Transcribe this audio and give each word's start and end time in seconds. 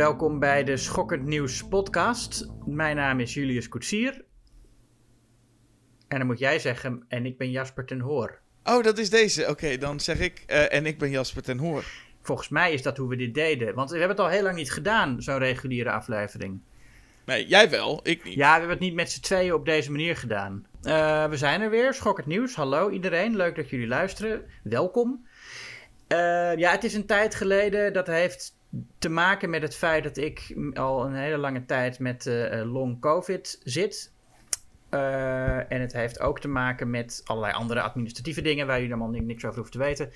welkom 0.00 0.38
bij 0.38 0.64
de 0.64 0.76
Schokkend 0.76 1.26
Nieuws 1.26 1.68
podcast. 1.68 2.46
Mijn 2.66 2.96
naam 2.96 3.20
is 3.20 3.34
Julius 3.34 3.68
Koetsier. 3.68 4.24
En 6.08 6.18
dan 6.18 6.26
moet 6.26 6.38
jij 6.38 6.58
zeggen, 6.58 7.04
en 7.08 7.26
ik 7.26 7.38
ben 7.38 7.50
Jasper 7.50 7.84
ten 7.84 8.00
Hoor. 8.00 8.40
Oh, 8.64 8.82
dat 8.82 8.98
is 8.98 9.10
deze. 9.10 9.48
Oké, 9.48 9.76
dan 9.76 10.00
zeg 10.00 10.18
ik, 10.18 10.44
eh, 10.46 10.72
en 10.72 10.86
ik 10.86 10.98
ben 10.98 11.10
Jasper 11.10 11.42
ten 11.42 11.58
Hoor. 11.58 11.84
Volgens 12.22 12.48
mij 12.48 12.72
is 12.72 12.82
dat 12.82 12.96
hoe 12.96 13.08
we 13.08 13.16
dit 13.16 13.34
deden. 13.34 13.74
Want 13.74 13.90
we 13.90 13.98
hebben 13.98 14.16
het 14.16 14.26
al 14.26 14.32
heel 14.32 14.42
lang 14.42 14.56
niet 14.56 14.72
gedaan, 14.72 15.22
zo'n 15.22 15.38
reguliere 15.38 15.90
aflevering. 15.90 16.60
Nee, 17.24 17.46
jij 17.46 17.70
wel, 17.70 18.00
ik 18.02 18.24
niet. 18.24 18.34
Ja, 18.34 18.52
we 18.52 18.58
hebben 18.58 18.76
het 18.76 18.80
niet 18.80 18.94
met 18.94 19.10
z'n 19.10 19.20
tweeën 19.20 19.54
op 19.54 19.64
deze 19.64 19.90
manier 19.90 20.16
gedaan. 20.16 20.66
Uh, 20.82 21.26
we 21.28 21.36
zijn 21.36 21.60
er 21.60 21.70
weer, 21.70 21.94
Schokkend 21.94 22.26
Nieuws. 22.26 22.54
Hallo 22.54 22.90
iedereen, 22.90 23.36
leuk 23.36 23.56
dat 23.56 23.70
jullie 23.70 23.88
luisteren. 23.88 24.44
Welkom. 24.62 25.26
Uh, 26.08 26.56
ja, 26.56 26.70
het 26.70 26.84
is 26.84 26.94
een 26.94 27.06
tijd 27.06 27.34
geleden. 27.34 27.92
Dat 27.92 28.06
heeft 28.06 28.58
te 28.98 29.08
maken 29.08 29.50
met 29.50 29.62
het 29.62 29.76
feit 29.76 30.02
dat 30.04 30.16
ik 30.16 30.56
al 30.74 31.04
een 31.04 31.14
hele 31.14 31.38
lange 31.38 31.64
tijd 31.64 31.98
met 31.98 32.26
uh, 32.26 32.72
long 32.72 33.00
COVID 33.00 33.60
zit. 33.64 34.12
Uh, 34.90 35.72
en 35.72 35.80
het 35.80 35.92
heeft 35.92 36.20
ook 36.20 36.40
te 36.40 36.48
maken 36.48 36.90
met 36.90 37.22
allerlei 37.24 37.54
andere 37.54 37.80
administratieve 37.80 38.42
dingen 38.42 38.66
waar 38.66 38.80
jullie 38.80 38.94
allemaal 38.94 39.20
niks 39.20 39.44
over 39.44 39.56
hoeven 39.56 39.72
te 39.72 39.78
weten. 39.78 40.10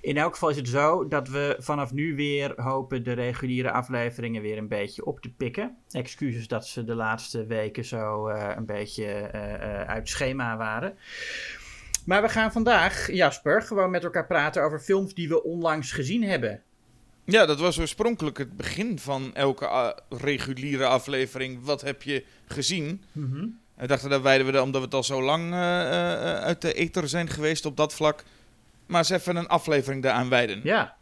In 0.00 0.16
elk 0.16 0.32
geval 0.32 0.48
is 0.48 0.56
het 0.56 0.68
zo 0.68 1.08
dat 1.08 1.28
we 1.28 1.56
vanaf 1.58 1.92
nu 1.92 2.14
weer 2.14 2.52
hopen 2.62 3.04
de 3.04 3.12
reguliere 3.12 3.70
afleveringen 3.70 4.42
weer 4.42 4.58
een 4.58 4.68
beetje 4.68 5.04
op 5.04 5.20
te 5.20 5.32
pikken. 5.32 5.76
Excuses 5.90 6.48
dat 6.48 6.66
ze 6.66 6.84
de 6.84 6.94
laatste 6.94 7.46
weken 7.46 7.84
zo 7.84 8.28
een 8.28 8.66
beetje 8.66 9.30
uit 9.86 10.08
schema 10.08 10.56
waren. 10.56 10.98
Maar 12.06 12.22
we 12.22 12.28
gaan 12.28 12.52
vandaag, 12.52 13.12
Jasper, 13.12 13.62
gewoon 13.62 13.90
met 13.90 14.04
elkaar 14.04 14.26
praten 14.26 14.62
over 14.62 14.80
films 14.80 15.14
die 15.14 15.28
we 15.28 15.42
onlangs 15.42 15.92
gezien 15.92 16.22
hebben. 16.22 16.62
Ja, 17.30 17.46
dat 17.46 17.58
was 17.58 17.78
oorspronkelijk 17.78 18.38
het 18.38 18.56
begin 18.56 18.98
van 18.98 19.34
elke 19.34 19.96
reguliere 20.08 20.86
aflevering. 20.86 21.64
Wat 21.64 21.80
heb 21.80 22.02
je 22.02 22.24
gezien? 22.46 23.02
Mm 23.12 23.32
-hmm. 23.32 23.58
We 23.74 23.86
dachten 23.86 24.10
dat 24.10 24.22
wijden 24.22 24.46
we 24.46 24.52
er, 24.52 24.62
omdat 24.62 24.80
we 24.80 24.86
het 24.86 24.94
al 24.94 25.04
zo 25.04 25.22
lang 25.22 25.44
uh, 25.44 25.50
uh, 25.50 26.34
uit 26.34 26.60
de 26.60 26.72
ether 26.72 27.08
zijn 27.08 27.28
geweest 27.28 27.66
op 27.66 27.76
dat 27.76 27.94
vlak. 27.94 28.24
Maar 28.86 28.98
eens 28.98 29.10
even 29.10 29.36
een 29.36 29.48
aflevering 29.48 30.02
daaraan 30.02 30.28
wijden. 30.28 30.60
Ja. 30.62 30.96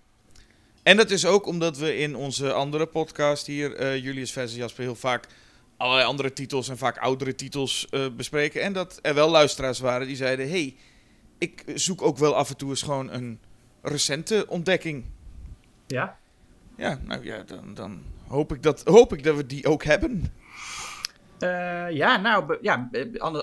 En 0.83 0.97
dat 0.97 1.11
is 1.11 1.27
ook 1.27 1.47
omdat 1.47 1.79
we 1.79 1.97
in 1.97 2.17
onze 2.17 2.53
andere 2.53 2.87
podcast 2.87 3.47
hier, 3.47 3.81
uh, 3.81 4.05
Julius 4.05 4.33
versus 4.33 4.56
Jasper, 4.56 4.83
heel 4.83 4.95
vaak 4.95 5.27
allerlei 5.77 6.06
andere 6.06 6.33
titels 6.33 6.69
en 6.69 6.79
vaak 6.79 6.99
oudere 6.99 7.34
titels 7.34 7.89
bespreken. 8.17 8.62
En 8.62 8.73
dat 8.73 8.99
er 9.03 9.15
wel 9.15 9.31
luisteraars 9.31 9.79
waren 9.79 10.06
die 10.06 10.17
zeiden: 10.17 10.49
hey, 10.49 10.77
ik 11.39 11.65
zoek 11.75 12.03
ook 12.03 12.19
wel 12.19 12.37
af 12.37 12.51
en 12.51 12.56
toe 12.56 12.69
eens 12.69 12.83
gewoon 12.83 13.12
een 13.12 13.41
recente 13.83 14.45
ontdekking. 14.49 15.05
Ja? 15.87 16.17
Ja, 16.79 16.98
nou 17.05 17.25
ja, 17.25 17.43
dan, 17.43 17.75
dan 17.75 18.03
hoop, 18.27 18.53
ik 18.53 18.62
dat, 18.62 18.83
hoop 18.84 19.12
ik 19.12 19.23
dat 19.23 19.37
we 19.37 19.47
die 19.47 19.67
ook 19.67 19.84
hebben. 19.84 20.33
Uh, 21.41 21.91
ja, 21.91 22.17
nou, 22.17 22.47
be 22.47 22.59
ja, 22.62 22.91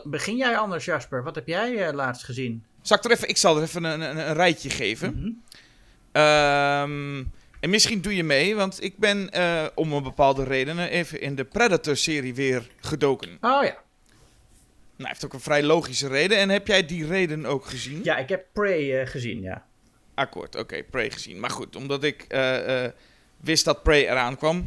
begin 0.03 0.37
jij 0.37 0.57
anders, 0.57 0.85
Jasper. 0.85 1.23
Wat 1.23 1.35
heb 1.35 1.47
jij 1.47 1.87
uh, 1.87 1.93
laatst 1.93 2.23
gezien? 2.23 2.63
Zal 2.81 2.97
ik, 2.97 3.03
er 3.03 3.11
even, 3.11 3.29
ik 3.29 3.37
zal 3.37 3.57
er 3.57 3.63
even 3.63 3.83
een, 3.83 4.01
een, 4.01 4.17
een 4.17 4.33
rijtje 4.33 4.69
geven. 4.69 5.13
Mm 5.13 5.21
-hmm. 5.21 6.21
um, 6.21 7.31
en 7.59 7.69
misschien 7.69 8.01
doe 8.01 8.15
je 8.15 8.23
mee, 8.23 8.55
want 8.55 8.83
ik 8.83 8.97
ben 8.97 9.29
uh, 9.35 9.65
om 9.75 9.93
een 9.93 10.03
bepaalde 10.03 10.43
redenen 10.43 10.89
even 10.89 11.21
in 11.21 11.35
de 11.35 11.45
Predator-serie 11.45 12.35
weer 12.35 12.69
gedoken. 12.79 13.29
Oh 13.29 13.63
ja. 13.63 13.77
Nou, 14.95 15.09
heeft 15.09 15.25
ook 15.25 15.33
een 15.33 15.39
vrij 15.39 15.63
logische 15.63 16.07
reden. 16.07 16.37
En 16.37 16.49
heb 16.49 16.67
jij 16.67 16.85
die 16.85 17.07
reden 17.07 17.45
ook 17.45 17.65
gezien? 17.65 17.99
Ja, 18.03 18.17
ik 18.17 18.29
heb 18.29 18.45
Prey 18.53 19.07
gezien, 19.07 19.41
ja. 19.41 19.65
Akkoord, 20.13 20.55
oké, 20.55 20.63
okay, 20.63 20.83
Prey 20.83 21.11
gezien. 21.11 21.39
Maar 21.39 21.49
goed, 21.49 21.75
omdat 21.75 22.03
ik 22.03 22.25
wist 23.37 23.65
dat 23.65 23.83
Prey 23.83 24.09
eraan 24.09 24.37
kwam, 24.37 24.57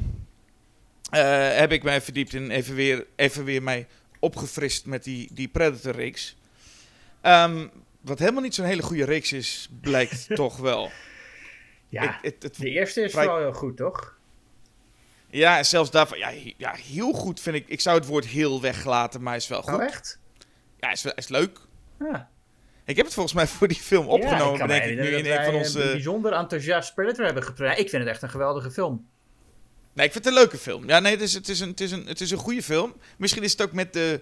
uh, 1.15 1.57
heb 1.57 1.73
ik 1.73 1.83
mij 1.83 2.01
verdiept 2.01 2.33
in 2.33 2.51
even 2.51 2.75
weer, 2.75 3.07
even 3.17 3.45
weer 3.45 3.63
mij 3.63 3.87
opgefrist 4.19 4.87
met 4.87 5.05
die, 5.05 5.29
die 5.33 5.49
Predator-reeks. 5.49 6.37
Um, 7.23 7.71
wat 8.01 8.19
helemaal 8.19 8.43
niet 8.43 8.55
zo'n 8.55 8.65
hele 8.65 8.83
goede 8.83 9.05
reeks 9.05 9.33
is, 9.33 9.69
blijkt 9.81 10.27
toch 10.35 10.57
wel. 10.57 10.91
Ja, 11.89 12.03
ik, 12.03 12.19
het, 12.23 12.43
het, 12.43 12.57
de 12.57 12.71
eerste 12.71 13.03
is 13.03 13.15
wel 13.15 13.39
heel 13.39 13.53
goed, 13.53 13.77
toch? 13.77 14.17
Ja, 15.31 15.59
en 15.59 15.67
zelfs 15.67 15.91
daarvan, 15.91 16.19
ja, 16.19 16.33
ja, 16.57 16.75
heel 16.75 17.13
goed 17.13 17.41
vind 17.41 17.57
ik. 17.57 17.69
Ik 17.69 17.81
zou 17.81 17.99
het 17.99 18.07
woord 18.07 18.27
heel 18.27 18.61
weglaten, 18.61 19.23
maar 19.23 19.37
is 19.37 19.49
wel 19.49 19.63
goed. 19.63 19.75
Oh, 19.75 19.83
echt? 19.83 20.19
Ja, 20.79 20.91
is, 20.91 21.05
is 21.05 21.29
leuk. 21.29 21.59
Ja. 21.99 22.31
Ik 22.89 22.97
heb 22.97 23.05
het 23.05 23.15
volgens 23.15 23.35
mij 23.35 23.47
voor 23.47 23.69
die 23.69 23.77
film 23.77 24.07
opgenomen, 24.07 24.59
ja, 24.59 24.67
denk 24.67 24.85
ik, 24.85 24.99
nu 24.99 25.07
in 25.07 25.27
een 25.27 25.45
van 25.45 25.55
onze... 25.55 25.83
een 25.83 25.93
bijzonder 25.93 26.33
enthousiast 26.33 26.95
Predator 26.95 27.25
hebben 27.25 27.43
gepraat. 27.43 27.79
Ik 27.79 27.89
vind 27.89 28.03
het 28.03 28.13
echt 28.13 28.23
een 28.23 28.31
geweldige 28.31 28.71
film. 28.71 29.07
Nee, 29.93 30.07
ik 30.07 30.13
vind 30.13 30.25
het 30.25 30.35
een 30.35 30.41
leuke 30.41 30.59
film. 30.59 30.89
Ja, 30.89 30.99
nee, 30.99 31.13
het 31.13 31.21
is, 31.21 31.35
het 31.35 31.49
is, 31.49 31.61
een, 31.61 31.69
het 31.69 31.81
is, 31.81 31.91
een, 31.91 32.07
het 32.07 32.21
is 32.21 32.31
een 32.31 32.39
goede 32.39 32.63
film. 32.63 32.95
Misschien 33.17 33.43
is 33.43 33.53
het 33.53 33.63
ook 33.63 33.73
met 33.73 33.93
de, 33.93 34.21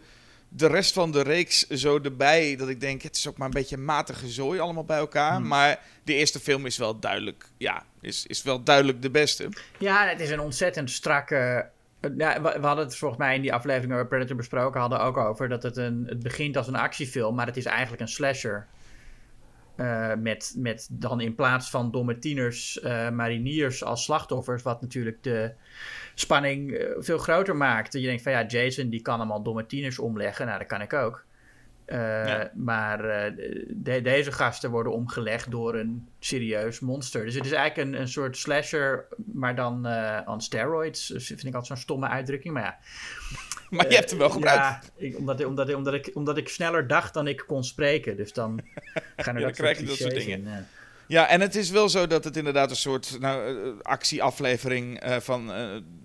de 0.49 0.66
rest 0.66 0.93
van 0.93 1.12
de 1.12 1.22
reeks 1.22 1.66
zo 1.69 2.00
erbij 2.03 2.56
dat 2.56 2.69
ik 2.69 2.81
denk, 2.81 3.03
het 3.03 3.16
is 3.16 3.28
ook 3.28 3.37
maar 3.37 3.47
een 3.47 3.53
beetje 3.53 3.76
matige 3.76 4.28
zooi 4.28 4.60
allemaal 4.60 4.84
bij 4.84 4.99
elkaar. 4.99 5.37
Hmm. 5.37 5.47
Maar 5.47 5.81
de 6.05 6.15
eerste 6.15 6.41
film 6.41 6.66
is 6.66 6.76
wel 6.76 6.99
duidelijk, 6.99 7.44
ja, 7.56 7.84
is, 8.00 8.26
is 8.26 8.43
wel 8.43 8.62
duidelijk 8.62 9.03
de 9.03 9.10
beste. 9.10 9.49
Ja, 9.78 10.09
het 10.09 10.21
is 10.21 10.31
een 10.31 10.41
ontzettend 10.41 10.91
strakke... 10.91 11.71
Ja, 12.17 12.43
we, 12.43 12.56
we 12.61 12.67
hadden 12.67 12.84
het 12.84 12.97
volgens 12.97 13.21
mij 13.21 13.34
in 13.34 13.43
die 13.43 13.53
aflevering 13.53 13.93
waar 13.93 14.03
we 14.03 14.09
Predator 14.09 14.37
besproken 14.37 14.81
hadden 14.81 15.00
ook 15.00 15.17
over 15.17 15.49
dat 15.49 15.62
het, 15.62 15.77
een, 15.77 16.05
het 16.09 16.22
begint 16.22 16.56
als 16.56 16.67
een 16.67 16.77
actiefilm, 16.77 17.34
maar 17.34 17.47
het 17.47 17.56
is 17.56 17.65
eigenlijk 17.65 18.03
een 18.03 18.09
slasher. 18.09 18.67
Uh, 19.77 20.15
met, 20.15 20.55
met 20.59 20.89
dan 20.91 21.21
in 21.21 21.34
plaats 21.34 21.71
van 21.71 21.91
domme 21.91 22.19
tieners, 22.19 22.81
uh, 22.84 23.11
mariniers 23.11 23.84
als 23.84 24.05
slachtoffers, 24.05 24.62
wat 24.62 24.81
natuurlijk 24.81 25.22
de 25.22 25.53
spanning 26.15 26.87
veel 26.99 27.19
groter 27.19 27.56
maakt. 27.56 27.93
Je 27.93 28.00
denkt 28.00 28.23
van 28.23 28.33
ja, 28.33 28.47
Jason 28.47 28.88
die 28.88 29.03
kan 29.03 29.17
allemaal 29.17 29.43
domme 29.43 29.67
tieners 29.67 29.99
omleggen, 29.99 30.47
nou 30.47 30.59
dat 30.59 30.67
kan 30.67 30.81
ik 30.81 30.93
ook. 30.93 31.25
Ja. 31.87 32.51
Maar 32.55 33.03
de, 33.03 34.01
deze 34.03 34.33
gasten 34.33 34.71
worden 34.71 34.93
omgelegd 34.93 35.51
door 35.51 35.75
een 35.75 36.09
serieus 36.19 36.81
monster. 36.81 37.25
Dus 37.25 37.35
het 37.35 37.45
is 37.45 37.53
eigenlijk 37.53 37.89
een, 37.89 38.01
een 38.01 38.09
soort 38.09 38.37
slasher, 38.37 39.07
maar 39.33 39.55
dan 39.55 39.87
on 40.27 40.41
steroids. 40.41 41.07
Dus 41.07 41.27
vind 41.27 41.45
ik 41.45 41.55
altijd 41.55 41.67
zo'n 41.67 41.77
stomme 41.77 42.09
uitdrukking, 42.09 42.55
maar 42.55 42.63
ja. 42.63 42.79
Maar 43.71 43.89
je 43.89 43.95
hebt 43.95 44.11
hem 44.11 44.19
wel 44.19 44.31
gebruikt. 44.31 44.61
Ja, 44.61 44.83
ik, 44.97 45.19
omdat, 45.19 45.45
omdat, 45.45 45.75
omdat, 45.75 45.95
ik, 45.95 46.11
omdat 46.15 46.37
ik 46.37 46.49
sneller 46.49 46.87
dacht 46.87 47.15
dan 47.15 47.27
ik 47.27 47.45
kon 47.47 47.65
spreken. 47.65 48.17
Dus 48.17 48.33
dan 48.33 48.61
gaan 49.17 49.35
er 49.35 49.41
ja, 49.41 49.47
dat, 49.47 49.57
dan 49.57 49.65
krijg 49.67 49.79
je 49.79 49.85
dat 49.85 49.97
soort 49.97 50.15
dingen. 50.15 50.47
In, 50.47 50.67
ja. 51.07 51.29
en 51.29 51.41
het 51.41 51.55
is 51.55 51.71
wel 51.71 51.89
zo 51.89 52.07
dat 52.07 52.25
het 52.25 52.37
inderdaad 52.37 52.71
een 52.71 52.77
soort 52.77 53.17
nou, 53.21 53.59
actieaflevering 53.83 55.03
van 55.19 55.53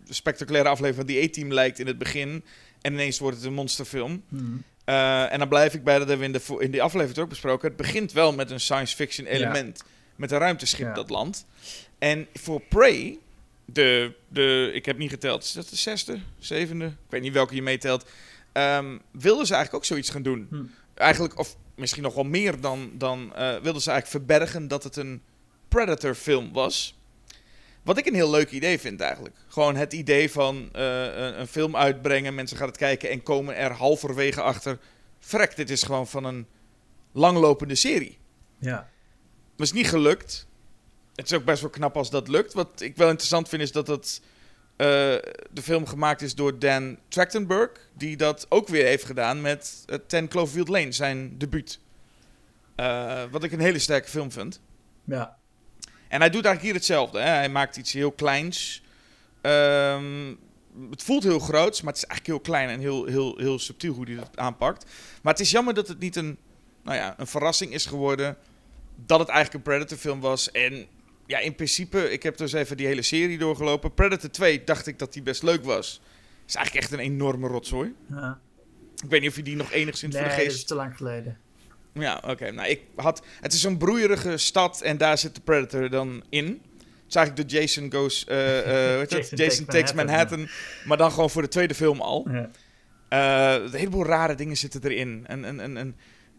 spectaculaire 0.10 0.70
aflevering 0.70 1.08
van 1.08 1.16
die 1.16 1.30
A-team 1.30 1.54
lijkt 1.54 1.80
in 1.80 1.88
het 1.88 1.98
begin. 1.98 2.44
En 2.82 2.94
ineens 2.94 3.20
wordt 3.20 3.38
het 3.38 3.46
een 3.46 3.54
monsterfilm. 3.54 4.24
Hmm. 4.30 4.64
Uh, 4.92 5.32
en 5.32 5.40
dan 5.40 5.48
blijf 5.48 5.74
ik 5.74 5.84
bij, 5.84 6.00
dat 6.00 6.08
hebben 6.08 6.32
we 6.32 6.34
in 6.34 6.42
de, 6.48 6.64
in 6.64 6.72
die 6.72 6.82
aflevering 6.82 7.20
ook 7.20 7.30
besproken. 7.30 7.68
Het 7.68 7.78
begint 7.78 8.12
wel 8.12 8.34
met 8.34 8.52
een 8.52 8.60
science 8.60 8.96
fiction 8.96 9.28
element. 9.28 9.78
Ja. 9.78 9.92
Met 10.16 10.32
een 10.32 10.38
ruimteschip 10.38 10.88
ja. 10.88 10.94
dat 10.94 11.10
landt. 11.10 11.46
En 12.00 12.28
voor 12.34 12.62
Prey, 12.62 13.18
de, 13.66 14.14
de, 14.28 14.72
ik 14.74 14.86
heb 14.86 14.98
niet 14.98 15.10
geteld, 15.10 15.44
is 15.44 15.52
dat 15.52 15.70
de 15.70 15.76
zesde, 15.76 16.20
zevende? 16.40 16.86
Ik 16.86 17.10
weet 17.10 17.22
niet 17.22 17.34
welke 17.34 17.56
je 17.56 17.62
meetelt. 17.62 18.10
Um, 18.54 19.02
wilden 19.12 19.46
ze 19.46 19.54
eigenlijk 19.54 19.84
ook 19.84 19.86
zoiets 19.86 20.10
gaan 20.10 20.24
doen. 20.24 20.48
Hm. 20.50 20.64
Eigenlijk, 20.94 21.40
of 21.40 21.56
misschien 21.76 22.04
nog 22.04 22.14
wel 22.14 22.24
meer 22.24 22.62
dan, 22.62 22.92
dan 22.94 23.34
uh, 23.38 23.56
wilden 23.58 23.82
ze 23.82 23.92
eigenlijk 23.92 24.08
verbergen 24.08 24.68
dat 24.68 24.84
het 24.84 24.96
een 24.96 25.22
Predator 25.68 26.16
film 26.16 26.54
was. 26.54 27.00
Wat 27.84 27.98
ik 27.98 28.06
een 28.06 28.14
heel 28.14 28.30
leuk 28.30 28.52
idee 28.52 28.80
vind 28.80 29.02
eigenlijk. 29.02 29.36
Gewoon 29.48 29.76
het 29.76 29.94
idee 29.94 30.32
van 30.32 30.70
uh, 30.76 31.38
een, 31.38 31.48
film 31.48 31.76
uitbrengen, 31.76 32.36
mensen 32.36 32.58
gaan 32.58 32.68
het 32.68 32.78
kijken 32.78 33.10
en 33.10 33.24
komen 33.24 33.56
er 33.56 33.72
halverwege 33.72 34.42
achter. 34.42 34.80
Frek, 35.20 35.56
dit 35.56 35.70
is 35.70 35.84
gewoon 35.84 36.08
van 36.08 36.24
een 36.24 36.48
langlopende 37.12 37.76
serie. 37.76 38.18
Ja. 38.60 38.90
Maar 39.56 39.68
is 39.68 39.72
niet 39.72 39.90
gelukt. 39.90 40.48
Het 41.16 41.26
is 41.26 41.38
ook 41.38 41.46
best 41.46 41.62
wel 41.62 41.70
knap 41.70 41.98
als 41.98 42.10
dat 42.10 42.28
lukt. 42.28 42.54
Wat 42.54 42.82
ik 42.82 42.96
wel 42.96 43.10
interessant 43.10 43.50
vind 43.50 43.62
is 43.62 43.72
dat 43.72 43.88
het, 43.88 44.22
uh, 44.78 44.88
de 45.52 45.62
film 45.62 45.86
gemaakt 45.86 46.22
is 46.22 46.36
door 46.36 46.60
Dan 46.60 46.98
Trachtenberg. 47.08 47.90
Die 47.94 48.18
dat 48.18 48.46
ook 48.50 48.68
weer 48.68 48.86
heeft 48.86 49.06
gedaan 49.06 49.42
met 49.42 49.84
uh, 49.88 49.98
Ten 50.08 50.28
Cloverfield 50.28 50.68
Lane, 50.68 50.92
zijn 50.92 51.38
debuut. 51.38 51.80
Wat 53.32 53.44
ik 53.44 53.52
een 53.52 53.60
hele 53.60 53.80
sterke 53.80 54.10
film 54.10 54.32
vind. 54.32 54.62
Ja. 55.04 55.38
En 56.12 56.20
hij 56.20 56.30
doet 56.30 56.46
eigenlijk 56.46 56.62
hier 56.62 56.74
hetzelfde. 56.74 57.20
Hè? 57.20 57.30
Hij 57.30 57.50
maakt 57.50 57.78
iets 57.78 57.94
heel 57.94 58.12
kleins. 58.12 58.84
Um, 59.42 60.40
het 60.90 61.04
voelt 61.04 61.24
heel 61.24 61.40
groot, 61.40 61.84
maar 61.84 61.94
het 61.94 62.04
is 62.04 62.10
eigenlijk 62.10 62.26
heel 62.26 62.40
klein 62.40 62.70
en 62.70 62.80
heel, 62.80 63.06
heel, 63.06 63.38
heel 63.38 63.60
subtiel 63.60 63.94
hoe 63.94 64.06
hij 64.06 64.16
dat 64.16 64.30
aanpakt. 64.36 64.86
Maar 65.22 65.34
het 65.34 65.42
is 65.42 65.52
jammer 65.52 65.74
dat 65.74 65.88
het 65.88 66.00
niet 66.00 66.16
een, 66.16 66.38
nou 66.84 66.98
ja, 66.98 67.16
een 67.18 67.28
verrassing 67.28 67.74
is 67.74 67.86
geworden. 67.86 68.38
Dat 69.06 69.20
het 69.20 69.28
eigenlijk 69.30 69.58
een 69.58 69.72
Predator 69.72 69.98
film 69.98 70.20
was. 70.20 70.52
En 70.52 70.86
ja, 71.26 71.40
in 71.40 71.56
principe, 71.56 72.12
ik 72.12 72.24
heb 72.24 72.38
dus 72.38 72.54
even 72.54 72.78
die 72.78 72.88
hele 72.88 73.02
serie 73.02 73.38
doorgelopen. 73.38 73.94
Predator 73.94 74.30
2 74.30 74.64
dacht 74.64 74.88
ik 74.88 75.00
dat 75.00 75.14
die 75.14 75.22
best 75.22 75.44
leuk 75.44 75.64
was. 75.64 76.02
Is 76.48 76.56
eigenlijk 76.56 76.86
echt 76.86 76.94
een 76.94 77.06
enorme 77.06 77.48
rotzooi. 77.48 77.94
Ja. 78.10 78.40
Ik 79.04 79.10
weet 79.10 79.22
niet 79.22 79.30
of 79.30 79.36
je 79.36 79.44
die 79.44 79.56
nog 79.56 79.72
enigszins 79.72 80.14
nee, 80.14 80.24
voor 80.24 80.32
de 80.32 80.38
geest... 80.38 80.50
dat 80.50 80.58
is 80.58 80.66
te 80.66 80.76
lang 80.76 80.98
geleden. 80.98 81.38
Ja, 81.94 82.16
oké. 82.18 82.30
Okay. 82.32 82.50
Nou, 82.50 82.70
ik 82.70 82.82
had... 82.96 83.22
Het 83.42 83.54
is 83.54 83.64
een 83.64 83.78
broeierige 83.78 84.38
stad 84.38 84.82
en 84.82 84.98
daar 84.98 85.18
zit 85.18 85.36
de 85.36 85.42
Predator 85.42 85.90
dan 85.90 86.24
in. 86.30 86.62
is 87.10 87.16
eigenlijk 87.16 87.50
de 87.50 87.58
Jason 87.58 87.92
Goes... 87.94 88.26
eh, 88.26 88.60
eh? 89.00 89.08
Jason 89.10 89.38
Jason, 89.38 89.38
Takes 89.38 89.66
Takes 89.66 89.94
Manhattan, 89.94 90.40
Manhattan. 90.40 90.50
Maar 90.86 90.98
dan 90.98 91.12
gewoon 91.12 91.30
voor 91.30 91.42
de 91.42 91.48
tweede 91.48 91.76
film 91.76 92.02
al. 92.02 92.28
Ja. 92.32 92.50
Eh, 93.10 93.64
een 93.64 93.74
heleboel 93.74 94.06
rare 94.06 94.36
dingen 94.36 94.58
zitten 94.58 94.84
erin. 94.84 95.24
En, 95.28 95.46
en, 95.46 95.60
en, 95.60 95.78
en 95.78 95.96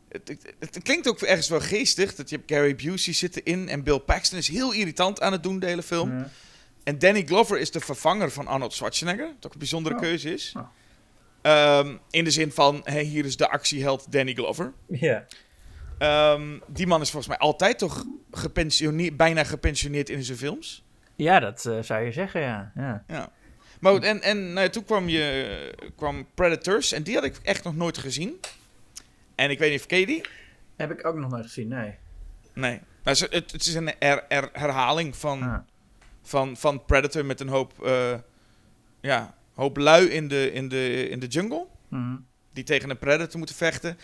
het, 0.08 0.28
het, 0.28 0.54
het 0.58 0.82
klinkt 0.82 1.08
ook 1.08 1.20
ergens 1.20 1.48
wel 1.48 1.60
geestig. 1.60 2.14
Dat 2.14 2.30
je 2.30 2.36
hebt 2.36 2.50
Gary 2.52 2.74
Busey 2.74 3.12
zitten 3.14 3.44
in. 3.44 3.68
En 3.68 3.82
Bill 3.82 3.98
Paxton 3.98 4.38
is 4.38 4.48
heel 4.48 4.72
irritant 4.72 5.20
aan 5.20 5.32
het 5.32 5.42
doen, 5.42 5.58
de 5.58 5.66
hele 5.66 5.82
film. 5.82 6.18
Ja. 6.18 6.30
En 6.84 6.98
Danny 6.98 7.22
Glover 7.26 7.58
is 7.58 7.70
de 7.70 7.80
vervanger 7.80 8.30
van 8.30 8.46
Arnold 8.46 8.72
Schwarzenegger. 8.72 9.26
Wat 9.26 9.46
ook 9.46 9.52
een 9.52 9.58
bijzondere 9.58 9.94
Oh. 9.94 10.00
keuze 10.00 10.32
is. 10.32 10.52
Oh. 10.56 10.62
Ehm, 11.42 11.96
in 12.10 12.24
de 12.24 12.30
zin 12.30 12.52
van, 12.52 12.80
hé, 12.84 13.00
hier 13.00 13.24
is 13.24 13.36
de 13.36 13.48
actieheld 13.48 14.12
Danny 14.12 14.32
Glover. 14.34 14.72
Ja. 14.88 15.26
Ehm, 15.98 16.58
die 16.66 16.86
man 16.86 17.00
is 17.00 17.10
volgens 17.10 17.36
mij 17.38 17.46
altijd 17.48 17.78
toch 17.78 18.04
gepensioneerd, 18.30 19.16
bijna 19.16 19.44
gepensioneerd 19.44 20.08
in 20.10 20.24
zijn 20.24 20.38
films. 20.38 20.84
Ja, 21.16 21.40
dat 21.40 21.66
eh, 21.66 21.78
zou 21.82 22.04
je 22.04 22.12
zeggen, 22.12 22.40
ja. 22.40 22.72
ja. 22.74 23.04
Ja. 23.06 23.30
Maar 23.80 23.92
goed, 23.92 24.04
en, 24.04 24.22
en 24.22 24.52
nou 24.52 24.60
ja, 24.66 24.68
toen 24.68 24.84
kwam, 24.84 25.08
je, 25.08 25.92
kwam 25.96 26.26
Predators. 26.34 26.92
En 26.92 27.02
die 27.02 27.14
had 27.14 27.24
ik 27.24 27.36
echt 27.42 27.64
nog 27.64 27.76
nooit 27.76 27.98
gezien. 27.98 28.40
En 29.34 29.50
ik 29.50 29.58
weet 29.58 29.70
niet 29.70 29.80
of 29.80 29.86
ken 29.86 29.98
je 29.98 30.06
die? 30.06 30.22
Heb 30.76 30.90
ik 30.90 31.06
ook 31.06 31.16
nog 31.16 31.30
nooit 31.30 31.44
gezien, 31.44 31.68
nee. 31.68 31.94
Nee. 32.54 32.80
Het, 33.02 33.18
het 33.20 33.32
het 33.52 33.66
is 33.66 33.74
een 33.74 33.92
her- 33.98 34.24
her- 34.28 34.48
herhaling 34.52 35.16
van, 35.16 35.42
Ah. 35.42 35.58
van, 36.22 36.56
van 36.56 36.84
Predator 36.84 37.24
met 37.24 37.40
een 37.40 37.48
hoop, 37.48 37.84
eh, 37.84 38.14
ja, 39.00 39.34
hoop 39.54 39.76
lui 39.76 40.06
in 40.06 40.28
de, 40.28 40.52
in, 40.52 40.68
de, 40.68 41.08
in 41.08 41.18
de 41.18 41.26
jungle. 41.26 41.66
Mhm. 41.88 42.16
Die 42.52 42.64
tegen 42.64 42.90
een 42.90 42.98
Predator 42.98 43.38
moeten 43.38 43.56
vechten. 43.56 43.96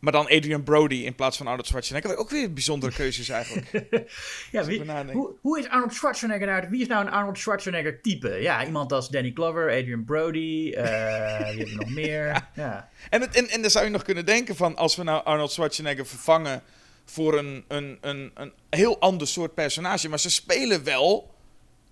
Maar 0.00 0.12
dan 0.12 0.24
Adrian 0.24 0.62
Brody 0.62 0.94
in 0.94 1.14
plaats 1.14 1.36
van 1.36 1.46
Arnold 1.46 1.66
Schwarzenegger. 1.66 2.16
Ook 2.16 2.30
weer 2.30 2.52
bijzondere 2.52 2.92
keuzes 2.92 3.28
eigenlijk. 3.28 3.70
ja, 4.52 4.64
wie, 4.64 4.92
hoe, 5.12 5.34
hoe 5.40 5.58
is 5.58 5.68
Arnold 5.68 5.94
Schwarzenegger 5.94 6.46
nou? 6.46 6.68
Wie 6.68 6.80
is 6.80 6.86
nou 6.86 7.06
een 7.06 7.12
Arnold 7.12 7.38
Schwarzenegger 7.38 8.00
type? 8.00 8.28
Ja, 8.28 8.64
iemand 8.64 8.92
als 8.92 9.08
Danny 9.08 9.30
Glover, 9.34 9.70
Adrian 9.70 10.04
Brody, 10.04 10.72
eh 10.76 10.84
wie 10.84 11.58
hebben 11.58 11.66
we 11.66 11.74
nog 11.74 11.90
meer? 11.90 12.28
Ja. 12.54 12.88
En, 13.10 13.20
het, 13.20 13.36
en, 13.36 13.48
en 13.48 13.60
dan 13.62 13.70
zou 13.70 13.84
je 13.84 13.90
nog 13.90 14.02
kunnen 14.02 14.26
denken 14.26 14.56
van... 14.56 14.76
als 14.76 14.96
we 14.96 15.02
nou 15.02 15.24
Arnold 15.24 15.52
Schwarzenegger 15.52 16.06
vervangen... 16.06 16.62
voor 17.04 17.38
een, 17.38 17.64
een, 17.68 17.98
een, 18.00 18.30
een 18.34 18.52
heel 18.70 19.00
ander 19.00 19.26
soort 19.26 19.54
personage. 19.54 20.08
Maar 20.08 20.20
ze 20.20 20.30
spelen 20.30 20.84
wel 20.84 21.34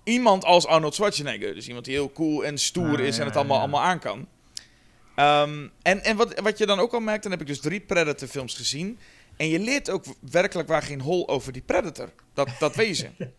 iemand 0.09 0.45
als 0.45 0.67
Arnold 0.67 0.95
Schwarzenegger. 0.95 1.55
Dus 1.55 1.67
iemand 1.67 1.85
die 1.85 1.95
heel 1.95 2.13
cool 2.13 2.45
en 2.45 2.59
stoer 2.59 2.99
Ah, 2.99 3.05
is 3.07 3.19
en 3.19 3.27
het 3.27 3.37
allemaal, 3.37 3.59
allemaal 3.59 3.83
aan 3.83 3.99
kan. 3.99 4.29
Ehm, 5.15 5.69
en 5.83 6.05
en 6.05 6.17
wat, 6.17 6.41
wat 6.41 6.59
je 6.59 6.67
dan 6.67 6.79
ook 6.79 6.93
al 6.93 7.01
merkt... 7.01 7.23
dan 7.23 7.33
heb 7.33 7.41
ik 7.41 7.47
dus 7.47 7.61
drie 7.61 7.81
Predator 7.81 8.29
films 8.29 8.55
gezien... 8.55 8.99
En 9.39 9.49
je 9.49 9.59
leert 9.59 9.91
ook 9.91 10.05
werkelijk 10.31 10.69
waar 10.69 10.83
geen 10.83 11.01
hol 11.01 11.29
over 11.29 11.53
die 11.53 11.63
Predator. 11.63 12.11
Dat, 12.35 12.49
dat 12.59 12.77
wezen. 12.77 13.15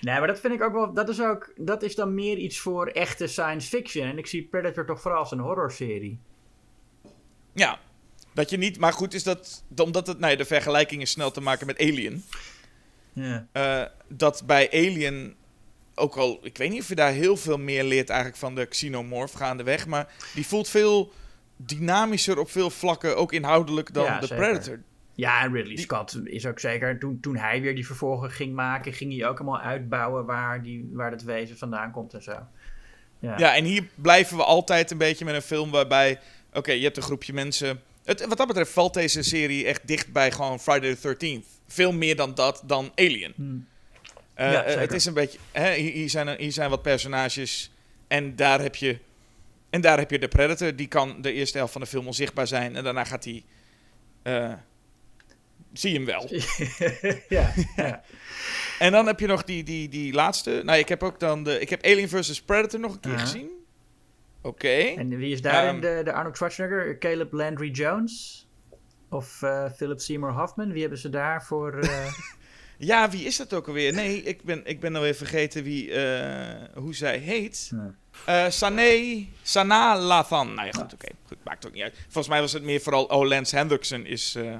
Nee, 0.00 0.18
maar 0.18 0.26
dat 0.26 0.40
vind 0.40 0.54
ik 0.54 0.62
ook 0.62 0.72
wel. 0.72 0.92
Dat 0.92 1.08
is 1.08 1.20
ook. 1.20 1.52
Dat 1.56 1.82
is 1.82 1.94
dan 1.94 2.14
meer 2.14 2.36
iets 2.36 2.58
voor 2.58 2.86
echte 2.86 3.26
science 3.26 3.68
fiction. 3.68 4.06
En 4.06 4.18
ik 4.18 4.26
zie 4.26 4.42
Predator 4.42 4.86
toch 4.86 5.00
vooral 5.00 5.20
als 5.20 5.30
een 5.30 5.38
horrorserie. 5.38 6.18
Ja, 7.52 7.78
dat 8.32 8.50
je 8.50 8.56
niet... 8.56 8.78
Maar 8.78 8.92
goed, 8.92 9.14
is 9.14 9.22
dat... 9.22 9.64
Omdat 9.76 10.06
het... 10.06 10.16
Ja, 10.20 10.36
de 10.36 10.44
vergelijking 10.44 11.02
is 11.02 11.10
snel 11.10 11.30
te 11.30 11.40
maken 11.40 11.66
met 11.66 11.78
Alien. 11.78 12.24
Ja. 13.12 13.46
eh, 13.52 13.84
dat 14.08 14.42
bij 14.46 14.70
Alien 14.70 15.34
ook 16.00 16.16
al, 16.16 16.38
ik 16.42 16.56
weet 16.58 16.70
niet 16.70 16.80
of 16.80 16.88
je 16.88 16.94
daar 16.94 17.12
heel 17.12 17.36
veel 17.36 17.58
meer 17.58 17.84
leert 17.84 18.08
eigenlijk 18.08 18.38
van 18.40 18.54
de 18.54 18.66
xenomorph 18.66 19.32
gaandeweg, 19.34 19.86
maar 19.86 20.12
die 20.34 20.46
voelt 20.46 20.68
veel 20.68 21.12
dynamischer 21.56 22.38
op 22.38 22.50
veel 22.50 22.70
vlakken, 22.70 23.16
ook 23.16 23.32
inhoudelijk, 23.32 23.92
dan 23.94 24.04
Ja, 24.04 24.18
de 24.20 24.26
zeker. 24.26 24.44
Predator. 24.44 24.80
Ja, 25.14 25.42
en 25.42 25.52
Ridley 25.52 25.74
Die- 25.74 25.84
Scott 25.84 26.20
is 26.24 26.46
ook 26.46 26.60
zeker. 26.60 26.98
Toen, 26.98 27.18
toen 27.20 27.36
hij 27.36 27.60
weer 27.60 27.74
die 27.74 27.86
vervolgen 27.86 28.30
ging 28.30 28.54
maken, 28.54 28.92
ging 28.92 29.18
hij 29.18 29.28
ook 29.28 29.40
allemaal 29.40 29.60
uitbouwen 29.60 30.24
waar, 30.26 30.62
die, 30.62 30.90
waar 30.92 31.10
het 31.10 31.22
wezen 31.24 31.58
vandaan 31.58 31.90
komt 31.90 32.14
en 32.14 32.22
zo. 32.22 32.38
Ja. 33.18 33.38
Ja, 33.38 33.54
en 33.56 33.64
hier 33.64 33.88
blijven 33.94 34.36
we 34.36 34.44
altijd 34.44 34.90
een 34.90 34.98
beetje 34.98 35.24
met 35.24 35.34
een 35.34 35.42
film 35.42 35.70
waarbij, 35.70 36.18
oké, 36.52 36.72
je 36.72 36.82
hebt 36.84 36.96
een 36.96 37.02
groepje 37.02 37.32
mensen. 37.32 37.80
Het, 38.04 38.26
wat 38.26 38.38
dat 38.38 38.46
betreft 38.46 38.72
valt 38.72 38.94
deze 38.94 39.22
serie 39.22 39.64
echt 39.66 39.86
dicht 39.88 40.12
bij 40.12 40.30
gewoon 40.32 40.60
Friday 40.60 40.94
the 40.94 41.16
13th. 41.42 41.46
Veel 41.66 41.92
meer 41.92 42.16
dan 42.16 42.34
dat, 42.34 42.62
dan 42.66 42.92
Alien. 42.94 43.32
Hm. 43.36 43.58
Eh, 44.40 44.52
Ja, 44.52 44.62
eh, 44.62 44.76
het 44.80 44.92
is 44.92 45.04
een 45.04 45.14
beetje. 45.14 45.38
Hè, 45.52 45.74
hier, 45.74 46.10
zijn, 46.10 46.28
er- 46.28 46.38
hier 46.38 46.52
zijn 46.52 46.70
wat 46.70 46.82
personages. 46.82 47.72
En 48.08 48.36
daar 48.36 48.60
heb 48.60 48.74
je. 48.74 48.98
En 49.70 49.80
daar 49.80 49.98
heb 49.98 50.10
je 50.10 50.18
de 50.18 50.28
Predator. 50.28 50.76
Die 50.76 50.86
kan 50.88 51.22
de 51.22 51.32
eerste 51.32 51.56
helft 51.58 51.72
van 51.72 51.80
de 51.80 51.86
film 51.86 52.06
onzichtbaar 52.06 52.46
zijn. 52.46 52.76
En 52.76 52.84
daarna 52.84 53.04
gaat 53.04 53.24
hij. 53.24 53.44
eh, 54.22 54.52
zie 55.72 55.90
je 55.92 55.96
hem 55.96 56.06
wel. 56.06 56.28
ja, 57.38 57.52
ja. 57.76 58.02
En 58.78 58.92
dan 58.92 59.06
heb 59.06 59.20
je 59.20 59.26
nog 59.26 59.44
die, 59.44 59.62
die, 59.64 59.88
die 59.88 60.12
laatste. 60.12 60.60
Nou, 60.64 60.78
ik 60.78 60.88
heb 60.88 61.02
ook 61.02 61.20
dan 61.20 61.44
de. 61.44 61.60
Ik 61.60 61.70
heb 61.70 61.84
Alien 61.84 62.08
vs 62.08 62.42
Predator 62.42 62.80
nog 62.80 62.92
een 62.94 63.00
keer 63.00 63.18
gezien. 63.18 63.48
Oké. 64.42 64.68
En 64.68 65.16
wie 65.16 65.32
is 65.32 65.42
daarin 65.42 65.70
Ehm. 65.84 65.96
de, 65.96 66.00
de 66.04 66.12
Arnold 66.12 66.36
Schwarzenegger? 66.36 66.98
Caleb 66.98 67.32
Landry 67.32 67.70
Jones? 67.70 68.46
Of 69.08 69.42
Philip 69.76 70.00
Seymour 70.00 70.32
Hoffman? 70.32 70.72
Wie 70.72 70.80
hebben 70.80 70.98
ze 70.98 71.08
daar 71.10 71.44
voor... 71.44 71.78
Ja, 72.82 73.10
wie 73.10 73.24
is 73.24 73.36
dat 73.36 73.52
ook 73.52 73.66
alweer? 73.66 73.92
Nee, 73.92 74.22
ik 74.22 74.42
ben, 74.42 74.60
ik 74.64 74.80
ben 74.80 74.96
alweer 74.96 75.14
vergeten 75.14 75.62
wie, 75.62 75.92
eh, 75.92 76.68
hoe 76.74 76.94
zij 76.94 77.18
heet. 77.18 77.70
Eh 78.24 78.48
Sané, 78.48 79.26
Sana 79.42 79.98
Lathan. 79.98 80.54
Nou 80.54 80.66
ja, 80.66 80.72
goed, 80.72 80.94
oké. 80.94 81.08
Goed, 81.26 81.36
maakt 81.44 81.66
ook 81.66 81.72
niet 81.72 81.82
uit. 81.82 81.94
Volgens 82.02 82.28
mij 82.28 82.40
was 82.40 82.52
het 82.52 82.62
meer 82.62 82.80
vooral... 82.80 83.04
Oh, 83.04 83.26
Lance 83.26 83.56
Hendrickson 83.56 84.06
is, 84.06 84.34
eh, 84.34 84.56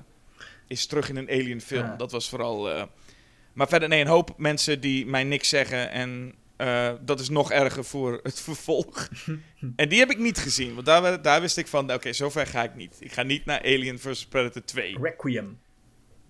is 0.66 0.86
terug 0.86 1.08
in 1.08 1.16
een 1.16 1.28
Alien 1.28 1.60
film. 1.60 1.96
Dat 1.96 2.12
was 2.12 2.28
vooral... 2.28 2.88
maar 3.52 3.68
verder, 3.68 3.88
nee, 3.88 4.00
een 4.00 4.06
hoop 4.06 4.34
mensen 4.36 4.80
die 4.80 5.06
mij 5.06 5.24
niks 5.24 5.48
zeggen. 5.48 5.90
En 5.90 6.34
dat 7.00 7.20
is 7.20 7.28
nog 7.28 7.50
erger 7.52 7.84
voor 7.84 8.20
het 8.22 8.40
vervolg. 8.50 9.08
en 9.76 9.88
die 9.88 9.98
heb 9.98 10.10
ik 10.10 10.18
niet 10.18 10.38
gezien. 10.38 10.74
Want 10.74 10.86
daar, 10.86 11.22
daar 11.22 11.40
wist 11.40 11.56
ik 11.56 11.66
van... 11.66 11.92
Oké, 11.92 12.12
zover 12.12 12.46
ga 12.46 12.62
ik 12.62 12.74
niet. 12.74 12.96
Ik 12.98 13.12
ga 13.12 13.22
niet 13.22 13.44
naar 13.44 13.60
Alien 13.60 13.98
vs 13.98 14.26
Predator 14.26 14.64
2. 14.64 14.96
Requiem. 15.00 15.58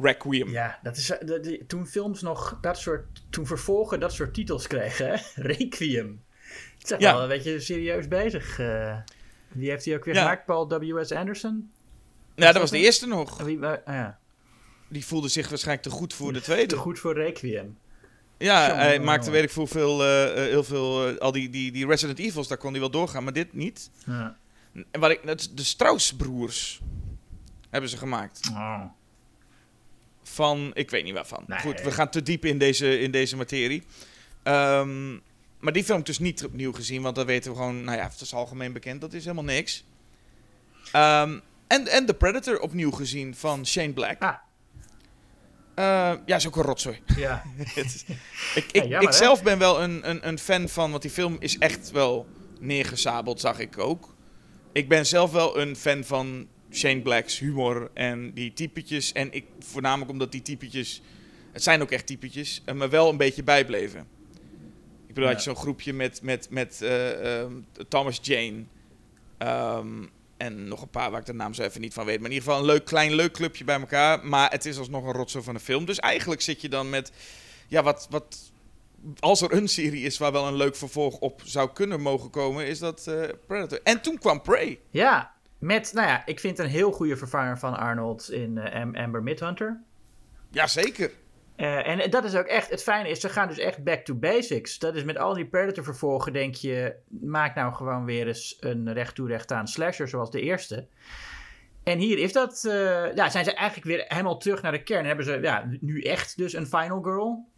Requiem. 0.00 0.50
Ja, 0.50 0.78
dat 0.82 0.96
is, 0.96 1.10
eh, 1.10 1.26
de- 1.26 1.64
toen 1.66 1.86
films 1.86 2.20
nog 2.22 2.58
dat 2.60 2.78
soort... 2.78 3.04
Toen 3.30 3.46
vervolgen 3.46 4.00
dat 4.00 4.12
soort 4.12 4.34
titels 4.34 4.66
kregen, 4.66 5.06
hè? 5.08 5.16
Requiem. 5.52 6.22
Het 6.78 6.84
is 6.84 6.90
echt 6.90 7.00
Ja. 7.00 7.12
wel 7.12 7.22
een 7.22 7.28
beetje 7.28 7.60
serieus 7.60 8.08
bezig. 8.08 8.58
eh. 8.58 8.96
wie 9.48 9.70
heeft 9.70 9.84
die 9.84 9.96
ook 9.96 10.04
weer 10.04 10.14
Ja. 10.14 10.20
gemaakt? 10.20 10.44
Paul 10.46 10.68
W.S. 10.68 11.12
Anderson? 11.12 11.70
Nou, 12.36 12.52
dat 12.52 12.60
was 12.62 12.70
de 12.70 12.78
eerste 12.78 13.06
nog. 13.06 13.42
Wie, 13.42 13.64
ah 13.66 13.78
ja. 13.86 14.18
Die 14.88 15.06
voelde 15.06 15.28
zich 15.28 15.48
waarschijnlijk 15.48 15.86
te 15.88 15.92
goed 15.94 16.14
voor 16.14 16.32
de 16.32 16.40
tweede. 16.40 16.66
Te 16.66 16.76
goed 16.76 16.98
voor 16.98 17.14
Requiem. 17.14 17.78
Ja, 18.38 18.74
hij 18.74 19.00
maakte 19.00 19.30
weet 19.30 19.42
ik 19.42 19.50
veel, 19.68 20.04
eh, 20.04 20.34
heel 20.34 20.64
veel, 20.64 21.18
al 21.18 21.32
die, 21.32 21.50
die, 21.50 21.72
die 21.72 21.86
Resident 21.86 22.18
Evils, 22.18 22.48
daar 22.48 22.58
kon 22.58 22.70
hij 22.70 22.80
wel 22.80 22.90
doorgaan, 22.90 23.24
maar 23.24 23.32
dit 23.32 23.52
niet. 23.52 23.90
Ja. 24.06 24.36
En 24.90 25.00
wat 25.00 25.10
ik, 25.10 25.26
de 25.56 25.62
Strauss-broers 25.64 26.80
hebben 27.70 27.90
ze 27.90 27.96
gemaakt. 27.96 28.40
Oh. 28.52 28.82
Van, 30.32 30.70
ik 30.74 30.90
weet 30.90 31.04
niet 31.04 31.14
waarvan. 31.14 31.44
Nee. 31.46 31.58
Goed, 31.58 31.80
we 31.82 31.90
gaan 31.90 32.10
te 32.10 32.22
diep 32.22 32.44
in 32.44 32.58
deze, 32.58 32.98
in 33.00 33.10
deze 33.10 33.36
materie. 33.36 33.82
Ehm, 34.42 35.12
maar 35.58 35.72
die 35.72 35.84
film 35.84 36.02
dus 36.02 36.18
niet 36.18 36.44
opnieuw 36.44 36.72
gezien, 36.72 37.02
want 37.02 37.14
dan 37.16 37.26
weten 37.26 37.50
we 37.50 37.56
gewoon, 37.56 37.84
nou 37.84 37.98
ja, 37.98 38.08
het 38.08 38.20
is 38.20 38.34
algemeen 38.34 38.72
bekend, 38.72 39.00
dat 39.00 39.12
is 39.12 39.22
helemaal 39.22 39.44
niks. 39.44 39.84
Ehm, 40.92 41.38
en, 41.66 41.86
en 41.88 42.06
The 42.06 42.14
Predator 42.14 42.60
opnieuw 42.60 42.90
gezien 42.90 43.34
van 43.34 43.66
Shane 43.66 43.92
Black. 43.92 44.22
Ah. 44.22 44.34
Eh, 45.74 46.12
ja, 46.26 46.36
is 46.36 46.46
ook 46.46 46.56
een 46.56 46.62
rotzooi. 46.62 47.00
Ja. 47.16 47.42
Is- 47.74 48.04
ik, 48.08 48.16
ik, 48.54 48.74
Ja, 48.74 48.80
jammer, 48.82 49.02
ik 49.02 49.12
zelf 49.12 49.42
ben 49.42 49.58
wel 49.58 49.82
een, 49.82 50.10
een, 50.10 50.28
een 50.28 50.38
fan 50.38 50.68
van, 50.68 50.90
want 50.90 51.02
die 51.02 51.10
film 51.10 51.36
is 51.38 51.58
echt 51.58 51.90
wel 51.90 52.26
neergezabeld, 52.60 53.40
zag 53.40 53.58
ik 53.58 53.78
ook. 53.78 54.14
Ik 54.72 54.88
ben 54.88 55.06
zelf 55.06 55.30
wel 55.30 55.58
een 55.60 55.76
fan 55.76 56.04
van 56.04 56.46
Shane 56.72 57.00
Black's 57.00 57.38
humor 57.38 57.90
en 57.94 58.32
die 58.34 58.52
typetjes. 58.52 59.12
En 59.12 59.32
ik, 59.32 59.44
voornamelijk 59.58 60.10
omdat 60.10 60.32
die 60.32 60.42
typetjes, 60.42 61.02
het 61.52 61.62
zijn 61.62 61.82
ook 61.82 61.90
echt 61.90 62.06
typetjes, 62.06 62.62
eh, 62.64 62.74
me 62.74 62.88
wel 62.88 63.08
een 63.08 63.16
beetje 63.16 63.42
bijbleven. 63.42 64.00
Ik 65.06 65.14
bedoel, 65.16 65.24
Ja. 65.24 65.34
had 65.34 65.44
je 65.44 65.50
zo'n 65.50 65.62
groepje 65.62 65.92
met, 65.92 66.22
met, 66.22 66.50
met 66.50 66.82
eh, 66.82 67.40
ehm, 67.40 67.52
Thomas 67.88 68.18
Jane 68.22 68.64
ehm, 69.38 70.06
en 70.36 70.68
nog 70.68 70.82
een 70.82 70.88
paar 70.90 71.10
waar 71.10 71.20
ik 71.20 71.26
de 71.26 71.32
naam 71.32 71.54
zo 71.54 71.62
even 71.62 71.80
niet 71.80 71.92
van 71.92 72.04
weet. 72.04 72.20
Maar 72.20 72.30
in 72.30 72.34
ieder 72.34 72.48
geval 72.48 72.60
een 72.60 72.66
leuk, 72.72 72.84
klein 72.84 73.14
leuk 73.14 73.32
clubje 73.32 73.64
bij 73.64 73.80
elkaar. 73.80 74.26
Maar 74.26 74.50
het 74.50 74.64
is 74.66 74.78
alsnog 74.78 75.04
een 75.04 75.12
rotzooi 75.12 75.44
van 75.44 75.54
een 75.54 75.60
film. 75.60 75.84
Dus 75.84 75.98
eigenlijk 75.98 76.40
zit 76.40 76.60
je 76.60 76.68
dan 76.68 76.90
met, 76.90 77.12
ja, 77.68 77.82
wat, 77.82 78.06
wat 78.10 78.52
als 79.18 79.40
er 79.40 79.52
een 79.52 79.68
serie 79.68 80.04
is 80.04 80.18
waar 80.18 80.32
wel 80.32 80.46
een 80.46 80.56
leuk 80.56 80.76
vervolg 80.76 81.18
op 81.18 81.42
zou 81.44 81.70
kunnen 81.72 82.00
mogen 82.00 82.30
komen, 82.30 82.66
is 82.66 82.78
dat 82.78 83.06
eh, 83.06 83.22
Predator. 83.46 83.80
En 83.82 84.00
toen 84.02 84.18
kwam 84.18 84.42
Prey. 84.42 84.80
Ja, 84.90 85.34
met, 85.60 85.92
nou 85.94 86.08
ja, 86.08 86.26
ik 86.26 86.40
vind 86.40 86.58
een 86.58 86.66
heel 86.66 86.92
goede 86.92 87.16
vervanger 87.16 87.58
van 87.58 87.76
Arnold 87.76 88.30
in 88.30 88.58
eh, 88.58 88.80
Am- 88.80 88.96
Amber 88.96 89.22
Midhunter. 89.22 89.80
Jazeker. 90.50 91.10
Eh, 91.56 91.88
en 91.88 92.10
dat 92.10 92.24
is 92.24 92.34
ook 92.34 92.46
echt, 92.46 92.70
het 92.70 92.82
fijne 92.82 93.08
is, 93.08 93.20
ze 93.20 93.28
gaan 93.28 93.48
dus 93.48 93.58
echt 93.58 93.84
back 93.84 94.04
to 94.04 94.14
basics. 94.14 94.78
Dat 94.78 94.94
is 94.94 95.04
met 95.04 95.18
al 95.18 95.34
die 95.34 95.46
Predator 95.46 95.84
vervolgen, 95.84 96.32
denk 96.32 96.54
je, 96.54 96.94
maak 97.08 97.54
nou 97.54 97.74
gewoon 97.74 98.04
weer 98.04 98.26
eens 98.26 98.56
een 98.60 98.92
recht 98.92 99.14
toe 99.14 99.28
recht 99.28 99.52
aan 99.52 99.68
slasher 99.68 100.08
zoals 100.08 100.30
de 100.30 100.40
eerste. 100.40 100.86
En 101.82 101.98
hier 101.98 102.18
is 102.18 102.32
dat, 102.32 102.64
eh, 102.64 103.14
ja, 103.14 103.30
zijn 103.30 103.44
ze 103.44 103.54
eigenlijk 103.54 103.86
weer 103.86 104.04
helemaal 104.08 104.38
terug 104.38 104.62
naar 104.62 104.72
de 104.72 104.82
kern. 104.82 105.00
En 105.00 105.06
hebben 105.06 105.24
ze 105.24 105.38
ja, 105.42 105.68
nu 105.80 106.00
echt 106.00 106.36
dus 106.36 106.52
een 106.52 106.66
Final 106.66 107.02
Girl. 107.02 107.48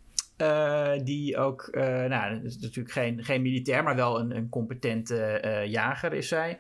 die 1.05 1.37
ook, 1.37 1.69
uh, 1.73 1.83
nou, 2.05 2.45
is 2.45 2.59
natuurlijk 2.59 2.95
geen, 2.95 3.25
geen 3.25 3.43
militair, 3.43 3.83
maar 3.83 3.97
wel 3.97 4.21
een, 4.21 4.37
een 4.37 4.49
competente 4.49 5.43
uh, 5.45 5.67
jager 5.67 6.13
is 6.13 6.29
zij. 6.29 6.59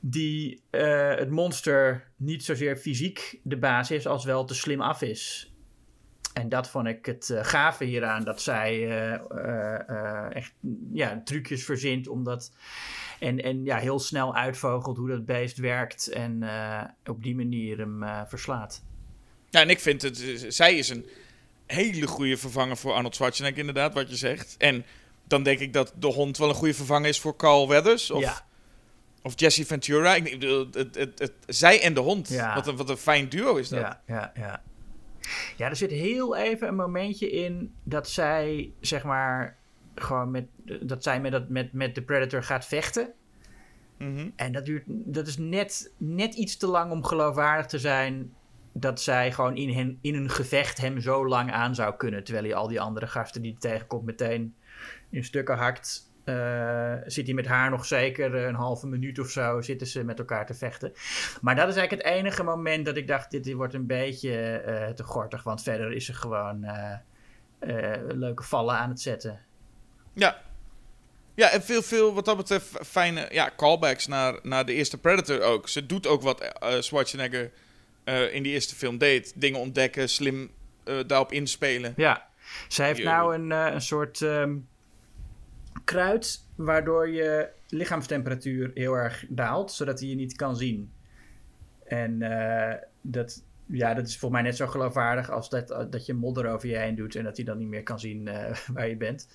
Die 0.00 0.62
het 0.70 1.30
monster 1.30 2.10
niet 2.16 2.44
zozeer 2.44 2.76
fysiek 2.76 3.40
de 3.42 3.56
baas 3.56 3.90
is, 3.90 4.06
als 4.06 4.24
wel 4.24 4.44
te 4.44 4.54
slim 4.54 4.80
af 4.80 5.02
is. 5.02 5.52
En 6.32 6.48
dat 6.48 6.68
vond 6.68 6.86
ik 6.86 7.06
het 7.06 7.34
gave 7.42 7.84
hieraan, 7.84 8.24
dat 8.24 8.42
zij 8.42 8.88
echt 10.32 10.52
ja, 10.92 11.20
trucjes 11.24 11.64
verzint 11.64 12.08
omdat. 12.08 12.52
En, 13.20 13.42
en 13.42 13.64
ja, 13.64 13.76
heel 13.76 13.98
snel 13.98 14.34
uitvogelt 14.34 14.96
hoe 14.96 15.08
dat 15.08 15.26
beest 15.26 15.56
werkt 15.56 16.08
en 16.08 16.44
op 17.06 17.22
die 17.22 17.36
manier 17.36 17.78
hem 17.78 18.04
verslaat. 18.28 18.82
Ja, 19.50 19.60
en 19.60 19.70
ik 19.70 19.80
vind 19.80 20.02
het, 20.02 20.44
zij 20.48 20.76
is 20.76 20.88
een 20.88 21.06
hele 21.66 22.06
goede 22.06 22.36
vervanger 22.36 22.76
voor 22.76 22.92
Arnold 22.92 23.14
Schwarzenegger, 23.14 23.58
inderdaad, 23.58 23.94
wat 23.94 24.10
je 24.10 24.16
zegt. 24.16 24.54
En 24.58 24.84
dan 25.24 25.42
denk 25.42 25.58
ik 25.58 25.72
dat 25.72 25.92
de 25.98 26.06
hond 26.06 26.38
wel 26.38 26.48
een 26.48 26.54
goede 26.54 26.74
vervanger 26.74 27.08
is 27.08 27.20
voor 27.20 27.36
Carl 27.36 27.68
Weathers. 27.68 28.10
Of, 28.10 28.22
ja. 28.22 28.46
Of 29.26 29.40
Jesse 29.40 29.66
Ventura. 29.66 30.14
Ik 30.14 30.22
bedoel, 30.30 30.66
het, 30.70 30.94
het, 30.94 31.18
het, 31.18 31.32
zij 31.46 31.82
en 31.82 31.94
de 31.94 32.00
hond. 32.00 32.28
Ja. 32.28 32.54
Wat, 32.54 32.66
een, 32.66 32.76
wat 32.76 32.90
een 32.90 32.96
fijn 32.96 33.28
duo 33.28 33.56
is 33.56 33.68
dat. 33.68 33.80
Ja, 33.80 34.02
ja, 34.06 34.32
ja. 34.34 34.62
Ja, 35.56 35.68
er 35.68 35.76
zit 35.76 35.90
heel 35.90 36.36
even 36.36 36.68
een 36.68 36.74
momentje 36.74 37.30
in 37.30 37.74
dat 37.82 38.08
zij, 38.08 38.72
zeg 38.80 39.04
maar, 39.04 39.56
gewoon 39.94 40.30
met, 40.30 40.44
dat 40.80 41.02
zij 41.02 41.20
met, 41.20 41.32
dat, 41.32 41.48
met, 41.48 41.72
met 41.72 41.94
de 41.94 42.02
Predator 42.02 42.42
gaat 42.42 42.66
vechten. 42.66 43.12
Mm 43.98 44.32
En 44.36 44.52
dat, 44.52 44.64
duurt, 44.64 44.84
dat 44.86 45.26
is 45.26 45.36
net, 45.36 45.92
net 45.96 46.34
iets 46.34 46.56
te 46.56 46.66
lang 46.66 46.90
om 46.90 47.04
geloofwaardig 47.04 47.66
te 47.66 47.78
zijn 47.78 48.34
dat 48.72 49.00
zij 49.00 49.32
gewoon 49.32 49.56
in, 49.56 49.98
in 50.00 50.14
een 50.14 50.30
gevecht 50.30 50.80
hem 50.80 51.00
zo 51.00 51.28
lang 51.28 51.52
aan 51.52 51.74
zou 51.74 51.96
kunnen. 51.96 52.24
Terwijl 52.24 52.46
hij 52.46 52.54
al 52.54 52.68
die 52.68 52.80
andere 52.80 53.06
gasten 53.06 53.42
die 53.42 53.56
hij 53.58 53.70
tegenkomt 53.70 54.04
meteen 54.04 54.54
in 55.10 55.24
stukken 55.24 55.56
hakt. 55.56 56.05
Uh, 56.28 56.94
zit 57.04 57.26
hij 57.26 57.34
met 57.34 57.46
haar 57.46 57.70
nog 57.70 57.84
zeker 57.84 58.34
een 58.34 58.54
halve 58.54 58.86
minuut 58.86 59.18
of 59.18 59.30
zo 59.30 59.60
zitten 59.60 59.86
ze 59.86 60.04
met 60.04 60.18
elkaar 60.18 60.46
te 60.46 60.54
vechten. 60.54 60.92
Maar 61.40 61.56
dat 61.56 61.68
is 61.68 61.76
eigenlijk 61.76 62.08
het 62.08 62.14
enige 62.14 62.42
moment 62.42 62.86
dat 62.86 62.96
ik 62.96 63.08
dacht: 63.08 63.30
dit, 63.30 63.52
wordt 63.52 63.74
een 63.74 63.86
beetje 63.86 64.62
uh, 64.66 64.88
te 64.94 65.02
gortig. 65.02 65.42
Want 65.42 65.62
verder 65.62 65.92
is 65.92 66.04
ze 66.04 66.12
gewoon 66.12 66.64
uh, 66.64 67.92
leuke 68.08 68.42
vallen 68.42 68.76
aan 68.76 68.88
het 68.88 69.00
zetten. 69.00 69.40
Ja. 70.12 70.40
Ja, 71.34 71.50
en 71.50 71.62
veel, 71.62 71.82
veel 71.82 72.14
wat 72.14 72.24
dat 72.24 72.36
betreft 72.36 72.78
fijne 72.86 73.28
ja, 73.30 73.50
callbacks 73.56 74.06
naar, 74.06 74.38
naar 74.42 74.66
de 74.66 74.72
eerste 74.72 74.98
Predator 74.98 75.40
ook. 75.40 75.68
Ze 75.68 75.86
doet 75.86 76.06
ook 76.06 76.22
wat 76.22 76.58
Schwarzenegger 76.78 77.50
in 78.32 78.42
die 78.42 78.52
eerste 78.52 78.74
film 78.74 78.98
deed. 78.98 79.32
Dingen 79.40 79.60
ontdekken, 79.60 80.08
slim 80.08 80.50
daarop 81.06 81.32
inspelen. 81.32 81.92
Ja, 81.96 82.26
zij 82.68 82.86
heeft 82.86 83.02
nou 83.02 83.34
een, 83.34 83.50
een 83.50 83.82
soort 83.82 84.20
um, 84.20 84.68
kruid 85.84 86.44
waardoor 86.54 87.08
je 87.08 87.48
lichaamstemperatuur 87.68 88.70
heel 88.74 88.94
erg 88.94 89.24
daalt, 89.28 89.72
zodat 89.72 90.00
hij 90.00 90.08
je 90.08 90.14
niet 90.14 90.36
kan 90.36 90.56
zien. 90.56 90.92
En 91.84 92.18
dat, 93.00 93.42
ja, 93.66 93.94
dat 93.94 94.06
is 94.06 94.18
voor 94.18 94.30
mij 94.30 94.42
net 94.42 94.56
zo 94.56 94.66
geloofwaardig 94.66 95.30
als 95.30 95.48
dat, 95.48 95.68
dat 95.90 96.06
je 96.06 96.14
modder 96.14 96.46
over 96.46 96.68
je 96.68 96.76
heen 96.76 96.94
doet 96.94 97.14
en 97.14 97.24
dat 97.24 97.36
hij 97.36 97.44
dan 97.44 97.58
niet 97.58 97.68
meer 97.68 97.82
kan 97.82 98.00
zien 98.00 98.24
waar 98.74 98.88
je 98.88 98.96
bent. 98.96 99.28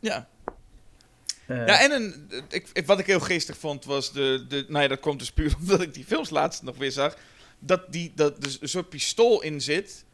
Ja. 0.00 0.28
ja, 1.46 1.80
en 1.80 1.90
een, 1.90 2.28
ik, 2.48 2.86
wat 2.86 2.98
ik 2.98 3.06
heel 3.06 3.20
geestig 3.20 3.56
vond 3.56 3.84
was 3.84 4.12
de, 4.12 4.44
de. 4.48 4.64
Nou 4.68 4.82
ja, 4.82 4.88
dat 4.88 5.00
komt 5.00 5.18
dus 5.18 5.32
puur 5.32 5.54
omdat 5.60 5.80
ik 5.80 5.94
die 5.94 6.04
films 6.04 6.30
laatst 6.30 6.62
nog 6.62 6.76
weer 6.76 6.92
zag 6.92 7.16
dat, 7.60 7.92
die, 7.92 8.12
dat 8.14 8.44
er 8.44 8.58
een 8.60 8.68
soort 8.68 8.88
pistool 8.88 9.42
in 9.42 9.60
zit. 9.60 10.04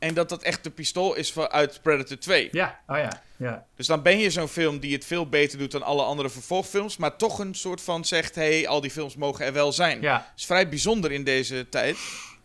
En 0.00 0.14
dat 0.14 0.28
dat 0.28 0.42
echt 0.42 0.64
de 0.64 0.70
pistool 0.70 1.14
is 1.14 1.38
uit 1.38 1.82
Predator 1.82 2.18
2. 2.18 2.48
Ja, 2.52 2.80
oh 2.86 2.96
ja. 2.96 3.22
ja. 3.36 3.66
Dus 3.76 3.86
dan 3.86 4.02
ben 4.02 4.18
je 4.18 4.30
zo'n 4.30 4.48
film 4.48 4.78
die 4.78 4.92
het 4.92 5.04
veel 5.04 5.28
beter 5.28 5.58
doet 5.58 5.70
dan 5.70 5.82
alle 5.82 6.02
andere 6.02 6.30
vervolgfilms. 6.30 6.96
Maar 6.96 7.16
toch 7.16 7.38
een 7.38 7.54
soort 7.54 7.80
van 7.80 8.04
zegt: 8.04 8.34
hé, 8.34 8.58
hey, 8.58 8.68
al 8.68 8.80
die 8.80 8.90
films 8.90 9.16
mogen 9.16 9.44
er 9.44 9.52
wel 9.52 9.72
zijn. 9.72 10.00
Ja. 10.00 10.32
Is 10.36 10.46
vrij 10.46 10.68
bijzonder 10.68 11.12
in 11.12 11.24
deze 11.24 11.68
tijd. 11.68 11.96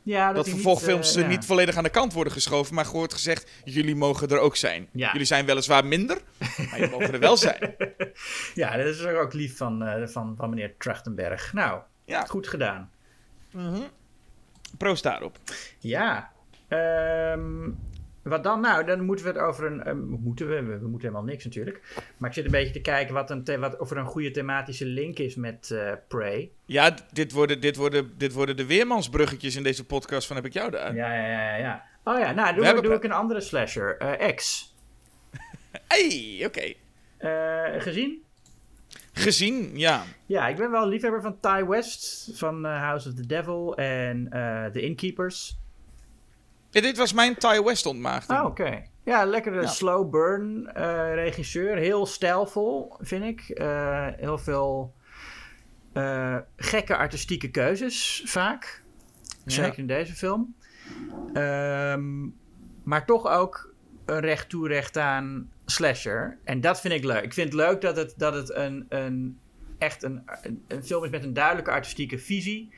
Ja, 0.03 0.27
dat, 0.27 0.35
dat 0.35 0.49
vervolgfilms 0.49 1.15
niet, 1.15 1.23
uh, 1.23 1.29
niet 1.29 1.45
volledig 1.45 1.77
aan 1.77 1.83
de 1.83 1.89
kant 1.89 2.13
worden 2.13 2.33
geschoven. 2.33 2.75
Maar 2.75 2.87
wordt 2.91 3.13
gezegd: 3.13 3.49
jullie 3.63 3.95
mogen 3.95 4.27
er 4.27 4.39
ook 4.39 4.55
zijn. 4.55 4.87
Ja. 4.91 5.11
Jullie 5.11 5.27
zijn 5.27 5.45
weliswaar 5.45 5.85
minder, 5.85 6.17
maar 6.39 6.79
jullie 6.79 6.89
mogen 6.89 7.13
er 7.13 7.19
wel 7.19 7.37
zijn. 7.37 7.75
Ja, 8.53 8.77
dat 8.77 8.85
is 8.85 9.05
ook 9.05 9.33
lief 9.33 9.57
van, 9.57 9.83
uh, 9.83 10.07
van, 10.07 10.33
van 10.37 10.49
meneer 10.49 10.73
Trachtenberg. 10.77 11.53
Nou, 11.53 11.81
goed 12.27 12.47
gedaan. 12.47 12.91
Mm 13.51 13.87
Proost 14.77 15.03
daarop. 15.03 15.37
Ja. 15.79 16.31
Ehm, 16.67 17.69
wat 18.29 18.43
dan? 18.43 18.61
Nou, 18.61 18.85
dan 18.85 19.05
moeten 19.05 19.25
we 19.25 19.31
het 19.31 19.41
over 19.41 19.65
een. 19.65 19.87
Um, 19.87 20.19
moeten 20.23 20.47
we, 20.47 20.63
we, 20.63 20.87
moeten 20.87 21.07
helemaal 21.07 21.23
niks 21.23 21.43
natuurlijk. 21.43 21.81
Maar 22.17 22.29
ik 22.29 22.35
zit 22.35 22.45
een 22.45 22.51
beetje 22.51 22.73
te 22.73 22.81
kijken 22.81 23.13
wat 23.13 23.29
een 23.29 23.59
wat, 23.59 23.79
of 23.79 23.91
er 23.91 23.97
een 23.97 24.05
goede 24.05 24.31
thematische 24.31 24.85
link 24.85 25.19
is 25.19 25.35
met 25.35 25.69
uh, 25.73 25.91
Prey. 26.07 26.51
Ja, 26.65 26.95
dit 27.11 27.31
worden, 27.31 27.61
dit, 27.61 27.75
worden, 27.75 28.13
dit 28.17 28.33
worden 28.33 28.57
de 28.57 28.65
weermansbruggetjes 28.65 29.55
in 29.55 29.63
deze 29.63 29.85
podcast 29.85 30.27
van 30.27 30.35
Heb 30.35 30.45
ik 30.45 30.53
jou 30.53 30.71
daar? 30.71 30.95
Ja, 30.95 31.13
ja, 31.13 31.29
ja. 31.29 31.55
ja. 31.55 31.83
Oh 32.03 32.19
ja, 32.19 32.31
nou, 32.31 32.55
doe, 32.55 32.81
doe 32.81 32.93
ik 32.93 33.03
een 33.03 33.11
andere 33.11 33.41
slasher. 33.41 34.01
Uh, 34.01 34.33
X. 34.35 34.73
hey, 35.87 36.41
oké. 36.45 36.45
Okay. 36.45 36.75
Uh, 37.75 37.81
gezien? 37.81 38.23
Gezien, 39.13 39.77
ja. 39.77 40.03
Ja, 40.25 40.47
ik 40.47 40.55
ben 40.55 40.71
wel 40.71 40.87
liefhebber 40.87 41.21
van 41.21 41.39
Ty 41.39 41.65
West 41.65 42.31
van 42.33 42.65
House 42.65 43.09
of 43.09 43.15
the 43.15 43.25
Devil 43.25 43.75
en 43.75 44.27
The 44.73 44.81
Innkeepers. 44.81 45.57
Ja, 46.75 46.81
dit 46.81 46.97
was 46.97 47.13
mijn 47.13 47.35
Ty 47.35 47.61
West 47.63 47.85
ontmaagding. 47.85 48.39
Oh, 48.39 48.45
oké. 48.45 48.83
Ja, 49.03 49.25
lekkere 49.25 49.61
ja. 49.61 49.67
slow 49.67 50.09
burn 50.09 50.69
uh, 50.77 51.13
regisseur. 51.13 51.77
Heel 51.77 52.05
stijlvol, 52.05 52.95
vind 52.99 53.23
ik. 53.23 53.57
heel 54.17 54.37
veel 54.37 54.93
gekke 56.57 56.95
artistieke 56.95 57.51
keuzes, 57.51 58.23
vaak. 58.25 58.83
Zeker 59.45 59.79
in 59.79 59.87
deze 59.87 60.13
film. 60.13 60.55
Um, 61.33 62.35
maar 62.83 63.05
toch 63.05 63.27
ook 63.27 63.73
een 64.05 64.19
recht 64.19 64.49
toe 64.49 64.67
recht 64.67 64.97
aan 64.97 65.51
slasher. 65.65 66.37
En 66.43 66.61
dat 66.61 66.81
vind 66.81 66.93
ik 66.93 67.03
leuk. 67.03 67.23
Ik 67.23 67.33
vind 67.33 67.53
het 67.53 67.61
leuk 67.61 67.81
dat 67.81 67.95
het, 67.95 68.13
dat 68.17 68.33
het 68.33 68.55
een, 68.55 68.85
een, 68.89 69.39
echt 69.77 70.03
een, 70.03 70.23
een, 70.67 70.83
film 70.83 71.03
is 71.03 71.09
met 71.09 71.23
een 71.23 71.33
duidelijke 71.33 71.71
artistieke 71.71 72.19
visie. 72.19 72.69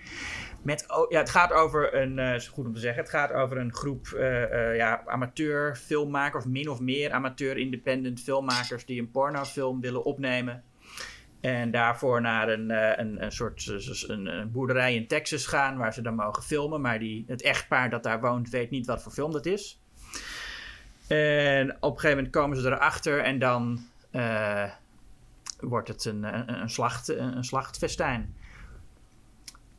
Met, 0.67 0.85
ja, 1.09 1.19
het 1.19 1.29
gaat 1.29 1.51
over 1.51 1.95
een, 1.95 2.17
uh, 2.17 2.39
goed 2.39 2.65
om 2.65 2.73
te 2.73 2.79
zeggen, 2.79 3.01
het 3.01 3.11
gaat 3.11 3.31
over 3.31 3.57
een 3.57 3.73
groep 3.73 4.07
uh, 4.15 4.75
ja, 4.75 5.03
amateur 5.05 5.75
filmmakers, 5.75 6.45
min 6.45 6.69
of 6.69 6.79
meer 6.79 7.11
amateur 7.11 7.57
independent 7.57 8.21
filmmakers 8.21 8.85
die 8.85 8.99
een 8.99 9.11
pornofilm 9.11 9.81
willen 9.81 10.03
opnemen. 10.03 10.63
En 11.41 11.71
daarvoor 11.71 12.21
naar 12.21 12.49
een, 12.49 12.69
een, 13.23 13.31
soort 13.31 13.67
een, 14.07 14.49
boerderij 14.51 14.95
in 14.95 15.07
Texas 15.07 15.45
gaan 15.45 15.77
waar 15.77 15.93
ze 15.93 16.01
dan 16.01 16.15
mogen 16.15 16.43
filmen. 16.43 16.81
Maar 16.81 16.99
die, 16.99 17.23
het 17.27 17.41
echtpaar 17.41 17.89
dat 17.89 18.03
daar 18.03 18.21
woont 18.21 18.49
weet 18.49 18.69
niet 18.69 18.85
wat 18.85 19.03
voor 19.03 19.11
film 19.11 19.31
dat 19.31 19.45
is. 19.45 19.81
En 21.07 21.75
op 21.79 21.93
een 21.93 21.99
gegeven 21.99 22.15
moment 22.15 22.29
komen 22.29 22.57
ze 22.57 22.67
erachter 22.67 23.19
en 23.19 23.39
dan 23.39 23.79
wordt 25.59 25.87
het 25.87 26.05
een, 26.05 26.23
een, 26.61 26.69
slacht, 26.69 27.07
een, 27.07 27.43
slachtfestijn. 27.43 28.35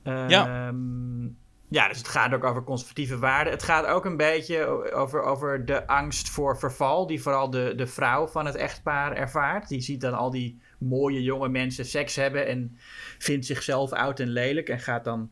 Ja. 0.03 0.67
Ehm, 0.69 1.27
ja, 1.71 1.89
dus 1.89 1.99
het 1.99 2.09
gaat 2.09 2.35
ook 2.35 2.45
over 2.45 2.65
conservatieve 2.65 3.19
waarden. 3.19 3.53
Het 3.53 3.63
gaat 3.63 3.87
ook 3.87 4.05
een 4.05 4.17
beetje 4.17 4.65
over, 4.93 5.23
over 5.23 5.65
de 5.65 5.87
angst 5.87 6.29
voor 6.31 6.59
verval, 6.59 7.07
die 7.07 7.23
vooral 7.23 7.51
de, 7.51 7.73
de 7.77 7.87
vrouw 7.87 8.27
van 8.27 8.47
het 8.47 8.55
echtpaar 8.55 9.13
ervaart. 9.13 9.69
Die 9.69 9.81
ziet 9.81 10.01
dan 10.01 10.15
al 10.15 10.31
die 10.31 10.61
mooie 10.79 11.23
jonge 11.23 11.49
mensen 11.49 11.85
seks 11.85 12.17
hebben 12.17 12.47
en 12.47 12.79
vindt 13.19 13.47
zichzelf 13.47 13.93
oud 13.93 14.21
en 14.21 14.29
lelijk 14.29 14.69
en 14.69 14.81
gaat 14.81 15.05
dan 15.05 15.31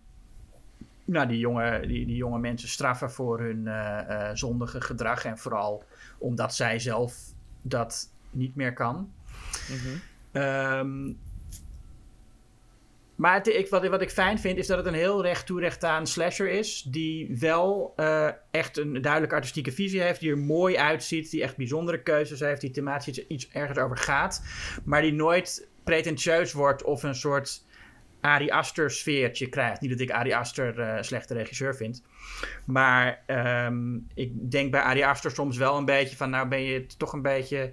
nou, 1.05 1.29
die, 1.29 1.39
jonge, 1.39 1.87
die, 1.87 2.07
die 2.07 2.17
jonge 2.17 2.39
mensen 2.39 2.69
straffen 2.69 3.11
voor 3.11 3.41
hun 3.41 3.65
uh, 3.65 4.31
zondige 4.33 4.81
gedrag. 4.81 5.25
En 5.25 5.39
vooral 5.39 5.85
omdat 6.19 6.55
zij 6.55 6.79
zelf 6.79 7.15
dat 7.63 8.13
niet 8.31 8.55
meer 8.55 8.73
kan. 8.73 9.13
Mm 9.71 11.17
maar 13.17 13.49
ik, 13.49 13.69
wat, 13.69 13.87
wat, 13.87 14.03
ik 14.03 14.11
fijn 14.11 14.39
vind 14.39 14.59
is 14.59 14.67
dat 14.67 14.77
het 14.77 14.87
een 14.87 14.95
heel 14.95 15.23
recht 15.23 15.47
toe 15.47 15.61
recht 15.61 15.85
aan 15.85 16.07
slasher 16.07 16.49
is. 16.49 16.83
Die 16.83 17.37
wel 17.39 17.93
uh, 17.97 18.29
echt 18.51 18.79
een 18.79 19.03
duidelijke 19.03 19.35
artistieke 19.35 19.73
visie 19.73 20.01
heeft. 20.01 20.21
Die 20.21 20.31
er 20.31 20.39
mooi 20.39 20.77
uitziet. 20.77 21.31
Die 21.31 21.43
echt 21.43 21.57
bijzondere 21.57 22.03
keuzes 22.03 22.41
heeft. 22.41 22.61
Die 22.61 22.71
thematisch 22.71 23.27
iets, 23.27 23.49
ergens 23.49 23.79
over 23.79 23.97
gaat. 23.97 24.43
Maar 24.85 25.03
die 25.03 25.13
nooit 25.13 25.69
pretentieus 25.85 26.53
wordt 26.53 26.85
of 26.85 27.03
een 27.03 27.15
soort 27.15 27.65
Ari 28.21 28.51
Aster 28.51 28.91
sfeertje 28.91 29.49
krijgt. 29.49 29.81
Niet 29.81 29.91
dat 29.91 30.01
ik 30.01 30.11
Ari 30.11 30.33
Aster 30.33 30.79
uh, 30.79 31.03
slechte 31.03 31.35
regisseur 31.35 31.77
vind. 31.77 32.03
Maar 32.65 33.23
um, 33.67 34.07
ik 34.15 34.51
denk 34.51 34.71
bij 34.71 34.81
Ari 34.81 35.03
Aster 35.03 35.31
soms 35.31 35.57
wel 35.57 35.77
een 35.77 35.85
beetje 35.85 36.17
van... 36.17 36.31
nou 36.31 36.49
ben 36.49 36.63
je 36.63 36.87
toch 36.87 37.13
een 37.13 37.23
beetje... 37.23 37.73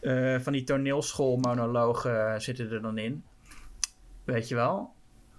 Uh, 0.00 0.40
van 0.40 0.52
die 0.52 0.64
toneelschoolmonologen 0.64 2.42
zitten 2.42 2.70
er 2.70 2.82
dan 2.82 2.98
in. 2.98 3.24
Weet 4.34 4.48
je 4.48 4.54
wel? 4.54 4.92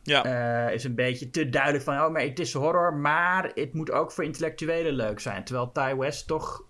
Ja. 0.03 0.25
Uh, 0.67 0.73
is 0.73 0.83
een 0.83 0.95
beetje 0.95 1.29
te 1.29 1.49
duidelijk 1.49 1.83
van... 1.83 1.99
oh, 1.99 2.11
maar 2.11 2.21
het 2.21 2.39
is 2.39 2.53
horror, 2.53 2.93
maar 2.93 3.51
het 3.53 3.73
moet 3.73 3.91
ook 3.91 4.11
voor 4.11 4.23
intellectuelen 4.23 4.93
leuk 4.93 5.19
zijn. 5.19 5.43
Terwijl 5.43 5.71
Ty 5.71 5.95
West 5.95 6.27
toch 6.27 6.63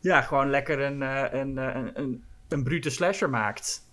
ja, 0.00 0.20
gewoon 0.22 0.50
lekker 0.50 0.80
een, 0.80 1.00
uh, 1.00 1.24
een, 1.30 1.56
een, 1.56 1.90
een, 1.94 2.24
een 2.48 2.62
brute 2.62 2.90
slasher 2.90 3.30
maakt. 3.30 3.84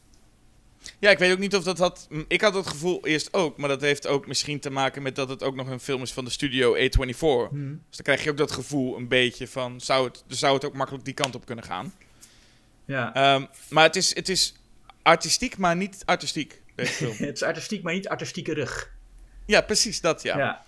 Ja, 1.00 1.10
ik 1.10 1.18
weet 1.18 1.32
ook 1.32 1.40
niet 1.40 1.56
of 1.56 1.64
dat 1.64 1.78
had... 1.78 2.08
Ik 2.28 2.42
had 2.42 2.54
het 2.54 2.68
gevoel 2.68 3.06
eerst 3.06 3.34
ook, 3.34 3.58
maar 3.58 3.70
dat 3.70 3.82
heeft 3.82 4.08
ook 4.08 4.28
misschien 4.28 4.60
te 4.60 4.70
maken 4.70 5.02
met 5.02 5.16
dat 5.16 5.30
het 5.30 5.44
ook 5.44 5.56
nog 5.56 5.68
een 5.68 5.80
film 5.80 6.02
is 6.02 6.14
van 6.14 6.26
de 6.26 6.32
studio 6.32 6.76
A24. 6.76 7.50
Hmm. 7.50 7.82
Dus 7.88 7.98
dan 7.98 8.04
krijg 8.04 8.24
je 8.24 8.30
ook 8.30 8.38
dat 8.38 8.52
gevoel 8.52 8.98
een 8.98 9.08
beetje 9.08 9.48
van, 9.48 9.82
zou 9.82 10.08
het, 10.08 10.24
zou 10.28 10.54
het 10.54 10.66
ook 10.66 10.74
makkelijk 10.74 11.06
die 11.06 11.14
kant 11.14 11.36
op 11.36 11.46
kunnen 11.46 11.66
gaan? 11.66 11.94
Ja. 12.86 13.36
Um, 13.36 13.48
maar 13.70 13.84
het 13.84 13.96
is, 13.96 14.16
het 14.16 14.30
is 14.30 14.56
artistiek, 15.02 15.58
maar 15.58 15.76
niet 15.76 16.02
artistiek, 16.06 16.62
deze 16.76 16.92
film. 16.92 17.16
het 17.28 17.36
is 17.36 17.44
artistiek, 17.44 17.84
maar 17.84 17.94
niet 17.94 18.08
artistieke 18.08 18.54
rug. 18.54 18.92
Ja, 19.46 19.62
precies 19.62 20.02
dat, 20.02 20.22
ja. 20.22 20.38
ja. 20.38 20.64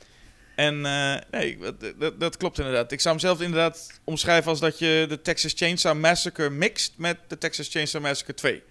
En 0.55 0.75
uh, 0.75 1.15
nee, 1.31 1.57
dat, 1.97 2.19
dat, 2.19 2.37
klopt 2.37 2.57
inderdaad. 2.57 2.91
Ik 2.91 3.01
zou 3.01 3.15
hem 3.15 3.23
zelf 3.23 3.41
inderdaad 3.41 3.99
omschrijven 4.03 4.49
als 4.49 4.59
dat 4.59 4.79
je 4.79 5.05
de 5.09 5.21
Texas 5.21 5.53
Chainsaw 5.55 5.97
Massacre 5.97 6.49
mixt 6.49 6.93
met 6.97 7.17
de 7.27 7.37
Texas 7.37 7.69
Chainsaw 7.69 8.01
Massacre 8.01 8.33
2. 8.33 8.63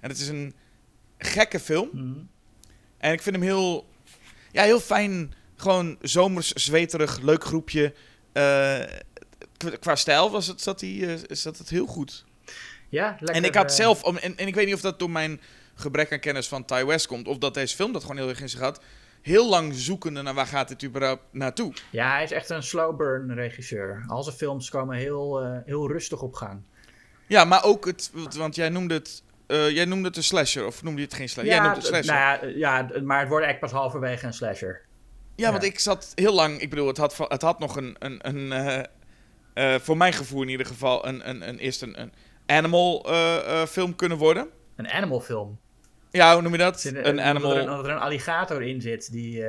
En 0.00 0.08
het 0.08 0.18
is 0.18 0.28
een 0.28 0.54
gekke 1.18 1.60
film. 1.60 1.88
Mm. 1.92 2.28
En 2.98 3.12
ik 3.12 3.22
vind 3.22 3.36
hem 3.36 3.44
heel, 3.44 3.88
ja, 4.52 4.62
heel 4.62 4.80
fijn. 4.80 5.34
Gewoon 5.56 5.98
zomers, 6.00 6.52
zweterig, 6.52 7.20
leuk 7.20 7.44
groepje. 7.44 7.94
Uh, 8.32 8.80
qua 9.80 9.96
stijl 9.96 10.30
was 10.30 10.46
het, 10.46 10.60
zat, 10.60 10.78
die, 10.78 11.00
uh, 11.00 11.14
zat 11.28 11.58
het 11.58 11.68
heel 11.70 11.86
goed. 11.86 12.24
Ja, 12.88 13.08
lekker. 13.10 13.34
En 13.36 13.44
ik 13.44 13.54
had 13.54 13.74
zelf, 13.74 14.02
en, 14.02 14.36
en 14.36 14.46
ik 14.46 14.54
weet 14.54 14.66
niet 14.66 14.74
of 14.74 14.80
dat 14.80 14.98
door 14.98 15.10
mijn 15.10 15.40
gebrek 15.80 16.12
aan 16.12 16.20
kennis 16.20 16.48
van 16.48 16.64
Ty 16.64 16.84
West 16.84 17.06
komt, 17.06 17.28
of 17.28 17.38
dat 17.38 17.54
deze 17.54 17.76
film 17.76 17.92
dat 17.92 18.02
gewoon 18.02 18.16
heel 18.16 18.28
erg 18.28 18.40
in 18.40 18.48
zich 18.48 18.60
had. 18.60 18.82
Heel 19.22 19.48
lang 19.48 19.74
zoekende 19.74 20.22
naar 20.22 20.34
waar 20.34 20.46
gaat 20.46 20.68
dit 20.68 20.84
überhaupt 20.84 21.22
naartoe. 21.30 21.72
Ja, 21.90 22.12
hij 22.12 22.22
is 22.22 22.30
echt 22.30 22.50
een 22.50 22.62
slow 22.62 22.96
burn 22.96 23.34
regisseur. 23.34 24.04
Al 24.06 24.22
zijn 24.22 24.36
films 24.36 24.70
komen 24.70 24.96
heel, 24.96 25.44
uh, 25.44 25.58
heel 25.64 25.88
rustig 25.88 26.22
op 26.22 26.34
gang. 26.34 26.62
Ja, 27.26 27.44
maar 27.44 27.64
ook 27.64 27.86
het, 27.86 28.10
want 28.36 28.54
jij 28.54 28.68
noemde 28.68 28.94
het 28.94 29.22
uh, 29.46 29.70
jij 29.70 29.84
noemde 29.84 30.08
het 30.08 30.16
een 30.16 30.22
slasher, 30.22 30.66
of 30.66 30.82
noemde 30.82 31.00
je 31.00 31.06
het 31.06 31.16
geen 31.16 31.28
slasher? 31.28 31.50
Ja, 31.50 31.56
jij 31.56 31.64
noemde 31.64 31.78
het 31.78 31.88
slasher. 31.88 32.14
Nou 32.14 32.58
ja, 32.58 32.88
ja, 32.92 33.00
maar 33.02 33.20
het 33.20 33.28
wordt 33.28 33.46
echt 33.46 33.60
pas 33.60 33.72
halverwege 33.72 34.26
een 34.26 34.32
slasher. 34.32 34.80
Ja, 35.36 35.46
ja, 35.46 35.52
want 35.52 35.64
ik 35.64 35.78
zat 35.78 36.12
heel 36.14 36.34
lang... 36.34 36.60
Ik 36.60 36.70
bedoel, 36.70 36.86
het 36.86 36.96
had, 36.96 37.16
het 37.28 37.42
had 37.42 37.58
nog 37.58 37.76
een... 37.76 37.96
een, 37.98 38.28
een 38.28 38.86
uh, 39.54 39.74
uh, 39.74 39.80
voor 39.80 39.96
mijn 39.96 40.12
gevoel 40.12 40.42
in 40.42 40.48
ieder 40.48 40.66
geval... 40.66 41.06
Een, 41.06 41.28
een, 41.28 41.48
een, 41.48 41.58
eerst 41.58 41.82
een, 41.82 42.00
een 42.00 42.12
animal 42.46 43.06
film 43.68 43.96
kunnen 43.96 44.18
worden. 44.18 44.48
Een 44.76 44.88
animal 44.88 45.20
film? 45.20 45.58
Ja, 46.10 46.32
hoe 46.32 46.42
noem 46.42 46.52
je 46.52 46.58
dat? 46.58 46.84
Een, 46.84 47.08
een 47.08 47.20
animal... 47.20 47.50
Dat 47.50 47.58
er, 47.58 47.66
dat 47.66 47.84
er, 47.84 47.90
een 47.90 47.98
alligator 47.98 48.62
in 48.62 48.80
zit 48.80 49.12
die... 49.12 49.44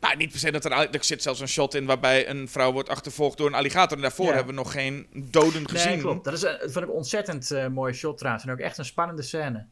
Nou, 0.00 0.16
niet 0.16 0.30
per 0.30 0.38
se 0.38 0.50
dat 0.50 0.64
er... 0.64 0.72
Er 0.72 1.04
zit 1.04 1.22
zelfs 1.22 1.40
een 1.40 1.48
shot 1.48 1.74
in 1.74 1.86
waarbij 1.86 2.28
een 2.28 2.48
vrouw 2.48 2.72
wordt 2.72 2.88
achtervolgd 2.88 3.38
door 3.38 3.46
een 3.46 3.54
alligator. 3.54 3.96
En 3.96 4.02
daarvoor 4.02 4.26
Ja. 4.26 4.34
hebben 4.34 4.54
we 4.54 4.60
nog 4.60 4.72
geen 4.72 5.06
doden 5.12 5.68
gezien. 5.68 5.90
Nee, 5.90 6.00
klopt. 6.00 6.24
Dat 6.24 6.32
is 6.34 6.42
een, 6.42 6.58
vond 6.60 6.84
ik 6.84 6.92
ontzettend 6.92 7.50
uh, 7.50 7.66
mooie 7.66 7.92
shot 7.92 8.18
trouwens. 8.18 8.44
En 8.44 8.52
ook 8.52 8.58
echt 8.58 8.78
een 8.78 8.84
spannende 8.84 9.22
scène. 9.22 9.66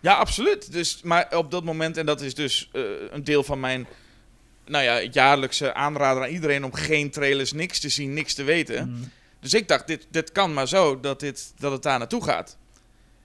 Ja, 0.00 0.14
absoluut. 0.14 0.72
Dus, 0.72 1.02
maar 1.02 1.36
op 1.36 1.50
dat 1.50 1.64
moment, 1.64 1.96
en 1.96 2.06
dat 2.06 2.20
is 2.20 2.34
dus 2.34 2.70
uh, 2.72 2.82
een 3.10 3.24
deel 3.24 3.42
van 3.42 3.60
mijn 3.60 3.86
nou 4.66 4.84
ja, 4.84 5.00
jaarlijkse 5.00 5.74
aanrader 5.74 6.22
aan 6.22 6.28
iedereen 6.28 6.64
om 6.64 6.72
geen 6.72 7.10
trailers, 7.10 7.52
niks 7.52 7.80
te 7.80 7.88
zien, 7.88 8.14
niks 8.14 8.34
te 8.34 8.42
weten. 8.42 8.88
Mm. 8.88 9.10
Dus 9.40 9.54
ik 9.54 9.68
dacht, 9.68 9.86
dit, 9.86 10.06
dit 10.10 10.32
kan 10.32 10.54
maar 10.54 10.68
zo 10.68 11.00
dat, 11.00 11.20
dit, 11.20 11.52
dat 11.58 11.72
het 11.72 11.82
daar 11.82 11.98
naartoe 11.98 12.24
gaat. 12.24 12.58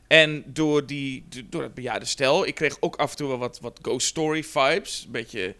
En 0.08 0.44
door, 0.48 0.86
die, 0.86 1.26
door 1.50 1.64
het 1.64 1.74
bejaarde 1.74 2.06
stel, 2.06 2.48
ik 2.48 2.56
kreeg 2.56 2.78
ook 2.80 2.96
af 2.96 3.12
en 3.12 3.18
toe 3.18 3.28
wel 3.28 3.38
wat, 3.38 3.60
wat 3.60 3.80
ghost 3.82 4.08
story 4.08 4.44
vibes. 4.44 5.04
Een 5.06 5.12
beetje... 5.12 5.56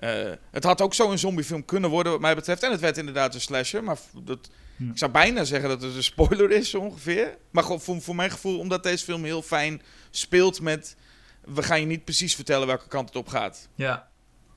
Uh, 0.00 0.32
het 0.50 0.64
had 0.64 0.80
ook 0.80 0.94
zo 0.94 1.10
een 1.10 1.18
zombiefilm 1.18 1.64
kunnen 1.64 1.90
worden, 1.90 2.12
wat 2.12 2.20
mij 2.20 2.34
betreft. 2.34 2.62
En 2.62 2.70
het 2.70 2.80
werd 2.80 2.98
inderdaad 2.98 3.34
een 3.34 3.40
slasher. 3.40 3.84
Maar 3.84 3.98
dat, 4.24 4.50
ik 4.78 4.98
zou 4.98 5.10
bijna 5.10 5.44
zeggen 5.44 5.68
dat 5.68 5.82
het 5.82 5.94
een 5.94 6.02
spoiler 6.02 6.50
is, 6.50 6.74
ongeveer. 6.74 7.36
Maar 7.50 7.64
voor, 7.64 8.02
voor 8.02 8.14
mijn 8.14 8.30
gevoel, 8.30 8.58
omdat 8.58 8.82
deze 8.82 9.04
film 9.04 9.24
heel 9.24 9.42
fijn 9.42 9.82
speelt 10.10 10.60
met... 10.60 10.96
We 11.44 11.62
gaan 11.62 11.80
je 11.80 11.86
niet 11.86 12.04
precies 12.04 12.34
vertellen 12.34 12.66
welke 12.66 12.88
kant 12.88 13.08
het 13.08 13.16
op 13.16 13.28
gaat. 13.28 13.68
Ja. 13.74 14.08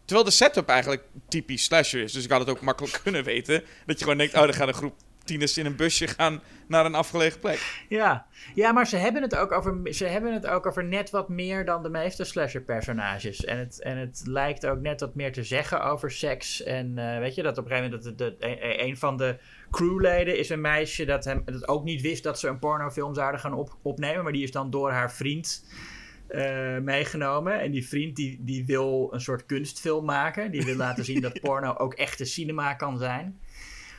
Terwijl 0.06 0.28
de 0.28 0.34
setup 0.34 0.70
eigenlijk 0.70 1.04
typisch 1.28 1.64
slasher 1.64 2.02
is. 2.02 2.12
Dus 2.12 2.24
ik 2.24 2.32
had 2.32 2.40
het 2.40 2.50
ook 2.50 2.62
makkelijk 2.62 3.00
kunnen 3.04 3.24
weten. 3.24 3.64
Dat 3.86 3.98
je 3.98 4.04
gewoon 4.04 4.18
denkt, 4.18 4.36
oh, 4.36 4.44
er 4.44 4.54
gaat 4.54 4.68
een 4.68 4.74
groep 4.74 4.96
tieners 5.28 5.58
in 5.58 5.66
een 5.66 5.76
busje 5.76 6.08
gaan 6.08 6.42
naar 6.68 6.86
een 6.86 6.96
afgelegen 6.96 7.40
plek. 7.40 7.86
Ja, 7.90 8.28
ja 8.56 8.72
maar 8.72 8.88
ze 8.88 8.98
hebben, 8.98 9.22
het 9.22 9.36
ook 9.36 9.52
over, 9.52 9.94
ze 9.94 10.06
hebben 10.06 10.34
het 10.34 10.48
ook 10.48 10.66
over 10.66 10.84
net 10.84 11.10
wat 11.10 11.30
meer 11.30 11.66
dan 11.66 11.84
de 11.84 11.90
meeste 11.90 12.24
slasher-personages. 12.24 13.46
En 13.46 13.58
het, 13.58 13.82
en 13.82 13.98
het 13.98 14.22
lijkt 14.26 14.66
ook 14.66 14.80
net 14.80 15.00
wat 15.00 15.16
meer 15.16 15.32
te 15.32 15.44
zeggen 15.44 15.84
over 15.84 16.12
seks. 16.12 16.64
En 16.64 16.98
uh, 16.98 17.20
weet 17.20 17.36
je, 17.36 17.44
dat 17.44 17.58
op 17.58 17.64
een 17.66 17.72
gegeven 17.72 17.92
moment 17.92 18.18
dat 18.18 18.18
de, 18.18 18.36
de, 18.40 18.84
een 18.84 18.98
van 18.98 19.18
de 19.18 19.38
crewleden 19.72 20.38
is 20.38 20.50
een 20.50 20.62
meisje 20.62 21.06
dat, 21.06 21.26
hem, 21.26 21.42
dat 21.46 21.68
ook 21.68 21.84
niet 21.84 22.02
wist 22.02 22.24
dat 22.24 22.40
ze 22.40 22.48
een 22.48 22.60
pornofilm 22.60 23.14
zouden 23.14 23.40
gaan 23.40 23.54
op, 23.54 23.78
opnemen. 23.82 24.24
Maar 24.24 24.34
die 24.34 24.44
is 24.44 24.52
dan 24.52 24.70
door 24.70 24.92
haar 24.92 25.12
vriend 25.12 25.64
uh, 26.30 26.78
meegenomen. 26.78 27.60
En 27.60 27.72
die 27.72 27.88
vriend 27.88 28.16
die, 28.16 28.38
die 28.42 28.66
wil 28.66 29.10
een 29.12 29.22
soort 29.22 29.46
kunstfilm 29.46 30.06
maken. 30.06 30.52
Die 30.52 30.62
wil 30.62 30.76
laten 30.76 31.06
zien 31.06 31.22
dat 31.22 31.42
porno 31.42 31.74
ook 31.74 31.94
echte 31.94 32.26
cinema 32.26 32.74
kan 32.74 32.98
zijn. 32.98 33.40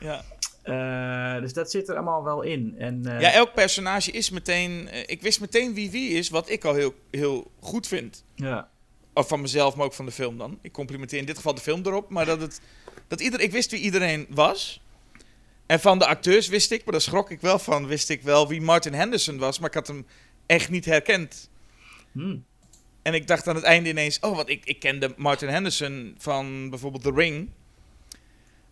Ja. 0.01 0.25
Uh, 0.65 1.41
dus 1.41 1.53
dat 1.53 1.71
zit 1.71 1.89
er 1.89 1.95
allemaal 1.95 2.25
wel 2.25 2.43
in. 2.43 2.75
En, 2.79 3.03
uh, 3.07 3.21
ja, 3.21 3.33
elk 3.33 3.55
personage 3.55 4.11
is 4.11 4.31
meteen. 4.31 4.89
Uh, 4.93 4.99
ik 5.07 5.23
wist 5.23 5.41
meteen 5.41 5.75
wie 5.75 5.91
wie 5.91 6.11
is, 6.11 6.29
wat 6.29 6.51
ik 6.51 6.65
al 6.65 6.75
heel, 6.75 6.95
heel 7.11 7.51
goed 7.61 7.87
vind. 7.87 8.25
Ja. 8.35 8.69
Of 9.15 9.29
van 9.29 9.41
mezelf, 9.41 9.77
maar 9.77 9.87
ook 9.87 9.93
van 9.93 10.07
de 10.07 10.13
film 10.13 10.39
dan. 10.39 10.59
Ik 10.63 10.73
complimenteer 10.73 11.19
in 11.19 11.25
dit 11.27 11.37
geval 11.37 11.55
de 11.55 11.61
film 11.61 11.81
erop. 11.87 12.11
Maar 12.11 12.27
dat 12.27 12.41
het. 12.41 12.61
Dat 13.09 13.21
ieder, 13.21 13.41
ik 13.41 13.53
wist 13.53 13.71
wie 13.71 13.81
iedereen 13.81 14.27
was. 14.29 14.83
En 15.67 15.81
van 15.81 15.99
de 15.99 16.07
acteurs 16.07 16.49
wist 16.49 16.71
ik, 16.71 16.85
maar 16.85 16.93
daar 16.93 17.03
schrok 17.03 17.31
ik 17.31 17.41
wel 17.41 17.59
van, 17.59 17.87
wist 17.87 18.09
ik 18.09 18.23
wel 18.23 18.49
wie 18.49 18.61
Martin 18.61 18.95
Henderson 18.95 19.39
was. 19.39 19.59
Maar 19.59 19.69
ik 19.69 19.75
had 19.75 19.87
hem 19.87 20.07
echt 20.47 20.71
niet 20.71 20.85
herkend. 20.85 21.51
Hmm. 22.13 22.45
En 23.03 23.15
ik 23.15 23.27
dacht 23.27 23.49
aan 23.49 23.55
het 23.55 23.65
einde 23.65 23.89
ineens, 23.89 24.21
oh, 24.21 24.37
want 24.37 24.49
ik, 24.49 24.65
ik 24.65 24.81
kende 24.81 25.15
Martin 25.17 25.49
Henderson 25.49 26.15
van 26.19 26.71
bijvoorbeeld 26.71 27.03
The 27.03 27.13
Ring. 27.15 27.51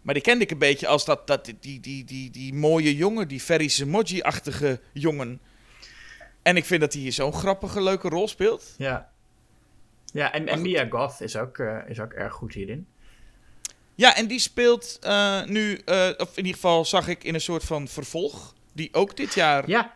Maar 0.07 0.15
die 0.15 0.23
kende 0.23 0.45
ik 0.45 0.51
een 0.51 0.59
beetje 0.59 0.87
als 0.87 1.05
dat, 1.05 1.27
dat 1.27 1.45
die, 1.45 1.81
die, 1.81 2.05
die, 2.05 2.31
die, 2.31 2.55
mooie 2.55 2.97
jongen, 2.97 3.29
die 3.29 3.41
Ferry 3.41 3.69
Zemoji-achtige 3.69 4.81
jongen. 4.93 5.41
En 6.43 6.57
ik 6.57 6.65
vind 6.65 6.81
dat 6.81 6.93
hij 6.93 7.03
hier 7.03 7.13
zo'n 7.13 7.33
grappige, 7.33 7.83
leuke 7.83 8.09
rol 8.09 8.29
speelt. 8.29 8.75
Ja. 8.77 9.11
Ja, 10.13 10.33
en, 10.33 10.49
en 10.49 10.63
Mia 10.63 10.87
Goth 10.89 11.21
is 11.21 11.37
ook, 11.37 11.59
uh, 11.59 11.79
is 11.89 12.01
ook 12.01 12.13
erg 12.13 12.33
goed 12.33 12.55
hierin. 12.55 12.87
Ja, 13.95 14.17
en 14.17 14.27
die 14.27 14.39
speelt 14.39 14.99
uh, 15.05 15.45
nu, 15.45 15.81
uh, 15.87 16.09
of 16.17 16.31
in 16.31 16.37
ieder 16.37 16.55
geval 16.55 16.85
zag 16.85 17.09
ik 17.09 17.25
in 17.25 17.35
een 17.35 17.41
soort 17.41 17.65
van 17.65 17.89
vervolg, 17.89 18.55
die 18.73 18.95
ook 18.95 19.17
dit 19.17 19.35
jaar 19.35 19.69
ja, 19.69 19.95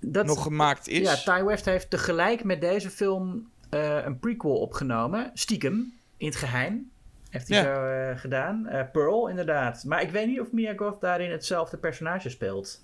dat, 0.00 0.26
nog 0.26 0.42
gemaakt 0.42 0.88
is. 0.88 1.24
Ja, 1.24 1.36
Ty 1.36 1.44
West 1.44 1.64
heeft 1.64 1.90
tegelijk 1.90 2.44
met 2.44 2.60
deze 2.60 2.90
film 2.90 3.50
een 3.70 4.18
prequel 4.18 4.56
opgenomen, 4.56 5.30
stiekem, 5.34 5.92
in 6.16 6.26
het 6.26 6.36
geheim. 6.36 6.90
Heeft 7.30 7.48
hij 7.48 7.62
Ja. 7.62 7.74
zo 7.74 8.10
uh, 8.12 8.18
gedaan. 8.20 8.66
Uh, 8.72 8.80
Pearl, 8.92 9.26
inderdaad. 9.28 9.84
Maar 9.84 10.02
ik 10.02 10.10
weet 10.10 10.26
niet 10.26 10.40
of 10.40 10.52
Mia 10.52 10.72
Goth 10.76 11.00
daarin 11.00 11.30
hetzelfde 11.30 11.76
personage 11.76 12.28
speelt. 12.28 12.80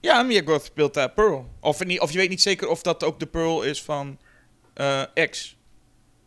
Ja, 0.00 0.22
Mia 0.22 0.42
Goth 0.44 0.64
speelt 0.64 0.94
daar 0.94 1.10
Pearl. 1.10 1.50
Of, 1.60 1.84
niet, 1.84 2.00
of 2.00 2.10
je 2.10 2.18
weet 2.18 2.28
niet 2.28 2.42
zeker 2.42 2.68
of 2.68 2.82
dat 2.82 3.04
ook 3.04 3.20
de 3.20 3.26
Pearl 3.26 3.62
is 3.62 3.82
van 3.82 4.18
uh, 4.80 5.02
X. 5.30 5.58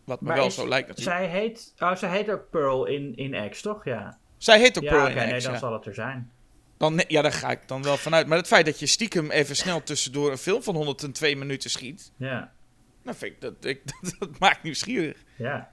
Wat 0.05 0.21
me 0.21 0.27
Maar 0.27 0.37
wel 0.37 0.45
is- 0.45 0.55
zo 0.55 0.67
lijkt 0.67 0.87
natuurlijk. 0.87 1.17
Zij 1.17 1.27
heet, 1.27 1.73
oh, 1.79 1.95
zij 1.95 2.09
heet 2.09 2.31
ook 2.31 2.49
Pearl 2.49 2.85
in, 2.85 3.15
in 3.15 3.49
X, 3.49 3.61
toch? 3.61 3.85
Ja, 3.85 4.17
Zij 4.37 4.59
heet 4.59 4.77
ook 4.77 4.83
ja 4.83 4.89
Pearl 4.91 5.07
in 5.07 5.15
nee, 5.15 5.37
X, 5.37 5.43
dan 5.43 5.53
ja. 5.53 5.59
zal 5.59 5.73
het 5.73 5.85
er 5.85 5.93
zijn. 5.93 6.31
Dan, 6.77 7.03
ja, 7.07 7.21
daar 7.21 7.31
ga 7.31 7.51
ik 7.51 7.67
dan 7.67 7.83
wel 7.83 7.97
vanuit. 7.97 8.27
Maar 8.27 8.37
het 8.37 8.47
feit 8.47 8.65
dat 8.65 8.79
je 8.79 8.85
stiekem 8.85 9.31
even 9.31 9.55
snel 9.55 9.83
tussendoor 9.83 10.31
een 10.31 10.37
film 10.37 10.63
van 10.63 10.75
102 10.75 11.35
minuten 11.35 11.69
schiet... 11.69 12.11
Ja, 12.17 12.51
Nou, 13.03 13.17
vind 13.17 13.33
ik, 13.33 13.41
dat, 13.41 13.65
ik, 13.65 13.81
dat, 14.19 14.39
maakt 14.39 14.63
nieuwsgierig. 14.63 15.17
ja. 15.37 15.71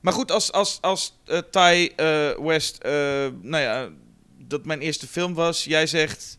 Maar 0.00 0.12
goed, 0.12 0.30
als, 0.30 0.52
als, 0.52 0.78
als 0.80 1.18
uh, 1.26 1.38
Ty 1.38 1.92
eh, 1.96 2.30
West, 2.38 2.82
eh, 2.82 2.92
nou 3.40 3.62
ja, 3.62 3.88
dat 4.36 4.64
mijn 4.64 4.80
eerste 4.80 5.06
film 5.06 5.34
was, 5.34 5.64
jij 5.64 5.86
zegt, 5.86 6.38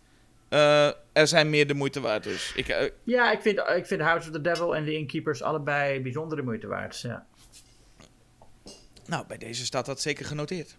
eh, 0.49 0.87
er 1.11 1.27
zijn 1.27 1.49
meer 1.49 1.67
de 1.67 1.73
moeite 1.73 1.99
waard 1.99 2.23
dus. 2.23 2.53
Ik, 2.55 2.67
eh, 2.67 2.89
Ja, 3.03 3.31
ik 3.31 3.41
vind, 3.41 3.59
ik 3.75 3.85
vind 3.85 4.01
House 4.01 4.27
of 4.27 4.33
the 4.33 4.41
Devil 4.41 4.75
en 4.75 4.85
The 4.85 4.93
Innkeepers 4.93 5.41
allebei 5.41 6.01
bijzondere 6.01 6.41
moeite 6.41 6.67
waard. 6.67 7.01
Ja. 7.01 7.25
nou, 9.05 9.27
bij 9.27 9.37
deze 9.37 9.65
staat 9.65 9.85
dat 9.85 10.01
zeker 10.01 10.25
genoteerd. 10.25 10.77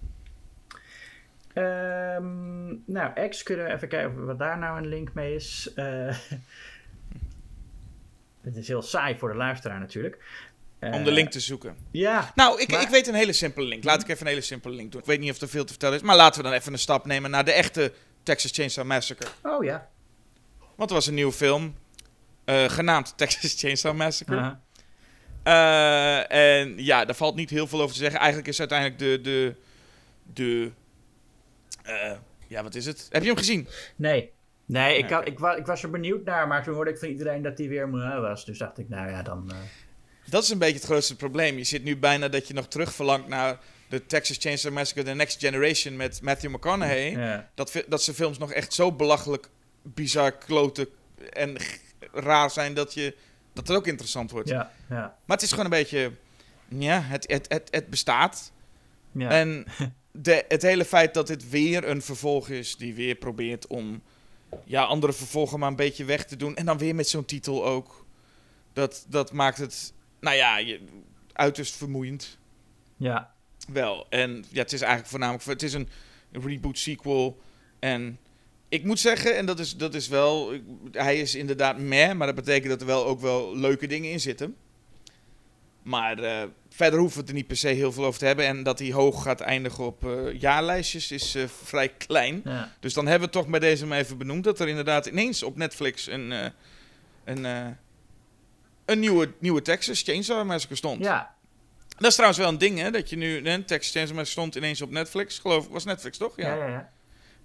Ehm, 1.52 2.68
nou, 2.84 3.28
X 3.28 3.42
kunnen 3.42 3.66
we 3.66 3.72
even 3.72 3.88
kijken 3.88 4.26
wat 4.26 4.38
daar 4.38 4.58
nou 4.58 4.78
een 4.78 4.88
link 4.88 5.14
mee 5.14 5.34
is. 5.34 5.72
Eh 5.74 6.16
Het 8.40 8.56
is 8.56 8.68
heel 8.68 8.82
saai 8.82 9.18
voor 9.18 9.28
de 9.28 9.36
luisteraar 9.36 9.80
natuurlijk. 9.80 10.18
Om 10.80 10.92
Eh, 10.92 11.04
de 11.04 11.10
link 11.10 11.30
te 11.30 11.40
zoeken. 11.40 11.76
Ja, 11.90 12.32
Nou, 12.34 12.60
ik, 12.60 12.70
maar- 12.70 12.80
ik 12.82 12.88
weet 12.88 13.06
een 13.06 13.14
hele 13.14 13.32
simpele 13.32 13.66
link. 13.66 13.84
Laat 13.84 14.02
ik 14.02 14.08
even 14.08 14.20
een 14.22 14.32
hele 14.32 14.40
simpele 14.44 14.74
link 14.74 14.92
doen. 14.92 15.00
Ik 15.00 15.06
weet 15.06 15.20
niet 15.20 15.30
of 15.30 15.40
er 15.40 15.48
veel 15.48 15.62
te 15.64 15.70
vertellen 15.70 15.96
is, 15.96 16.02
maar 16.02 16.16
laten 16.16 16.42
we 16.42 16.48
dan 16.48 16.56
even 16.58 16.72
een 16.72 16.78
stap 16.78 17.06
nemen 17.06 17.30
naar 17.30 17.44
de 17.44 17.52
echte 17.52 17.92
Texas 18.22 18.50
Chainsaw 18.52 18.84
Massacre. 18.86 19.28
oh 19.42 19.64
ja. 19.64 19.88
Want 20.76 20.90
er 20.90 20.96
was 20.96 21.06
een 21.06 21.14
nieuwe 21.14 21.32
film, 21.32 21.74
eh, 22.44 22.64
genaamd 22.68 23.12
Texas 23.18 23.54
Chainsaw 23.58 23.94
Massacre. 23.96 24.56
Eh, 25.42 26.32
en 26.60 26.84
ja, 26.84 27.04
daar 27.04 27.14
valt 27.14 27.34
niet 27.34 27.50
heel 27.50 27.66
veel 27.66 27.80
over 27.80 27.92
te 27.94 28.00
zeggen. 28.00 28.18
Eigenlijk 28.18 28.48
is 28.48 28.58
uiteindelijk 28.58 28.98
de. 28.98 29.20
de, 29.20 29.54
de 30.32 30.70
eh, 31.82 32.12
ja, 32.46 32.62
wat 32.62 32.74
is 32.74 32.86
het? 32.86 33.06
Heb 33.10 33.22
je 33.22 33.28
hem 33.28 33.36
gezien? 33.36 33.68
Nee, 33.96 34.32
Nee, 34.66 34.98
ik, 34.98 35.10
had, 35.10 35.26
ik, 35.26 35.38
wa- 35.38 35.54
ik 35.56 35.66
was 35.66 35.82
er 35.82 35.90
benieuwd 35.90 36.24
naar, 36.24 36.48
maar 36.48 36.64
toen 36.64 36.74
hoorde 36.74 36.90
ik 36.90 36.98
van 36.98 37.08
iedereen 37.08 37.42
dat 37.42 37.58
hij 37.58 37.68
weer 37.68 37.88
moe 37.88 38.20
was. 38.20 38.44
Dus 38.44 38.58
dacht 38.58 38.78
ik, 38.78 38.88
nou 38.88 39.10
ja, 39.10 39.22
dan... 39.22 39.50
Dat 40.30 40.42
is 40.42 40.48
een 40.48 40.58
beetje 40.58 40.74
het 40.74 40.84
grootste 40.84 41.16
probleem. 41.16 41.56
Je 41.58 41.64
zit 41.64 41.84
nu 41.84 41.96
bijna 41.96 42.28
dat 42.28 42.48
je 42.48 42.54
nog 42.54 42.68
terug 42.68 42.94
verlangt 42.94 43.28
naar 43.28 43.58
de 43.88 44.06
Texas 44.06 44.36
Chainsaw 44.40 44.72
Massacre 44.72 45.04
The 45.04 45.14
Next 45.14 45.40
Generation 45.40 45.96
met 45.96 46.22
Matthew 46.22 46.54
McConaughey. 46.54 47.10
ja. 47.10 47.50
Dat, 47.54 47.84
dat 47.88 48.02
zijn 48.02 48.16
films 48.16 48.38
nog 48.38 48.52
echt 48.52 48.74
zo 48.74 48.92
belachelijk, 48.92 49.48
bizar, 49.82 50.32
kloten 50.38 50.88
en 51.32 51.56
raar 52.12 52.50
zijn 52.50 52.74
dat, 52.74 52.94
je, 52.94 53.16
dat 53.52 53.68
het 53.68 53.76
ook 53.76 53.86
interessant 53.86 54.30
wordt. 54.30 54.48
Ja, 54.48 54.72
ja, 54.88 55.16
Maar 55.24 55.36
het 55.36 55.42
is 55.42 55.50
gewoon 55.50 55.64
een 55.64 55.70
beetje, 55.70 56.12
ja, 56.68 57.00
het, 57.00 57.24
het, 57.30 57.46
het, 57.48 57.68
het 57.70 57.90
bestaat. 57.90 58.52
ja. 59.12 59.30
En 59.30 59.64
de, 60.12 60.44
het 60.48 60.62
hele 60.62 60.84
feit 60.84 61.14
dat 61.14 61.26
dit 61.26 61.50
weer 61.50 61.88
een 61.88 62.02
vervolg 62.02 62.48
is, 62.48 62.76
die 62.76 62.94
weer 62.94 63.14
probeert 63.14 63.66
om 63.66 64.02
ja, 64.64 64.82
andere 64.82 65.12
vervolgen 65.12 65.58
maar 65.58 65.68
een 65.68 65.76
beetje 65.76 66.04
weg 66.04 66.24
te 66.24 66.36
doen. 66.36 66.56
En 66.56 66.66
dan 66.66 66.78
weer 66.78 66.94
met 66.94 67.08
zo'n 67.08 67.24
titel 67.24 67.66
ook. 67.66 68.06
Dat, 68.72 69.04
dat 69.08 69.32
maakt 69.32 69.58
het, 69.58 69.92
nou 70.20 70.36
ja, 70.36 70.58
je, 70.58 70.80
uiterst 71.32 71.76
vermoeiend. 71.76 72.38
ja. 72.96 73.32
Wel. 73.72 74.06
En 74.08 74.44
ja, 74.48 74.60
het 74.62 74.72
is 74.72 74.80
eigenlijk 74.80 75.10
voornamelijk, 75.10 75.44
het 75.44 75.62
is 75.62 75.72
een 75.72 75.88
reboot 76.32 76.78
sequel. 76.78 77.40
En 77.78 78.18
ik 78.68 78.84
moet 78.84 79.00
zeggen, 79.00 79.36
en 79.36 79.46
dat 79.46 79.58
is, 79.58 79.76
dat 79.76 79.94
is 79.94 80.08
wel, 80.08 80.52
hij 80.92 81.20
is 81.20 81.34
inderdaad 81.34 81.78
meh, 81.78 82.12
maar 82.12 82.26
dat 82.26 82.36
betekent 82.36 82.68
dat 82.70 82.80
er 82.80 82.86
wel 82.86 83.06
ook 83.06 83.20
wel 83.20 83.56
leuke 83.56 83.86
dingen 83.86 84.10
in 84.10 84.20
zitten. 84.20 84.56
Maar 85.82 86.18
eh, 86.18 86.42
verder 86.68 86.98
hoeven 86.98 87.16
we 87.16 87.20
het 87.20 87.30
er 87.30 87.36
niet 87.36 87.46
per 87.46 87.56
se 87.56 87.68
heel 87.68 87.92
veel 87.92 88.04
over 88.04 88.18
te 88.18 88.26
hebben. 88.26 88.46
En 88.46 88.62
dat 88.62 88.78
hij 88.78 88.92
hoog 88.92 89.22
gaat 89.22 89.40
eindigen 89.40 89.84
op 89.84 90.04
eh, 90.04 90.40
jaarlijstjes 90.40 91.12
is 91.12 91.34
eh, 91.34 91.44
vrij 91.46 91.88
klein. 91.88 92.40
ja. 92.44 92.72
Dus 92.80 92.94
dan 92.94 93.06
hebben 93.06 93.28
we 93.28 93.34
toch 93.34 93.46
bij 93.46 93.60
deze 93.60 93.86
maar 93.86 93.98
even 93.98 94.18
benoemd 94.18 94.44
dat 94.44 94.60
er 94.60 94.68
inderdaad 94.68 95.06
ineens 95.06 95.42
op 95.42 95.56
Netflix 95.56 96.06
een, 96.06 96.52
een, 97.24 97.76
een 98.90 98.98
nieuwe, 98.98 99.32
nieuwe 99.38 99.62
Texas 99.62 100.02
Chainsaw 100.02 100.46
Massacre 100.46 100.76
stond. 100.76 101.04
ja. 101.04 101.38
Dat 101.98 102.08
is 102.08 102.14
trouwens 102.14 102.40
wel 102.40 102.48
een 102.50 102.58
ding, 102.58 102.78
hè? 102.78 102.90
Dat 102.90 103.10
je 103.10 103.16
nu... 103.16 103.46
Hè, 103.48 103.62
Texas 103.62 103.92
Chainsaw 103.92 104.16
Massacre 104.16 104.24
stond 104.24 104.54
ineens 104.54 104.82
op 104.82 104.90
Netflix, 104.90 105.38
geloof 105.38 105.64
ik. 105.66 105.70
Was 105.72 105.84
Netflix, 105.84 106.18
toch? 106.18 106.36
Ja. 106.36 106.54
Ja, 106.54 106.64
ja, 106.64 106.68
ja. 106.70 106.90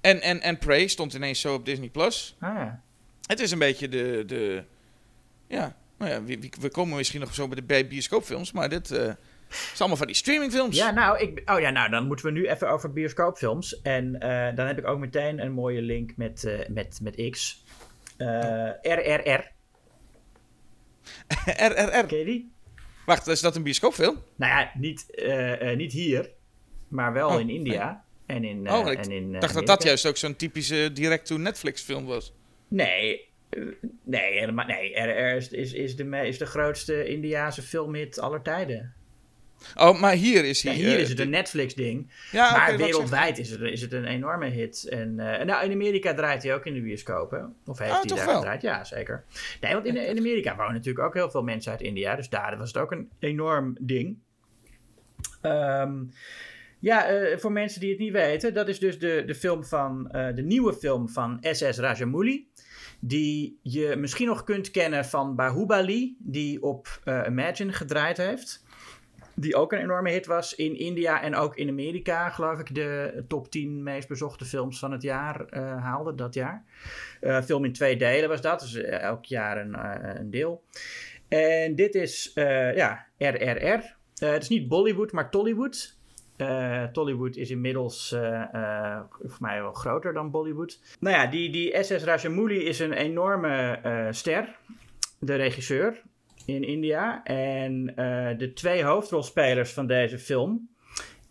En, 0.01 0.21
en, 0.21 0.41
en 0.41 0.58
Prey 0.58 0.88
stond 0.88 1.13
ineens 1.13 1.41
zo 1.41 1.53
op 1.53 1.65
Disney+. 1.65 1.89
Plus. 1.89 2.36
Ah, 2.39 2.55
ja. 2.55 2.81
Het 3.27 3.39
is 3.39 3.51
een 3.51 3.60
beetje 3.60 3.89
de... 3.89 4.23
de 4.25 4.63
ja, 5.47 5.75
nou 5.97 6.12
ja, 6.12 6.23
we, 6.23 6.49
we- 6.60 6.69
komen 6.69 6.97
misschien 6.97 7.19
nog 7.19 7.34
zo 7.34 7.47
bij 7.47 7.55
de 7.55 7.63
bij 7.63 7.88
bioscoopfilms, 7.88 8.51
maar 8.51 8.69
dit 8.69 8.91
eh, 8.91 9.12
is 9.49 9.75
allemaal 9.79 9.97
van 9.97 10.08
die 10.08 10.15
streamingfilms. 10.15 10.75
Ja, 10.77 10.91
nou, 10.91 11.19
ik, 11.19 11.41
oh 11.49 11.60
ja, 11.60 11.69
nou, 11.69 11.89
dan 11.89 12.08
moeten 12.08 12.25
we 12.25 12.31
nu 12.31 12.47
even 12.47 12.69
over 12.69 12.93
bioscoopfilms. 12.93 13.81
En 13.81 14.19
eh, 14.19 14.55
dan 14.55 14.67
heb 14.67 14.77
ik 14.77 14.88
ook 14.88 14.99
meteen 14.99 15.39
een 15.39 15.51
mooie 15.51 15.81
link 15.81 16.12
met, 16.17 16.43
eh, 16.43 16.67
met, 16.69 16.99
met 17.01 17.29
X. 17.31 17.63
Eh, 18.17 18.69
RRR, 18.81 19.51
RRR. 21.46 22.06
ken 22.06 22.18
je 22.18 22.26
die? 22.26 22.52
Wacht, 23.06 23.28
is 23.28 23.41
dat 23.41 23.56
een 23.56 23.63
bioscoopfilm? 23.63 24.24
Nou 24.36 24.52
ja, 24.52 24.72
niet, 24.78 25.12
eh, 25.15 25.72
eh, 25.72 25.78
niet 25.78 25.91
hier, 25.91 26.30
maar 26.88 27.13
wel 27.13 27.30
Oh, 27.30 27.39
in 27.39 27.50
India. 27.50 28.04
En 28.26 28.44
in, 28.44 28.68
eh, 28.68 28.74
Oh, 28.74 28.91
ik 28.91 28.98
en 29.06 29.12
in 29.12 29.28
Ik 29.28 29.34
eh, 29.34 29.39
dacht 29.39 29.54
dat 29.54 29.68
dat 29.68 29.84
juist 29.84 30.06
ook 30.06 30.18
zo'n 30.18 30.36
typische 30.36 30.91
direct-to-Netflix 30.94 31.82
film 31.82 32.06
was. 32.06 32.34
Nee, 32.68 33.30
eh, 33.50 33.63
nee, 34.04 34.39
helemaal, 34.39 34.65
nee. 34.65 35.02
RRR 35.02 35.36
is, 35.36 35.50
is, 35.50 35.74
is, 35.74 35.96
de, 35.96 36.04
is 36.28 36.38
de 36.38 36.46
grootste 36.46 37.08
Indiaanse 37.08 37.62
filmhit 37.62 38.20
aller 38.20 38.41
tijden. 38.41 38.94
Oh, 39.75 39.99
maar 39.99 40.13
hier 40.13 40.45
is 40.45 40.62
Ja, 40.62 40.71
hij... 40.71 40.80
hier 40.80 40.95
eh, 40.95 40.99
is 40.99 41.10
het 41.10 41.19
een 41.19 41.30
Netflix-ding. 41.30 42.12
Ja, 42.32 42.51
maar 42.51 42.78
wereldwijd 42.78 43.38
is 43.38 43.49
het, 43.49 43.62
is 43.62 43.82
het 43.82 43.93
een 43.93 44.06
enorme 44.06 44.49
hit. 44.49 44.88
En 44.89 45.19
eh, 45.19 45.45
nou, 45.45 45.65
in 45.65 45.71
Amerika 45.71 46.13
draait 46.13 46.43
hij 46.43 46.54
ook 46.54 46.65
in 46.65 46.73
de 46.73 46.82
bioscopen. 46.82 47.56
Of 47.65 47.80
heeft 47.80 47.91
Oh, 47.91 47.99
hij 47.99 48.15
daar 48.15 48.25
wel? 48.25 48.36
gedraaid? 48.36 48.62
Ja, 48.62 48.84
zeker. 48.84 49.23
Nee, 49.62 49.73
want 49.73 49.86
in, 49.86 49.97
in 49.97 50.17
Amerika 50.17 50.56
wonen 50.56 50.73
natuurlijk 50.73 51.06
ook 51.06 51.13
heel 51.13 51.30
veel 51.30 51.43
mensen 51.43 51.71
uit 51.71 51.82
India. 51.82 52.15
Dus 52.15 52.30
daar 52.30 52.58
was 52.58 52.67
het 52.67 52.78
ook 52.78 52.91
een 52.91 53.10
enorm 53.19 53.78
ding. 53.80 54.17
Ehm, 55.41 56.04
ja, 56.80 57.06
eh, 57.06 57.38
voor 57.38 57.51
mensen 57.51 57.80
die 57.80 57.89
het 57.89 57.99
niet 57.99 58.12
weten, 58.12 58.54
dat 58.54 58.67
is 58.67 58.80
dus 58.80 58.99
de, 58.99 59.23
de 59.25 59.36
film 59.36 59.63
van 59.63 60.04
de 60.36 60.41
nieuwe 60.43 60.73
film 60.73 61.10
van 61.10 61.38
S.S. 61.41 61.78
Rajamouli. 61.78 62.47
Die 62.99 63.60
je 63.62 63.95
misschien 63.97 64.28
nog 64.28 64.43
kunt 64.43 64.71
kennen 64.71 65.06
van 65.06 65.36
Bahubali, 65.36 66.15
die 66.19 66.62
op 66.62 66.99
Imagine 67.28 67.73
gedraaid 67.73 68.17
heeft. 68.17 68.64
Die 69.36 69.56
ook 69.56 69.71
een 69.71 69.80
enorme 69.80 70.10
hit 70.10 70.26
was 70.26 70.56
in 70.56 70.78
India 70.78 71.21
en 71.21 71.36
ook 71.36 71.56
in 71.56 71.69
Amerika, 71.69 72.30
geloof 72.30 72.60
ik, 72.60 72.76
de 72.76 73.24
top 73.28 73.52
10 73.52 73.84
meest 73.84 74.08
bezochte 74.08 74.45
films 74.45 74.80
van 74.80 74.91
het 74.91 75.02
jaar 75.02 75.45
eh, 75.45 75.84
haalde 75.84 76.15
dat 76.15 76.34
jaar. 76.34 76.63
Eh, 77.21 77.41
film 77.41 77.65
in 77.65 77.74
twee 77.74 77.98
delen 77.98 78.30
was 78.30 78.41
dat, 78.41 78.60
dus 78.60 78.76
eh, 78.76 79.02
elk 79.02 79.26
jaar 79.26 79.58
een, 79.58 79.78
een 80.19 80.30
deel. 80.30 80.63
En 81.28 81.76
dit 81.76 81.95
is, 81.95 82.32
ja, 82.76 83.06
RRR. 83.17 83.95
Het 84.15 84.41
is 84.41 84.50
niet 84.50 84.67
Bollywood, 84.67 85.12
maar 85.12 85.30
Tollywood. 85.30 85.98
Tollywood 86.91 87.36
is 87.36 87.50
inmiddels 87.50 88.10
voor 89.19 89.38
mij 89.39 89.62
wel 89.62 89.74
groter 89.74 90.13
dan 90.13 90.32
Bollywood. 90.32 90.80
Nou 91.00 91.15
ja, 91.15 91.28
die, 91.28 91.52
die 91.52 91.84
S.S. 91.84 92.04
Rajamouli 92.04 92.63
is 92.63 92.80
een 92.80 92.93
enorme 92.93 93.80
ster, 94.12 94.56
de 95.19 95.36
regisseur 95.36 96.02
in 96.45 96.63
India. 96.63 97.23
En 97.23 97.95
eh, 97.95 98.38
de 98.38 98.53
twee 98.53 98.84
hoofdrolspelers 98.84 99.73
van 99.73 99.88
deze 99.88 100.19
film, 100.19 100.69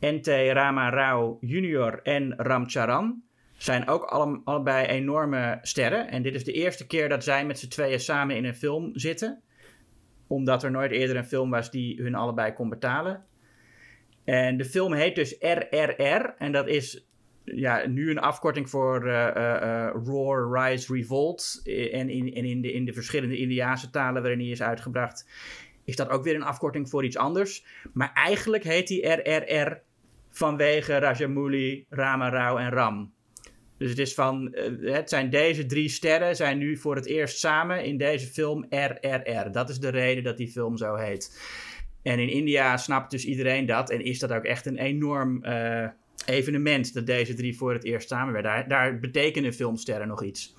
N.T. 0.01 0.27
Rama 0.27 0.91
Rao 0.91 1.39
Jr. 1.41 2.01
en 2.03 2.35
Ram 2.37 2.69
Charan, 2.69 3.23
zijn 3.57 3.89
ook 3.89 4.05
alle, 4.05 4.41
allebei 4.45 4.87
enorme 4.87 5.59
sterren. 5.63 6.09
En 6.11 6.23
dit 6.23 6.35
is 6.35 6.45
de 6.45 6.53
eerste 6.53 6.87
keer 6.87 7.09
dat 7.09 7.25
zij 7.25 7.47
met 7.47 7.59
z'n 7.59 7.69
tweeën 7.69 8.01
samen 8.01 8.37
in 8.37 8.45
een 8.45 8.55
film 8.55 8.91
zitten. 8.93 9.43
Omdat 10.27 10.63
er 10.63 10.71
nooit 10.71 10.91
eerder 10.91 11.17
een 11.17 11.27
film 11.27 11.51
was 11.51 11.71
die 11.71 12.03
hun 12.03 12.15
allebei 12.15 12.53
kon 12.53 12.69
betalen. 12.69 13.25
En 14.25 14.57
de 14.57 14.65
film 14.65 14.93
heet 14.93 15.15
dus 15.15 15.37
RRR. 15.41 16.35
En 16.39 16.53
dat 16.53 16.69
is 16.69 17.07
ja, 17.45 17.87
nu 17.87 18.11
een 18.11 18.19
afkorting 18.19 18.71
voor 18.71 19.07
eh, 19.07 19.29
eh, 19.29 19.87
eh, 19.87 19.95
Roar, 20.05 20.53
Rise, 20.53 20.95
Revolt. 20.95 21.61
En, 21.93 22.09
in, 22.09 22.35
in, 22.35 22.61
de, 22.61 22.73
in 22.73 22.85
de 22.85 22.93
verschillende 22.93 23.37
Indiaanse 23.37 23.91
talen 23.91 24.23
waarin 24.23 24.41
die 24.41 24.51
is 24.51 24.63
uitgebracht, 24.63 25.29
is 25.85 25.97
dat 25.97 26.09
ook 26.09 26.25
weer 26.25 26.35
een 26.35 26.43
afkorting 26.43 26.89
voor 26.89 27.05
iets 27.05 27.17
anders. 27.17 27.65
Maar 27.93 28.13
eigenlijk 28.15 28.65
heet 28.65 28.89
die 28.89 29.09
RRR 29.09 29.81
vanwege 30.31 30.99
Rajamouli, 30.99 31.87
Rama 31.89 32.29
Rao 32.29 32.57
en 32.57 32.71
Ram. 32.71 33.13
Dus 33.79 33.91
het 33.91 33.99
is 33.99 34.15
van, 34.15 34.57
het 34.81 35.09
zijn 35.09 35.31
deze 35.31 35.67
drie 35.67 35.89
sterren 35.89 36.37
zijn 36.37 36.59
nu 36.59 36.77
voor 36.77 36.97
het 36.97 37.07
eerst 37.07 37.39
samen 37.39 37.85
in 37.85 37.97
deze 37.97 38.27
film 38.27 38.67
RRR. 38.69 39.53
Dat 39.53 39.69
is 39.69 39.79
de 39.79 39.89
reden 39.89 40.25
dat 40.25 40.37
die 40.37 40.49
film 40.49 40.77
zo 40.77 40.95
heet. 40.95 41.41
En 42.03 42.19
in 42.19 42.29
India 42.29 42.77
snapt 42.77 43.11
dus 43.11 43.25
iedereen 43.25 43.67
dat 43.67 43.91
en 43.91 44.05
is 44.05 44.19
dat 44.19 44.33
ook 44.33 44.45
echt 44.45 44.67
een 44.67 44.79
enorm 44.79 45.45
evenement 46.27 46.95
dat 46.95 47.07
deze 47.07 47.35
drie 47.35 47.57
voor 47.57 47.73
het 47.73 47.85
eerst 47.85 48.09
samen 48.09 48.33
werden. 48.33 48.69
Daar, 48.69 48.99
betekenen 48.99 49.53
filmsterren 49.53 50.09
nog 50.09 50.25
iets. 50.25 50.55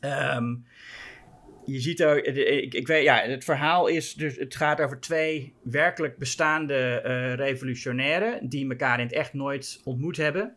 Ehm, 0.00 0.54
je 1.64 1.80
ziet 1.80 2.04
ook, 2.04 2.16
ik, 2.16 2.74
ik 2.74 2.86
weet, 2.86 3.04
ja, 3.04 3.16
het 3.16 3.44
verhaal 3.44 3.86
is 3.86 4.14
dus, 4.14 4.36
het 4.36 4.56
gaat 4.56 4.80
over 4.80 5.00
twee 5.00 5.54
werkelijk 5.62 6.18
bestaande 6.18 6.74
eh, 6.74 7.34
revolutionairen 7.34 8.48
die 8.48 8.70
elkaar 8.70 8.98
in 8.98 9.06
het 9.06 9.14
echt 9.14 9.32
nooit 9.32 9.80
ontmoet 9.84 10.16
hebben. 10.16 10.56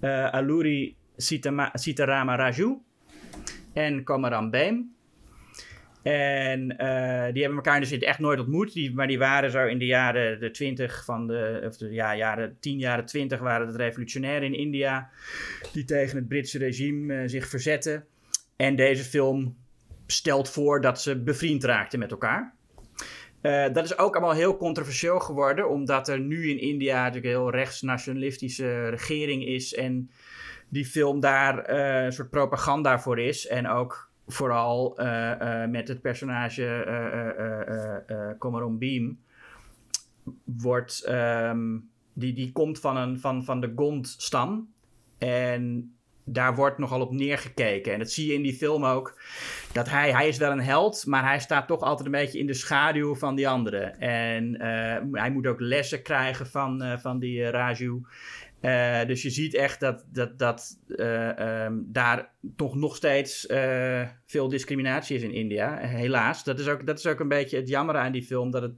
Eh, 0.00 0.32
Alluri 0.32 0.96
Sitama, 1.16 1.70
Sitarama 1.74 2.36
Raju 2.36 2.78
en 3.72 4.04
Komaram 4.04 4.50
Beem. 4.50 4.93
En 6.04 6.76
eh, 6.76 7.32
die 7.32 7.42
hebben 7.42 7.54
elkaar 7.64 7.80
dus 7.80 7.98
echt 7.98 8.18
nooit 8.18 8.40
ontmoet. 8.40 8.72
Die, 8.72 8.94
maar 8.94 9.06
die 9.06 9.18
waren 9.18 9.50
zo 9.50 9.66
in 9.66 9.78
de 9.78 9.86
jaren 9.86 10.40
de 10.40 10.50
20 10.50 11.04
van 11.04 11.26
de, 11.26 11.64
of 11.66 11.76
de 11.76 11.92
ja, 11.92 12.16
jaren 12.16 12.56
10, 12.60 12.78
jaren 12.78 13.04
20 13.04 13.38
waren 13.38 13.66
het 13.66 13.76
revolutionairen 13.76 14.42
in 14.42 14.58
India. 14.58 15.10
Die 15.72 15.84
tegen 15.84 16.16
het 16.16 16.28
Britse 16.28 16.58
regime 16.58 17.14
eh, 17.14 17.28
zich 17.28 17.48
verzetten. 17.48 18.04
En 18.56 18.76
deze 18.76 19.04
film 19.04 19.56
stelt 20.06 20.50
voor 20.50 20.80
dat 20.80 21.00
ze 21.00 21.22
bevriend 21.22 21.64
raakten 21.64 21.98
met 21.98 22.10
elkaar. 22.10 22.54
Eh, 23.40 23.72
dat 23.72 23.84
is 23.84 23.98
ook 23.98 24.16
allemaal 24.16 24.34
heel 24.34 24.56
controversieel 24.56 25.20
geworden, 25.20 25.68
omdat 25.68 26.08
er 26.08 26.20
nu 26.20 26.50
in 26.50 26.60
India 26.60 26.96
natuurlijk 26.96 27.24
een 27.24 27.40
heel 27.40 27.50
rechtsnationalistische 27.50 28.88
regering 28.88 29.46
is. 29.46 29.74
En 29.74 30.10
die 30.68 30.84
film 30.84 31.20
daar 31.20 31.68
een 31.68 32.12
soort 32.12 32.30
propaganda 32.30 32.98
voor 32.98 33.18
is. 33.18 33.46
En 33.46 33.68
ook 33.68 34.12
vooral 34.26 34.98
eh, 34.98 35.62
eh, 35.62 35.70
met 35.70 35.88
het 35.88 36.00
personage 36.00 36.66
eh 38.06 38.38
Komarom 38.38 38.78
Beam 38.78 39.18
wordt, 40.44 41.04
ehm, 41.04 41.78
die, 42.12 42.32
die 42.32 42.52
komt 42.52 42.80
van, 42.80 42.96
een, 42.96 43.20
van, 43.20 43.44
van 43.44 43.60
de 43.60 43.72
Gond-stam. 43.76 44.68
En 45.18 45.94
daar 46.24 46.54
wordt 46.54 46.78
nogal 46.78 47.00
op 47.00 47.12
neergekeken. 47.12 47.92
En 47.92 47.98
dat 47.98 48.10
zie 48.10 48.26
je 48.26 48.34
in 48.34 48.42
die 48.42 48.54
film 48.54 48.84
ook. 48.84 49.20
Dat 49.72 49.88
hij, 49.90 50.12
hij 50.12 50.28
is 50.28 50.38
wel 50.38 50.50
een 50.50 50.60
held, 50.60 51.06
maar 51.06 51.24
hij 51.24 51.40
staat 51.40 51.66
toch 51.66 51.80
altijd 51.80 52.06
een 52.06 52.12
beetje 52.12 52.38
in 52.38 52.46
de 52.46 52.54
schaduw 52.54 53.14
van 53.14 53.34
die 53.34 53.48
anderen. 53.48 54.00
En 54.00 54.60
hij 55.12 55.30
moet 55.30 55.46
ook 55.46 55.60
lessen 55.60 56.02
krijgen 56.02 56.46
van, 56.46 56.98
van 57.00 57.18
die 57.18 57.50
Raju. 57.50 58.00
Uh, 58.64 59.04
dus 59.04 59.22
je 59.22 59.30
ziet 59.30 59.54
echt 59.54 59.80
dat, 59.80 60.04
dat, 60.12 60.38
dat 60.38 60.78
uh, 60.86 61.64
um, 61.64 61.86
daar 61.88 62.34
toch 62.56 62.74
nog 62.74 62.96
steeds 62.96 63.46
uh, 63.46 64.08
veel 64.26 64.48
discriminatie 64.48 65.16
is 65.16 65.22
in 65.22 65.32
India. 65.32 65.76
Helaas. 65.76 66.44
Dat 66.44 66.58
is, 66.58 66.68
ook, 66.68 66.86
dat 66.86 66.98
is 66.98 67.06
ook 67.06 67.20
een 67.20 67.28
beetje 67.28 67.56
het 67.56 67.68
jammer 67.68 67.96
aan 67.96 68.12
die 68.12 68.22
film. 68.22 68.50
Dat 68.50 68.62
het 68.62 68.74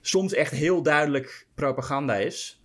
soms 0.00 0.32
echt 0.32 0.52
heel 0.52 0.82
duidelijk 0.82 1.48
propaganda 1.54 2.14
is. 2.14 2.62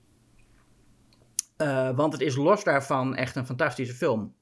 want 1.95 2.13
het 2.13 2.21
is 2.21 2.35
los 2.35 2.63
daarvan 2.63 3.15
echt 3.15 3.35
een 3.35 3.45
fantastische 3.45 3.93
film. 3.95 4.35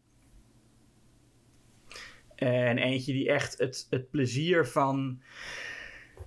En 2.36 2.78
eentje 2.78 3.14
die 3.14 3.30
echt 3.30 3.58
het, 3.58 3.88
het 3.90 4.10
plezier 4.10 4.68
van 4.68 5.22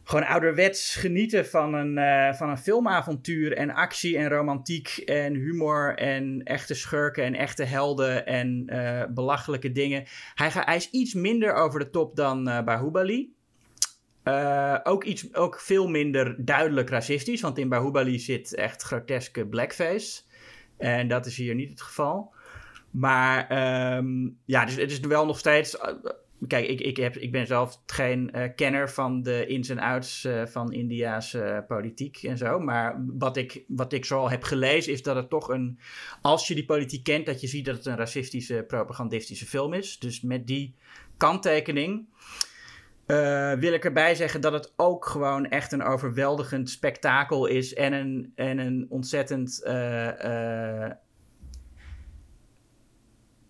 gewoon 0.05 0.27
ouderwets 0.27 0.97
genieten 0.97 1.47
van 1.47 1.75
een, 1.75 1.97
uh, 1.97 2.35
van 2.35 2.51
een 2.51 2.59
filmavontuur 2.59 3.57
en 3.57 3.71
actie 3.71 4.19
en 4.19 4.29
romantiek 4.29 4.89
en 4.89 5.35
humor 5.35 5.97
en 5.97 6.43
echte 6.43 6.75
schurken 6.75 7.25
en 7.25 7.35
echte 7.35 7.65
helden 7.65 8.27
en 8.27 8.67
uh, 8.67 9.03
belachelijke 9.09 9.73
dingen. 9.73 10.05
Hij, 10.35 10.49
hij, 10.53 10.77
is 10.77 10.91
iets 10.91 11.15
minder 11.15 11.55
over 11.55 11.81
de 11.81 11.91
top 11.91 12.17
dan 12.17 12.49
uh, 12.49 12.63
Bahubali. 12.63 13.35
ook, 14.83 15.05
iets, 15.05 15.35
ook 15.35 15.61
veel 15.61 15.89
minder 15.89 16.45
duidelijk 16.45 16.91
racistisch, 16.91 17.41
want 17.41 17.59
in 17.59 17.69
Bahubali 17.69 18.19
zit 18.19 18.55
echt 18.55 18.83
groteske 18.83 19.47
blackface. 19.47 20.23
En 20.77 21.09
dat 21.09 21.27
is 21.27 21.37
hier 21.37 21.55
niet 21.55 21.71
het 21.71 21.83
geval. 21.83 22.33
Maar 22.91 23.39
um, 23.97 24.39
ja, 24.45 24.65
dus 24.65 24.77
het 24.77 24.91
is 24.91 25.01
wel 25.01 25.27
nog 25.27 25.39
steeds 25.39 25.77
Kijk, 26.47 26.69
ik, 26.69 26.81
ik, 26.81 26.97
heb, 26.97 27.17
ik 27.17 27.33
ben 27.33 27.47
zelf 27.47 27.81
geen 27.87 28.31
uh, 28.35 28.45
kenner 28.57 28.91
van 28.91 29.23
de 29.23 29.47
ins 29.47 29.69
en 29.69 29.79
outs 29.79 30.25
uh, 30.25 30.47
van 30.47 30.73
India's 30.73 31.33
uh, 31.33 31.59
politiek 31.69 32.23
en 32.23 32.39
zo. 32.39 32.59
Maar 32.59 33.05
wat 33.07 33.37
ik, 33.37 33.65
wat 33.69 33.93
ik 33.93 34.05
zo 34.05 34.29
heb 34.29 34.43
gelezen 34.43 34.93
is 34.93 35.03
dat 35.03 35.17
het 35.17 35.31
toch 35.31 35.49
een... 35.49 35.79
Als 36.23 36.49
je 36.49 36.55
die 36.55 36.65
politiek 36.65 37.05
kent, 37.05 37.27
dat 37.27 37.41
je 37.41 37.47
ziet 37.47 37.65
dat 37.65 37.77
het 37.77 37.87
een 37.87 37.97
racistische, 37.97 38.65
propagandistische 38.67 39.47
film 39.47 39.73
is. 39.73 39.99
Dus 39.99 40.21
met 40.21 40.47
die 40.47 40.75
kanttekening 41.17 42.09
wil 43.59 43.73
ik 43.73 43.85
erbij 43.85 44.15
zeggen 44.15 44.41
dat 44.41 44.53
het 44.53 44.73
ook 44.77 45.07
gewoon 45.07 45.49
echt 45.49 45.73
een 45.73 45.83
overweldigend 45.83 46.71
spektakel 46.71 47.47
is. 47.47 47.75
En 47.75 47.93
een, 47.93 48.33
en 48.35 48.59
een 48.59 48.87
ontzettend 48.89 49.63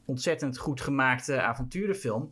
ontzettend 0.04 0.58
goed 0.58 0.80
gemaakte 0.80 1.40
avonturenfilm. 1.40 2.30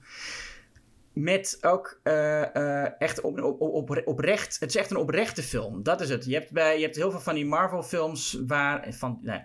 Met 1.12 1.58
ook 1.60 2.00
uh, 2.04 2.44
uh, 2.54 3.00
echt 3.00 3.20
op, 3.20 3.42
op, 3.42 3.60
op, 3.60 4.02
oprecht. 4.04 4.60
Het 4.60 4.68
is 4.68 4.76
echt 4.76 4.90
een 4.90 4.96
oprechte 4.96 5.42
film. 5.42 5.82
Dat 5.82 6.00
is 6.00 6.08
het. 6.08 6.24
Je 6.24 6.34
hebt, 6.34 6.50
bij, 6.50 6.76
je 6.76 6.82
hebt 6.82 6.96
heel 6.96 7.10
veel 7.10 7.20
van 7.20 7.34
die 7.34 7.46
Marvel-films 7.46 8.42
waar. 8.46 8.86
Van, 8.92 9.18
nee. 9.22 9.44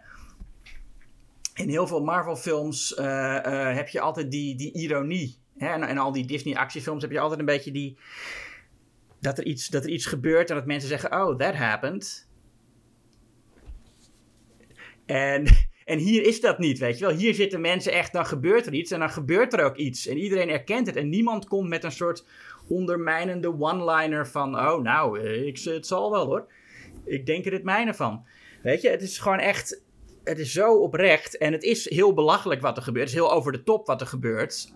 In 1.53 1.69
heel 1.69 1.88
veel 1.88 2.03
Marvel-films 2.03 2.97
uh, 2.97 3.75
heb 3.75 3.88
je 3.88 3.99
altijd 3.99 4.32
die, 4.32 4.56
die 4.56 4.73
ironie. 4.73 5.38
Hè? 5.58 5.67
En, 5.67 5.84
en 5.84 5.97
al 5.97 6.12
die 6.12 6.25
Disney-actiefilms 6.25 7.01
heb 7.01 7.12
je 7.12 7.19
altijd 7.19 7.39
een 7.39 7.45
beetje 7.45 7.71
die. 7.71 7.97
Dat 9.19 9.38
er, 9.38 9.45
iets, 9.45 9.67
dat 9.67 9.84
er 9.84 9.89
iets 9.89 10.06
gebeurt 10.06 10.49
en 10.49 10.56
dat 10.56 10.65
mensen 10.65 10.89
zeggen: 10.89 11.12
Oh, 11.12 11.38
that 11.38 11.56
happened. 11.56 12.27
En 15.06 15.66
en 15.88 15.97
hier 15.97 16.26
is 16.26 16.41
dat 16.41 16.60
niet, 16.60 16.80
weet 16.80 16.97
je 16.97 17.06
wel. 17.06 17.15
Hier 17.15 17.34
zitten 17.34 17.62
mensen 17.62 17.91
echt, 17.91 18.13
dan 18.13 18.26
gebeurt 18.26 18.65
er 18.65 18.73
iets 18.73 18.91
en 18.91 19.00
dan 19.00 19.10
gebeurt 19.10 19.54
er 19.54 19.63
ook 19.63 19.76
iets. 19.76 20.08
En 20.08 20.17
iedereen 20.17 20.50
erkent 20.50 20.88
het. 20.88 20.95
En 20.95 21.10
niemand 21.10 21.47
komt 21.47 21.69
met 21.69 21.84
een 21.84 21.91
soort 21.91 22.26
ondermijnende 22.67 23.60
one-liner 23.60 24.28
van... 24.28 24.56
Oh, 24.60 24.82
nou, 24.82 25.19
eh, 25.19 25.45
ik, 25.45 25.60
het 25.60 25.88
zal 25.88 26.12
wel 26.12 26.26
hoor. 26.26 26.52
Ik 27.06 27.26
denk 27.26 27.45
er 27.45 27.52
het 27.52 27.63
mijne 27.63 27.93
van. 27.93 28.26
Weet 28.62 28.82
je, 28.82 28.89
het 28.89 29.02
is 29.02 29.19
gewoon 29.19 29.39
echt... 29.39 29.82
Het 30.23 30.39
is 30.39 30.52
zo 30.52 30.82
oprecht 30.82 31.38
en 31.38 31.52
het 31.52 31.63
is 31.63 31.89
heel 31.89 32.13
belachelijk 32.13 32.62
wat 32.62 32.78
er 32.78 32.84
gebeurt. 32.84 33.06
Het 33.06 33.15
is 33.15 33.21
heel 33.21 33.34
over 33.34 33.52
de 33.52 33.63
top 33.63 33.88
wat 33.88 34.02
er 34.02 34.08
gebeurt. 34.08 34.73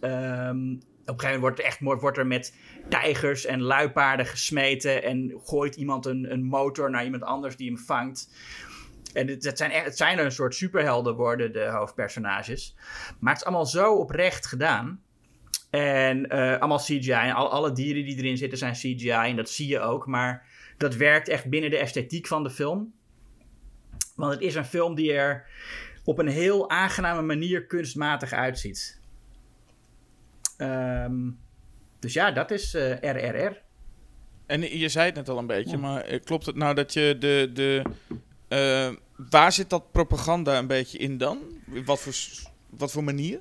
Um, 0.00 0.80
op 1.06 1.16
een 1.16 1.20
gegeven 1.20 1.40
moment 1.40 1.40
wordt 1.40 1.58
er, 1.58 1.64
echt, 1.64 2.00
wordt 2.00 2.18
er 2.18 2.26
met 2.26 2.54
tijgers 2.88 3.44
en 3.46 3.62
luipaarden 3.62 4.26
gesmeten. 4.26 5.02
En 5.02 5.34
gooit 5.44 5.76
iemand 5.76 6.06
een, 6.06 6.32
een 6.32 6.44
motor 6.44 6.90
naar 6.90 7.04
iemand 7.04 7.22
anders 7.22 7.56
die 7.56 7.66
hem 7.66 7.78
vangt. 7.78 8.28
En 9.12 9.28
het, 9.28 9.58
zijn, 9.58 9.70
echt, 9.70 9.84
het 9.84 9.96
zijn 9.96 10.18
een 10.18 10.32
soort 10.32 10.54
superhelden 10.54 11.14
worden, 11.14 11.52
de 11.52 11.64
hoofdpersonages. 11.64 12.74
Maar 13.18 13.32
het 13.32 13.42
is 13.42 13.46
allemaal 13.46 13.66
zo 13.66 13.94
oprecht 13.94 14.46
gedaan. 14.46 15.02
En 15.70 16.34
uh, 16.34 16.58
allemaal 16.58 16.78
CGI. 16.78 17.10
En 17.10 17.34
al, 17.34 17.50
alle 17.50 17.72
dieren 17.72 18.04
die 18.04 18.16
erin 18.16 18.36
zitten 18.36 18.58
zijn 18.58 18.72
CGI. 18.72 19.10
En 19.10 19.36
dat 19.36 19.50
zie 19.50 19.68
je 19.68 19.80
ook. 19.80 20.06
Maar 20.06 20.46
dat 20.76 20.94
werkt 20.94 21.28
echt 21.28 21.48
binnen 21.48 21.70
de 21.70 21.78
esthetiek 21.78 22.26
van 22.26 22.42
de 22.42 22.50
film. 22.50 22.92
Want 24.14 24.32
het 24.32 24.42
is 24.42 24.54
een 24.54 24.64
film 24.64 24.94
die 24.94 25.12
er 25.12 25.46
op 26.04 26.18
een 26.18 26.28
heel 26.28 26.70
aangename 26.70 27.22
manier 27.22 27.66
kunstmatig 27.66 28.32
uitziet. 28.32 29.00
Um, 30.58 31.38
dus 31.98 32.12
ja, 32.12 32.30
dat 32.30 32.50
is 32.50 32.74
uh, 32.74 33.02
eh, 33.02 33.16
RRR. 33.16 33.62
En 34.46 34.78
je 34.78 34.88
zei 34.88 35.06
het 35.06 35.14
net 35.14 35.28
al 35.28 35.38
een 35.38 35.46
beetje, 35.46 35.76
maar 35.76 36.00
eh, 36.00 36.20
klopt 36.24 36.46
het 36.46 36.56
nou 36.56 36.74
dat 36.74 36.92
je 36.92 37.16
de, 37.18 37.50
de 37.52 37.82
uh, 38.50 38.88
waar 39.30 39.52
zit 39.52 39.70
dat 39.70 39.92
propaganda 39.92 40.58
een 40.58 40.66
beetje 40.66 40.98
in 40.98 41.18
dan? 41.18 41.38
Wat 41.84 42.00
voor, 42.00 42.14
wat 42.70 42.92
voor 42.92 43.04
manier? 43.04 43.40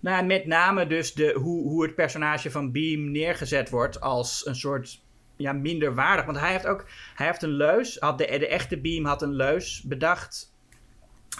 Nou, 0.00 0.26
met 0.26 0.46
name 0.46 0.86
dus 0.86 1.14
de, 1.14 1.32
hoe, 1.32 1.62
hoe 1.62 1.82
het 1.82 1.94
personage 1.94 2.50
van 2.50 2.72
Beam 2.72 3.10
neergezet 3.10 3.70
wordt 3.70 4.00
als 4.00 4.46
een 4.46 4.56
soort 4.56 5.02
ja, 5.36 5.52
minder 5.52 5.94
waardig. 5.94 6.24
Want 6.24 6.38
hij 6.38 6.52
heeft 6.52 6.66
ook 6.66 6.86
hij 7.14 7.26
heeft 7.26 7.42
een 7.42 7.56
leus. 7.56 7.98
Had 7.98 8.18
de, 8.18 8.26
echte 8.26 8.80
Beam 8.80 9.04
had 9.04 9.22
een 9.22 9.34
leus 9.34 9.82
bedacht. 9.82 10.54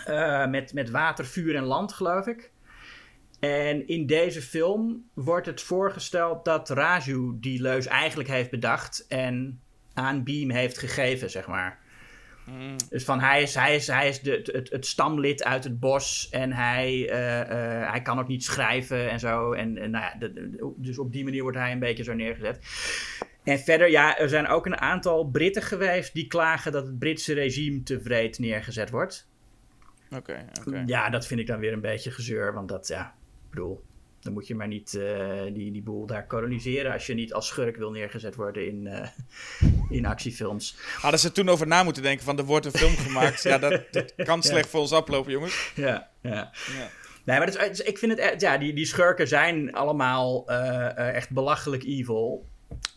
Uh, 0.09 0.47
met, 0.47 0.73
met 0.73 0.91
water, 0.91 1.27
vuur 1.27 1.57
en 1.57 1.65
land, 1.65 1.93
geloof 1.93 2.27
ik. 2.27 2.51
En 3.41 3.87
in 3.87 4.07
deze 4.07 4.43
film 4.43 5.09
wordt 5.15 5.47
het 5.47 5.63
voorgesteld 5.63 6.45
dat 6.45 6.71
Raju 6.71 7.37
die 7.41 7.63
leus 7.63 7.87
eigenlijk 7.87 8.29
heeft 8.29 8.51
bedacht 8.51 9.07
en 9.09 9.61
aan 9.95 10.25
Beam 10.25 10.51
heeft 10.51 10.79
gegeven, 10.79 11.31
zeg 11.31 11.47
maar. 11.47 11.79
Mm. 12.51 12.77
Dus 12.89 13.05
van 13.05 13.21
hij 13.21 13.43
is, 13.43 13.55
hij 13.55 13.75
is, 13.75 13.87
hij 13.87 14.09
is 14.09 14.21
de, 14.21 14.51
het, 14.53 14.71
het 14.71 14.87
stamlid 14.87 15.45
uit 15.45 15.65
het 15.65 15.81
bos 15.81 16.29
en 16.31 16.53
hij, 16.53 16.93
uh, 16.93 17.39
uh, 17.41 17.91
hij 17.91 18.03
kan 18.03 18.19
ook 18.19 18.29
niet 18.29 18.45
schrijven 18.45 19.11
en 19.11 19.19
zo. 19.19 19.53
En, 19.53 19.79
en 19.79 19.91
nou 19.91 20.05
ja, 20.05 20.19
de, 20.19 20.73
dus 20.77 20.99
op 20.99 21.13
die 21.13 21.25
manier 21.25 21.43
wordt 21.43 21.59
hij 21.59 21.73
een 21.73 21.79
beetje 21.79 22.05
zo 22.05 22.15
neergezet. 22.15 22.59
En 23.45 23.59
verder, 23.59 23.91
ja, 23.91 24.19
er 24.19 24.29
zijn 24.29 24.47
ook 24.47 24.67
een 24.67 24.81
aantal 24.81 25.25
Britten 25.25 25.63
geweest 25.63 26.15
die 26.15 26.27
klagen 26.27 26.73
dat 26.73 26.87
het 26.87 26.99
Britse 26.99 27.35
regime 27.35 27.83
te 27.83 28.01
vreed 28.01 28.39
neergezet 28.39 28.91
wordt. 28.91 29.29
Oké, 30.11 30.45
oké. 30.61 30.83
Ja, 30.87 31.11
dat 31.11 31.27
vind 31.27 31.41
ik 31.41 31.47
dan 31.47 31.59
weer 31.59 31.73
een 31.73 31.81
beetje 31.81 32.11
gezeur, 32.11 32.55
want 32.55 32.69
dat, 32.69 32.89
ja, 32.89 33.15
ik 33.45 33.51
bedoel, 33.51 33.85
dan 34.21 34.33
moet 34.33 34.47
je 34.47 34.55
maar 34.55 34.69
niet 34.69 34.93
uh, 34.93 35.43
die, 35.53 35.73
die 35.73 35.83
boel 35.83 36.07
daar 36.07 36.27
koloniseren 36.27 36.93
als 36.93 37.07
je 37.07 37.15
niet 37.15 37.33
als 37.33 37.47
schurk 37.47 37.77
wil 37.77 37.91
neergezet 37.91 38.35
worden 38.35 38.67
in, 38.67 38.87
uh, 38.87 39.07
in 39.99 40.07
actiefilms. 40.07 40.77
Hadden 41.01 41.21
ze 41.21 41.33
toen 41.33 41.49
over 41.49 41.67
na 41.67 41.83
moeten 41.83 42.03
denken 42.03 42.25
van 42.25 42.39
er 42.39 42.45
wordt 42.45 42.67
een 42.67 42.73
film 42.73 42.97
gemaakt. 42.97 43.43
ja, 43.43 43.59
dat, 43.59 43.83
dat 43.91 44.15
kan 44.17 44.43
slecht 44.53 44.65
ja. 44.65 44.71
voor 44.71 44.81
ons 44.81 44.93
aflopen, 44.93 45.33
jongens. 45.33 45.73
Ja, 45.75 46.11
ja. 46.21 46.51
ja. 46.79 46.89
Nee, 47.25 47.39
maar 47.39 47.47
dat 47.47 47.71
is, 47.71 47.81
ik 47.81 47.99
vind 47.99 48.19
het, 48.19 48.41
ja, 48.41 48.59
die, 48.59 48.73
die 48.73 48.87
schurken 48.87 49.29
zijn 49.29 49.73
allemaal 49.73 50.51
uh, 50.51 51.15
echt 51.15 51.31
belachelijk 51.31 51.85
evil. 51.85 52.49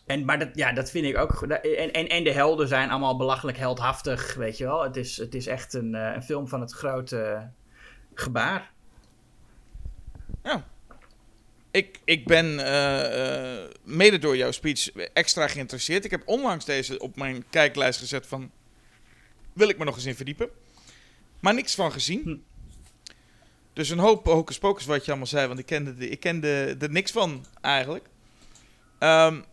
En, 0.06 0.24
maar 0.24 0.38
dat, 0.38 0.48
ja, 0.54 0.72
dat 0.72 0.90
vind 0.90 1.04
ik 1.04 1.16
ook. 1.16 1.42
En, 1.42 1.92
en, 1.92 2.08
en 2.08 2.24
de 2.24 2.32
helden 2.32 2.68
zijn 2.68 2.90
allemaal 2.90 3.16
belachelijk 3.16 3.58
heldhaftig, 3.58 4.34
weet 4.34 4.58
je 4.58 4.64
wel. 4.64 4.82
Het 4.82 4.96
is, 4.96 5.16
het 5.16 5.34
is 5.34 5.46
echt 5.46 5.74
een, 5.74 5.94
een 5.94 6.22
film 6.22 6.48
van 6.48 6.60
het 6.60 6.72
grote 6.72 7.50
gebaar. 8.14 8.72
Ja, 10.42 10.64
ik, 11.74 11.98
ik 12.04 12.26
ben 12.26 12.46
uh, 12.46 12.62
uh, 12.62 13.64
mede 13.82 14.18
door 14.18 14.36
jouw 14.36 14.50
speech 14.50 14.90
extra 15.12 15.48
geïnteresseerd. 15.48 16.04
Ik 16.04 16.10
heb 16.10 16.22
onlangs 16.24 16.64
deze 16.64 16.98
op 16.98 17.16
mijn 17.16 17.44
kijklijst 17.50 17.98
gezet 17.98 18.26
van... 18.26 18.50
Wil 19.52 19.68
ik 19.68 19.78
me 19.78 19.84
nog 19.84 19.94
eens 19.94 20.04
in 20.04 20.14
verdiepen. 20.14 20.48
Maar 21.40 21.54
niks 21.54 21.74
van 21.74 21.92
gezien. 21.92 22.22
Hm. 22.22 22.36
Dus 23.72 23.88
een 23.88 23.98
hoop 23.98 24.26
hocus 24.26 24.58
pocus 24.58 24.84
wat 24.84 25.04
je 25.04 25.10
allemaal 25.10 25.26
zei. 25.26 25.46
Want 25.46 25.58
ik 25.58 25.66
kende, 25.66 25.94
de, 25.94 26.08
ik 26.08 26.20
kende 26.20 26.76
er 26.80 26.90
niks 26.90 27.10
van 27.10 27.46
eigenlijk. 27.60 28.04
Um, 28.98 29.44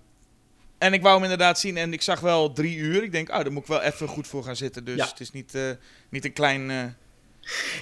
en 0.78 0.94
ik 0.94 1.02
wou 1.02 1.14
hem 1.14 1.24
inderdaad 1.24 1.60
zien 1.60 1.78
en 1.78 1.94
ik 1.94 2.02
zag 2.02 2.20
wel 2.20 2.54
drie 2.54 2.76
uur. 2.76 3.04
Ik 3.04 3.12
denk, 3.12 3.30
oh, 3.30 3.36
daar 3.36 3.52
moet 3.52 3.62
ik 3.62 3.68
wel 3.68 3.82
even 3.82 4.08
goed 4.08 4.28
voor 4.28 4.44
gaan 4.44 4.56
zitten. 4.56 4.86
Dus 4.86 4.98
ja. 4.98 5.08
het 5.08 5.20
is 5.20 5.32
niet, 5.32 5.56
uh, 5.56 5.72
niet 6.10 6.26
een 6.26 6.34
klein 6.34 6.96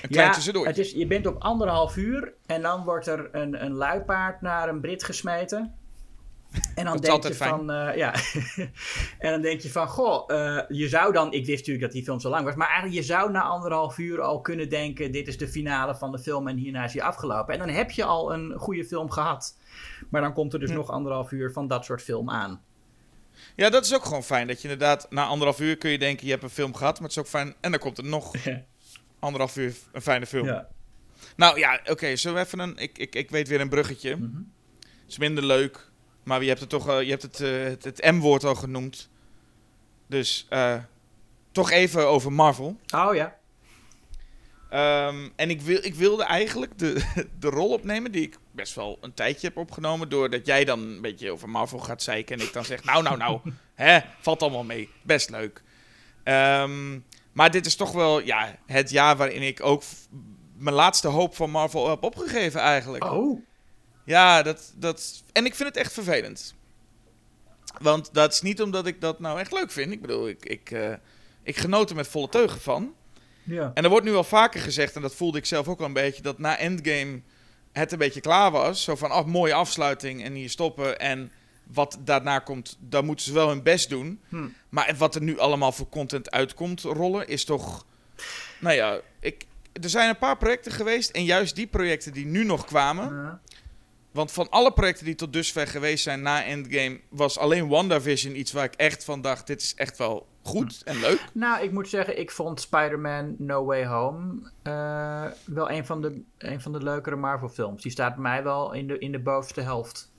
een 0.01 0.09
klein 0.09 0.27
ja, 0.27 0.33
tussendoor. 0.33 0.65
Het 0.65 0.77
is, 0.77 0.91
je 0.91 1.07
bent 1.07 1.27
op 1.27 1.41
anderhalf 1.41 1.97
uur 1.97 2.33
en 2.45 2.61
dan 2.61 2.83
wordt 2.83 3.07
er 3.07 3.29
een, 3.31 3.63
een 3.63 3.73
luipaard 3.73 4.41
naar 4.41 4.69
een 4.69 4.81
Brit 4.81 5.03
gesmeten. 5.03 5.73
En 6.75 6.85
dan 6.85 6.97
denk 6.97 7.23
je 7.23 7.35
van, 7.35 7.71
uh, 7.71 7.95
ja. 7.95 8.13
en 9.25 9.31
dan 9.31 9.41
denk 9.41 9.61
je 9.61 9.69
van, 9.69 9.87
goh, 9.87 10.23
uh, 10.27 10.61
je 10.67 10.87
zou 10.87 11.13
dan, 11.13 11.33
ik 11.33 11.45
wist 11.45 11.57
natuurlijk 11.57 11.85
dat 11.85 11.91
die 11.91 12.03
film 12.03 12.19
zo 12.19 12.29
lang 12.29 12.45
was, 12.45 12.55
maar 12.55 12.67
eigenlijk 12.67 12.97
je 12.97 13.03
zou 13.03 13.31
na 13.31 13.41
anderhalf 13.41 13.97
uur 13.97 14.21
al 14.21 14.41
kunnen 14.41 14.69
denken, 14.69 15.11
dit 15.11 15.27
is 15.27 15.37
de 15.37 15.47
finale 15.47 15.95
van 15.95 16.11
de 16.11 16.19
film 16.19 16.47
en 16.47 16.57
hierna 16.57 16.83
is 16.83 16.93
hij 16.93 17.03
afgelopen. 17.03 17.53
En 17.53 17.59
dan 17.59 17.69
heb 17.69 17.91
je 17.91 18.03
al 18.03 18.33
een 18.33 18.53
goede 18.57 18.85
film 18.85 19.09
gehad. 19.09 19.57
Maar 20.09 20.21
dan 20.21 20.33
komt 20.33 20.53
er 20.53 20.59
dus 20.59 20.69
hm. 20.69 20.75
nog 20.75 20.89
anderhalf 20.89 21.31
uur 21.31 21.51
van 21.51 21.67
dat 21.67 21.85
soort 21.85 22.01
film 22.01 22.29
aan. 22.29 22.61
Ja, 23.55 23.69
dat 23.69 23.85
is 23.85 23.95
ook 23.95 24.03
gewoon 24.03 24.23
fijn. 24.23 24.47
Dat 24.47 24.61
je 24.61 24.69
inderdaad, 24.69 25.07
na 25.09 25.25
anderhalf 25.25 25.59
uur 25.59 25.77
kun 25.77 25.89
je 25.89 25.97
denken, 25.97 26.25
je 26.25 26.31
hebt 26.31 26.43
een 26.43 26.49
film 26.49 26.75
gehad, 26.75 26.93
maar 26.93 27.09
het 27.09 27.17
is 27.17 27.23
ook 27.23 27.29
fijn. 27.29 27.55
En 27.61 27.71
dan 27.71 27.79
komt 27.79 27.97
er 27.97 28.03
nog 28.03 28.35
anderhalf 29.19 29.57
uur 29.57 29.73
een 29.91 30.01
fijne 30.01 30.25
film. 30.25 30.45
Ja. 30.45 30.67
Nou 31.35 31.59
ja, 31.59 31.79
oké, 31.85 32.13
we 32.13 32.39
even 32.39 32.59
een... 32.59 32.77
Ik, 32.77 32.97
ik, 32.97 33.15
ik 33.15 33.29
weet 33.29 33.47
weer 33.47 33.61
een 33.61 33.69
bruggetje. 33.69 34.15
Mhm. 34.15 34.41
is 35.07 35.17
minder 35.17 35.45
leuk, 35.45 35.89
maar 36.23 36.41
je 36.41 36.47
hebt 36.47 36.59
het 36.59 36.69
toch... 36.69 36.89
eh, 36.89 37.01
je 37.01 37.09
hebt 37.09 37.21
het, 37.21 37.39
eh, 37.39 37.63
het, 37.63 37.83
het 37.83 38.11
M-woord 38.11 38.43
al 38.43 38.55
genoemd. 38.55 39.09
Dus 40.07 40.45
eh, 40.49 40.75
toch 41.51 41.71
even 41.71 42.07
over 42.07 42.31
Marvel. 42.31 42.79
Oh 42.95 43.15
ja. 43.15 43.37
Ehm, 44.69 45.29
en 45.35 45.49
ik, 45.49 45.61
wil, 45.61 45.79
ik 45.81 45.95
wilde 45.95 46.23
eigenlijk 46.23 46.77
de, 46.77 47.03
de 47.39 47.49
rol 47.49 47.69
opnemen 47.69 48.11
die 48.11 48.21
ik 48.21 48.37
best 48.51 48.75
wel 48.75 48.97
een 49.01 49.13
tijdje 49.13 49.47
heb 49.47 49.57
opgenomen. 49.57 50.09
Doordat 50.09 50.45
jij 50.45 50.65
dan 50.65 50.79
een 50.79 51.01
beetje 51.01 51.31
over 51.31 51.49
Marvel 51.49 51.79
gaat 51.79 52.03
zeiken. 52.03 52.39
En 52.39 52.45
ik 52.45 52.53
dan 52.53 52.65
zeg, 52.65 52.83
nou, 52.83 53.03
nou, 53.03 53.17
nou. 53.17 53.39
hè, 53.75 53.99
valt 54.19 54.41
allemaal 54.41 54.63
mee. 54.63 54.89
Best 55.01 55.29
leuk. 55.29 55.63
Ehm, 56.23 56.99
maar 57.31 57.51
dit 57.51 57.65
is 57.65 57.75
toch 57.75 57.91
wel 57.91 58.19
ja, 58.19 58.55
het 58.65 58.89
jaar 58.89 59.17
waarin 59.17 59.41
ik 59.41 59.63
ook 59.63 59.83
mijn 60.57 60.75
laatste 60.75 61.07
hoop 61.07 61.35
van 61.35 61.49
Marvel 61.49 61.89
heb 61.89 62.03
opgegeven 62.03 62.59
eigenlijk. 62.59 63.03
Oh. 63.03 63.41
Ja, 64.05 64.41
dat, 64.41 64.73
dat... 64.75 65.23
En 65.31 65.45
ik 65.45 65.55
vind 65.55 65.69
het 65.69 65.77
echt 65.77 65.93
vervelend. 65.93 66.55
Want 67.79 68.13
dat 68.13 68.33
is 68.33 68.41
niet 68.41 68.61
omdat 68.61 68.85
ik 68.87 69.01
dat 69.01 69.19
nou 69.19 69.39
echt 69.39 69.51
leuk 69.51 69.71
vind. 69.71 69.91
Ik 69.91 70.01
bedoel, 70.01 70.27
ik, 70.27 70.45
ik, 70.45 70.71
eh, 70.71 70.93
ik 71.43 71.57
genoot 71.57 71.89
er 71.89 71.95
met 71.95 72.07
volle 72.07 72.29
teugen 72.29 72.61
van. 72.61 72.93
Ja. 73.43 73.71
En 73.73 73.83
er 73.83 73.89
wordt 73.89 74.05
nu 74.05 74.15
al 74.15 74.23
vaker 74.23 74.61
gezegd, 74.61 74.95
en 74.95 75.01
dat 75.01 75.15
voelde 75.15 75.37
ik 75.37 75.45
zelf 75.45 75.67
ook 75.67 75.79
al 75.79 75.85
een 75.85 75.93
beetje, 75.93 76.21
dat 76.21 76.39
na 76.39 76.57
Endgame 76.57 77.21
het 77.71 77.91
een 77.91 77.97
beetje 77.97 78.21
klaar 78.21 78.51
was. 78.51 78.83
Zo 78.83 78.95
van, 78.95 79.11
ach, 79.11 79.25
mooie 79.25 79.53
afsluiting 79.53 80.23
en 80.23 80.33
hier 80.33 80.49
stoppen. 80.49 80.99
En 80.99 81.31
wat 81.63 81.97
daarna 81.99 82.39
komt, 82.39 82.77
dan 82.79 83.05
moeten 83.05 83.25
ze 83.25 83.33
wel 83.33 83.49
hun 83.49 83.63
best 83.63 83.89
doen. 83.89 84.21
Hm. 84.29 84.47
Maar 84.69 84.95
wat 84.97 85.15
er 85.15 85.21
nu 85.21 85.39
allemaal 85.39 85.71
voor 85.71 85.89
content 85.89 86.31
uitkomt 86.31 86.81
rollen, 86.81 87.27
is 87.27 87.45
toch... 87.45 87.85
Nou 88.59 88.75
ja, 88.75 88.99
ik, 89.19 89.45
er 89.81 89.89
zijn 89.89 90.09
een 90.09 90.17
paar 90.17 90.37
projecten 90.37 90.71
geweest. 90.71 91.09
En 91.09 91.23
juist 91.23 91.55
die 91.55 91.67
projecten 91.67 92.13
die 92.13 92.25
nu 92.25 92.43
nog 92.43 92.65
kwamen... 92.65 93.15
Ja. 93.15 93.39
Want 94.11 94.31
van 94.31 94.49
alle 94.49 94.73
projecten 94.73 95.05
die 95.05 95.15
tot 95.15 95.33
dusver 95.33 95.67
geweest 95.67 96.03
zijn 96.03 96.21
na 96.21 96.43
Endgame... 96.43 96.99
was 97.09 97.37
alleen 97.37 97.67
WandaVision 97.67 98.39
iets 98.39 98.51
waar 98.51 98.63
ik 98.63 98.73
echt 98.73 99.03
van 99.03 99.21
dacht... 99.21 99.47
dit 99.47 99.61
is 99.61 99.75
echt 99.75 99.97
wel 99.97 100.27
goed 100.41 100.81
en 100.85 100.99
leuk. 100.99 101.25
Nou, 101.33 101.63
ik 101.63 101.71
moet 101.71 101.89
zeggen, 101.89 102.19
ik 102.19 102.31
vond 102.31 102.61
Spider-Man 102.61 103.35
No 103.37 103.65
Way 103.65 103.85
Home 103.85 104.51
eh, 104.61 105.25
wel 105.45 105.71
een 105.71 105.85
van, 105.85 106.01
de, 106.01 106.21
een 106.37 106.61
van 106.61 106.71
de 106.71 106.83
leukere 106.83 107.15
Marvel-films. 107.15 107.81
Die 107.81 107.91
staat 107.91 108.13
bij 108.13 108.21
mij 108.21 108.43
wel 108.43 108.73
in 108.73 108.87
de, 108.87 108.97
in 108.97 109.11
de 109.11 109.19
bovenste 109.19 109.61
helft. 109.61 110.11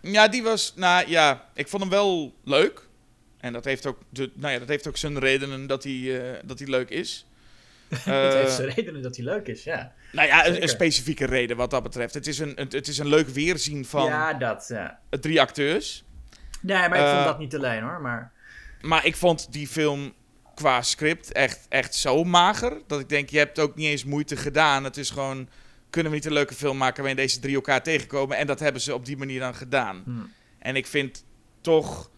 Ja, 0.00 0.28
die 0.28 0.42
was... 0.42 0.72
Nou 0.76 1.08
ja, 1.08 1.48
ik 1.54 1.68
vond 1.68 1.82
hem 1.82 1.90
wel 1.90 2.34
leuk. 2.44 2.88
En 3.44 3.52
dat 3.52 3.64
heeft 3.64 3.86
ook, 3.86 3.98
de, 4.08 4.30
nou 4.34 4.52
ja, 4.52 4.58
dat 4.58 4.68
heeft 4.68 4.86
ook 4.88 4.96
zijn 4.96 5.18
redenen 5.18 5.66
dat 5.66 5.82
hij, 5.84 6.20
eh, 6.32 6.38
dat 6.44 6.58
hij 6.58 6.68
leuk 6.68 6.90
is. 6.90 7.26
Het 7.88 8.06
Eh, 8.06 8.32
heeft 8.32 8.52
zijn 8.52 8.68
redenen 8.68 9.02
dat 9.02 9.16
hij 9.16 9.24
leuk 9.24 9.46
is, 9.46 9.64
ja. 9.64 9.92
nou 10.12 10.28
ja, 10.28 10.46
een, 10.46 10.68
specifieke 10.68 11.24
reden 11.26 11.56
wat 11.56 11.70
dat 11.70 11.82
betreft. 11.82 12.14
Het 12.14 12.26
is 12.26 12.38
een, 12.38 12.60
een- 12.60 12.68
het 12.70 12.88
is 12.88 12.98
een 12.98 13.06
leuk 13.08 13.28
weerzien 13.28 13.84
van 13.84 14.04
Ja, 14.06 14.34
dat, 14.34 14.64
ja. 14.68 14.98
drie 15.20 15.40
acteurs. 15.40 16.04
Nee, 16.60 16.76
maar 16.76 16.98
ik 16.98 17.04
vond 17.06 17.18
Eh, 17.18 17.24
dat 17.24 17.38
niet 17.38 17.54
alleen 17.56 17.82
hoor, 17.82 18.00
maar... 18.00 18.32
Maar 18.80 19.06
ik 19.06 19.16
vond 19.16 19.52
die 19.52 19.66
film 19.68 20.12
qua 20.54 20.82
script 20.82 21.32
echt, 21.32 21.66
echt 21.68 21.94
zo 21.94 22.24
mager. 22.24 22.80
Dat 22.86 23.00
ik 23.00 23.08
denk, 23.08 23.28
je 23.28 23.38
hebt 23.38 23.58
ook 23.58 23.74
niet 23.76 23.86
eens 23.86 24.04
moeite 24.04 24.36
gedaan. 24.36 24.84
Het 24.84 24.96
is 24.96 25.10
gewoon, 25.10 25.48
kunnen 25.90 26.10
we 26.12 26.16
niet 26.18 26.26
een 26.26 26.32
leuke 26.32 26.54
film 26.54 26.76
maken 26.76 26.98
waarin 26.98 27.16
deze 27.16 27.40
drie 27.40 27.54
elkaar 27.54 27.82
tegenkomen? 27.82 28.36
En 28.36 28.46
dat 28.46 28.60
hebben 28.60 28.80
ze 28.82 28.94
op 28.94 29.06
die 29.06 29.16
manier 29.16 29.40
dan 29.40 29.54
gedaan. 29.54 30.02
hm. 30.04 30.10
En 30.58 30.76
ik 30.76 30.86
vind 30.86 31.24
toch... 31.60 32.10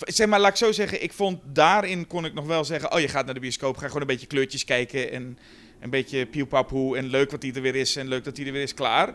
Zeg 0.00 0.26
maar, 0.26 0.40
laat 0.40 0.50
ik 0.50 0.56
zo 0.56 0.72
zeggen, 0.72 1.02
ik 1.02 1.12
vond 1.12 1.40
daarin 1.44 2.06
kon 2.06 2.24
ik 2.24 2.34
nog 2.34 2.46
wel 2.46 2.64
zeggen... 2.64 2.92
Oh, 2.92 3.00
je 3.00 3.08
gaat 3.08 3.24
naar 3.24 3.34
de 3.34 3.40
bioscoop, 3.40 3.76
ga 3.76 3.86
gewoon 3.86 4.00
een 4.00 4.06
beetje 4.06 4.26
kleurtjes 4.26 4.64
kijken... 4.64 5.12
en 5.12 5.38
een 5.80 5.90
beetje 5.90 6.26
pieupapoe 6.26 6.96
en 6.96 7.06
leuk 7.06 7.30
wat 7.30 7.40
die 7.40 7.54
er 7.54 7.62
weer 7.62 7.74
is... 7.74 7.96
en 7.96 8.08
leuk 8.08 8.24
dat 8.24 8.36
die 8.36 8.46
er 8.46 8.52
weer 8.52 8.62
is, 8.62 8.74
klaar. 8.74 9.14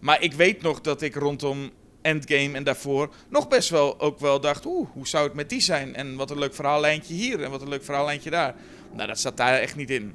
Maar 0.00 0.22
ik 0.22 0.32
weet 0.32 0.62
nog 0.62 0.80
dat 0.80 1.02
ik 1.02 1.14
rondom 1.14 1.70
Endgame 2.02 2.56
en 2.56 2.64
daarvoor... 2.64 3.14
nog 3.28 3.48
best 3.48 3.68
wel 3.68 4.00
ook 4.00 4.18
wel 4.18 4.40
dacht... 4.40 4.66
Oeh, 4.66 4.88
hoe 4.92 5.08
zou 5.08 5.24
het 5.24 5.34
met 5.34 5.48
die 5.48 5.60
zijn? 5.60 5.94
En 5.94 6.16
wat 6.16 6.30
een 6.30 6.38
leuk 6.38 6.54
verhaallijntje 6.54 7.14
hier 7.14 7.42
en 7.42 7.50
wat 7.50 7.62
een 7.62 7.68
leuk 7.68 7.84
verhaallijntje 7.84 8.30
daar. 8.30 8.54
Nou, 8.92 9.08
dat 9.08 9.20
zat 9.20 9.36
daar 9.36 9.58
echt 9.58 9.76
niet 9.76 9.90
in. 9.90 10.14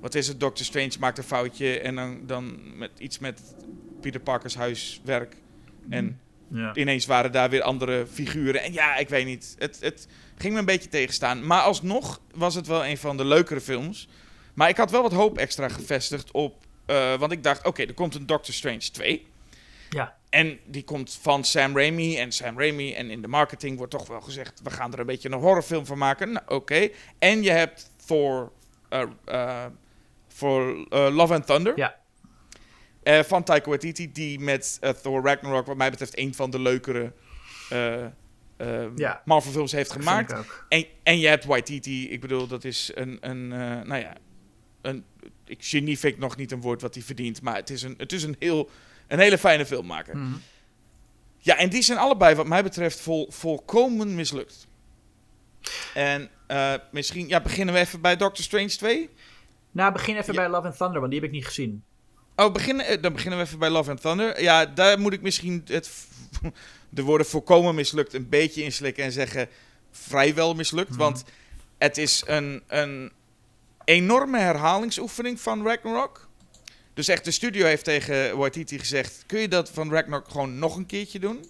Wat 0.00 0.14
is 0.14 0.28
het? 0.28 0.40
Doctor 0.40 0.64
Strange 0.64 0.92
maakt 1.00 1.18
een 1.18 1.24
foutje... 1.24 1.80
en 1.80 1.94
dan, 1.94 2.20
dan 2.26 2.58
met 2.78 2.90
iets 2.98 3.18
met 3.18 3.40
Peter 4.00 4.20
Parkers 4.20 4.54
huiswerk... 4.54 5.36
En 5.90 6.20
Ja. 6.48 6.74
ineens 6.74 7.06
waren 7.06 7.32
daar 7.32 7.50
weer 7.50 7.62
andere 7.62 8.06
figuren. 8.12 8.62
En 8.62 8.72
ja, 8.72 8.96
ik 8.96 9.08
weet 9.08 9.26
niet. 9.26 9.54
Het, 9.58 9.78
het 9.80 10.08
ging 10.36 10.52
me 10.52 10.58
een 10.58 10.64
beetje 10.64 10.88
tegenstaan. 10.88 11.46
Maar 11.46 11.62
alsnog 11.62 12.20
was 12.34 12.54
het 12.54 12.66
wel 12.66 12.86
een 12.86 12.98
van 12.98 13.16
de 13.16 13.24
leukere 13.24 13.60
films. 13.60 14.08
Maar 14.54 14.68
ik 14.68 14.76
had 14.76 14.90
wel 14.90 15.02
wat 15.02 15.12
hoop 15.12 15.38
extra 15.38 15.68
gevestigd 15.68 16.30
op. 16.30 16.64
eh, 16.86 17.18
want 17.18 17.32
ik 17.32 17.42
dacht, 17.42 17.66
oké, 17.66 17.82
er 17.82 17.94
komt 17.94 18.14
een 18.14 18.26
Doctor 18.26 18.54
Strange 18.54 18.90
2. 18.92 19.26
Ja. 19.90 20.16
En 20.30 20.58
die 20.64 20.84
komt 20.84 21.18
van 21.22 21.44
Sam 21.44 21.76
Raimi. 21.76 22.16
En 22.18 22.32
Sam 22.32 22.58
Raimi. 22.58 22.94
En 22.94 23.10
in 23.10 23.22
de 23.22 23.28
marketing 23.28 23.76
wordt 23.76 23.92
toch 23.92 24.06
wel 24.06 24.20
gezegd: 24.20 24.60
we 24.62 24.70
gaan 24.70 24.92
er 24.92 24.98
een 24.98 25.06
beetje 25.06 25.30
een 25.30 25.38
horrorfilm 25.38 25.86
van 25.86 25.98
maken. 25.98 26.32
Nou, 26.32 26.44
oké. 26.48 26.88
En 27.18 27.42
je 27.42 27.50
hebt 27.50 27.90
eh, 28.88 29.02
eh, 29.24 29.64
voor 30.28 30.86
eh, 30.90 31.08
Love 31.14 31.34
and 31.34 31.46
Thunder. 31.46 31.72
Ja. 31.76 31.96
Eh, 33.06 33.22
van 33.22 33.42
Taika 33.42 33.68
Waititi, 33.68 34.12
die 34.12 34.40
met 34.40 34.78
eh, 34.80 34.90
Thor 34.90 35.24
Ragnarok, 35.24 35.66
wat 35.66 35.76
mij 35.76 35.90
betreft, 35.90 36.18
een 36.18 36.34
van 36.34 36.50
de 36.50 36.58
leukere 36.58 37.12
Ja. 38.96 39.22
Marvel 39.24 39.52
films 39.52 39.72
heeft 39.72 39.92
gemaakt. 39.92 40.34
En, 40.68 40.86
en 41.02 41.18
je 41.18 41.26
hebt 41.26 41.44
Waititi, 41.44 42.10
ik 42.10 42.20
bedoel, 42.20 42.46
dat 42.46 42.64
is 42.64 42.90
een, 42.94 43.18
een 43.20 43.48
nou 43.86 43.96
ja, 43.96 44.12
een, 44.82 45.04
ik, 45.44 45.64
genie 45.64 45.98
vind 45.98 46.14
ik 46.14 46.18
nog 46.20 46.36
niet 46.36 46.52
een 46.52 46.60
woord 46.60 46.82
wat 46.82 46.94
hij 46.94 47.02
verdient, 47.02 47.42
maar 47.42 47.54
het 47.56 47.70
is 47.70 47.82
een, 47.82 47.94
het 47.98 48.12
is 48.12 48.22
een, 48.22 48.36
heel, 48.38 48.70
een 49.06 49.18
hele 49.18 49.38
fijne 49.38 49.66
filmmaker. 49.66 50.16
Mhm. 50.16 50.34
Ja, 51.38 51.56
en 51.56 51.68
die 51.68 51.82
zijn 51.82 51.98
allebei, 51.98 52.34
wat 52.34 52.46
mij 52.46 52.62
betreft, 52.62 53.00
vol, 53.00 53.26
volkomen 53.30 54.14
mislukt. 54.14 54.66
En 55.94 56.30
misschien, 56.90 57.28
ja, 57.28 57.40
beginnen 57.40 57.74
we 57.74 57.80
even 57.80 58.00
bij 58.00 58.16
Doctor 58.16 58.44
Strange 58.44 58.68
2. 58.68 59.10
Nou, 59.70 59.92
begin 59.92 60.16
even 60.16 60.34
Ja. 60.34 60.40
bij 60.40 60.50
Love 60.50 60.66
and 60.66 60.76
Thunder, 60.76 61.00
want 61.00 61.10
die 61.12 61.20
heb 61.20 61.28
ik 61.28 61.34
niet 61.34 61.46
gezien. 61.46 61.84
Oh, 62.36 62.52
beginnen, 62.52 62.86
eh, 62.86 63.02
dan 63.02 63.12
beginnen 63.12 63.38
we 63.38 63.44
even 63.44 63.58
bij 63.58 63.70
Love 63.70 63.90
and 63.90 64.00
Thunder. 64.00 64.42
Ja, 64.42 64.66
daar 64.66 65.00
moet 65.00 65.12
ik 65.12 65.22
misschien 65.22 65.62
het, 65.66 65.90
de 66.88 67.02
woorden 67.02 67.26
volkomen 67.26 67.74
mislukt 67.74 68.14
een 68.14 68.28
beetje 68.28 68.62
inslikken 68.62 69.04
en 69.04 69.12
zeggen 69.12 69.48
vrijwel 69.90 70.54
mislukt. 70.54 70.90
Mhm. 70.90 70.98
Want 70.98 71.24
het 71.78 71.98
is 71.98 72.22
een, 72.26 72.62
een 72.66 73.12
enorme 73.84 74.38
herhalingsoefening 74.38 75.40
van 75.40 75.66
Ragnarok. 75.66 76.28
Dus 76.94 77.08
echt, 77.08 77.24
de 77.24 77.30
studio 77.30 77.66
heeft 77.66 77.84
tegen 77.84 78.36
Waititi 78.36 78.78
gezegd... 78.78 79.24
kun 79.26 79.40
je 79.40 79.48
dat 79.48 79.70
van 79.70 79.90
Ragnarok 79.90 80.28
gewoon 80.28 80.58
nog 80.58 80.76
een 80.76 80.86
keertje 80.86 81.18
doen? 81.18 81.44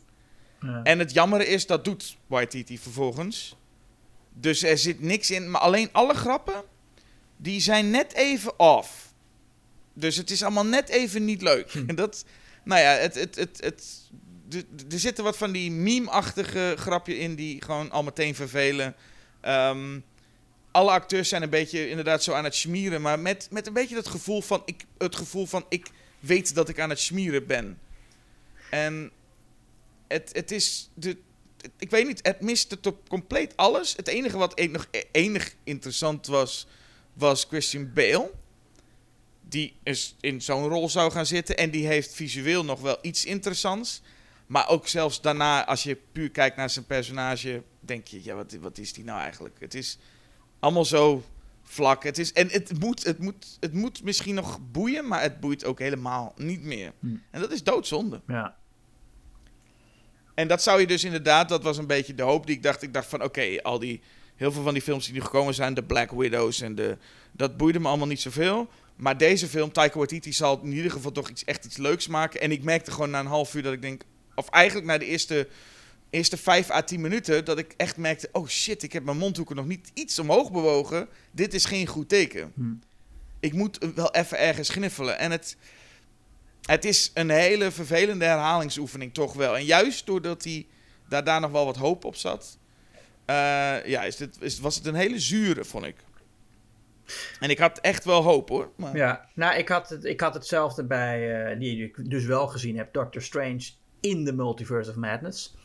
Ja. 0.60 0.80
En 0.82 0.98
het 0.98 1.12
jammere 1.12 1.46
is, 1.46 1.66
dat 1.66 1.84
doet 1.84 2.16
Waititi 2.26 2.78
vervolgens. 2.78 3.56
Dus 4.32 4.62
er 4.62 4.78
zit 4.78 5.00
niks 5.00 5.30
in. 5.30 5.50
Maar 5.50 5.60
alleen 5.60 5.88
alle 5.92 6.14
grappen, 6.14 6.62
die 7.36 7.60
zijn 7.60 7.90
net 7.90 8.12
even 8.12 8.58
off. 8.58 9.05
Dus 9.98 10.16
het 10.16 10.30
is 10.30 10.42
allemaal 10.42 10.66
net 10.66 10.88
even 10.88 11.24
niet 11.24 11.42
leuk. 11.42 11.70
Hm. 11.70 11.84
En 11.86 11.94
dat, 11.94 12.24
nou 12.64 12.80
ja, 12.80 12.90
het, 12.90 13.14
het, 13.14 13.36
het, 13.36 13.60
het, 13.60 13.84
er 14.92 14.98
zitten 14.98 15.24
wat 15.24 15.36
van 15.36 15.52
die 15.52 15.70
meme-achtige 15.70 16.74
grapje 16.78 17.18
in 17.18 17.34
die 17.34 17.62
gewoon 17.62 17.90
al 17.90 18.02
meteen 18.02 18.34
vervelen. 18.34 18.94
Ehm, 19.40 19.98
alle 20.70 20.90
acteurs 20.90 21.28
zijn 21.28 21.42
een 21.42 21.50
beetje 21.50 21.88
inderdaad 21.88 22.22
zo 22.22 22.32
aan 22.32 22.44
het 22.44 22.54
smieren, 22.54 23.00
maar 23.02 23.18
met, 23.18 23.48
met 23.50 23.66
een 23.66 23.72
beetje 23.72 23.94
dat 23.94 24.08
gevoel 24.08 24.42
van 24.42 24.62
ik, 24.64 24.84
het 24.98 25.16
gevoel 25.16 25.46
van 25.46 25.66
ik 25.68 25.86
weet 26.20 26.54
dat 26.54 26.68
ik 26.68 26.80
aan 26.80 26.90
het 26.90 27.00
smieren 27.00 27.46
ben. 27.46 27.78
En 28.70 29.10
het, 30.08 30.30
het 30.32 30.50
is 30.50 30.90
de, 30.94 31.08
het- 31.08 31.72
ik 31.78 31.90
weet 31.90 32.06
niet, 32.06 32.20
het 32.26 32.40
miste 32.40 32.80
tot 32.80 32.96
compleet 33.08 33.56
alles. 33.56 33.96
Het 33.96 34.08
enige 34.08 34.36
wat 34.38 34.58
e- 34.58 34.66
nog 34.66 34.88
e- 34.90 35.02
enig 35.12 35.54
interessant 35.64 36.26
was, 36.26 36.66
was 37.12 37.44
Christian 37.48 37.92
Bale. 37.92 38.30
Die 39.48 39.76
is 39.82 40.16
in 40.20 40.42
zo'n 40.42 40.68
rol 40.68 40.88
zou 40.88 41.10
gaan 41.12 41.26
zitten. 41.26 41.56
En 41.56 41.70
die 41.70 41.86
heeft 41.86 42.14
visueel 42.14 42.64
nog 42.64 42.80
wel 42.80 42.98
iets 43.02 43.24
interessants. 43.24 44.02
Maar 44.46 44.68
ook 44.68 44.88
zelfs 44.88 45.20
daarna, 45.20 45.66
als 45.66 45.82
je 45.82 45.98
puur 46.12 46.30
kijkt 46.30 46.56
naar 46.56 46.70
zijn 46.70 46.84
personage, 46.84 47.62
denk 47.80 48.06
je, 48.06 48.24
ja, 48.24 48.34
wat, 48.34 48.56
wat 48.60 48.78
is 48.78 48.92
die 48.92 49.04
nou 49.04 49.20
eigenlijk? 49.20 49.56
Het 49.60 49.74
is 49.74 49.98
allemaal 50.58 50.84
zo 50.84 51.24
vlak. 51.62 52.02
Het 52.02 52.18
is, 52.18 52.32
en 52.32 52.48
het 52.48 52.80
moet, 52.80 53.04
het, 53.04 53.18
moet, 53.18 53.56
het 53.60 53.72
moet 53.72 54.02
misschien 54.02 54.34
nog 54.34 54.58
boeien, 54.72 55.06
maar 55.06 55.22
het 55.22 55.40
boeit 55.40 55.64
ook 55.64 55.78
helemaal 55.78 56.32
niet 56.36 56.62
meer. 56.62 56.92
Hm. 57.00 57.16
En 57.30 57.40
dat 57.40 57.52
is 57.52 57.62
doodzonde. 57.62 58.20
Ja. 58.26 58.56
En 60.34 60.48
dat 60.48 60.62
zou 60.62 60.80
je 60.80 60.86
dus 60.86 61.04
inderdaad, 61.04 61.48
dat 61.48 61.62
was 61.62 61.78
een 61.78 61.86
beetje 61.86 62.14
de 62.14 62.22
hoop 62.22 62.46
die 62.46 62.56
ik 62.56 62.62
dacht. 62.62 62.82
Ik 62.82 62.92
dacht 62.92 63.08
van 63.08 63.22
oké, 63.22 63.62
al 63.62 63.78
die, 63.78 64.00
heel 64.34 64.52
veel 64.52 64.62
van 64.62 64.72
die 64.72 64.82
films 64.82 65.04
die 65.04 65.14
nu 65.14 65.20
gekomen 65.20 65.54
zijn, 65.54 65.74
de 65.74 65.82
Black 65.82 66.10
Widows 66.10 66.60
en 66.60 66.74
de, 66.74 66.96
dat 67.32 67.56
boeide 67.56 67.80
me 67.80 67.88
allemaal 67.88 68.06
niet 68.06 68.20
zoveel. 68.20 68.68
Maar 68.96 69.16
deze 69.16 69.48
film, 69.48 69.72
Taika 69.72 69.96
Waititi, 69.96 70.32
zal 70.32 70.60
in 70.62 70.72
ieder 70.72 70.90
geval 70.90 71.12
toch 71.12 71.28
iets, 71.28 71.44
echt 71.44 71.64
iets 71.64 71.76
leuks 71.76 72.06
maken. 72.06 72.40
En 72.40 72.50
ik 72.50 72.62
merkte 72.62 72.90
gewoon 72.90 73.10
na 73.10 73.20
een 73.20 73.26
half 73.26 73.54
uur 73.54 73.62
dat 73.62 73.72
ik 73.72 73.82
denk, 73.82 74.02
of 74.34 74.48
eigenlijk 74.48 74.86
na 74.86 74.98
de 74.98 75.04
eerste, 75.04 75.48
eerste 76.10 76.36
vijf 76.36 76.70
à 76.70 76.82
tien 76.82 77.00
minuten, 77.00 77.44
dat 77.44 77.58
ik 77.58 77.74
echt 77.76 77.96
merkte, 77.96 78.28
oh 78.32 78.48
shit, 78.48 78.82
ik 78.82 78.92
heb 78.92 79.04
mijn 79.04 79.16
mondhoeken 79.16 79.56
nog 79.56 79.66
niet 79.66 79.90
iets 79.94 80.18
omhoog 80.18 80.52
bewogen. 80.52 81.08
Dit 81.30 81.54
is 81.54 81.64
geen 81.64 81.86
goed 81.86 82.08
teken. 82.08 82.52
Hm. 82.54 82.72
ik 83.40 83.52
moet 83.52 83.78
wel 83.94 84.14
even 84.14 84.38
ergens 84.38 84.68
gniffelen. 84.68 85.18
En 85.18 85.30
het, 85.30 85.56
het 86.62 86.84
is 86.84 87.10
een 87.14 87.30
hele 87.30 87.70
vervelende 87.70 88.24
herhalingsoefening 88.24 89.14
toch 89.14 89.32
wel. 89.32 89.56
En 89.56 89.64
juist 89.64 90.06
doordat 90.06 90.44
hij 90.44 90.66
daar, 91.08 91.24
daar 91.24 91.40
nog 91.40 91.50
wel 91.50 91.64
wat 91.64 91.76
hoop 91.76 92.04
op 92.04 92.16
zat, 92.16 92.58
eh, 93.24 93.34
ja, 93.86 94.02
is 94.02 94.16
dit, 94.16 94.36
is, 94.40 94.58
was 94.58 94.74
het 94.76 94.86
een 94.86 94.94
hele 94.94 95.18
zure, 95.18 95.64
vond 95.64 95.84
ik. 95.84 95.96
En 97.40 97.50
ik 97.50 97.58
had 97.58 97.78
echt 97.78 98.04
wel 98.04 98.22
hoop 98.22 98.48
hoor. 98.48 98.70
Maar... 98.76 98.96
Ja, 98.96 99.28
nou, 99.34 99.56
ik 99.56 99.68
had, 99.68 99.88
het, 99.88 100.04
ik 100.04 100.20
had 100.20 100.34
hetzelfde 100.34 100.84
bij, 100.84 101.50
uh, 101.52 101.58
die 101.58 101.84
ik 101.84 102.10
dus 102.10 102.24
wel 102.24 102.46
gezien 102.46 102.76
heb, 102.76 102.92
Doctor 102.92 103.22
Strange 103.22 103.70
in 104.00 104.24
the 104.24 104.32
Multiverse 104.32 104.90
of 104.90 104.96
Madness. 104.96 105.56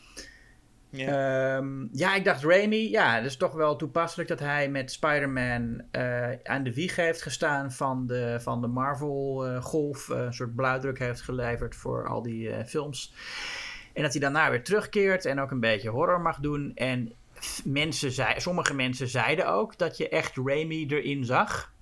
Ja. 0.90 1.56
Um, 1.56 1.88
ja, 1.92 2.14
ik 2.14 2.24
dacht 2.24 2.42
Raimi, 2.42 2.90
ja, 2.90 3.14
het 3.14 3.24
is 3.24 3.36
toch 3.36 3.52
wel 3.52 3.76
toepasselijk 3.76 4.28
dat 4.28 4.40
hij 4.40 4.68
met 4.68 4.92
Spider-Man 4.92 5.82
uh, 5.92 6.28
aan 6.42 6.62
de 6.62 6.74
wieg 6.74 6.96
heeft 6.96 7.22
gestaan 7.22 7.72
van 7.72 8.06
de, 8.06 8.38
van 8.40 8.60
de 8.60 8.66
Marvel-golf. 8.66 10.08
Uh, 10.08 10.18
een 10.18 10.34
soort 10.34 10.54
blauwdruk 10.54 10.98
heeft 10.98 11.20
geleverd 11.20 11.76
voor 11.76 12.08
al 12.08 12.22
die 12.22 12.64
films. 12.66 13.14
En 13.92 14.02
dat 14.02 14.12
hij 14.12 14.20
daarna 14.20 14.50
weer 14.50 14.64
terugkeert 14.64 15.24
en 15.24 15.40
ook 15.40 15.50
een 15.50 15.60
beetje 15.60 15.90
horror 15.90 16.20
mag 16.20 16.38
doen. 16.38 16.72
En 16.74 17.12
mensen 17.64 18.12
zei, 18.12 18.40
sommige 18.40 18.74
mensen 18.74 19.08
zeiden 19.08 19.48
ook 19.48 19.78
dat 19.78 19.96
je 19.96 20.08
echt 20.08 20.36
Raimi 20.36 20.86
erin 20.86 21.24
zag. 21.24 21.72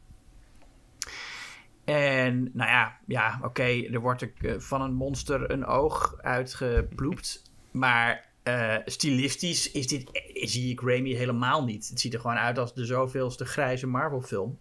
En 1.85 2.51
nou 2.53 2.71
ja, 2.71 2.99
ja 3.07 3.41
oké, 3.43 3.63
er 3.93 4.01
wordt 4.01 4.27
van 4.59 4.83
een 4.83 4.95
monster 4.95 5.51
een 5.51 5.67
oog 5.67 6.17
uitgeploept. 6.21 7.43
Maar 7.71 8.29
uh, 8.45 8.77
stilistisch 8.85 9.71
is 9.71 9.87
dit, 9.87 10.23
zie 10.35 10.71
ik 10.71 10.81
Raimi 10.81 11.15
helemaal 11.15 11.65
niet. 11.65 11.89
Het 11.89 12.01
ziet 12.01 12.15
er 12.15 12.21
gewoon 12.21 12.37
uit 12.37 12.59
als 12.59 12.75
de 12.75 12.85
zoveelste 12.85 13.45
grijze 13.45 13.87
Marvel 13.87 14.21
film. 14.21 14.59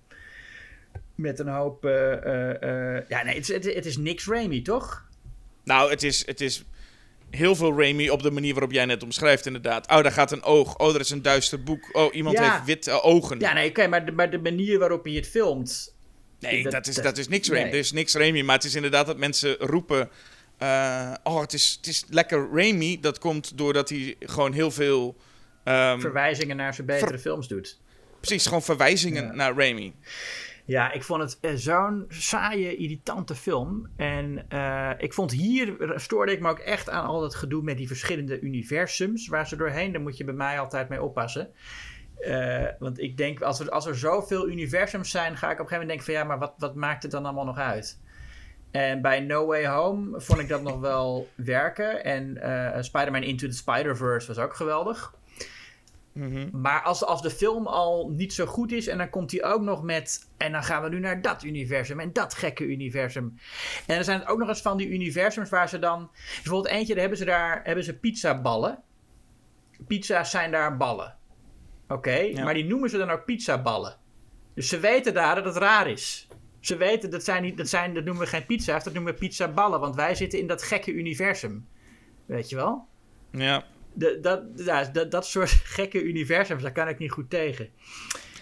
Met 1.15 1.39
een 1.39 1.47
hoop... 1.47 1.83
Ja, 1.83 3.23
nee, 3.23 3.35
het, 3.35 3.47
het, 3.47 3.73
het, 3.73 3.85
is 3.85 3.97
niks 3.97 4.27
Raimi, 4.27 4.61
toch? 4.61 5.07
Nou, 5.63 5.89
het 5.89 6.03
is, 6.03 6.25
het 6.25 6.41
is 6.41 6.65
heel 7.31 7.55
veel 7.55 7.77
Raimi 7.77 8.09
op 8.09 8.23
de 8.23 8.31
manier 8.31 8.53
waarop 8.53 8.71
jij 8.71 8.85
net 8.85 9.03
omschrijft, 9.03 9.45
inderdaad. 9.45 9.89
Oh, 9.89 10.03
daar 10.03 10.11
gaat 10.11 10.31
een 10.31 10.43
oog. 10.43 10.77
Oh, 10.77 10.93
er 10.93 10.99
is 10.99 11.09
een 11.09 11.21
duister 11.21 11.63
boek. 11.63 11.89
Oh, 11.91 12.13
iemand 12.15 12.37
ja. 12.37 12.51
heeft 12.51 12.65
witte 12.65 13.01
ogen. 13.01 13.39
Ja, 13.39 13.53
nee, 13.53 13.69
oké, 13.69 13.79
okay, 13.79 13.89
maar, 13.89 14.05
de, 14.05 14.11
maar 14.11 14.29
de 14.29 14.39
manier 14.39 14.79
waarop 14.79 15.03
hij 15.03 15.13
het 15.13 15.27
filmt... 15.27 15.95
Nee, 16.39 16.63
dat, 16.63 16.71
dat 16.71 16.87
is, 16.87 16.95
dat 16.95 17.17
is 17.17 17.27
niks 17.27 17.47
Raimi. 17.47 17.63
Nee. 17.63 17.73
Er 17.73 17.79
is 17.79 17.91
niks 17.91 18.13
Raimi, 18.13 18.43
maar 18.43 18.55
het 18.55 18.63
is 18.63 18.75
inderdaad 18.75 19.05
dat 19.05 19.17
mensen 19.17 19.55
roepen... 19.55 20.09
Uh, 20.61 21.13
oh, 21.23 21.41
het 21.41 21.53
is, 21.53 21.75
het 21.77 21.87
is 21.87 22.03
lekker 22.09 22.49
Raimi. 22.53 22.99
Dat 22.99 23.19
komt 23.19 23.57
doordat 23.57 23.89
hij 23.89 24.15
gewoon 24.19 24.53
heel 24.53 24.71
veel... 24.71 25.17
Um, 25.65 26.01
verwijzingen 26.01 26.55
naar 26.55 26.73
zijn 26.73 26.87
betere 26.87 27.09
ver 27.09 27.19
films 27.19 27.47
doet. 27.47 27.79
Precies, 28.19 28.45
gewoon 28.45 28.63
verwijzingen 28.63 29.23
ja. 29.23 29.33
naar 29.33 29.53
Raimi. 29.55 29.93
Ja, 30.69 30.91
ik 30.91 31.03
vond 31.03 31.21
het 31.21 31.37
uh, 31.41 31.51
zo'n 31.55 32.05
saaie, 32.07 32.75
irritante 32.75 33.35
film. 33.35 33.89
En 33.95 34.45
uh, 34.53 34.91
ik 34.97 35.13
vond 35.13 35.31
hier, 35.31 35.93
stoorde 35.95 36.31
ik 36.31 36.39
me 36.39 36.49
ook 36.49 36.59
echt 36.59 36.89
aan 36.89 37.05
al 37.05 37.21
dat 37.21 37.35
gedoe 37.35 37.63
met 37.63 37.77
die 37.77 37.87
verschillende 37.87 38.39
universums 38.39 39.27
waar 39.27 39.47
ze 39.47 39.55
doorheen. 39.55 39.91
Daar 39.91 40.01
moet 40.01 40.17
je 40.17 40.23
bij 40.23 40.33
mij 40.33 40.59
altijd 40.59 40.89
mee 40.89 41.03
oppassen. 41.03 41.49
Uh, 42.19 42.65
want 42.79 42.99
ik 42.99 43.17
denk, 43.17 43.41
als 43.41 43.59
er, 43.59 43.69
als 43.69 43.85
er 43.85 43.97
zoveel 43.97 44.49
universums 44.49 45.11
zijn, 45.11 45.37
ga 45.37 45.51
ik 45.51 45.59
op 45.59 45.59
een 45.59 45.67
gegeven 45.67 45.87
moment 45.87 45.87
denken 45.87 46.05
van 46.05 46.13
ja, 46.13 46.23
maar 46.23 46.39
wat, 46.39 46.53
wat 46.57 46.75
maakt 46.75 47.03
het 47.03 47.11
dan 47.11 47.25
allemaal 47.25 47.45
nog 47.45 47.57
uit? 47.57 47.99
En 48.71 49.01
bij 49.01 49.19
No 49.19 49.45
Way 49.45 49.67
Home 49.67 50.21
vond 50.21 50.39
ik 50.39 50.47
dat 50.47 50.61
nog 50.61 50.79
wel 50.79 51.27
werken. 51.35 52.03
En 52.03 52.37
uh, 52.37 52.81
Spider-Man 52.81 53.23
Into 53.23 53.47
the 53.47 53.55
Spider-Verse 53.55 54.27
was 54.27 54.37
ook 54.37 54.55
geweldig. 54.55 55.13
Mm 56.13 56.31
-hmm. 56.33 56.61
Maar 56.61 56.81
als, 56.81 57.05
als 57.05 57.21
de 57.21 57.29
film 57.29 57.67
al 57.67 58.09
niet 58.09 58.33
zo 58.33 58.45
goed 58.45 58.71
is 58.71 58.87
en 58.87 58.97
dan 58.97 59.09
komt 59.09 59.31
hij 59.31 59.43
ook 59.43 59.61
nog 59.61 59.83
met... 59.83 60.29
en 60.37 60.51
dan 60.51 60.63
gaan 60.63 60.83
we 60.83 60.89
nu 60.89 60.99
naar 60.99 61.21
dat 61.21 61.43
universum 61.43 61.99
en 61.99 62.13
dat 62.13 62.33
gekke 62.33 62.63
universum. 62.63 63.35
En 63.87 63.97
er 63.97 64.03
zijn 64.03 64.27
ook 64.27 64.39
nog 64.39 64.47
eens 64.47 64.61
van 64.61 64.77
die 64.77 64.89
universums 64.89 65.49
waar 65.49 65.69
ze 65.69 65.79
dan... 65.79 66.09
Bijvoorbeeld 66.35 66.73
eentje, 66.73 66.93
daar 66.93 67.01
hebben 67.01 67.17
ze 67.19 67.25
daar 67.25 67.61
hebben 67.63 67.83
ze 67.83 67.99
pizzaballen. 67.99 68.83
Pizza's 69.87 70.31
zijn 70.31 70.51
daar 70.51 70.77
ballen. 70.77 71.17
Oké, 71.83 71.93
okay, 71.93 72.31
ja. 72.31 72.43
maar 72.43 72.53
die 72.53 72.65
noemen 72.65 72.89
ze 72.89 72.97
dan 72.97 73.09
ook 73.09 73.25
pizzaballen. 73.25 73.97
Dus 74.53 74.69
ze 74.69 74.79
weten 74.79 75.13
daar 75.13 75.35
dat 75.35 75.45
het 75.45 75.55
raar 75.55 75.87
is. 75.87 76.27
Ze 76.59 76.77
weten, 76.77 77.09
dat, 77.09 77.23
zijn 77.23 77.43
niet, 77.43 77.57
dat, 77.57 77.67
zijn, 77.67 77.93
dat 77.93 78.03
noemen 78.03 78.23
we 78.23 78.29
geen 78.29 78.45
pizza's, 78.45 78.83
dat 78.83 78.93
noemen 78.93 79.13
we 79.13 79.19
pizzaballen. 79.19 79.79
Want 79.79 79.95
wij 79.95 80.15
zitten 80.15 80.39
in 80.39 80.47
dat 80.47 80.63
gekke 80.63 80.91
universum. 80.91 81.67
Weet 82.25 82.49
je 82.49 82.55
wel? 82.55 82.87
Ja. 83.31 83.65
Dat, 83.93 84.23
dat, 84.93 85.11
dat 85.11 85.25
soort 85.25 85.49
gekke 85.77 86.03
universums, 86.03 86.61
daar 86.61 86.71
kan 86.71 86.87
ik 86.87 86.97
niet 86.97 87.11
goed 87.11 87.29
tegen. 87.29 87.69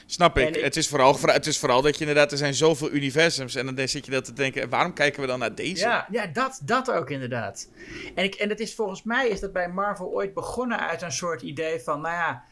Snap 0.09 0.37
ik. 0.37 0.55
ik. 0.55 0.63
Het, 0.63 0.75
is 0.75 0.87
vooral, 0.87 1.17
het 1.21 1.45
is 1.45 1.59
vooral 1.59 1.81
dat 1.81 1.93
je 1.93 1.99
inderdaad, 1.99 2.31
er 2.31 2.37
zijn 2.37 2.53
zoveel 2.53 2.91
universums. 2.91 3.55
En 3.55 3.75
dan 3.75 3.87
zit 3.87 4.05
je 4.05 4.11
dat 4.11 4.25
te 4.25 4.33
denken, 4.33 4.69
waarom 4.69 4.93
kijken 4.93 5.21
we 5.21 5.27
dan 5.27 5.39
naar 5.39 5.55
deze? 5.55 5.85
Ja, 5.85 6.07
ja 6.11 6.27
dat, 6.27 6.61
dat 6.63 6.91
ook 6.91 7.09
inderdaad. 7.09 7.69
En, 8.15 8.23
ik, 8.23 8.35
en 8.35 8.49
het 8.49 8.59
is 8.59 8.75
volgens 8.75 9.03
mij 9.03 9.27
is 9.27 9.39
dat 9.39 9.53
bij 9.53 9.69
Marvel 9.69 10.07
ooit 10.07 10.33
begonnen 10.33 10.79
uit 10.79 11.01
een 11.01 11.11
soort 11.11 11.41
idee 11.41 11.79
van, 11.79 12.01
nou 12.01 12.15
ja, 12.15 12.43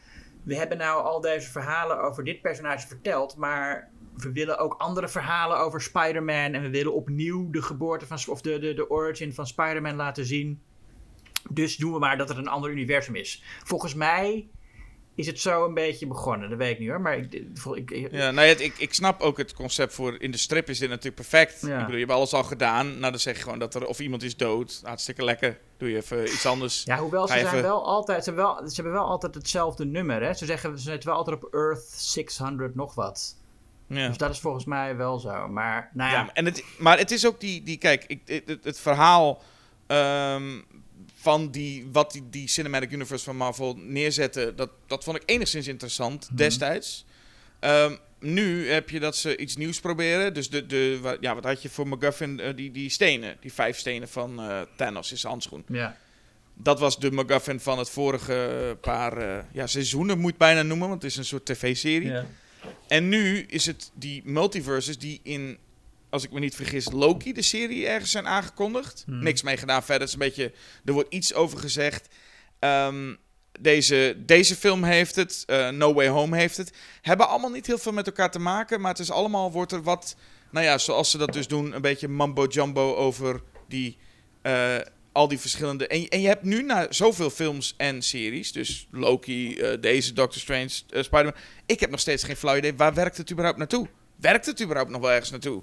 we 0.42 0.56
hebben 0.56 0.78
nou 0.78 1.02
al 1.02 1.20
deze 1.20 1.50
verhalen 1.50 2.00
over 2.00 2.24
dit 2.24 2.40
personage 2.40 2.86
verteld, 2.86 3.36
maar 3.36 3.90
we 4.16 4.32
willen 4.32 4.58
ook 4.58 4.74
andere 4.74 5.08
verhalen 5.08 5.58
over 5.58 5.80
Spider-Man. 5.80 6.54
En 6.54 6.62
we 6.62 6.70
willen 6.70 6.94
opnieuw 6.94 7.50
de 7.50 7.62
geboorte 7.62 8.06
van, 8.06 8.18
of 8.28 8.40
de, 8.40 8.58
de, 8.58 8.74
de 8.74 8.90
origin 8.90 9.34
van 9.34 9.46
Spider-Man 9.46 9.96
laten 9.96 10.24
zien. 10.24 10.62
Dus 11.50 11.76
doen 11.76 11.92
we 11.92 11.98
maar 11.98 12.16
dat 12.16 12.28
het 12.28 12.38
een 12.38 12.48
ander 12.48 12.70
universum 12.70 13.14
is. 13.14 13.42
Volgens 13.64 13.94
mij 13.94 14.48
is 15.16 15.26
het 15.26 15.40
zo 15.40 15.64
een 15.64 15.74
beetje 15.74 16.06
begonnen. 16.06 16.48
Dat 16.48 16.58
weet 16.58 16.72
ik 16.72 16.78
niet 16.78 16.88
hoor. 16.88 17.00
Maar 17.00 17.16
ik, 17.16 17.32
ik, 17.74 17.90
ik 17.90 18.12
ja, 18.12 18.30
nou 18.30 18.46
ja, 18.46 18.54
ik, 18.58 18.78
ik 18.78 18.94
snap 18.94 19.20
ook 19.20 19.36
het 19.36 19.54
concept 19.54 19.94
voor. 19.94 20.20
In 20.20 20.30
de 20.30 20.36
strip 20.36 20.68
is 20.68 20.78
dit 20.78 20.88
natuurlijk 20.88 21.14
perfect. 21.14 21.60
Ja. 21.60 21.72
Ik 21.72 21.78
bedoel, 21.78 21.92
je 21.92 21.98
hebt 21.98 22.12
alles 22.12 22.32
al 22.32 22.44
gedaan. 22.44 22.98
Nou, 22.98 23.10
dan 23.10 23.20
zeg 23.20 23.36
je 23.36 23.42
gewoon 23.42 23.58
dat 23.58 23.74
er. 23.74 23.86
Of 23.86 24.00
iemand 24.00 24.22
is 24.22 24.36
dood. 24.36 24.80
Hartstikke 24.84 25.24
lekker. 25.24 25.58
Doe 25.76 25.90
je 25.90 25.96
even 25.96 26.24
iets 26.24 26.46
anders. 26.46 26.82
Ja, 26.84 26.98
hoewel 26.98 27.26
ze, 27.28 27.38
zijn 27.38 27.62
wel 27.62 27.86
altijd, 27.86 28.24
ze, 28.24 28.30
hebben 28.30 28.44
wel, 28.44 28.68
ze 28.68 28.74
hebben 28.74 28.92
wel 28.92 29.06
altijd 29.06 29.34
hetzelfde 29.34 29.84
nummer. 29.84 30.22
Hè? 30.22 30.34
Ze 30.34 30.44
zeggen 30.44 30.78
ze 30.78 30.90
zitten 30.90 31.08
wel 31.08 31.18
altijd 31.18 31.44
op 31.44 31.54
Earth 31.54 31.92
600 31.96 32.74
nog 32.74 32.94
wat. 32.94 33.36
Ja. 33.88 34.08
Dus 34.08 34.16
dat 34.16 34.30
is 34.30 34.40
volgens 34.40 34.64
mij 34.64 34.96
wel 34.96 35.18
zo. 35.18 35.48
Maar, 35.48 35.90
nou 35.92 36.10
ja. 36.10 36.16
ja 36.16 36.32
en 36.32 36.44
het, 36.44 36.64
maar 36.78 36.98
het 36.98 37.10
is 37.10 37.26
ook 37.26 37.40
die, 37.40 37.62
die 37.62 37.78
kijk, 37.78 38.04
ik, 38.06 38.20
het, 38.46 38.64
het 38.64 38.78
verhaal 38.78 39.42
um, 39.86 40.64
van 41.26 41.50
die, 41.50 41.86
wat 41.92 42.12
die, 42.12 42.22
die 42.30 42.48
Cinematic 42.48 42.92
Universe 42.92 43.24
van 43.24 43.36
Marvel 43.36 43.76
neerzetten, 43.76 44.56
dat, 44.56 44.70
dat 44.86 45.04
vond 45.04 45.16
ik 45.16 45.22
enigszins 45.26 45.66
interessant 45.66 46.30
mm. 46.30 46.36
destijds. 46.36 47.04
Um, 47.60 47.98
nu 48.20 48.70
heb 48.70 48.90
je 48.90 49.00
dat 49.00 49.16
ze 49.16 49.36
iets 49.36 49.56
nieuws 49.56 49.80
proberen. 49.80 50.34
Dus 50.34 50.50
de, 50.50 50.66
de, 50.66 50.98
wat, 51.02 51.16
ja, 51.20 51.34
wat 51.34 51.44
had 51.44 51.62
je 51.62 51.68
voor 51.68 51.88
McGuffin? 51.88 52.38
Uh, 52.38 52.56
die, 52.56 52.70
die 52.70 52.90
stenen, 52.90 53.36
die 53.40 53.52
vijf 53.52 53.78
stenen 53.78 54.08
van 54.08 54.40
uh, 54.40 54.60
Thanos 54.76 55.12
is 55.12 55.22
handschoen. 55.22 55.64
Ja. 55.68 55.96
Dat 56.54 56.78
was 56.78 56.98
de 56.98 57.10
McGuffin 57.10 57.60
van 57.60 57.78
het 57.78 57.90
vorige 57.90 58.76
paar 58.80 59.22
uh, 59.22 59.38
ja, 59.52 59.66
seizoenen, 59.66 60.18
moet 60.18 60.32
je 60.32 60.38
bijna 60.38 60.62
noemen, 60.62 60.88
want 60.88 61.02
het 61.02 61.10
is 61.10 61.18
een 61.18 61.24
soort 61.24 61.44
tv-serie. 61.44 62.10
Ja. 62.10 62.26
En 62.88 63.08
nu 63.08 63.44
is 63.48 63.66
het 63.66 63.90
die 63.94 64.22
multiverses 64.24 64.98
die 64.98 65.20
in, 65.22 65.58
als 66.16 66.24
ik 66.24 66.32
me 66.32 66.40
niet 66.40 66.54
vergis, 66.54 66.90
Loki, 66.90 67.32
de 67.32 67.42
serie, 67.42 67.86
ergens 67.86 68.10
zijn 68.10 68.26
aangekondigd. 68.26 69.02
Hmm. 69.06 69.22
Niks 69.22 69.42
mee 69.42 69.56
gedaan 69.56 69.82
verder. 69.82 70.00
Het 70.00 70.08
is 70.08 70.12
een 70.12 70.18
beetje, 70.18 70.52
er 70.84 70.92
wordt 70.92 71.14
iets 71.14 71.34
over 71.34 71.58
gezegd. 71.58 72.08
Um, 72.60 73.16
deze, 73.60 74.16
deze 74.18 74.56
film 74.56 74.84
heeft 74.84 75.16
het, 75.16 75.44
uh, 75.46 75.68
No 75.68 75.94
Way 75.94 76.08
Home 76.08 76.36
heeft 76.36 76.56
het. 76.56 76.72
Hebben 77.02 77.28
allemaal 77.28 77.50
niet 77.50 77.66
heel 77.66 77.78
veel 77.78 77.92
met 77.92 78.06
elkaar 78.06 78.30
te 78.30 78.38
maken, 78.38 78.80
maar 78.80 78.90
het 78.90 79.00
is 79.00 79.10
allemaal, 79.10 79.52
wordt 79.52 79.72
er 79.72 79.82
wat, 79.82 80.16
nou 80.50 80.66
ja, 80.66 80.78
zoals 80.78 81.10
ze 81.10 81.18
dat 81.18 81.32
dus 81.32 81.46
doen, 81.46 81.74
een 81.74 81.82
beetje 81.82 82.08
mambo-jumbo 82.08 82.94
over 82.94 83.42
die... 83.68 83.98
Uh, 84.42 84.76
al 85.12 85.28
die 85.28 85.38
verschillende. 85.38 85.86
En, 85.86 86.08
en 86.08 86.20
je 86.20 86.28
hebt 86.28 86.42
nu 86.42 86.62
na 86.62 86.86
zoveel 86.90 87.30
films 87.30 87.74
en 87.76 88.02
series, 88.02 88.52
dus 88.52 88.86
Loki, 88.90 89.58
uh, 89.58 89.80
deze 89.80 90.12
Doctor 90.12 90.40
Strange, 90.40 90.68
Spider-Man. 90.90 91.34
Ik 91.66 91.80
heb 91.80 91.90
nog 91.90 92.00
steeds 92.00 92.22
geen 92.22 92.36
flauw 92.36 92.56
idee. 92.56 92.74
Waar 92.74 92.94
werkt 92.94 93.16
het 93.16 93.30
überhaupt 93.30 93.58
naartoe? 93.58 93.88
Werkt 94.16 94.46
het 94.46 94.62
überhaupt 94.62 94.90
nog 94.90 95.00
wel 95.00 95.10
ergens 95.10 95.30
naartoe? 95.30 95.62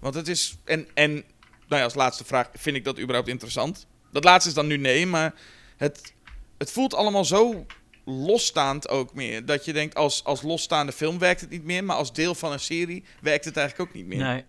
Want 0.00 0.14
het 0.14 0.28
is. 0.28 0.58
En, 0.64 0.86
en 0.94 1.12
nou 1.12 1.24
ja, 1.68 1.82
als 1.82 1.94
laatste 1.94 2.24
vraag: 2.24 2.48
vind 2.52 2.76
ik 2.76 2.84
dat 2.84 2.98
überhaupt 2.98 3.28
interessant? 3.28 3.86
Dat 4.12 4.24
laatste 4.24 4.48
is 4.48 4.54
dan 4.54 4.66
nu 4.66 4.76
nee, 4.76 5.06
maar 5.06 5.34
het, 5.76 6.14
het 6.58 6.72
voelt 6.72 6.94
allemaal 6.94 7.24
zo 7.24 7.66
losstaand 8.04 8.88
ook 8.88 9.14
meer. 9.14 9.46
Dat 9.46 9.64
je 9.64 9.72
denkt, 9.72 9.94
als, 9.94 10.24
als 10.24 10.42
losstaande 10.42 10.92
film 10.92 11.18
werkt 11.18 11.40
het 11.40 11.50
niet 11.50 11.64
meer, 11.64 11.84
maar 11.84 11.96
als 11.96 12.12
deel 12.12 12.34
van 12.34 12.52
een 12.52 12.60
serie 12.60 13.04
werkt 13.20 13.44
het 13.44 13.56
eigenlijk 13.56 13.88
ook 13.88 13.96
niet 13.96 14.06
meer. 14.06 14.18
Nee. 14.18 14.44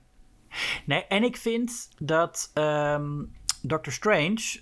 Nee, 0.85 1.05
en 1.05 1.23
ik 1.23 1.37
vind 1.37 1.89
dat 1.97 2.51
um, 2.53 3.35
Doctor 3.61 3.93
Strange. 3.93 4.61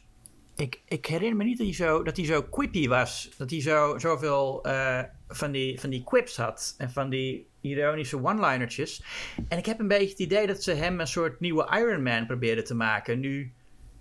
Ik, 0.55 0.81
ik 0.85 1.05
herinner 1.05 1.37
me 1.37 1.43
niet 1.43 1.57
dat 1.57 1.67
hij 1.67 1.75
zo, 1.75 2.03
dat 2.03 2.17
hij 2.17 2.25
zo 2.25 2.43
quippy 2.43 2.87
was. 2.87 3.29
Dat 3.37 3.49
hij 3.49 3.61
zo, 3.61 3.97
zoveel 3.97 4.67
uh, 4.67 5.01
van, 5.27 5.51
die, 5.51 5.79
van 5.79 5.89
die 5.89 6.03
quips 6.03 6.37
had. 6.37 6.75
En 6.77 6.91
van 6.91 7.09
die 7.09 7.46
ironische 7.61 8.23
one-linertjes. 8.23 9.03
En 9.47 9.57
ik 9.57 9.65
heb 9.65 9.79
een 9.79 9.87
beetje 9.87 10.09
het 10.09 10.19
idee 10.19 10.47
dat 10.47 10.63
ze 10.63 10.73
hem 10.73 10.99
een 10.99 11.07
soort 11.07 11.39
nieuwe 11.39 11.67
Iron 11.79 12.03
Man 12.03 12.25
probeerden 12.25 12.63
te 12.63 12.75
maken. 12.75 13.19
Nu, 13.19 13.51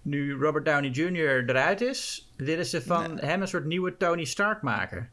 nu 0.03 0.35
Robert 0.35 0.65
Downey 0.65 0.91
Jr. 0.91 1.45
eruit 1.51 1.81
is, 1.81 2.31
willen 2.37 2.67
ze 2.67 2.83
van 2.83 3.19
hem 3.19 3.41
een 3.41 3.49
soort 3.49 3.65
nieuwe 3.65 3.97
Tony 3.97 4.25
Stark 4.25 4.63
maken. 4.63 5.11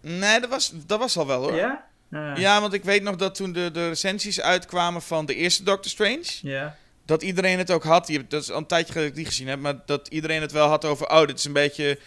Nee, 0.00 0.40
dat 0.40 0.50
was, 0.50 0.74
dat 0.86 0.98
was 0.98 1.16
al 1.16 1.26
wel 1.26 1.42
hoor. 1.42 1.54
Ja? 1.54 1.92
Ja, 2.34 2.60
want 2.60 2.72
ik 2.72 2.84
weet 2.84 3.02
nog 3.02 3.16
dat 3.16 3.34
toen 3.34 3.52
de, 3.52 3.70
de 3.70 3.88
recensies 3.88 4.40
uitkwamen 4.40 5.02
van 5.02 5.26
de 5.26 5.34
eerste 5.34 5.62
Doctor 5.62 5.90
Strange, 5.90 6.24
ja. 6.42 6.76
dat 7.04 7.22
iedereen 7.22 7.58
het 7.58 7.70
ook 7.70 7.84
had. 7.84 8.20
Dat 8.28 8.42
is 8.42 8.50
al 8.50 8.58
een 8.58 8.66
tijdje 8.66 8.92
geleden 8.92 9.10
dat 9.10 9.18
ik 9.18 9.24
die 9.24 9.32
gezien 9.32 9.48
heb, 9.48 9.58
maar 9.58 9.82
dat 9.86 10.08
iedereen 10.08 10.40
het 10.40 10.52
wel 10.52 10.68
had 10.68 10.84
over, 10.84 11.10
oh, 11.10 11.26
dit 11.26 11.38
is 11.38 11.44
een 11.44 11.52
beetje, 11.52 11.98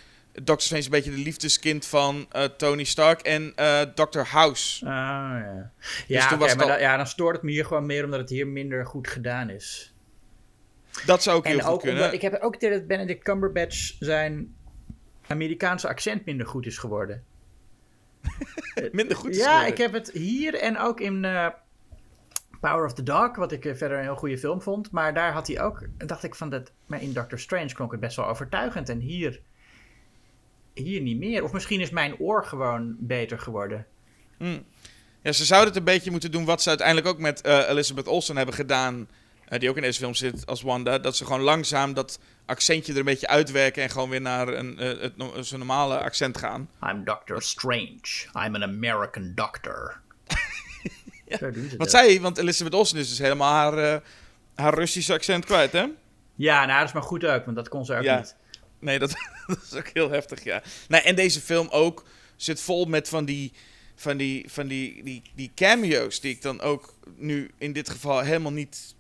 Doctor 0.43 0.61
Strange 0.61 0.79
is 0.79 0.85
een 0.85 0.91
beetje 0.91 1.11
de 1.11 1.17
liefdeskind 1.17 1.85
van 1.85 2.25
eh, 2.31 2.43
Tony 2.43 2.83
Stark 2.83 3.21
en 3.21 3.51
eh 3.55 3.81
Dr. 3.81 4.19
House. 4.19 4.85
Ah, 4.85 4.91
ja. 4.91 5.71
Ja, 6.07 6.37
was 6.37 6.49
het 6.49 6.59
maar 6.59 6.71
al- 6.71 6.79
ja, 6.79 6.97
dan 6.97 7.07
stoort 7.07 7.35
het 7.35 7.43
me 7.43 7.51
hier 7.51 7.65
gewoon 7.65 7.85
meer 7.85 8.03
omdat 8.03 8.19
het 8.19 8.29
hier 8.29 8.47
minder 8.47 8.85
goed 8.85 9.07
gedaan 9.07 9.49
is. 9.49 9.93
Dat 11.05 11.23
zou 11.23 11.37
ook 11.37 11.45
heel 11.45 11.57
En 11.57 11.63
goed 11.63 11.73
ook 11.73 11.79
kunnen. 11.79 11.97
omdat 11.99 12.13
ik 12.13 12.21
heb 12.21 12.41
ook 12.41 12.53
het 12.53 12.63
idee 12.63 12.77
dat 12.77 12.87
Benedict 12.87 13.23
Cumberbatch 13.23 13.95
zijn 13.99 14.55
Amerikaanse 15.27 15.87
accent 15.87 16.25
minder 16.25 16.47
goed 16.47 16.65
is 16.65 16.77
geworden. 16.77 17.23
Minder 18.91 19.17
goed 19.17 19.29
is 19.29 19.37
ja, 19.37 19.43
geworden. 19.43 19.71
ik 19.71 19.77
heb 19.77 19.93
het 19.93 20.11
hier 20.11 20.55
en 20.55 20.77
ook 20.77 20.99
in 20.99 21.25
eh, 21.25 21.47
Power 22.61 22.85
of 22.85 22.93
the 22.93 23.03
Dog, 23.03 23.35
wat 23.35 23.51
ik 23.51 23.61
verder 23.61 23.97
een 23.97 24.03
heel 24.03 24.15
goede 24.15 24.37
film 24.37 24.61
vond. 24.61 24.91
Maar 24.91 25.13
daar 25.13 25.31
had 25.31 25.47
hij 25.47 25.61
ook, 25.61 25.87
dacht 25.97 26.23
ik 26.23 26.35
van 26.35 26.49
dat, 26.49 26.71
maar 26.85 27.01
in 27.01 27.13
Doctor 27.13 27.39
Strange 27.39 27.73
klonk 27.73 27.91
het 27.91 27.99
best 27.99 28.15
wel 28.15 28.27
overtuigend. 28.27 28.89
En 28.89 28.99
hier, 28.99 29.41
hier 30.77 31.01
niet 31.01 31.17
meer. 31.17 31.43
Of 31.43 31.51
misschien 31.51 31.81
is 31.81 31.89
mijn 31.89 32.17
oor 32.19 32.45
gewoon 32.45 32.95
beter 32.99 33.39
geworden. 33.39 33.85
Hm. 34.37 34.59
Ja, 35.21 35.31
ze 35.31 35.45
zouden 35.45 35.69
het 35.69 35.77
een 35.77 35.83
beetje 35.93 36.11
moeten 36.11 36.31
doen 36.31 36.45
wat 36.45 36.61
ze 36.61 36.69
uiteindelijk 36.69 37.07
ook 37.07 37.19
met 37.19 37.41
eh, 37.41 37.69
Elizabeth 37.69 38.07
Olsen 38.07 38.37
hebben 38.37 38.55
gedaan. 38.55 39.07
eh, 39.47 39.59
die 39.59 39.69
ook 39.69 39.75
in 39.75 39.81
deze 39.81 39.99
film 39.99 40.13
zit 40.13 40.45
als 40.45 40.61
Wanda. 40.61 40.99
Dat 40.99 41.15
ze 41.15 41.25
gewoon 41.25 41.41
langzaam 41.41 41.93
dat 41.93 42.19
accentje 42.45 42.93
er 42.93 42.99
een 42.99 43.05
beetje 43.05 43.27
uitwerken. 43.27 43.83
En 43.83 43.89
gewoon 43.89 44.09
weer 44.09 44.21
naar 44.21 44.47
een, 44.47 44.79
eh, 44.79 44.99
het, 45.01 45.17
no- 45.17 45.41
zijn 45.41 45.59
normale 45.59 45.99
accent 45.99 46.37
gaan. 46.37 46.69
I'm 46.89 47.03
Doctor 47.03 47.41
Strange. 47.41 47.99
I'm 48.33 48.55
an 48.55 48.63
American 48.63 49.31
doctor. 49.35 49.99
Wat 51.39 51.77
dat. 51.77 51.89
zij, 51.89 52.21
want 52.21 52.37
Elizabeth 52.37 52.73
Olsen 52.73 52.97
is 52.97 53.09
dus 53.09 53.19
helemaal 53.19 53.53
haar, 53.53 54.01
haar 54.55 54.73
Russische 54.73 55.13
accent 55.13 55.45
kwijt, 55.45 55.71
hè? 55.71 55.85
Ja, 56.35 56.65
nou, 56.65 56.79
dat 56.79 56.87
is 56.87 56.93
maar 56.93 57.03
goed 57.03 57.25
ook, 57.25 57.45
want 57.45 57.57
dat 57.57 57.69
kon 57.69 57.85
ze 57.85 57.95
ook 57.95 58.03
Ja. 58.03 58.17
niet. 58.17 58.35
Nee, 58.79 58.99
dat, 58.99 59.15
dat 59.55 59.63
is 59.71 59.73
ook 59.73 59.89
heel 59.93 60.09
heftig, 60.09 60.43
ja. 60.43 60.63
Nee, 60.87 61.01
en 61.01 61.15
deze 61.15 61.41
film 61.41 61.67
ook 61.69 62.05
zit 62.35 62.61
vol 62.61 62.85
met 62.85 63.09
van 63.09 63.25
die, 63.25 63.51
van 63.95 64.17
die, 64.17 64.45
van 64.49 64.67
die, 64.67 65.03
die, 65.03 65.21
die 65.35 65.51
cameo's 65.55 66.19
die 66.19 66.33
ik 66.33 66.41
dan 66.41 66.61
ook 66.61 66.93
nu 67.15 67.51
in 67.57 67.73
dit 67.73 67.89
geval 67.89 68.19
helemaal 68.19 68.51
niet 68.51 68.95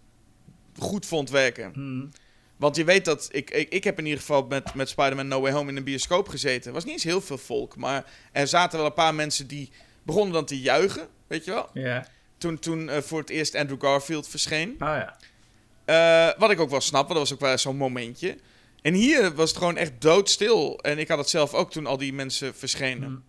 goed 0.77 1.05
vond 1.05 1.29
werken. 1.29 1.71
Hmm. 1.73 2.11
Want 2.57 2.75
je 2.75 2.83
weet 2.83 3.05
dat, 3.05 3.29
ik, 3.31 3.49
ik, 3.51 3.69
ik 3.69 3.83
heb 3.83 3.97
in 3.97 4.05
ieder 4.05 4.19
geval 4.19 4.45
met, 4.45 4.73
met 4.73 4.89
Spider-Man 4.89 5.27
No 5.27 5.41
Way 5.41 5.51
Home 5.51 5.69
in 5.69 5.77
een 5.77 5.83
bioscoop 5.83 6.27
gezeten. 6.27 6.67
Er 6.67 6.73
was 6.73 6.83
niet 6.83 6.93
eens 6.93 7.03
heel 7.03 7.21
veel 7.21 7.37
volk, 7.37 7.75
maar 7.75 8.05
er 8.31 8.47
zaten 8.47 8.77
wel 8.77 8.87
een 8.87 8.93
paar 8.93 9.15
mensen 9.15 9.47
die 9.47 9.69
begonnen 10.03 10.33
dan 10.33 10.45
te 10.45 10.59
juichen, 10.59 11.07
weet 11.27 11.45
je 11.45 11.51
wel. 11.51 11.69
Ja. 11.73 12.07
Toen, 12.37 12.59
toen 12.59 12.89
eh, 12.89 13.01
voor 13.01 13.19
het 13.19 13.29
eerst 13.29 13.55
Andrew 13.55 13.81
Garfield 13.81 14.27
verscheen. 14.27 14.69
Oh 14.69 14.77
ja. 14.79 15.17
Eh, 15.85 16.39
wat 16.39 16.51
ik 16.51 16.59
ook 16.59 16.69
wel 16.69 16.81
snap, 16.81 17.07
want 17.07 17.19
dat 17.19 17.29
was 17.29 17.33
ook 17.33 17.39
wel 17.39 17.57
zo'n 17.57 17.77
momentje. 17.77 18.37
En 18.87 18.93
hier 18.93 19.33
was 19.35 19.49
het 19.49 19.57
gewoon 19.57 19.77
echt 19.77 20.01
doodstil. 20.01 20.79
En 20.79 20.97
ik 20.99 21.07
had 21.07 21.17
het 21.17 21.29
zelf 21.29 21.53
ook 21.53 21.71
toen 21.71 21.85
al 21.85 21.97
die 21.97 22.13
mensen 22.13 22.55
verschenen. 22.55 23.07
Hmm. 23.07 23.23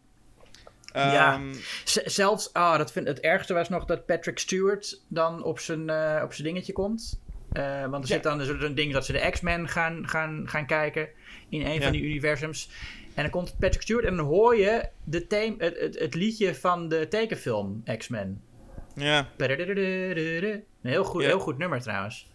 Ja. 0.93 1.33
Ehm, 1.35 1.55
Z- 1.85 1.97
zelfs, 2.05 2.53
ah, 2.53 2.79
dat 2.79 2.93
vind, 2.93 3.07
het 3.07 3.21
ergste 3.21 3.55
was 3.55 3.69
nog 3.69 3.85
dat 3.85 4.07
Patrick 4.07 4.39
Stewart 4.39 5.01
dan 5.09 5.43
op 5.43 5.59
zijn, 5.59 5.91
eh, 5.91 6.21
op 6.25 6.33
zijn 6.33 6.47
dingetje 6.47 6.73
komt. 6.73 7.21
Eh, 7.53 7.81
want 7.81 7.95
er 7.95 8.01
Ja. 8.01 8.07
zit 8.15 8.23
dan 8.23 8.39
dus 8.39 8.49
een 8.49 8.75
ding 8.75 8.93
dat 8.93 9.05
ze 9.07 9.13
de 9.13 9.29
X-Men 9.31 9.69
gaan, 9.69 10.09
gaan, 10.09 10.43
gaan 10.49 10.67
kijken 10.67 11.09
in 11.49 11.67
een 11.67 11.75
Ja. 11.75 11.81
van 11.83 11.93
die 11.93 12.03
universums. 12.03 12.71
En 13.15 13.23
dan 13.23 13.31
komt 13.31 13.59
Patrick 13.59 13.83
Stewart 13.83 14.07
en 14.07 14.17
dan 14.17 14.27
hoor 14.27 14.57
je 14.57 14.89
de 15.05 15.27
theme, 15.27 15.55
het, 15.59 15.79
het, 15.81 15.99
het 15.99 16.15
liedje 16.15 16.55
van 16.55 16.89
de 16.89 17.09
tekenfilm 17.09 17.83
X-Men. 17.99 18.43
ja. 18.95 19.29
Een 19.37 20.65
heel 20.83 21.05
goed, 21.05 21.23
Ja. 21.23 21.29
heel 21.29 21.39
goed 21.41 21.59
nummer 21.59 21.81
trouwens. 21.81 22.29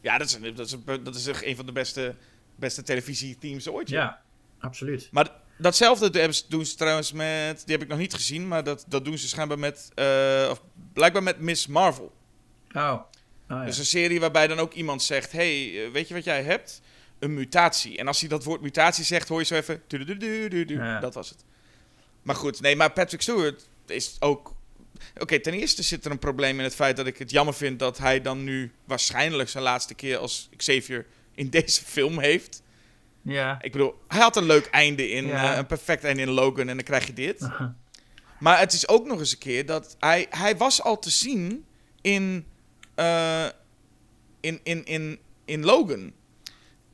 ja, 0.00 0.18
dat 0.18 0.26
is, 0.26 0.38
dat, 0.54 0.66
is 0.66 0.76
dat 1.02 1.14
is 1.14 1.26
echt 1.26 1.44
een 1.44 1.56
van 1.56 1.66
de 1.66 1.72
beste, 1.72 2.14
beste 2.60 2.82
televisieteams 2.82 3.68
ooit. 3.68 3.88
Ja, 3.88 4.20
absoluut. 4.58 5.08
Maar 5.10 5.30
datzelfde 5.58 6.32
doen 6.48 6.66
ze 6.66 6.74
trouwens 6.74 7.12
met... 7.12 7.62
Die 7.64 7.74
heb 7.74 7.82
ik 7.82 7.88
nog 7.88 7.98
niet 7.98 8.14
gezien, 8.14 8.48
maar 8.48 8.64
dat, 8.64 8.84
dat 8.88 9.04
doen 9.04 9.18
ze 9.18 9.28
schijnbaar 9.28 9.58
met... 9.58 9.90
eh, 9.94 10.48
of 10.50 10.62
blijkbaar 10.92 11.22
met 11.22 11.40
Miss 11.40 11.66
Marvel. 11.66 12.12
Oh. 12.72 12.92
oh 12.92 13.00
ja. 13.48 13.64
Dus 13.64 13.78
een 13.78 13.84
serie 13.84 14.20
waarbij 14.20 14.46
dan 14.46 14.58
ook 14.58 14.72
iemand 14.72 15.02
zegt... 15.02 15.32
hey, 15.32 15.84
eh, 15.84 15.92
weet 15.92 16.08
je 16.08 16.14
wat 16.14 16.24
jij 16.24 16.42
hebt? 16.42 16.80
Een 17.18 17.34
mutatie. 17.34 17.98
En 17.98 18.06
als 18.06 18.20
hij 18.20 18.28
dat 18.28 18.44
woord 18.44 18.60
mutatie 18.60 19.04
zegt, 19.04 19.28
hoor 19.28 19.38
je 19.38 19.46
zo 19.46 19.54
even... 19.54 19.82
Ja. 20.68 21.00
Dat 21.00 21.14
was 21.14 21.28
het. 21.28 21.44
Maar 22.22 22.36
goed, 22.36 22.60
nee, 22.60 22.76
maar 22.76 22.92
Patrick 22.92 23.22
Stewart 23.22 23.68
is 23.86 24.16
ook... 24.18 24.54
Oké, 25.18 25.40
ten 25.40 25.52
eerste 25.52 25.82
zit 25.82 26.04
er 26.04 26.10
een 26.10 26.18
probleem 26.18 26.58
in 26.58 26.64
het 26.64 26.74
feit 26.74 26.96
dat 26.96 27.06
ik 27.06 27.18
het 27.18 27.30
jammer 27.30 27.54
vind... 27.54 27.78
dat 27.78 27.98
hij 27.98 28.20
dan 28.20 28.44
nu 28.44 28.72
waarschijnlijk 28.84 29.48
zijn 29.48 29.64
laatste 29.64 29.94
keer 29.94 30.16
als 30.16 30.48
Xavier 30.56 31.06
in 31.34 31.48
deze 31.50 31.84
film 31.84 32.18
heeft. 32.18 32.62
ja. 33.22 33.58
Ik 33.62 33.72
bedoel, 33.72 33.94
hij 34.08 34.20
had 34.20 34.36
een 34.36 34.46
leuk 34.46 34.66
einde 34.66 35.10
in... 35.10 35.26
Ja. 35.26 35.52
eh, 35.52 35.58
een 35.58 35.66
perfect 35.66 36.04
einde 36.04 36.22
in 36.22 36.30
Logan 36.30 36.68
en 36.68 36.76
dan 36.76 36.84
krijg 36.84 37.06
je 37.06 37.12
dit. 37.12 37.48
Maar 38.38 38.58
het 38.58 38.72
is 38.72 38.88
ook 38.88 39.06
nog 39.06 39.18
eens 39.18 39.32
een 39.32 39.38
keer 39.38 39.66
dat 39.66 39.96
hij, 39.98 40.26
hij 40.30 40.56
was 40.56 40.82
al 40.82 40.98
te 40.98 41.10
zien 41.10 41.64
in, 42.00 42.46
eh, 42.94 43.46
in, 44.40 44.60
in, 44.62 44.84
in, 44.84 45.18
in 45.44 45.64
Logan. 45.64 46.12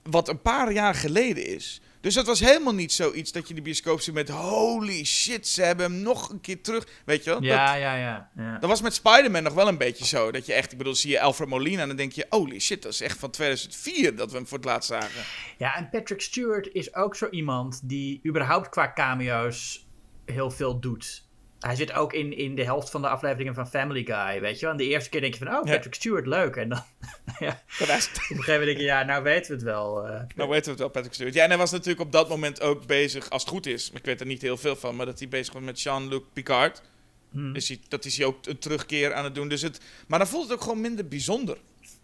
Wat 0.03 0.29
een 0.29 0.43
paar 0.43 0.73
jaar 0.73 0.95
geleden 0.95 1.47
is. 1.47 1.81
Dus 2.01 2.15
dat 2.15 2.27
was 2.27 2.41
helemaal 2.41 2.75
niet 2.75 2.93
zoiets 2.93 3.33
dat 3.33 3.49
je 3.49 3.55
de 3.55 3.63
bioscoop 3.63 4.01
zit 4.01 4.15
met... 4.15 4.29
Holy 4.29 5.05
shit, 5.05 5.49
ze 5.49 5.63
hebben 5.63 5.93
hem 5.93 6.03
nog 6.03 6.31
een 6.31 6.41
keer 6.41 6.63
terug. 6.63 6.87
Weet 7.05 7.25
je 7.25 7.31
wel? 7.31 7.43
Ja, 7.43 7.73
Dat, 7.73 7.81
ja, 7.81 7.95
ja. 7.97 8.31
ja. 8.37 8.59
dat 8.59 8.69
was 8.69 8.83
met 8.83 8.95
Spider-Man 8.95 9.43
nog 9.43 9.55
wel 9.55 9.69
een 9.69 9.79
beetje 9.79 10.05
zo. 10.05 10.31
Dat 10.31 10.47
je 10.47 10.53
echt, 10.53 10.73
ik 10.73 10.79
bedoel, 10.79 10.95
zie 10.95 11.11
je 11.11 11.21
Alfred 11.21 11.49
Molina 11.49 11.83
en 11.83 11.89
dan 11.89 11.97
denk 11.97 12.13
je... 12.13 12.27
Holy 12.29 12.59
shit, 12.59 12.83
dat 12.83 12.93
is 12.93 13.01
echt 13.01 13.19
van 13.19 13.31
2004 13.31 14.17
dat 14.17 14.31
we 14.31 14.37
hem 14.37 14.47
voor 14.47 14.59
het 14.59 14.67
laatst 14.67 14.89
zagen. 14.89 15.25
Ja, 15.59 15.77
en 15.77 15.89
Patrick 15.91 16.21
Stewart 16.21 16.69
is 16.73 16.95
ook 16.95 17.17
zo 17.17 17.29
iemand 17.31 17.81
die 17.89 18.21
überhaupt 18.27 18.69
qua 18.69 18.93
cameo's 18.93 19.87
heel 20.25 20.51
veel 20.51 20.81
doet. 20.81 21.26
Hij 21.67 21.77
zit 21.77 21.93
ook 21.93 22.13
in, 22.13 22.37
in 22.37 22.55
de 22.55 22.65
helft 22.65 22.91
van 22.91 23.03
de 23.03 23.09
afleveringen 23.09 23.55
van 23.55 23.69
Family 23.69 24.05
Guy, 24.05 24.41
weet 24.41 24.55
je 24.55 24.61
wel. 24.61 24.71
En 24.71 24.77
de 24.77 24.87
eerste 24.89 25.11
keer 25.11 25.21
denk 25.21 25.35
je 25.35 25.45
van, 25.45 25.57
oh, 25.57 25.67
Ja. 25.67 25.73
Patrick 25.75 25.95
Stewart, 25.95 26.27
leuk. 26.27 26.57
En 26.57 26.69
dan, 26.69 26.83
ja, 27.39 27.63
op 27.81 27.89
een 27.89 27.89
gegeven 27.89 28.45
moment 28.47 28.65
denk 28.65 28.79
je, 28.79 28.85
ja, 28.85 29.03
nou 29.03 29.23
weten 29.23 29.47
we 29.51 29.55
het 29.55 29.63
wel. 29.65 30.07
eh. 30.07 30.21
Nou 30.37 30.49
weten 30.51 30.65
we 30.65 30.71
het 30.71 30.79
wel, 30.79 30.89
Patrick 30.89 31.13
Stewart. 31.15 31.35
Ja, 31.37 31.43
en 31.43 31.49
hij 31.49 31.59
was 31.59 31.71
natuurlijk 31.71 32.01
op 32.01 32.13
dat 32.13 32.29
moment 32.29 32.61
ook 32.61 32.87
bezig, 32.87 33.31
als 33.31 33.43
het 33.43 33.51
goed 33.51 33.67
is, 33.67 33.91
ik 33.95 34.05
weet 34.05 34.21
er 34.21 34.27
niet 34.27 34.43
heel 34.43 34.57
veel 34.57 34.77
van, 34.77 34.97
maar 34.97 35.07
dat 35.07 35.19
hij 35.19 35.29
bezig 35.29 35.53
was 35.55 35.63
met 35.63 35.81
Jean-Luc 35.83 36.21
Picard. 36.33 36.83
Dus 37.31 37.69
hij, 37.69 37.79
dat 37.89 38.05
is 38.05 38.17
hij 38.17 38.27
ook 38.27 38.47
een 38.47 38.59
terugkeer 38.59 39.15
aan 39.15 39.25
het 39.25 39.35
doen. 39.35 39.49
Dus 39.49 39.63
het, 39.63 39.81
maar 40.09 40.19
dan 40.19 40.29
voelt 40.29 40.43
het 40.45 40.53
ook 40.53 40.63
gewoon 40.63 40.81
minder 40.81 41.09
bijzonder. 41.09 41.59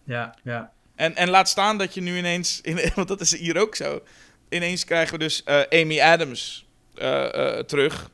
ja, 0.05 0.35
ja. 0.43 0.73
En, 0.95 1.17
en 1.17 1.29
laat 1.31 1.49
staan 1.49 1.79
dat 1.79 1.95
je 1.95 2.01
nu 2.01 2.17
ineens, 2.19 2.61
in, 2.61 2.81
want 2.95 3.09
dat 3.09 3.21
is 3.21 3.37
hier 3.39 3.61
ook 3.61 3.75
zo, 3.75 4.03
ineens 4.49 4.85
krijgen 4.85 5.13
we 5.13 5.25
dus 5.25 5.43
eh, 5.45 5.81
Amy 5.81 6.01
Adams 6.01 6.67
eh, 6.95 7.59
terug 7.59 8.11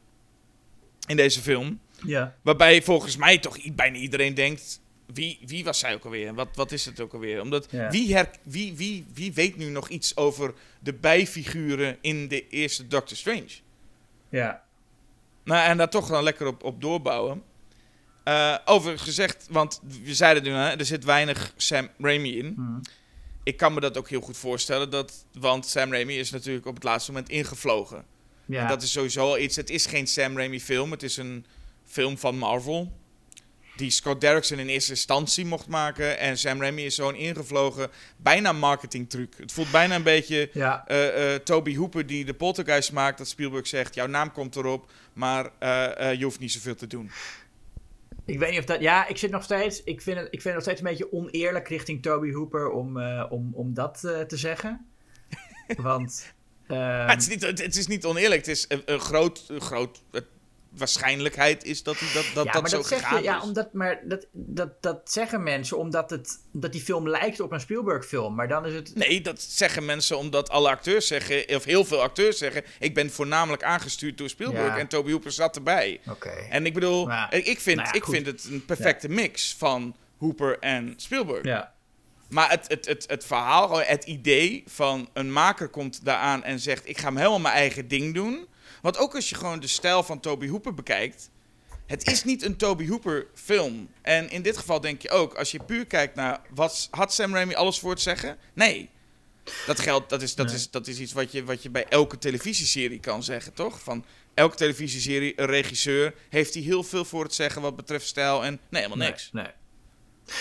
in 1.09 1.17
deze 1.17 1.41
film. 1.41 1.81
Ja, 2.07 2.35
Waarbij 2.43 2.83
volgens 2.83 3.17
mij 3.17 3.39
toch 3.39 3.75
bijna 3.75 3.97
iedereen 3.97 4.35
denkt, 4.35 4.81
wie, 5.07 5.39
wie 5.47 5.65
was 5.65 5.79
zij 5.79 5.95
ook 5.95 6.05
alweer? 6.05 6.35
Wat, 6.35 6.49
wat 6.55 6.73
is 6.73 6.85
het 6.85 7.01
ook 7.01 7.13
alweer? 7.13 7.41
Omdat 7.41 7.69
Ja. 7.71 7.91
wie, 7.91 8.15
her, 8.15 8.31
wie, 8.43 8.77
wie, 8.77 9.07
wie 9.15 9.33
weet 9.33 9.57
nu 9.57 9.69
nog 9.69 9.89
iets 9.89 10.17
over 10.17 10.55
de 10.81 10.93
bijfiguren 10.95 11.97
in 12.01 12.29
de 12.29 12.49
eerste 12.49 12.87
Doctor 12.87 13.17
Strange? 13.17 13.51
ja. 14.29 14.67
Nou, 15.45 15.69
en 15.69 15.77
daar 15.77 15.91
toch 15.91 16.09
dan 16.09 16.23
lekker 16.23 16.47
op, 16.47 16.63
op 16.65 16.81
doorbouwen. 16.81 17.43
Eh 18.25 18.57
over 18.65 18.99
gezegd, 18.99 19.47
want 19.51 19.81
we 20.05 20.15
zeiden 20.15 20.43
nu, 20.43 20.51
hè, 20.51 20.69
er 20.69 20.85
zit 20.85 21.05
weinig 21.05 21.53
Sam 21.57 21.89
Raimi 21.99 22.39
in. 22.39 22.53
Hm. 22.57 22.91
Ik 23.43 23.57
kan 23.57 23.75
me 23.75 23.81
dat 23.81 23.99
ook 23.99 24.09
heel 24.09 24.21
goed 24.21 24.37
voorstellen, 24.37 24.91
dat, 24.91 25.27
want 25.33 25.67
Sam 25.67 25.93
Raimi 25.93 26.19
is 26.19 26.31
natuurlijk 26.31 26.67
op 26.67 26.75
het 26.75 26.85
laatste 26.85 27.13
moment 27.13 27.31
ingevlogen. 27.31 28.05
Ja. 28.49 28.63
En 28.63 28.69
dat 28.69 28.83
is 28.83 28.93
sowieso 28.93 29.21
al 29.21 29.39
iets. 29.39 29.57
Het 29.57 29.71
is 29.71 29.87
geen 29.87 30.07
Sam 30.07 30.37
Raimi 30.37 30.61
film, 30.61 30.91
het 30.91 31.03
is 31.03 31.17
een 31.17 31.47
film 31.85 32.19
van 32.19 32.39
Marvel. 32.39 32.93
Die 33.77 33.91
Scott 33.91 34.21
Derrickson 34.21 34.59
in 34.59 34.69
eerste 34.69 34.91
instantie 34.91 35.45
mocht 35.45 35.67
maken. 35.67 36.19
En 36.19 36.39
Sam 36.39 36.61
Raimi 36.61 36.85
is 36.85 36.95
zo'n 36.95 37.15
ingevlogen, 37.15 37.91
bijna 38.17 38.53
marketingtruc. 38.53 39.35
Het 39.37 39.53
voelt 39.53 39.71
bijna 39.71 39.95
een 39.95 40.03
beetje 40.03 40.51
ja. 40.53 40.87
eh, 40.87 41.35
eh, 41.35 41.41
Toby 41.41 41.77
Hooper 41.77 42.07
die 42.07 42.25
de 42.25 42.35
Poltergeist 42.35 42.93
maakt. 42.93 43.19
Dat 43.19 43.29
Spielberg 43.29 43.67
zegt, 43.67 43.95
jouw 43.95 44.07
naam 44.07 44.33
komt 44.33 44.57
erop, 44.57 44.91
maar 45.13 45.51
eh, 45.59 46.15
je 46.15 46.25
hoeft 46.25 46.39
niet 46.39 46.53
zoveel 46.53 46.75
te 46.75 46.87
doen. 46.87 47.11
Ik 48.25 48.39
weet 48.39 48.51
niet 48.51 48.59
of 48.59 48.65
dat. 48.65 48.81
Ja, 48.81 49.09
ik 49.09 49.17
zit 49.17 49.31
nog 49.31 49.43
steeds. 49.43 49.85
Ik 49.85 50.03
vind 50.03 50.19
het, 50.19 50.27
ik 50.27 50.43
vind 50.43 50.45
het 50.45 50.55
nog 50.55 50.63
steeds 50.63 50.81
een 50.81 50.87
beetje 50.87 51.13
oneerlijk 51.13 51.69
richting 51.69 52.03
Toby 52.03 52.33
Hooper 52.33 52.71
om, 52.71 53.01
om, 53.23 53.51
om 53.55 53.75
dat 53.75 54.01
te 54.01 54.37
zeggen. 54.37 54.87
Want. 55.77 56.37
Ehm, 56.69 57.09
het, 57.09 57.21
is 57.21 57.29
niet, 57.29 57.43
het, 57.43 57.63
het 57.63 57.77
is 57.77 57.87
niet 57.87 58.05
oneerlijk, 58.05 58.47
het 58.47 58.57
is 58.57 58.65
een, 58.69 58.83
een 58.85 59.01
groot, 59.01 59.45
een 59.49 59.61
groot 59.61 60.03
het- 60.13 60.25
waarschijnlijkheid 60.69 61.65
is 61.65 61.83
dat 61.83 61.99
hij 61.99 62.09
dat, 62.15 62.25
dat, 62.35 62.45
ja, 62.45 62.53
dat 62.53 62.61
maar 62.61 62.71
zo 62.71 62.77
dat 62.77 62.87
gegaan 62.87 63.17
je, 63.19 63.23
ja, 63.23 63.37
is. 63.37 63.43
omdat, 63.43 63.73
maar 63.73 64.01
dat, 64.05 64.27
dat, 64.33 64.83
dat 64.83 65.01
zeggen 65.13 65.43
mensen 65.43 65.79
omdat 65.79 66.11
het, 66.11 66.39
dat 66.53 66.73
die 66.73 66.81
film 66.81 67.09
lijkt 67.09 67.41
op 67.41 67.53
een 67.53 67.61
Spielberg-film. 67.61 68.35
Maar 68.35 68.49
dan 68.49 68.67
is 68.67 68.75
het. 68.75 68.95
Nee, 68.95 69.21
dat 69.21 69.41
zeggen 69.43 69.85
mensen 69.85 70.19
omdat 70.19 70.51
alle 70.51 70.69
acteurs 70.69 71.07
zeggen, 71.07 71.57
of 71.57 71.65
heel 71.65 71.85
veel 71.85 72.01
acteurs 72.03 72.39
zeggen, 72.39 72.65
ik 72.79 72.95
ben 72.95 73.11
voornamelijk 73.11 73.63
aangestuurd 73.63 74.19
door 74.19 74.29
Spielberg 74.29 74.67
Ja. 74.75 74.79
en 74.79 74.89
Toby 74.89 75.11
Hooper 75.11 75.33
zat 75.33 75.57
erbij. 75.57 76.01
Oké. 76.09 76.29
En 76.51 76.67
ik 76.67 76.75
bedoel, 76.75 77.11
ik, 77.31 77.61
vind, 77.61 77.77
Nou 77.77 77.89
ja, 77.89 77.95
ik 77.95 78.05
vind 78.05 78.27
het 78.27 78.45
een 78.51 78.65
perfecte 78.65 79.09
mix 79.09 79.55
van 79.59 79.97
Hooper 80.19 80.59
en 80.59 80.95
Spielberg. 80.97 81.45
Ja. 81.45 81.75
Maar 82.29 82.51
het, 82.51 82.69
het, 82.69 82.87
het, 82.87 83.05
het 83.09 83.25
verhaal, 83.25 83.79
het 83.79 84.05
idee 84.05 84.63
van 84.67 85.09
een 85.13 85.33
maker 85.33 85.69
komt 85.69 86.05
daaraan 86.05 86.45
en 86.45 86.61
zegt: 86.61 86.89
Ik 86.89 86.99
ga 86.99 87.07
hem 87.07 87.17
helemaal 87.17 87.39
mijn 87.39 87.55
eigen 87.55 87.89
ding 87.89 88.15
doen. 88.15 88.47
Want 88.83 88.99
ook 88.99 89.15
als 89.15 89.29
je 89.29 89.35
gewoon 89.35 89.61
de 89.61 89.67
stijl 89.67 90.03
van 90.03 90.21
Toby 90.21 90.49
Hooper 90.49 90.75
bekijkt. 90.75 91.31
Het 91.87 92.07
is 92.07 92.25
niet 92.25 92.43
een 92.43 92.57
Toby 92.57 92.89
Hooper 92.89 93.27
film. 93.35 93.89
En 94.03 94.31
in 94.31 94.43
dit 94.43 94.57
geval 94.57 94.81
denk 94.81 95.03
je 95.03 95.11
ook, 95.11 95.35
als 95.35 95.51
je 95.51 95.65
puur 95.65 95.87
kijkt 95.87 96.15
naar 96.15 96.41
wat 96.55 96.89
had 96.91 97.15
Sam 97.15 97.35
Raimi 97.35 97.55
alles 97.55 97.79
voor 97.79 97.97
te 97.97 98.03
zeggen? 98.03 98.37
Nee. 98.53 98.91
Dat 99.67 99.81
geldt, 99.81 100.09
dat 100.09 100.23
is, 100.23 100.35
dat 100.35 100.47
Nee. 100.47 100.55
is, 100.55 100.71
dat 100.71 100.87
is 100.87 100.99
iets 100.99 101.13
wat 101.13 101.33
je, 101.33 101.45
wat 101.45 101.63
je 101.63 101.71
bij 101.71 101.87
elke 101.89 102.19
televisieserie 102.19 103.01
kan 103.01 103.23
zeggen, 103.23 103.53
toch? 103.53 103.81
Van 103.81 104.05
elke 104.35 104.57
televisieserie, 104.57 105.41
een 105.41 105.47
regisseur, 105.47 106.15
heeft 106.29 106.55
hij 106.55 106.63
heel 106.63 106.83
veel 106.83 107.05
voor 107.05 107.25
het 107.25 107.35
zeggen 107.35 107.63
wat 107.63 107.77
betreft 107.77 108.07
stijl 108.07 108.45
en 108.45 108.61
nee, 108.69 108.83
helemaal 108.83 109.07
niks. 109.07 109.29
Nee. 109.33 109.45
nee. 109.45 109.53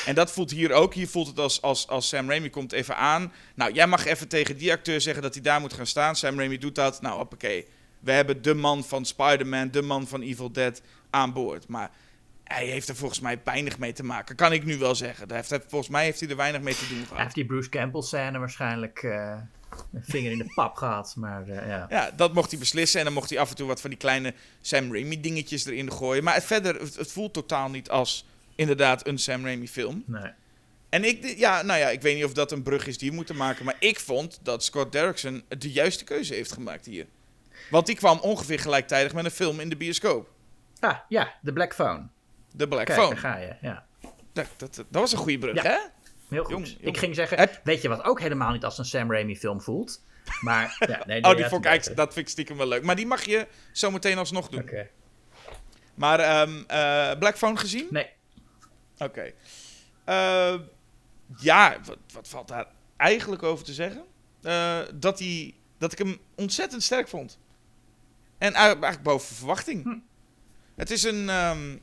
En 0.05 0.15
dat 0.15 0.31
voelt 0.31 0.51
hier 0.51 0.71
ook. 0.71 0.93
Hier 0.93 1.07
voelt 1.07 1.27
het 1.27 1.39
als, 1.39 1.61
als, 1.61 1.88
als 1.88 2.07
Sam 2.07 2.29
Raimi 2.29 2.49
komt 2.49 2.71
even 2.71 2.95
aan. 2.97 3.31
Nou, 3.55 3.71
jij 3.73 3.88
mag 3.88 4.05
even 4.05 4.27
tegen 4.27 4.57
die 4.57 4.71
acteur 4.71 5.01
zeggen 5.01 5.23
dat 5.23 5.33
hij 5.33 5.43
daar 5.43 5.61
moet 5.61 5.73
gaan 5.73 5.85
staan. 5.88 6.15
Sam 6.15 6.38
Raimi 6.38 6.57
doet 6.57 6.75
dat. 6.75 7.01
Nou, 7.01 7.17
hoppakee. 7.17 7.67
We 7.99 8.11
hebben 8.11 8.41
de 8.41 8.53
man 8.53 8.83
van 8.83 9.05
Spider-Man, 9.05 9.71
de 9.71 9.81
man 9.81 10.07
van 10.07 10.21
Evil 10.21 10.51
Dead 10.51 10.81
aan 11.09 11.33
boord. 11.33 11.67
Maar 11.67 11.91
hij 12.43 12.65
heeft 12.65 12.89
er 12.89 12.95
volgens 12.95 13.19
mij 13.19 13.39
weinig 13.43 13.77
mee 13.79 13.93
te 13.93 14.03
maken. 14.03 14.35
Kan 14.35 14.53
ik 14.53 14.65
nu 14.65 14.77
wel 14.77 14.95
zeggen. 14.95 15.33
Heeft, 15.33 15.49
hij- 15.49 15.61
volgens 15.67 15.91
mij 15.91 16.03
heeft 16.03 16.19
hij 16.19 16.29
er 16.29 16.35
weinig 16.35 16.61
mee 16.61 16.75
te 16.75 16.88
doen 16.88 16.97
Hij 16.97 17.05
gehad. 17.05 17.21
heeft 17.23 17.35
die 17.35 17.45
Bruce 17.45 17.69
Campbell 17.69 18.01
scène 18.01 18.39
waarschijnlijk 18.39 19.03
eh, 19.03 19.35
een 19.93 20.03
vinger 20.03 20.31
in 20.31 20.38
de 20.38 20.51
pap 20.55 20.75
gehad. 20.75 21.13
Maar 21.17 21.47
eh, 21.47 21.67
ja. 21.67 21.85
Ja, 21.89 22.11
dat 22.15 22.33
mocht 22.33 22.49
hij 22.51 22.59
beslissen. 22.59 22.99
En 22.99 23.05
dan 23.05 23.13
mocht 23.13 23.29
hij 23.29 23.39
af 23.39 23.49
en 23.49 23.55
toe 23.55 23.67
wat 23.67 23.81
van 23.81 23.89
die 23.89 23.99
kleine 23.99 24.33
Sam 24.61 24.91
Raimi 24.93 25.19
dingetjes 25.21 25.65
erin 25.65 25.91
gooien. 25.91 26.23
Maar 26.23 26.41
verder, 26.41 26.75
het, 26.79 26.95
het 26.95 27.11
voelt 27.11 27.33
totaal 27.33 27.69
niet 27.69 27.89
als 27.89 28.25
inderdaad 28.57 29.07
een 29.07 29.17
Sam 29.17 29.43
Raimi 29.43 29.67
film. 29.67 30.03
Nee. 30.05 30.31
En 30.89 31.03
ik, 31.03 31.37
ja, 31.37 31.61
nou 31.61 31.79
ja, 31.79 31.89
ik 31.89 32.01
weet 32.01 32.15
niet 32.15 32.25
of 32.25 32.33
dat 32.33 32.51
een 32.51 32.63
brug 32.63 32.87
is 32.87 32.97
die 32.97 33.09
we 33.09 33.15
moeten 33.15 33.35
maken. 33.35 33.65
Maar 33.65 33.75
ik 33.79 33.99
vond 33.99 34.39
dat 34.43 34.63
Scott 34.63 34.91
Derrickson 34.91 35.43
de 35.57 35.71
juiste 35.71 36.03
keuze 36.03 36.33
heeft 36.33 36.51
gemaakt 36.51 36.85
hier. 36.85 37.05
Want 37.69 37.85
die 37.85 37.95
kwam 37.95 38.19
ongeveer 38.19 38.59
gelijktijdig 38.59 39.13
met 39.13 39.25
een 39.25 39.31
film 39.31 39.59
in 39.59 39.69
de 39.69 39.77
bioscoop. 39.77 40.29
Ah, 40.79 40.97
ja, 41.09 41.33
The 41.43 41.53
Black 41.53 41.73
Phone. 41.73 42.07
The 42.57 42.67
Black 42.67 42.85
Kijk, 42.85 42.99
Phone. 42.99 43.09
daar 43.09 43.19
ga 43.23 43.37
je. 43.37 43.55
Ja. 43.61 43.85
Dat, 44.33 44.47
dat, 44.57 44.75
dat 44.75 44.85
was 44.89 45.11
een 45.11 45.17
goede 45.17 45.37
brug, 45.37 45.55
Ja. 45.55 45.63
hè? 45.63 45.77
Heel 46.29 46.43
goed. 46.43 46.51
Jong, 46.53 46.67
jong. 46.67 46.79
Ik 46.81 46.97
ging 46.97 47.15
zeggen, 47.15 47.37
Heb- 47.37 47.61
weet 47.63 47.81
je 47.81 47.87
wat 47.87 48.03
ook 48.03 48.19
helemaal 48.19 48.51
niet 48.51 48.63
als 48.63 48.77
een 48.77 48.85
Sam 48.85 49.11
Raimi 49.11 49.37
film 49.37 49.61
voelt? 49.61 50.01
Maar, 50.41 50.75
ja, 50.89 51.03
nee, 51.05 51.23
Oh, 51.23 51.35
die 51.35 51.45
vond 51.45 51.65
ik 51.65 51.95
dat 51.95 52.13
vind 52.13 52.25
ik 52.25 52.31
stiekem 52.31 52.57
wel 52.57 52.67
leuk. 52.67 52.83
Maar 52.83 52.95
die 52.95 53.05
mag 53.05 53.23
je 53.23 53.47
zo 53.71 53.91
meteen 53.91 54.17
alsnog 54.17 54.49
doen. 54.49 54.61
Oké. 54.61 54.89
Maar 55.95 56.19
eh, 56.19 57.17
Black 57.19 57.37
Phone 57.37 57.57
gezien? 57.57 57.87
Nee. 57.89 58.09
Oké. 58.97 59.33
Eh, 60.03 60.55
ja, 61.37 61.77
wat, 61.85 61.97
wat 62.13 62.27
valt 62.27 62.47
daar 62.47 62.67
eigenlijk 62.97 63.43
over 63.43 63.65
te 63.65 63.73
zeggen? 63.73 64.03
Eh, 64.41 64.79
dat, 64.95 65.19
hij, 65.19 65.55
dat 65.77 65.91
ik 65.91 65.97
hem 65.97 66.17
ontzettend 66.35 66.83
sterk 66.83 67.07
vond. 67.07 67.37
En 68.37 68.53
eigenlijk 68.53 69.03
boven 69.03 69.35
verwachting. 69.35 69.83
Hm. 69.83 69.97
Het 70.75 70.91
is 70.91 71.03
een, 71.03 71.29
ehm, 71.29 71.77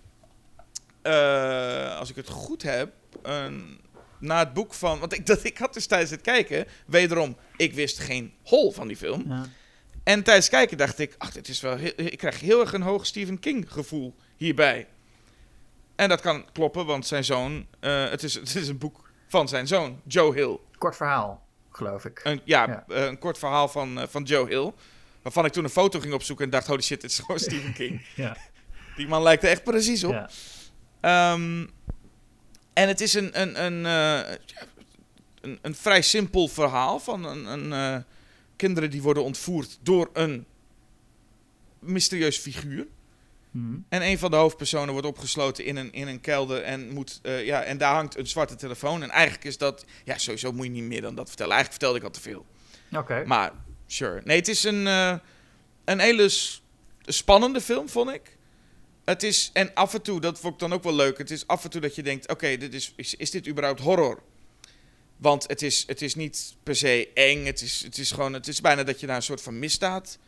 eh, 1.02 1.98
als 1.98 2.10
ik 2.10 2.16
het 2.16 2.28
goed 2.28 2.62
heb, 2.62 2.92
een, 3.22 3.80
na 4.18 4.38
het 4.38 4.52
boek 4.52 4.74
van... 4.74 4.98
Want 4.98 5.12
ik, 5.12 5.26
dat, 5.30 5.44
ik 5.44 5.58
had 5.58 5.74
dus 5.74 5.86
tijdens 5.86 6.10
het 6.10 6.20
kijken, 6.20 6.66
wederom, 6.86 7.36
ik 7.56 7.74
wist 7.74 7.98
geen 7.98 8.34
hol 8.42 8.72
van 8.72 8.88
die 8.88 8.96
film. 8.96 9.24
Ja. 9.28 9.46
En 10.04 10.22
tijdens 10.22 10.46
het 10.46 10.54
kijken 10.54 10.76
dacht 10.76 10.98
ik, 10.98 11.14
ach, 11.18 11.32
dit 11.32 11.48
is 11.48 11.60
wel 11.60 11.76
heel, 11.76 11.92
ik 11.96 12.18
krijg 12.18 12.40
heel 12.40 12.60
erg 12.60 12.72
een 12.72 12.82
hoog 12.82 13.06
Stephen 13.06 13.38
King 13.38 13.72
gevoel 13.72 14.14
hierbij. 14.36 14.86
En 15.96 16.08
dat 16.08 16.20
kan 16.20 16.44
kloppen, 16.52 16.86
want 16.86 17.06
zijn 17.06 17.24
zoon, 17.24 17.66
eh, 17.80 18.10
het, 18.10 18.22
is, 18.22 18.34
het 18.44 18.54
is 18.54 18.68
een 18.68 18.78
boek 18.78 19.10
van 19.28 19.48
zijn 19.48 19.66
zoon, 19.66 20.00
Joe 20.06 20.34
Hill. 20.34 20.58
Kort 20.78 20.96
verhaal, 20.96 21.46
geloof 21.70 22.04
ik. 22.04 22.20
Een, 22.24 22.40
ja, 22.44 22.66
Ja. 22.66 22.84
eh, 22.88 23.04
een 23.04 23.18
kort 23.18 23.38
verhaal 23.38 23.68
van, 23.68 24.00
eh, 24.00 24.06
van 24.08 24.22
Joe 24.22 24.48
Hill. 24.48 24.72
Waarvan 25.22 25.44
ik 25.44 25.52
toen 25.52 25.64
een 25.64 25.70
foto 25.70 26.00
ging 26.00 26.14
opzoeken 26.14 26.44
en 26.44 26.50
dacht, 26.50 26.66
holy 26.66 26.82
shit, 26.82 27.00
dit 27.00 27.10
is 27.10 27.18
gewoon 27.18 27.38
Stephen 27.38 27.72
King. 27.82 28.06
Ja. 28.14 28.36
Die 28.96 29.08
man 29.08 29.22
lijkt 29.22 29.42
er 29.42 29.48
echt 29.50 29.64
precies 29.64 30.04
op. 30.04 30.12
Ja. 30.12 30.28
Ehm, 31.00 31.66
en 32.72 32.88
het 32.88 33.00
is 33.00 33.14
een, 33.14 33.40
een, 33.40 33.64
een, 33.64 33.84
een, 35.40 35.58
een 35.62 35.74
vrij 35.74 36.02
simpel 36.02 36.48
verhaal 36.48 37.00
van 37.00 37.24
een, 37.24 37.72
een, 37.72 38.04
kinderen 38.56 38.90
die 38.90 39.02
worden 39.02 39.24
ontvoerd 39.24 39.78
door 39.82 40.10
een 40.12 40.46
mysterieus 41.78 42.38
figuur. 42.38 42.86
Hm. 43.54 43.78
En 43.88 44.02
een 44.02 44.18
van 44.18 44.30
de 44.30 44.36
hoofdpersonen 44.36 44.92
wordt 44.92 45.06
opgesloten 45.06 45.64
in 45.64 45.76
een, 45.76 45.92
in 45.92 46.08
een 46.08 46.20
kelder 46.20 46.62
en, 46.62 46.90
moet, 46.90 47.18
eh, 47.22 47.44
ja, 47.44 47.62
en 47.62 47.78
daar 47.78 47.94
hangt 47.94 48.18
een 48.18 48.26
zwarte 48.26 48.54
telefoon. 48.54 49.02
En 49.02 49.10
eigenlijk 49.10 49.44
is 49.44 49.58
dat, 49.58 49.84
ja, 50.04 50.18
sowieso 50.18 50.52
moet 50.52 50.64
je 50.64 50.70
niet 50.70 50.84
meer 50.84 51.00
dan 51.00 51.14
dat 51.14 51.28
vertellen. 51.28 51.52
Eigenlijk 51.52 51.82
vertelde 51.82 51.98
ik 51.98 52.04
al 52.04 52.20
te 52.20 52.28
veel. 52.30 52.46
Oké. 52.92 53.22
Maar, 53.26 53.52
sure. 53.86 54.20
Nee, 54.24 54.36
het 54.36 54.48
is 54.48 54.64
een, 54.64 54.86
eh, 54.86 55.14
een 55.84 55.98
hele 55.98 56.28
spannende 57.04 57.60
film, 57.60 57.88
vond 57.88 58.10
ik. 58.10 58.36
Het 59.04 59.22
is, 59.22 59.50
en 59.52 59.74
af 59.74 59.94
en 59.94 60.02
toe, 60.02 60.20
dat 60.20 60.40
vond 60.40 60.54
ik 60.54 60.60
dan 60.60 60.72
ook 60.72 60.82
wel 60.82 60.94
leuk. 60.94 61.18
Het 61.18 61.30
is 61.30 61.46
af 61.46 61.64
en 61.64 61.70
toe 61.70 61.80
dat 61.80 61.94
je 61.94 62.02
denkt: 62.02 62.28
oké, 62.28 62.56
dit 62.56 62.74
is, 62.74 62.92
is, 62.96 63.14
is 63.14 63.30
dit 63.30 63.48
überhaupt 63.48 63.80
horror? 63.80 64.22
Want 65.16 65.48
het 65.48 65.62
is, 65.62 65.84
het 65.86 66.02
is 66.02 66.14
niet 66.14 66.54
per 66.62 66.76
se 66.76 67.10
eng. 67.14 67.44
Het 67.44 67.62
is, 67.62 67.82
het 67.82 67.98
is 67.98 68.12
gewoon, 68.12 68.32
het 68.32 68.48
is 68.48 68.60
bijna 68.60 68.82
dat 68.82 69.00
je 69.00 69.06
naar 69.06 69.16
een 69.16 69.22
soort 69.22 69.42
van 69.42 69.58
misdaad 69.58 70.18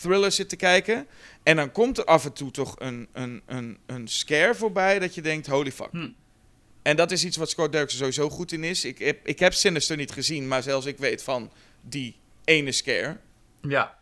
thriller 0.00 0.32
zit 0.32 0.48
te 0.48 0.56
kijken. 0.56 1.06
En 1.42 1.56
dan 1.56 1.72
komt 1.72 1.98
er 1.98 2.04
af 2.04 2.24
en 2.24 2.32
toe 2.32 2.50
toch 2.50 2.74
een, 2.78 3.08
een, 3.12 3.42
een, 3.46 3.78
een 3.86 4.08
scare 4.08 4.54
voorbij 4.54 4.98
dat 4.98 5.14
je 5.14 5.22
denkt: 5.22 5.46
holy 5.46 5.72
fuck. 5.72 5.90
Hm. 5.90 6.08
En 6.82 6.96
dat 6.96 7.10
is 7.10 7.24
iets 7.24 7.36
wat 7.36 7.50
Scott 7.50 7.72
Derrickson 7.72 7.98
sowieso 7.98 8.30
goed 8.30 8.52
in 8.52 8.64
is. 8.64 8.84
Ik 8.84 8.98
heb, 8.98 9.26
ik 9.26 9.38
heb 9.38 9.54
Sinister 9.54 9.96
niet 9.96 10.12
gezien, 10.12 10.48
maar 10.48 10.62
zelfs 10.62 10.86
ik 10.86 10.98
weet 10.98 11.22
van 11.22 11.50
die 11.80 12.16
ene 12.44 12.72
scare. 12.72 13.18
Ja. 13.62 13.98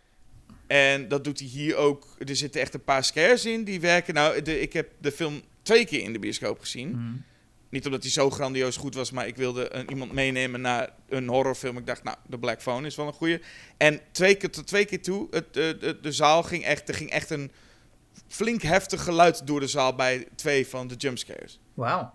En 0.67 1.09
dat 1.09 1.25
doet 1.25 1.39
hij 1.39 1.49
hier 1.49 1.77
ook. 1.77 2.17
Er 2.19 2.37
zitten 2.37 2.61
echt 2.61 2.75
een 2.75 2.85
paar 2.85 3.05
scares 3.05 3.45
in 3.45 3.65
die 3.65 3.81
werken. 3.81 4.15
Nou, 4.15 4.43
de, 4.43 4.61
ik 4.61 4.73
heb 4.73 4.91
de 4.99 5.13
film 5.13 5.43
twee 5.63 5.87
keer 5.87 6.01
in 6.01 6.13
de 6.13 6.19
bioscoop 6.19 6.61
gezien. 6.61 6.93
Hm. 6.93 7.32
Niet 7.73 7.87
omdat 7.87 8.03
hij 8.03 8.11
zo 8.11 8.31
grandioos 8.31 8.77
goed 8.77 8.95
was, 8.95 9.11
maar 9.11 9.27
ik 9.27 9.37
wilde 9.37 9.75
een, 9.75 9.91
iemand 9.91 10.13
meenemen 10.13 10.61
naar 10.61 10.91
een 11.09 11.29
horrorfilm. 11.29 11.77
Ik 11.77 11.87
dacht, 11.87 12.03
nou, 12.03 12.17
The 12.31 12.39
Black 12.39 12.63
Phone 12.63 12.87
is 12.87 12.97
wel 12.97 13.07
een 13.07 13.13
goeie. 13.13 13.41
En 13.77 14.01
twee 14.11 14.35
keer, 14.35 14.51
tot 14.51 14.67
twee 14.67 14.85
keer 14.85 15.03
toe, 15.03 15.27
het, 15.31 15.55
de, 15.55 15.77
de, 15.81 16.01
de 16.01 16.13
zaal 16.13 16.43
ging 16.43 16.65
echt, 16.65 16.89
er 16.89 16.95
ging 16.95 17.11
echt 17.11 17.31
een 17.31 17.53
flink 18.29 18.63
heftig 18.63 19.03
geluid 19.03 19.47
door 19.47 19.61
de 19.61 19.67
zaal 19.67 19.95
bij 19.95 20.29
twee 20.35 20.67
van 20.67 20.89
de 20.89 20.95
jumpscares. 20.95 21.61
Wauw. 21.75 22.15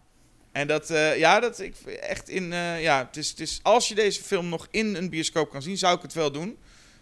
En 0.52 0.68
dat, 0.68 0.90
eh, 0.90 1.18
ja, 1.18 1.40
dat 1.40 1.60
ik 1.60 1.76
echt 1.86 2.30
in, 2.30 2.54
eh, 2.54 2.82
ja, 2.82 3.06
het 3.06 3.18
is, 3.18 3.30
het 3.30 3.40
is, 3.40 3.60
als 3.64 3.88
je 3.88 3.96
deze 3.96 4.24
film 4.24 4.50
nog 4.50 4.68
in 4.72 4.96
een 4.96 5.10
bioscoop 5.10 5.50
kan 5.50 5.62
zien, 5.62 5.78
zou 5.78 5.96
ik 5.96 6.02
het 6.02 6.14
wel 6.14 6.32
doen. 6.32 6.58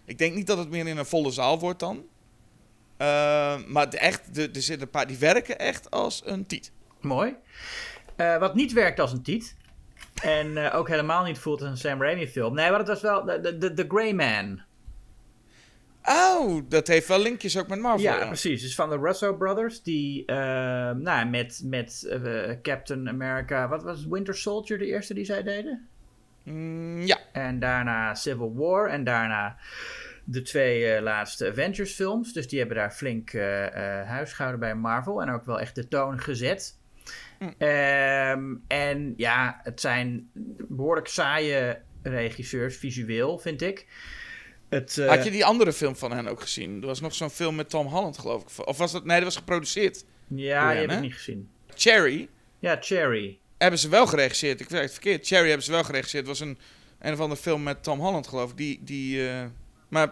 Ik 0.05 0.17
denk 0.17 0.35
niet 0.35 0.47
dat 0.47 0.57
het 0.57 0.69
meer 0.69 0.87
in 0.87 0.97
een 0.97 1.05
volle 1.05 1.31
zaal 1.31 1.59
wordt 1.59 1.79
dan. 1.79 2.05
Eh, 2.97 3.57
maar 3.67 3.89
de, 3.89 3.97
echt, 3.97 4.35
de, 4.35 4.49
er 4.53 4.61
zitten 4.61 4.85
een 4.85 4.89
paar, 4.89 5.07
die 5.07 5.17
werken 5.17 5.59
echt 5.59 5.91
als 5.91 6.21
een 6.25 6.45
tiet. 6.45 6.71
Mooi. 7.01 7.35
Eh, 8.15 8.37
wat 8.37 8.55
niet 8.55 8.73
werkt 8.73 8.99
als 8.99 9.11
een 9.11 9.23
tiet. 9.23 9.55
En 10.21 10.57
eh, 10.57 10.75
ook 10.75 10.87
helemaal 10.87 11.23
niet 11.23 11.37
voelt 11.37 11.61
als 11.61 11.69
een 11.69 11.77
Sam 11.77 12.01
Raimi 12.01 12.27
film. 12.27 12.53
Nee, 12.53 12.69
maar 12.69 12.77
dat 12.77 12.87
was 12.87 13.01
wel 13.01 13.25
de, 13.25 13.57
de, 13.57 13.73
de 13.73 13.85
Grey 13.87 14.13
Man. 14.13 14.61
Oh, 16.03 16.61
dat 16.69 16.87
heeft 16.87 17.07
wel 17.07 17.19
linkjes 17.19 17.57
ook 17.57 17.67
met 17.67 17.79
Marvel. 17.79 18.03
Ja, 18.03 18.25
precies. 18.25 18.61
Dus 18.61 18.75
van 18.75 18.89
de 18.89 18.97
Russo 18.97 19.35
Brothers. 19.35 19.81
Die 19.81 20.25
eh, 20.25 20.35
nou, 20.91 21.25
met, 21.25 21.61
met 21.63 22.17
Captain 22.61 23.09
America... 23.09 23.67
Wat 23.67 23.83
was 23.83 24.05
Winter 24.05 24.35
Soldier 24.35 24.77
de 24.77 24.85
eerste 24.85 25.13
die 25.13 25.25
zij 25.25 25.43
deden? 25.43 25.87
Mm, 26.43 27.01
ja. 27.01 27.17
En 27.31 27.59
daarna 27.59 28.13
Civil 28.13 28.55
War. 28.55 28.89
En 28.89 29.03
daarna 29.03 29.57
de 30.23 30.41
twee 30.41 31.01
laatste 31.01 31.47
Avengers 31.49 31.93
films. 31.93 32.33
Dus 32.33 32.47
die 32.47 32.59
hebben 32.59 32.77
daar 32.77 32.91
flink 32.91 33.33
eh 33.33 33.65
eh 33.65 34.07
huis 34.07 34.33
gehouden 34.33 34.59
bij 34.59 34.75
Marvel. 34.75 35.21
En 35.21 35.29
ook 35.29 35.45
wel 35.45 35.59
echt 35.59 35.75
de 35.75 35.87
toon 35.87 36.19
gezet. 36.19 36.77
Mm. 37.39 37.53
Ehm, 37.57 38.55
en 38.67 39.13
ja, 39.17 39.59
het 39.63 39.81
zijn 39.81 40.29
behoorlijk 40.67 41.07
saaie 41.07 41.81
regisseurs, 42.03 42.77
visueel 42.77 43.37
vind 43.37 43.61
ik. 43.61 43.87
Het, 44.69 44.97
eh, 44.97 45.07
Had 45.07 45.23
je 45.23 45.31
die 45.31 45.45
andere 45.45 45.73
film 45.73 45.95
van 45.95 46.11
hen 46.11 46.27
ook 46.27 46.41
gezien? 46.41 46.81
Er 46.81 46.87
was 46.87 47.01
nog 47.01 47.13
zo'n 47.15 47.29
film 47.29 47.55
met 47.55 47.69
Tom 47.69 47.87
Holland, 47.87 48.17
geloof 48.17 48.41
ik. 48.41 48.67
Of 48.67 48.77
was 48.77 48.91
dat... 48.91 49.05
Nee, 49.05 49.15
dat 49.15 49.25
was 49.25 49.35
geproduceerd. 49.35 50.05
Ja, 50.27 50.71
die 50.71 50.79
heb 50.81 50.91
ik 50.91 50.99
niet 50.99 51.13
gezien. 51.13 51.49
Cherry 51.75 52.29
Ja, 52.59 52.77
Cherry. 52.79 53.39
hebben 53.57 53.79
ze 53.79 53.89
wel 53.89 54.07
geregisseerd. 54.07 54.59
Ik 54.61 54.69
zeg 54.69 54.81
het 54.81 54.91
verkeerd. 54.91 55.27
Cherry 55.27 55.47
hebben 55.47 55.65
ze 55.65 55.71
wel 55.71 55.83
geregisseerd. 55.83 56.27
Het 56.27 56.37
was 56.37 56.47
een, 56.47 56.57
een 56.99 57.13
of 57.13 57.19
andere 57.19 57.41
film 57.41 57.63
met 57.63 57.83
Tom 57.83 57.99
Holland, 57.99 58.27
geloof 58.27 58.51
ik. 58.51 58.57
Die... 58.57 58.79
die 58.83 59.29
eh, 59.29 59.45
maar 59.89 60.11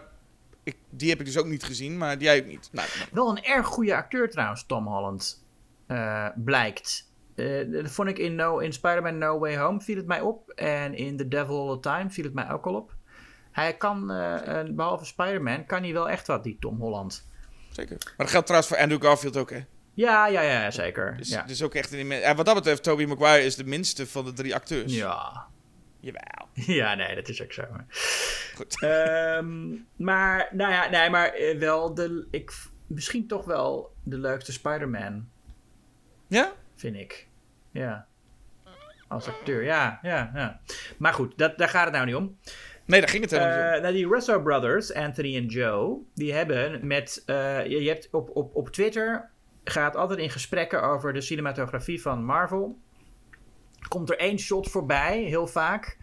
ik, 0.62 0.76
die 0.90 1.10
heb 1.10 1.18
ik 1.20 1.26
dus 1.26 1.38
ook 1.38 1.46
niet 1.46 1.62
gezien, 1.64 1.98
maar 1.98 2.16
jij 2.18 2.38
ook 2.40 2.46
niet. 2.46 2.68
Nou, 2.72 2.88
nou. 2.98 3.08
Wel 3.12 3.28
een 3.30 3.44
erg 3.44 3.66
goede 3.66 3.94
acteur 3.96 4.30
trouwens, 4.30 4.64
Tom 4.66 4.86
Holland. 4.86 5.44
eh, 5.86 6.28
blijkt. 6.36 7.12
Eh, 7.34 7.70
dat 7.72 7.90
vond 7.90 8.08
ik 8.08 8.18
in, 8.18 8.34
no, 8.34 8.58
in 8.58 8.72
Spider-Man 8.72 9.18
No 9.18 9.38
Way 9.38 9.56
Home 9.56 9.80
viel 9.80 9.96
het 9.96 10.06
mij 10.06 10.20
op. 10.20 10.50
En 10.50 10.94
in 10.94 11.16
The 11.16 11.28
Devil 11.28 11.68
All 11.68 11.74
the 11.74 11.80
Time 11.80 12.10
viel 12.10 12.24
het 12.24 12.34
mij 12.34 12.50
ook 12.50 12.66
al 12.66 12.74
op. 12.74 12.94
Hij 13.50 13.76
kan, 13.76 14.10
eh, 14.10 14.62
behalve 14.70 15.04
Spider-Man, 15.04 15.66
kan 15.66 15.82
hij 15.82 15.92
wel 15.92 16.08
echt 16.08 16.26
wat, 16.26 16.42
die 16.42 16.56
Tom 16.60 16.80
Holland. 16.80 17.28
zeker. 17.70 17.96
Maar 18.04 18.14
dat 18.16 18.30
geldt 18.30 18.46
trouwens 18.46 18.72
voor 18.72 18.82
Andrew 18.82 19.02
Garfield 19.02 19.36
ook, 19.36 19.50
hè? 19.50 19.64
Ja, 19.94 20.26
ja, 20.26 20.40
ja, 20.40 20.70
zeker. 20.70 21.16
Dus, 21.16 21.28
ja. 21.28 21.42
dus 21.42 21.62
ook 21.62 21.74
echt 21.74 21.92
een, 21.92 22.12
en 22.12 22.36
wat 22.36 22.46
dat 22.46 22.54
betreft, 22.54 22.82
Tobey 22.82 23.06
Maguire 23.06 23.44
is 23.44 23.56
de 23.56 23.64
minste 23.64 24.06
van 24.06 24.24
de 24.24 24.32
drie 24.32 24.54
acteurs. 24.54 24.94
ja. 24.94 25.46
Jawel. 26.00 26.48
Ja, 26.74 26.94
nee, 26.94 27.14
dat 27.14 27.28
is 27.28 27.42
ook 27.42 27.52
zo. 27.52 27.62
Goed. 28.54 28.76
Ehm, 28.82 29.70
maar, 29.96 30.48
nou 30.52 30.72
ja, 30.72 30.88
nee, 30.90 31.10
maar 31.10 31.28
eh, 31.32 31.58
wel 31.58 31.94
de, 31.94 32.26
ik, 32.30 32.52
misschien 32.86 33.26
toch 33.26 33.44
wel 33.44 33.94
de 34.02 34.18
leukste 34.18 34.52
Spider-Man, 34.52 35.28
Ja? 36.26 36.52
Vind 36.74 36.96
ik. 36.96 37.28
Ja. 37.70 38.06
Als 39.08 39.28
acteur, 39.28 39.64
ja, 39.64 39.98
ja, 40.02 40.30
ja. 40.34 40.60
Maar 40.98 41.12
goed, 41.12 41.38
dat, 41.38 41.58
daar 41.58 41.68
gaat 41.68 41.84
het 41.84 41.94
nou 41.94 42.06
niet 42.06 42.14
om. 42.14 42.36
Nee, 42.84 43.00
daar 43.00 43.08
ging 43.08 43.22
het 43.22 43.30
helemaal 43.30 43.56
niet 43.56 43.66
om. 43.66 43.72
Eh, 43.72 43.80
nou, 43.80 43.94
die 43.94 44.08
Russo 44.08 44.42
Brothers, 44.42 44.94
Anthony 44.94 45.36
en 45.36 45.46
Joe, 45.46 45.98
die 46.14 46.32
hebben 46.32 46.86
met. 46.86 47.22
eh, 47.26 47.66
je, 47.66 47.82
je 47.82 47.88
hebt 47.88 48.08
op, 48.10 48.36
op, 48.36 48.54
op 48.56 48.68
Twitter 48.68 49.30
gaat 49.64 49.96
altijd 49.96 50.18
in 50.18 50.30
gesprekken 50.30 50.82
over 50.82 51.12
de 51.12 51.20
cinematografie 51.20 52.02
van 52.02 52.24
Marvel. 52.24 52.78
Komt 53.88 54.10
er 54.10 54.18
één 54.18 54.38
shot 54.38 54.70
voorbij, 54.70 55.18
heel 55.22 55.46
vaak, 55.46 55.96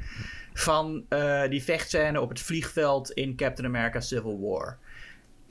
van 0.54 1.06
eh, 1.10 1.50
die 1.50 1.64
vechtscène 1.64 2.22
op 2.22 2.30
het 2.30 2.40
vliegveld 2.40 3.12
in 3.12 3.36
Captain 3.36 3.68
America 3.68 4.00
Civil 4.00 4.40
War. 4.40 4.78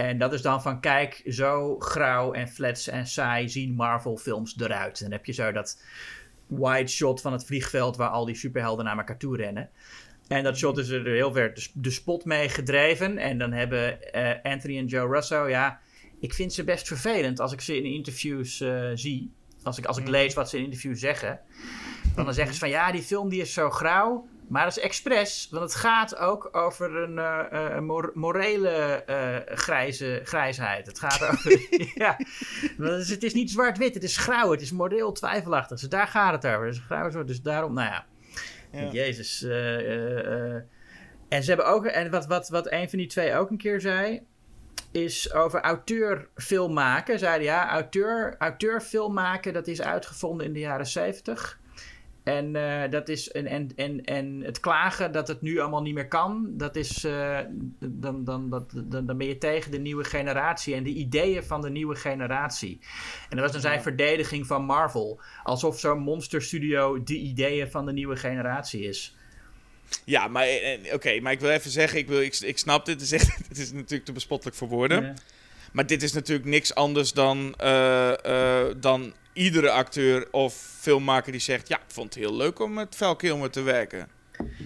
En 0.00 0.18
dat 0.18 0.32
is 0.32 0.42
dan 0.42 0.62
van, 0.62 0.80
kijk, 0.80 1.22
zo 1.26 1.78
grauw 1.78 2.32
en 2.32 2.48
flats 2.48 2.88
en 2.88 3.06
saai 3.06 3.48
zien 3.48 3.74
Marvel-films 3.74 4.60
eruit. 4.60 4.98
En 4.98 5.04
dan 5.04 5.12
heb 5.12 5.26
je 5.26 5.32
zo 5.32 5.52
dat 5.52 5.82
wide 6.46 6.86
shot 6.86 7.20
van 7.20 7.32
het 7.32 7.44
vliegveld 7.44 7.96
waar 7.96 8.08
al 8.08 8.24
die 8.24 8.34
superhelden 8.34 8.84
naar 8.84 8.96
elkaar 8.96 9.18
toe 9.18 9.36
rennen. 9.36 9.70
En 10.28 10.44
dat 10.44 10.56
shot 10.56 10.78
is 10.78 10.88
er 10.88 11.06
heel 11.06 11.32
ver 11.32 11.70
de, 11.74 11.90
spot 11.90 12.24
mee 12.24 12.48
gedreven. 12.48 13.18
En 13.18 13.38
dan 13.38 13.52
hebben 13.52 14.12
eh, 14.12 14.52
Anthony 14.52 14.78
en 14.78 14.86
Joe 14.86 15.14
Russo, 15.14 15.48
ja, 15.48 15.80
ik 16.20 16.34
vind 16.34 16.52
ze 16.52 16.64
best 16.64 16.86
vervelend 16.86 17.40
als 17.40 17.52
ik 17.52 17.60
ze 17.60 17.76
in 17.76 17.84
interviews 17.84 18.60
eh, 18.60 18.90
zie. 18.94 19.30
Als 19.62 19.78
ik, 19.78 19.84
als 19.84 19.98
ik 19.98 20.08
lees 20.08 20.34
wat 20.34 20.50
ze 20.50 20.56
in 20.56 20.64
interviews 20.64 21.00
zeggen. 21.00 21.40
Dan, 22.14 22.24
dan 22.24 22.34
zeggen 22.34 22.54
ze 22.54 22.60
van 22.60 22.68
ja, 22.68 22.92
die 22.92 23.02
film 23.02 23.28
die 23.28 23.40
is 23.40 23.52
zo 23.52 23.70
grauw. 23.70 24.28
Maar 24.50 24.64
dat 24.64 24.76
is 24.76 24.82
expres, 24.82 25.48
want 25.50 25.62
het 25.62 25.74
gaat 25.74 26.16
ook 26.16 26.48
over 26.56 26.96
een, 26.96 27.16
een 27.76 27.84
mor- 27.84 28.10
morele 28.14 28.68
eh, 29.06 29.56
grijze, 29.56 30.20
grijsheid. 30.24 30.86
Het 30.86 30.98
gaat 30.98 31.22
over. 31.22 31.66
ja, 32.04 32.16
Want 32.76 33.08
het 33.08 33.22
is, 33.22 33.34
niet 33.34 33.50
zwart-wit, 33.50 33.94
het 33.94 34.02
is 34.02 34.16
grauw, 34.16 34.50
het 34.50 34.60
is 34.60 34.72
moreel 34.72 35.12
twijfelachtig. 35.12 35.80
Dus 35.80 35.88
daar 35.88 36.06
gaat 36.06 36.32
het 36.32 36.52
over. 36.52 36.66
Het 36.66 36.74
is 36.74 36.82
grauw, 36.86 37.24
dus 37.24 37.42
daarom, 37.42 37.72
nou 37.74 37.90
ja. 37.90 38.06
Ja. 38.72 38.90
Jezus. 38.90 39.42
En 41.28 41.42
ze 41.42 41.48
hebben 41.48 41.66
ook, 41.66 41.86
en 41.86 42.10
wat, 42.10 42.26
wat, 42.26 42.48
wat 42.48 42.72
een 42.72 42.90
van 42.90 42.98
die 42.98 43.08
twee 43.08 43.34
ook 43.34 43.50
een 43.50 43.56
keer 43.56 43.80
zei, 43.80 44.26
is 44.90 45.32
over 45.32 45.60
auteurfilm 45.60 46.72
maken. 46.72 47.18
Zeiden 47.18 47.46
ja, 47.46 47.70
auteur, 47.70 48.36
auteurfilm 48.38 49.12
maken, 49.12 49.52
dat 49.52 49.66
is 49.66 49.82
uitgevonden 49.82 50.46
in 50.46 50.52
de 50.52 50.58
jaren 50.58 50.86
zeventig. 50.86 51.59
En, 52.22 52.56
eh, 52.56 52.90
dat 52.90 53.08
is, 53.08 53.30
en, 53.30 53.46
en, 53.46 53.68
en, 53.76 54.04
en 54.04 54.40
het 54.44 54.60
klagen 54.60 55.12
dat 55.12 55.28
het 55.28 55.40
nu 55.42 55.58
allemaal 55.58 55.82
niet 55.82 55.94
meer 55.94 56.08
kan, 56.08 56.46
dat 56.50 56.76
is, 56.76 57.04
eh, 57.04 57.38
dan, 57.78 58.24
dan, 58.24 58.50
dat, 58.50 58.70
dan, 58.74 59.06
dan 59.06 59.16
ben 59.18 59.26
je 59.26 59.38
tegen 59.38 59.70
de 59.70 59.78
nieuwe 59.78 60.04
generatie 60.04 60.74
en 60.74 60.82
de 60.82 60.90
ideeën 60.90 61.44
van 61.44 61.60
de 61.60 61.70
nieuwe 61.70 61.94
generatie. 61.94 62.78
En 63.28 63.36
dat 63.36 63.40
was 63.40 63.52
dan 63.52 63.60
zijn 63.60 63.74
Ja. 63.74 63.82
verdediging 63.82 64.46
van 64.46 64.64
Marvel. 64.64 65.20
Alsof 65.42 65.78
zo'n 65.78 65.98
monsterstudio 65.98 67.02
de 67.02 67.16
ideeën 67.16 67.70
van 67.70 67.86
de 67.86 67.92
nieuwe 67.92 68.16
generatie 68.16 68.82
is. 68.82 69.16
Ja, 70.04 70.28
maar 70.28 70.46
eh, 70.46 70.94
oké, 70.94 71.20
maar 71.20 71.32
ik 71.32 71.40
wil 71.40 71.50
even 71.50 71.70
zeggen, 71.70 71.98
ik, 71.98 72.08
wil, 72.08 72.20
ik, 72.20 72.36
ik 72.36 72.58
snap 72.58 72.86
dit, 72.86 73.00
het 73.00 73.12
is, 73.12 73.26
het 73.48 73.58
is 73.58 73.72
natuurlijk 73.72 74.04
te 74.04 74.12
bespottelijk 74.12 74.56
voor 74.56 74.68
woorden. 74.68 75.02
Ja. 75.02 75.14
Maar 75.72 75.86
dit 75.86 76.02
is 76.02 76.12
natuurlijk 76.12 76.48
niks 76.48 76.74
anders 76.74 77.12
dan, 77.12 77.54
dan 78.80 79.12
iedere 79.40 79.70
acteur 79.70 80.28
of 80.30 80.54
filmmaker 80.80 81.32
die 81.32 81.40
zegt... 81.40 81.68
Ja, 81.68 81.76
ik 81.76 81.82
vond 81.92 82.14
het 82.14 82.22
heel 82.24 82.36
leuk 82.36 82.58
om 82.60 82.72
met 82.72 82.96
Val 82.96 83.16
Kilmer 83.16 83.50
te 83.50 83.62
werken. 83.62 84.08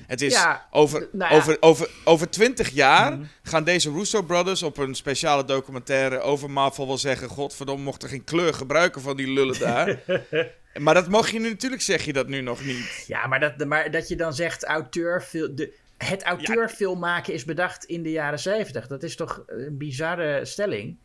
Het 0.06 0.22
is 0.22 0.32
Ja, 0.32 0.66
over, 0.70 1.08
nou 1.12 1.32
ja. 1.32 1.38
over, 1.38 1.56
over, 1.60 1.88
over 2.04 2.30
20 2.30 2.70
jaar 2.70 3.12
Mhm. 3.12 3.24
gaan 3.42 3.64
deze 3.64 3.90
Russo 3.90 4.22
Brothers 4.22 4.62
op 4.62 4.78
een 4.78 4.94
speciale 4.94 5.44
documentaire 5.44 6.20
over 6.20 6.50
Marvel 6.50 6.86
wel 6.86 6.98
zeggen... 6.98 7.28
Godverdomme, 7.28 7.84
mocht 7.84 8.02
er 8.02 8.08
geen 8.08 8.24
kleur 8.24 8.54
gebruiken 8.54 9.00
van 9.00 9.16
die 9.16 9.28
lullen 9.32 9.58
daar. 9.58 9.98
maar 10.84 10.94
dat 10.94 11.08
mag 11.08 11.30
je 11.30 11.40
nu 11.40 11.48
natuurlijk, 11.48 11.82
zeg 11.82 12.04
je 12.04 12.12
dat 12.12 12.28
nu 12.28 12.40
nog 12.40 12.64
niet. 12.64 13.04
Ja, 13.06 13.26
maar 13.26 13.40
dat, 13.40 13.64
maar 13.64 13.90
dat 13.90 14.08
je 14.08 14.16
dan 14.16 14.34
zegt 14.34 14.64
auteurfilm... 14.64 15.54
De, 15.54 15.74
het 15.96 16.22
auteurfilm 16.22 16.98
maken 16.98 17.32
is 17.32 17.44
bedacht 17.44 17.84
in 17.84 18.02
de 18.02 18.10
jaren 18.10 18.38
zeventig. 18.38 18.86
Dat 18.86 19.02
is 19.02 19.16
toch 19.16 19.42
een 19.46 19.78
bizarre 19.78 20.44
stelling? 20.44 20.98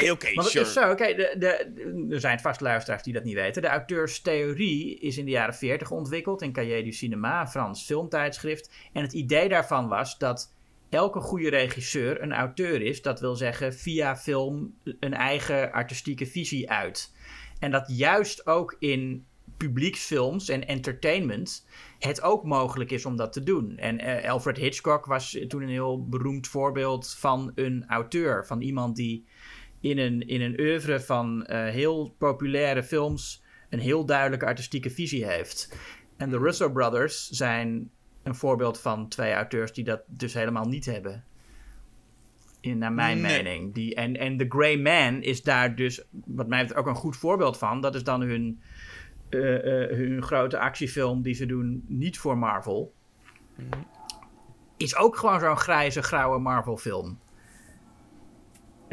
Nee, 0.00 0.12
oké, 0.12 0.34
Want 0.34 0.52
het 0.52 0.52
sure. 0.52 0.64
is 0.64 0.72
zo, 0.72 0.94
kijk, 0.94 1.16
de, 1.16 1.34
de, 1.38 2.08
er 2.10 2.20
zijn 2.20 2.40
vast 2.40 2.60
luisteraars 2.60 3.02
die 3.02 3.12
dat 3.12 3.24
niet 3.24 3.34
weten. 3.34 3.62
De 3.62 3.68
auteurstheorie 3.68 4.98
is 4.98 5.18
in 5.18 5.24
de 5.24 5.30
jaren 5.30 5.54
40 5.54 5.90
ontwikkeld 5.90 6.42
in 6.42 6.52
Cahiers 6.52 6.82
du 6.82 6.92
Cinéma, 6.92 7.40
een 7.40 7.48
Frans 7.48 7.84
filmtijdschrift. 7.84 8.70
En 8.92 9.02
het 9.02 9.12
idee 9.12 9.48
daarvan 9.48 9.88
was 9.88 10.18
dat 10.18 10.54
elke 10.88 11.20
goede 11.20 11.50
regisseur 11.50 12.22
een 12.22 12.32
auteur 12.32 12.82
is. 12.82 13.02
Dat 13.02 13.20
wil 13.20 13.36
zeggen 13.36 13.74
via 13.74 14.16
film 14.16 14.74
een 15.00 15.14
eigen 15.14 15.72
artistieke 15.72 16.26
visie 16.26 16.70
uit. 16.70 17.14
En 17.58 17.70
dat 17.70 17.84
juist 17.88 18.46
ook 18.46 18.76
in 18.78 19.26
publieksfilms 19.56 20.48
en 20.48 20.66
entertainment 20.66 21.66
het 21.98 22.22
ook 22.22 22.44
mogelijk 22.44 22.90
is 22.90 23.06
om 23.06 23.16
dat 23.16 23.32
te 23.32 23.42
doen. 23.42 23.76
En 23.76 23.98
eh, 23.98 24.30
Alfred 24.30 24.56
Hitchcock 24.56 25.06
was 25.06 25.38
toen 25.48 25.62
een 25.62 25.68
heel 25.68 26.06
beroemd 26.08 26.48
voorbeeld 26.48 27.14
van 27.18 27.52
een 27.54 27.84
auteur. 27.88 28.46
Van 28.46 28.60
iemand 28.60 28.96
die 28.96 29.26
in 29.82 29.98
een, 29.98 30.28
in 30.28 30.40
een 30.40 30.60
oeuvre 30.60 31.00
van 31.00 31.46
eh, 31.46 31.64
heel 31.72 32.14
populaire 32.18 32.82
films 32.82 33.42
een 33.70 33.78
heel 33.78 34.04
duidelijke 34.04 34.46
artistieke 34.46 34.90
visie 34.90 35.26
heeft. 35.26 35.76
En 36.16 36.30
de 36.30 36.38
Russo 36.38 36.70
Brothers 36.70 37.28
zijn 37.28 37.90
een 38.22 38.34
voorbeeld 38.34 38.80
van 38.80 39.08
twee 39.08 39.32
auteurs 39.32 39.72
die 39.72 39.84
dat 39.84 40.02
dus 40.06 40.34
helemaal 40.34 40.64
niet 40.64 40.84
hebben. 40.84 41.24
In, 42.60 42.78
naar 42.78 42.92
mijn 42.92 43.20
Nee. 43.20 43.42
mening. 43.42 43.74
Die, 43.74 43.94
en, 43.94 44.16
en 44.16 44.36
The 44.36 44.46
Grey 44.48 44.76
Man 44.78 45.22
is 45.22 45.42
daar 45.42 45.74
dus, 45.76 46.04
wat 46.10 46.48
mij 46.48 46.60
betreft, 46.60 46.80
ook 46.80 46.86
een 46.86 47.00
goed 47.00 47.16
voorbeeld 47.16 47.58
van. 47.58 47.80
Dat 47.80 47.94
is 47.94 48.04
dan 48.04 48.20
hun, 48.20 48.60
eh, 49.28 49.82
eh, 49.82 49.90
hun 49.96 50.22
grote 50.22 50.58
actiefilm 50.58 51.22
die 51.22 51.34
ze 51.34 51.46
doen, 51.46 51.84
niet 51.86 52.18
voor 52.18 52.38
Marvel. 52.38 52.92
Is 54.76 54.96
ook 54.96 55.16
gewoon 55.16 55.40
zo'n 55.40 55.56
grijze, 55.56 56.02
grauwe 56.02 56.38
Marvel-film. 56.38 57.18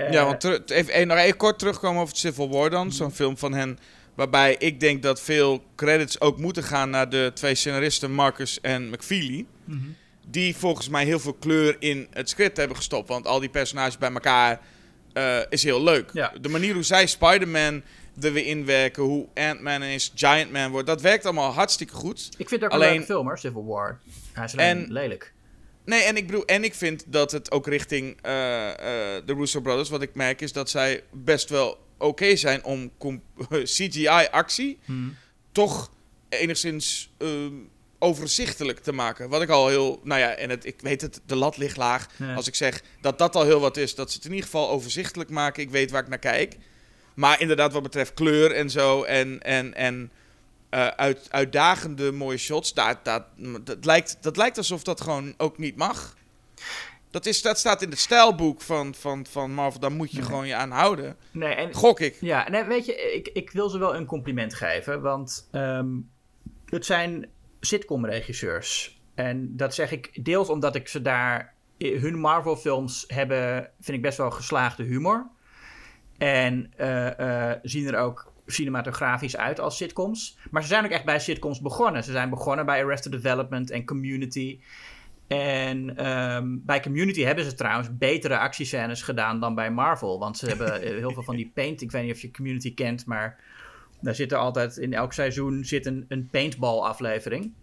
Eh, 0.06 0.12
Ja, 0.12 0.26
want 0.26 0.43
even, 0.43 0.66
even- 0.93 1.08
nog 1.08 1.18
even 1.18 1.38
kort 1.38 1.60
terugkomen 1.60 2.02
over 2.02 2.16
Civil 2.16 2.50
War 2.50 2.70
dan. 2.70 2.91
Zo'n 2.91 3.12
film 3.12 3.38
van 3.38 3.54
hen. 3.54 3.80
Waarbij 4.16 4.56
ik 4.60 4.80
denk 4.80 5.04
dat 5.04 5.22
veel 5.22 5.64
credits 5.76 6.22
ook 6.22 6.38
moeten 6.38 6.64
gaan 6.64 6.89
naar 6.89 7.10
de 7.10 7.32
twee 7.34 7.56
scenaristen 7.56 8.12
Marcus 8.12 8.62
en 8.62 8.89
McFeely. 8.89 9.45
mhm. 9.64 9.78
Die 10.28 10.56
volgens 10.56 10.89
mij 10.89 11.06
heel 11.06 11.20
veel 11.20 11.34
kleur 11.34 11.76
in 11.80 12.08
het 12.12 12.30
script 12.30 12.58
hebben 12.58 12.76
gestopt. 12.78 13.08
Want 13.08 13.28
al 13.28 13.39
die 13.39 13.50
personages 13.50 13.97
bij 13.97 14.12
elkaar 14.12 14.60
eh, 15.14 15.38
is 15.50 15.64
heel 15.64 15.84
leuk. 15.84 16.10
Ja. 16.14 16.34
De 16.41 16.50
manier 16.50 16.74
hoe 16.74 16.84
zij 16.84 17.06
Spider-Man 17.08 17.82
er 18.22 18.34
weer 18.34 18.45
inwerken. 18.45 19.04
Hoe 19.04 19.28
Ant-Man 19.36 19.84
is, 19.84 20.12
Giant 20.16 20.52
Man 20.52 20.72
wordt. 20.72 20.88
Dat 20.88 21.02
werkt 21.02 21.26
allemaal 21.26 21.52
hartstikke 21.54 21.93
goed. 21.93 22.30
Ik 22.38 22.47
vind 22.50 22.62
het 22.62 22.64
ook 22.64 22.72
Alleen- 22.76 22.88
een 22.88 22.93
leuke 22.93 23.06
film 23.12 23.26
hoor, 23.28 23.38
Civil 23.38 23.66
War. 23.66 24.00
Hij 24.34 24.43
is 24.45 24.54
alleen 24.58 24.84
En- 24.86 24.91
lelijk. 24.91 25.34
Nee, 25.90 26.04
en 26.04 26.18
ik 26.18 26.26
bedoel, 26.26 26.46
en 26.46 26.64
ik 26.64 26.74
vind 26.74 27.04
dat 27.08 27.32
het 27.32 27.52
ook 27.52 27.68
richting 27.68 28.18
eh, 28.22 28.70
eh, 28.70 29.26
de 29.26 29.34
Russo 29.34 29.62
Brothers, 29.62 29.90
wat 29.90 30.02
ik 30.02 30.16
merk, 30.16 30.42
is 30.42 30.52
dat 30.52 30.70
zij 30.70 31.04
best 31.12 31.50
wel 31.50 31.78
oké 31.98 32.36
zijn 32.36 32.64
om 32.64 32.92
CGI-actie 33.64 34.78
Hmm. 34.86 35.16
toch 35.52 35.92
enigszins 36.30 37.12
ehm, 37.18 37.54
overzichtelijk 38.00 38.80
te 38.80 38.92
maken. 38.92 39.30
Wat 39.30 39.42
ik 39.42 39.50
al 39.50 39.68
heel, 39.68 40.00
nou 40.04 40.20
ja, 40.20 40.30
en 40.30 40.50
het, 40.50 40.66
ik 40.66 40.82
weet 40.82 41.02
het, 41.02 41.22
de 41.26 41.36
lat 41.36 41.58
ligt 41.58 41.78
laag. 41.78 42.08
Ja. 42.16 42.34
Als 42.34 42.48
ik 42.48 42.56
zeg 42.56 42.82
dat 43.02 43.18
dat 43.18 43.36
al 43.36 43.44
heel 43.44 43.60
wat 43.60 43.78
is, 43.78 43.96
dat 43.96 44.10
ze 44.10 44.16
het 44.16 44.26
in 44.26 44.32
ieder 44.32 44.46
geval 44.46 44.70
overzichtelijk 44.70 45.30
maken. 45.30 45.64
Ik 45.64 45.70
weet 45.70 45.92
waar 45.92 46.02
ik 46.02 46.10
naar 46.10 46.20
kijk. 46.20 46.58
Maar 47.14 47.42
inderdaad, 47.42 47.74
wat 47.74 47.84
betreft 47.84 48.14
kleur 48.14 48.52
en 48.52 48.70
zo 48.70 49.04
en, 49.04 49.42
en, 49.42 49.74
en 49.74 50.12
eh, 50.70 50.88
uit, 50.88 51.28
uitdagende 51.30 52.11
mooie 52.11 52.38
shots, 52.38 52.74
daar, 52.74 52.99
daar, 53.03 53.26
dat, 53.63 53.86
lijkt, 53.86 54.17
dat 54.22 54.38
lijkt 54.38 54.57
alsof 54.57 54.84
dat 54.84 55.01
gewoon 55.01 55.34
ook 55.38 55.57
niet 55.57 55.76
mag. 55.76 56.17
Dat, 57.11 57.26
is, 57.26 57.41
dat 57.41 57.57
staat 57.59 57.82
in 57.82 57.89
het 57.89 57.99
stijlboek 57.99 58.61
van, 58.61 58.95
van, 58.95 59.26
van 59.26 59.51
Marvel, 59.53 59.80
daar 59.80 59.91
moet 59.91 60.11
je 60.11 60.17
Nee. 60.17 60.26
gewoon 60.26 60.47
je 60.47 60.55
aan 60.55 60.72
houden. 60.72 61.15
Nee, 61.32 61.53
en, 61.53 61.74
Gok 61.74 61.99
ik. 61.99 62.17
ja, 62.22 62.49
nee, 62.49 62.63
weet 62.63 62.86
je, 62.86 62.93
ik, 63.13 63.28
ik 63.28 63.51
wil 63.51 63.70
ze 63.70 63.78
wel 63.80 63.95
een 63.95 64.05
compliment 64.05 64.53
geven, 64.53 65.01
want 65.01 65.47
ehm, 65.51 65.88
het 66.65 66.86
zijn 66.86 67.30
sitcom-regisseurs. 67.59 69.01
En 69.15 69.55
dat 69.55 69.74
zeg 69.74 69.91
ik 69.91 70.26
deels 70.26 70.49
omdat 70.49 70.76
ik 70.76 70.88
ze 70.88 71.01
daar 71.01 71.53
hun 71.78 72.20
Marvel-films 72.20 73.03
hebben, 73.07 73.72
vind 73.80 73.97
ik 73.97 74.03
best 74.03 74.17
wel 74.17 74.32
geslaagde 74.32 74.84
humor. 74.84 75.30
En 76.17 76.74
uh, 76.80 77.51
zien 77.61 77.88
er 77.88 77.99
ook 77.99 78.29
cinematografisch 78.52 79.38
uit 79.38 79.60
als 79.60 79.78
sitcoms. 79.78 80.38
Maar 80.52 80.62
ze 80.62 80.68
zijn 80.68 80.86
ook 80.86 80.91
echt 80.91 81.06
bij 81.06 81.20
sitcoms 81.20 81.62
begonnen. 81.62 82.04
Ze 82.04 82.12
zijn 82.12 82.30
begonnen 82.30 82.66
bij 82.66 82.84
Arrested 82.84 83.12
Development 83.12 83.72
en 83.72 83.86
Community. 83.86 84.60
En 85.28 86.10
um, 86.10 86.62
bij 86.66 86.80
Community 86.80 87.22
hebben 87.22 87.43
ze 87.43 87.54
trouwens 87.54 87.97
betere 87.97 88.38
actiescènes 88.38 89.02
gedaan 89.02 89.39
dan 89.39 89.56
bij 89.56 89.72
Marvel. 89.72 90.20
Want 90.20 90.38
ze 90.38 90.47
hebben 90.47 90.82
heel 90.82 91.14
veel 91.14 91.24
van 91.24 91.36
die 91.36 91.52
paint. 91.54 91.82
Ik 91.82 91.91
weet 91.91 92.04
niet 92.04 92.14
of 92.14 92.22
je 92.22 92.32
Community 92.32 92.74
kent, 92.74 93.06
maar 93.06 93.39
daar 94.02 94.16
zit 94.16 94.32
er 94.32 94.38
altijd 94.38 94.78
in 94.78 94.93
elk 94.93 95.14
seizoen 95.14 95.66
zit 95.66 95.86
een, 95.86 96.06
een 96.08 96.28
paintball 96.32 96.80
aflevering. 96.80 97.54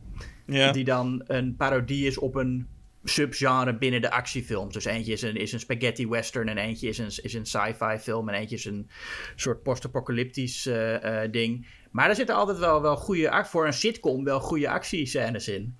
Ja. 0.47 0.73
Die 0.73 0.85
dan 0.85 1.23
een 1.27 1.57
parodie 1.57 2.07
is 2.07 2.19
op 2.19 2.35
een 2.35 2.67
subgenre 3.09 3.79
binnen 3.79 4.01
de 4.01 4.11
actiefilms. 4.11 4.75
Dus 4.75 4.85
eentje 4.85 5.13
is 5.13 5.23
een, 5.23 5.37
is 5.37 5.53
een 5.53 5.61
spaghetti 5.61 6.09
western 6.09 6.49
en 6.49 6.59
eentje 6.59 6.89
is 6.89 6.99
een, 6.99 7.11
is 7.23 7.35
een 7.35 7.47
sci-fi 7.47 7.99
film 8.01 8.29
en 8.29 8.35
eentje 8.35 8.57
is 8.57 8.65
een 8.65 8.91
soort 9.37 9.63
post-apocalyptisch 9.63 10.67
uh, 10.67 11.21
ding. 11.31 11.67
Maar 11.91 12.09
er 12.09 12.15
zitten 12.15 12.35
altijd 12.35 12.59
wel, 12.59 12.83
wel 12.83 12.97
goede, 12.97 13.45
voor 13.47 13.67
een 13.67 13.73
sitcom 13.73 14.25
wel 14.25 14.41
goede 14.41 14.69
actiescènes 14.69 15.49
in. 15.49 15.77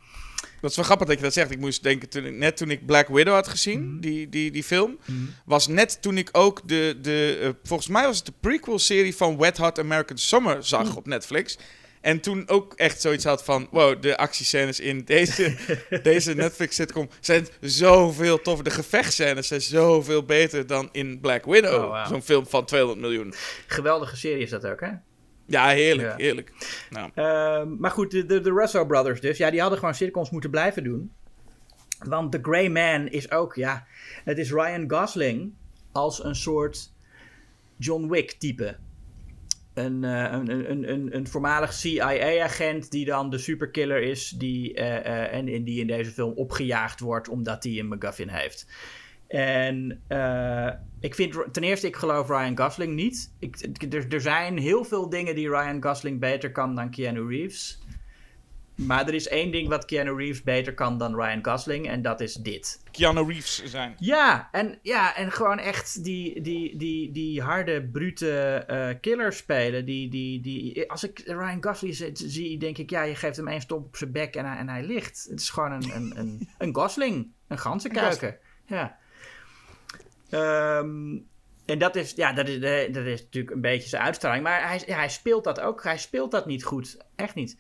Dat 0.61 0.71
is 0.71 0.77
wel 0.77 0.85
grappig 0.85 1.07
dat 1.07 1.17
je 1.17 1.23
dat 1.23 1.33
zegt. 1.33 1.51
Ik 1.51 1.59
moest 1.59 1.83
denken, 1.83 2.09
toen 2.09 2.25
ik, 2.25 2.35
net 2.35 2.57
toen 2.57 2.71
ik 2.71 2.87
Black 2.87 3.09
Widow 3.09 3.35
had 3.35 3.49
gezien, 3.49 3.91
mhm. 3.91 4.01
die, 4.01 4.29
die, 4.29 4.51
die 4.51 4.65
film, 4.65 4.99
mhm. 5.05 5.19
was 5.45 5.67
net 5.67 6.03
toen 6.03 6.19
ik 6.19 6.29
ook 6.33 6.69
de, 6.69 6.99
de 7.01 7.39
uh, 7.43 7.49
volgens 7.63 7.89
mij 7.89 8.05
was 8.05 8.17
het 8.17 8.27
de 8.27 8.33
prequel-serie 8.41 9.17
van 9.17 9.39
Wet 9.39 9.57
Hot 9.57 9.79
American 9.79 10.19
Summer 10.19 10.65
zag 10.65 10.89
mhm. 10.89 10.97
op 10.97 11.07
Netflix. 11.07 11.59
En 12.07 12.21
toen 12.21 12.49
ook 12.49 12.75
echt 12.75 13.01
zoiets 13.01 13.25
had 13.25 13.45
van... 13.45 13.69
Wow, 13.71 14.03
de 14.03 14.17
actiescènes 14.17 14.81
in 14.81 15.05
deze, 15.05 15.57
deze 16.03 16.35
Netflix-sitcom 16.35 17.09
zijn 17.21 17.47
zoveel 17.61 18.41
toffer. 18.43 18.65
De 18.65 18.71
gevechtscènes 18.71 19.49
zijn 19.49 19.61
zoveel 19.61 20.25
beter 20.25 20.67
dan 20.67 20.89
in 20.93 21.21
Black 21.21 21.45
Widow. 21.45 21.85
Oh, 21.85 22.07
Zo'n 22.07 22.23
film 22.23 22.47
van 22.47 22.65
200 22.65 23.01
miljoen. 23.01 23.35
Geweldige 23.67 24.17
serie 24.17 24.43
is 24.43 24.51
dat 24.51 24.67
ook, 24.67 24.81
hè? 24.81 24.91
Ja, 25.47 25.69
heerlijk, 25.69 26.21
heerlijk. 26.21 26.53
Nou. 26.91 27.11
Uh, 27.15 27.79
maar 27.79 27.91
goed, 27.91 28.11
de, 28.11 28.27
de, 28.27 28.41
de 28.41 28.53
Russo 28.53 28.87
Brothers 28.87 29.21
dus. 29.21 29.39
Ja, 29.39 29.51
die 29.51 29.61
hadden 29.61 29.79
gewoon 29.79 29.95
sitcoms 29.95 30.31
moeten 30.31 30.51
blijven 30.51 30.85
doen. 30.85 31.13
Want 31.99 32.33
The 32.33 32.39
Grey 32.43 32.69
Man 32.69 33.09
is 33.09 33.31
ook, 33.31 33.55
ja... 33.55 33.87
Het 34.25 34.39
is 34.39 34.51
Ryan 34.51 34.85
Gosling 34.91 35.53
als 35.93 36.25
een 36.25 36.37
soort 36.37 36.93
John 37.77 38.09
Wick-type. 38.09 38.67
Eh, 38.67 38.75
een, 39.77 40.03
een, 40.03 40.71
een, 40.71 40.91
een, 40.93 41.17
een 41.17 41.27
voormalig 41.27 41.73
CIA-agent 41.73 42.91
die 42.91 43.05
dan 43.05 43.31
de 43.31 43.39
superkiller 43.39 44.03
is, 44.03 44.29
die, 44.29 44.79
uh, 44.79 44.85
uh, 44.85 45.35
en, 45.35 45.65
die 45.65 45.81
in 45.81 45.87
deze 45.87 46.11
film 46.11 46.33
opgejaagd 46.33 47.01
wordt 47.01 47.29
omdat 47.29 47.65
hij 47.65 47.79
een 47.79 47.89
McGuffin 47.89 48.29
heeft. 48.29 48.67
En 49.29 50.03
ik 51.01 51.15
vind 51.15 51.37
ten 51.53 51.63
eerste, 51.63 51.87
ik 51.87 51.97
geloof 51.97 52.29
Ryan 52.29 52.59
Gosling 52.59 52.95
niet. 52.95 53.33
Ik, 53.39 53.83
er, 53.93 54.07
er 54.13 54.21
zijn 54.21 54.59
heel 54.59 54.85
veel 54.85 55.09
dingen 55.09 55.35
die 55.35 55.49
Ryan 55.49 55.83
Gosling 55.83 56.21
beter 56.21 56.53
kan 56.53 56.75
dan 56.75 56.91
Keanu 56.91 57.29
Reeves. 57.29 57.79
Maar 58.77 59.07
er 59.07 59.15
is 59.15 59.29
één 59.29 59.51
ding 59.51 59.69
wat 59.69 59.85
Keanu 59.85 60.17
Reeves 60.17 60.43
beter 60.43 60.75
kan 60.75 60.99
dan 60.99 61.15
Ryan 61.15 61.45
Gosling. 61.45 61.89
En 61.89 62.03
dat 62.03 62.21
is 62.21 62.35
dit. 62.35 62.81
Keanu 62.91 63.27
Reeves 63.27 63.65
zijn. 63.65 63.95
Ja, 63.99 64.49
en, 64.53 64.79
ja, 64.83 65.17
en 65.17 65.33
gewoon 65.33 65.59
echt 65.59 66.05
die, 66.05 66.41
die, 66.41 66.77
die, 66.77 67.11
die 67.13 67.43
harde, 67.43 67.83
brute 67.83 68.65
uh, 68.71 69.01
killer 69.01 69.33
spelen. 69.33 69.85
Die, 69.85 70.09
die, 70.09 70.41
die, 70.41 70.91
als 70.91 71.05
ik 71.05 71.23
Ryan 71.25 71.63
Gosling 71.65 72.13
zie, 72.15 72.59
denk 72.59 72.79
ik... 72.79 72.91
Ja, 72.91 73.03
je 73.03 73.15
geeft 73.15 73.37
hem 73.37 73.49
één 73.49 73.61
stop 73.61 73.85
op 73.85 73.97
zijn 73.97 74.13
bek 74.13 74.35
en 74.35 74.45
hij, 74.45 74.57
en 74.57 74.69
hij 74.69 74.83
ligt. 74.83 75.27
Het 75.31 75.41
is 75.41 75.51
gewoon 75.51 75.73
een, 75.73 75.91
een, 75.95 76.13
een, 76.19 76.49
een 76.59 76.75
Gosling. 76.75 77.33
Een 77.49 77.59
ganzenkuiken. 77.59 78.39
Ja. 78.67 78.99
Um, 80.31 81.27
en 81.67 81.79
dat 81.79 81.97
is, 81.97 82.13
ja, 82.17 82.33
dat 82.33 82.49
is, 82.49 82.61
dat 82.93 83.05
is 83.05 83.23
natuurlijk 83.23 83.55
een 83.55 83.61
beetje 83.61 83.89
zijn 83.89 84.03
uitstraling. 84.03 84.43
Maar 84.43 84.69
hij, 84.69 84.83
ja, 84.87 84.97
hij 84.97 85.09
speelt 85.09 85.45
dat 85.45 85.61
ook. 85.61 85.83
Hij 85.83 85.99
speelt 85.99 86.31
dat 86.31 86.47
niet 86.47 86.65
goed. 86.65 86.97
Echt 87.17 87.35
niet. 87.35 87.59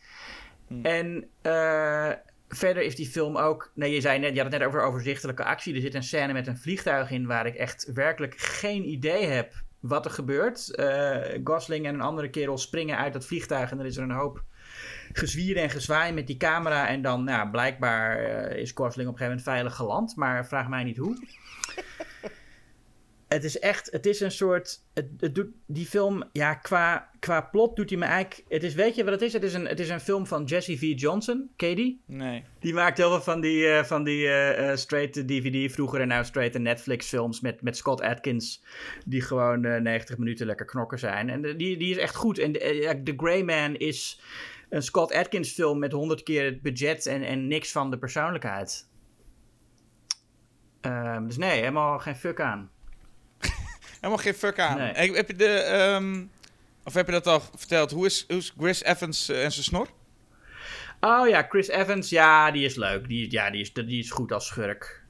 Hmm. 0.68 0.84
En 0.84 1.28
uh, 1.42 2.12
verder 2.48 2.82
is 2.82 2.96
die 2.96 3.06
film 3.06 3.36
ook. 3.36 3.70
Nee, 3.74 3.92
je 3.92 4.00
zei 4.00 4.18
net, 4.18 4.34
je 4.34 4.42
had 4.42 4.52
het 4.52 4.60
net 4.60 4.68
over 4.68 4.82
overzichtelijke 4.82 5.44
actie. 5.44 5.74
Er 5.74 5.80
zit 5.80 5.94
een 5.94 6.02
scène 6.02 6.32
met 6.32 6.46
een 6.46 6.58
vliegtuig 6.58 7.10
in 7.10 7.26
waar 7.26 7.46
ik 7.46 7.54
echt 7.54 7.90
werkelijk 7.94 8.38
geen 8.38 8.88
idee 8.88 9.26
heb 9.26 9.64
wat 9.80 10.04
er 10.04 10.10
gebeurt. 10.10 10.78
Uh, 10.78 11.16
Gosling 11.44 11.86
en 11.86 11.94
een 11.94 12.00
andere 12.00 12.30
kerel 12.30 12.58
springen 12.58 12.98
uit 12.98 13.12
dat 13.12 13.26
vliegtuig 13.26 13.70
en 13.70 13.76
dan 13.76 13.86
is 13.86 13.96
er 13.96 14.02
een 14.02 14.10
hoop 14.10 14.42
gezwier 15.12 15.56
en 15.56 15.70
gezwaai 15.70 16.12
met 16.12 16.26
die 16.26 16.36
camera. 16.36 16.88
En 16.88 17.02
dan, 17.02 17.24
nou, 17.24 17.50
blijkbaar 17.50 18.20
uh, 18.50 18.58
is 18.58 18.70
Gosling 18.74 19.08
op 19.08 19.14
een 19.14 19.18
gegeven 19.18 19.26
moment 19.26 19.42
veilig 19.42 19.74
geland, 19.74 20.16
maar 20.16 20.46
vraag 20.46 20.68
mij 20.68 20.84
niet 20.84 20.96
hoe 20.96 21.18
het 23.28 23.44
is 23.44 23.58
echt, 23.58 23.90
het 23.90 24.06
is 24.06 24.20
een 24.20 24.30
soort, 24.30 24.80
het, 24.94 25.06
het, 25.18 25.34
doet, 25.34 25.48
die 25.66 25.86
film, 25.86 26.24
ja, 26.32 26.54
qua, 26.54 27.10
qua 27.18 27.40
plot 27.40 27.76
doet 27.76 27.90
hij 27.90 27.98
me 27.98 28.04
eigenlijk, 28.04 28.44
het 28.48 28.62
is, 28.62 28.74
weet 28.74 28.94
je 28.94 29.04
wat 29.04 29.12
het 29.12 29.22
is? 29.22 29.32
Het 29.32 29.42
is 29.42 29.54
een, 29.54 29.66
het 29.66 29.80
is 29.80 29.88
een 29.88 30.00
film 30.00 30.26
van 30.26 30.44
Jesse 30.44 30.78
V. 30.78 30.92
Johnson, 30.96 31.50
Katie? 31.56 32.00
Nee. 32.06 32.44
Die 32.60 32.74
maakt 32.74 32.98
heel 32.98 33.08
veel 33.08 33.22
van 33.22 33.40
die, 33.40 33.66
uh, 33.66 33.82
van 33.82 34.04
die 34.04 34.26
uh, 34.26 34.76
straight 34.76 35.28
DVD 35.28 35.72
vroeger 35.72 36.00
en 36.00 36.08
nou 36.08 36.24
straight 36.24 36.58
Netflix 36.58 37.08
films 37.08 37.40
met, 37.40 37.62
met 37.62 37.76
Scott 37.76 38.00
Atkins, 38.00 38.64
die 39.06 39.20
gewoon 39.20 39.64
uh, 39.64 39.80
90 39.80 40.18
minuten 40.18 40.46
lekker 40.46 40.66
knokken 40.66 40.98
zijn. 40.98 41.30
En 41.30 41.42
die, 41.42 41.76
die 41.76 41.90
is 41.90 41.96
echt 41.96 42.14
goed. 42.14 42.38
En 42.38 42.52
The 43.04 43.14
Grey 43.16 43.42
Man 43.42 43.74
is 43.76 44.20
een 44.68 44.82
Scott 44.82 45.12
Atkins 45.12 45.52
film 45.52 45.78
met 45.78 45.92
100 45.92 46.22
keer 46.22 46.44
het 46.44 46.62
budget 46.62 47.06
en, 47.06 47.22
en 47.22 47.46
niks 47.46 47.72
van 47.72 47.90
de 47.90 47.98
persoonlijkheid. 47.98 48.88
Ehm, 50.80 51.26
dus 51.26 51.36
nee, 51.36 51.58
helemaal 51.58 51.98
geen 51.98 52.16
fuck 52.16 52.40
aan. 52.40 52.70
Helemaal 54.00 54.22
geen 54.24 54.34
fuck 54.34 54.58
aan. 54.58 54.78
Heb 54.78 55.28
je 55.28 55.34
de, 55.34 55.94
um, 56.00 56.30
of 56.84 56.94
heb 56.94 57.06
je 57.06 57.12
dat 57.12 57.26
al 57.26 57.42
verteld? 57.54 57.90
Hoe 57.90 58.06
is, 58.06 58.24
hoe 58.28 58.38
is 58.38 58.52
Chris 58.58 58.82
Evans 58.82 59.30
uh, 59.30 59.44
en 59.44 59.52
zijn 59.52 59.64
snor? 59.64 59.88
Oh 61.00 61.28
ja, 61.28 61.46
Chris 61.48 61.68
Evans, 61.68 62.08
ja, 62.08 62.50
die 62.50 62.64
is 62.64 62.74
leuk. 62.74 63.08
Die, 63.08 63.30
ja, 63.30 63.50
die, 63.50 63.60
is, 63.60 63.72
die 63.72 63.98
is 63.98 64.10
goed 64.10 64.32
als 64.32 64.46
schurk. 64.46 65.04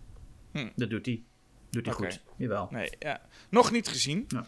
Hm. 0.52 0.68
Dat 0.76 0.90
doet 0.90 1.06
hij. 1.06 1.22
Doet 1.70 1.86
hij 1.86 1.94
okay. 1.94 2.10
goed. 2.10 2.20
Jawel. 2.36 2.68
Nee, 2.70 2.90
ja. 2.98 3.20
Nog 3.48 3.72
niet 3.72 3.88
gezien. 3.88 4.24
Ja. 4.28 4.46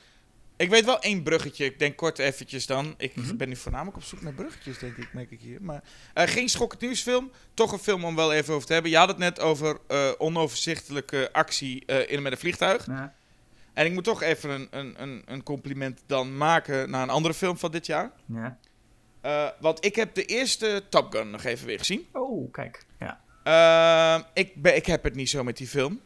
Ik 0.57 0.70
weet 0.70 0.84
wel 0.84 1.01
één 1.01 1.22
bruggetje. 1.22 1.64
Ik 1.64 1.78
denk 1.78 1.97
kort 1.97 2.18
eventjes 2.18 2.66
dan. 2.66 2.95
Ik 2.97 3.16
mm 3.16 3.24
-hmm. 3.24 3.36
ben 3.36 3.49
nu 3.49 3.57
voornamelijk 3.57 3.97
op 3.97 4.03
zoek 4.03 4.22
naar 4.22 4.32
bruggetjes, 4.32 4.78
denk 4.78 4.97
ik, 4.97 5.12
merk 5.12 5.30
ik 5.30 5.41
hier. 5.41 5.62
Maar 5.62 5.82
uh, 6.14 6.24
geen 6.24 6.49
schokkend 6.49 6.80
nieuwsfilm. 6.80 7.30
Toch 7.55 7.72
een 7.72 7.78
film 7.78 8.05
om 8.05 8.16
wel 8.16 8.32
even 8.32 8.55
over 8.55 8.66
te 8.66 8.72
hebben. 8.72 8.91
Je 8.91 8.97
had 8.97 9.09
het 9.09 9.18
net 9.18 9.41
over 9.41 9.78
uh, 9.89 10.11
onoverzichtelijke 10.18 11.28
actie 11.32 11.82
uh, 11.86 12.11
in 12.11 12.22
met 12.22 12.32
een 12.32 12.39
vliegtuig. 12.39 12.86
Ja. 12.86 13.14
En 13.79 13.87
ik 13.87 13.93
moet 13.93 14.05
toch 14.05 14.22
even 14.22 14.68
een, 14.70 15.03
een, 15.03 15.22
een, 15.26 15.43
compliment 15.43 16.03
dan 16.07 16.37
maken 16.37 16.91
naar 16.91 17.03
een 17.03 17.11
andere 17.11 17.35
film 17.35 17.59
van 17.59 17.70
dit 17.70 17.87
jaar. 17.87 18.11
Ja. 18.26 18.59
Uh, 19.24 19.49
want 19.61 19.85
ik 19.85 19.97
heb 19.97 20.14
de 20.14 20.24
eerste 20.24 20.83
Top 20.89 21.12
Gun 21.12 21.31
nog 21.31 21.45
even 21.45 21.66
weer 21.66 21.79
gezien. 21.79 22.07
Oh, 22.12 22.53
kijk. 22.53 22.85
Ja. 22.99 23.20
Uh, 24.18 24.24
ik, 24.35 24.62
ben, 24.62 24.76
ik 24.76 24.87
heb 24.87 25.05
het 25.05 25.14
niet 25.14 25.31
zo 25.31 25.45
met 25.45 25.57
die 25.57 25.66
film. 25.66 26.01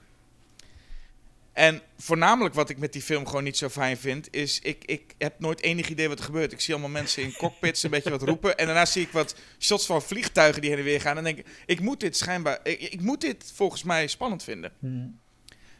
En 1.52 1.80
voornamelijk 1.98 2.54
wat 2.54 2.70
ik 2.70 2.78
met 2.78 2.92
die 2.92 3.02
film 3.02 3.26
gewoon 3.26 3.44
niet 3.44 3.56
zo 3.56 3.68
fijn 3.68 3.96
vind, 3.96 4.34
is 4.34 4.60
ik, 4.60 4.84
ik 4.84 5.14
heb 5.18 5.40
nooit 5.40 5.62
enig 5.62 5.88
idee 5.88 6.08
wat 6.08 6.18
er 6.18 6.24
gebeurt. 6.24 6.52
Ik 6.52 6.60
zie 6.60 6.74
allemaal 6.74 6.92
mensen 6.92 7.22
in 7.22 7.36
cockpits 7.36 7.82
een 7.82 7.90
beetje 7.90 8.10
wat 8.10 8.22
roepen. 8.22 8.56
En 8.56 8.66
daarna 8.66 8.86
zie 8.86 9.02
ik 9.02 9.10
wat 9.10 9.36
shots 9.58 9.86
van 9.86 10.02
vliegtuigen 10.02 10.60
die 10.60 10.70
heen 10.70 10.78
en 10.78 10.84
weer 10.84 11.00
gaan. 11.00 11.16
En 11.16 11.24
dan 11.24 11.34
denk 11.34 11.46
ik, 11.46 11.62
ik 11.66 11.80
moet 11.80 12.00
dit 12.00 12.16
schijnbaar, 12.16 12.60
ik, 12.62 12.80
ik 12.80 13.00
moet 13.00 13.20
dit 13.20 13.52
volgens 13.54 13.82
mij 13.82 14.06
spannend 14.06 14.44
vinden. 14.44 14.72
Hmm. 14.78 15.20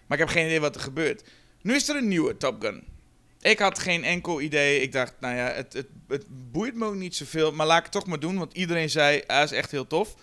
Maar 0.07 0.21
ik 0.21 0.27
heb 0.27 0.37
geen 0.37 0.47
idee 0.47 0.61
wat 0.61 0.75
er 0.75 0.81
gebeurt. 0.81 1.23
Nu 1.63 1.75
is 1.75 1.89
er 1.89 1.97
een 1.97 2.09
nieuwe 2.09 2.37
Top 2.37 2.63
Gun. 2.63 2.85
Ik 3.41 3.59
had 3.59 3.79
geen 3.79 4.05
enkel 4.05 4.41
idee. 4.41 4.81
Ik 4.81 4.93
dacht, 4.93 5.15
nou 5.21 5.37
ja, 5.37 5.47
het, 5.53 5.73
het, 5.73 5.87
het 6.09 6.25
boeit 6.53 6.75
me 6.75 6.87
ook 6.87 6.95
niet 6.95 7.17
zoveel. 7.17 7.53
Maar 7.53 7.67
laat 7.67 7.79
ik 7.79 7.85
het 7.85 7.93
toch 7.93 8.07
maar 8.07 8.21
doen, 8.21 8.39
want 8.39 8.55
iedereen 8.55 8.91
zei, 8.91 9.23
hij 9.27 9.43
is 9.43 9.53
echt 9.53 9.71
heel 9.71 9.87
tof. 9.87 10.15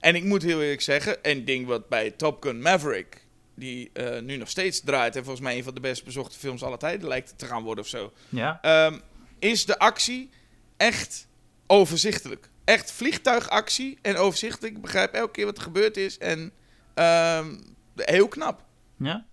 En 0.00 0.14
ik 0.14 0.24
moet 0.24 0.42
heel 0.42 0.62
eerlijk 0.62 0.80
zeggen, 0.80 1.18
een 1.22 1.44
ding 1.44 1.66
wat 1.66 1.88
bij 1.88 2.10
Top 2.10 2.42
Gun 2.42 2.62
Maverick, 2.62 3.26
die 3.54 3.90
uh, 3.94 4.20
nu 4.20 4.36
nog 4.36 4.48
steeds 4.48 4.80
draait... 4.80 5.16
en 5.16 5.24
volgens 5.24 5.44
mij 5.44 5.56
een 5.56 5.64
van 5.64 5.74
de 5.74 5.80
best 5.80 6.04
bezochte 6.04 6.38
films 6.38 6.62
aller 6.62 6.78
tijden 6.78 7.08
lijkt 7.08 7.38
te 7.38 7.46
gaan 7.46 7.62
worden 7.62 7.84
of 7.84 7.90
zo... 7.90 8.12
Ja. 8.28 8.86
Um, 8.86 9.00
is 9.38 9.66
de 9.66 9.78
actie 9.78 10.30
echt 10.76 11.26
overzichtelijk. 11.66 12.48
Echt 12.64 12.92
vliegtuigactie 12.92 13.98
en 14.02 14.16
overzichtelijk. 14.16 14.76
Ik 14.76 14.82
begrijp 14.82 15.12
elke 15.12 15.32
keer 15.32 15.44
wat 15.44 15.56
er 15.56 15.62
gebeurd 15.62 15.96
is 15.96 16.18
en 16.18 16.52
um, 16.94 17.60
heel 17.94 18.28
knap. 18.28 18.64
Ja. 18.98 19.26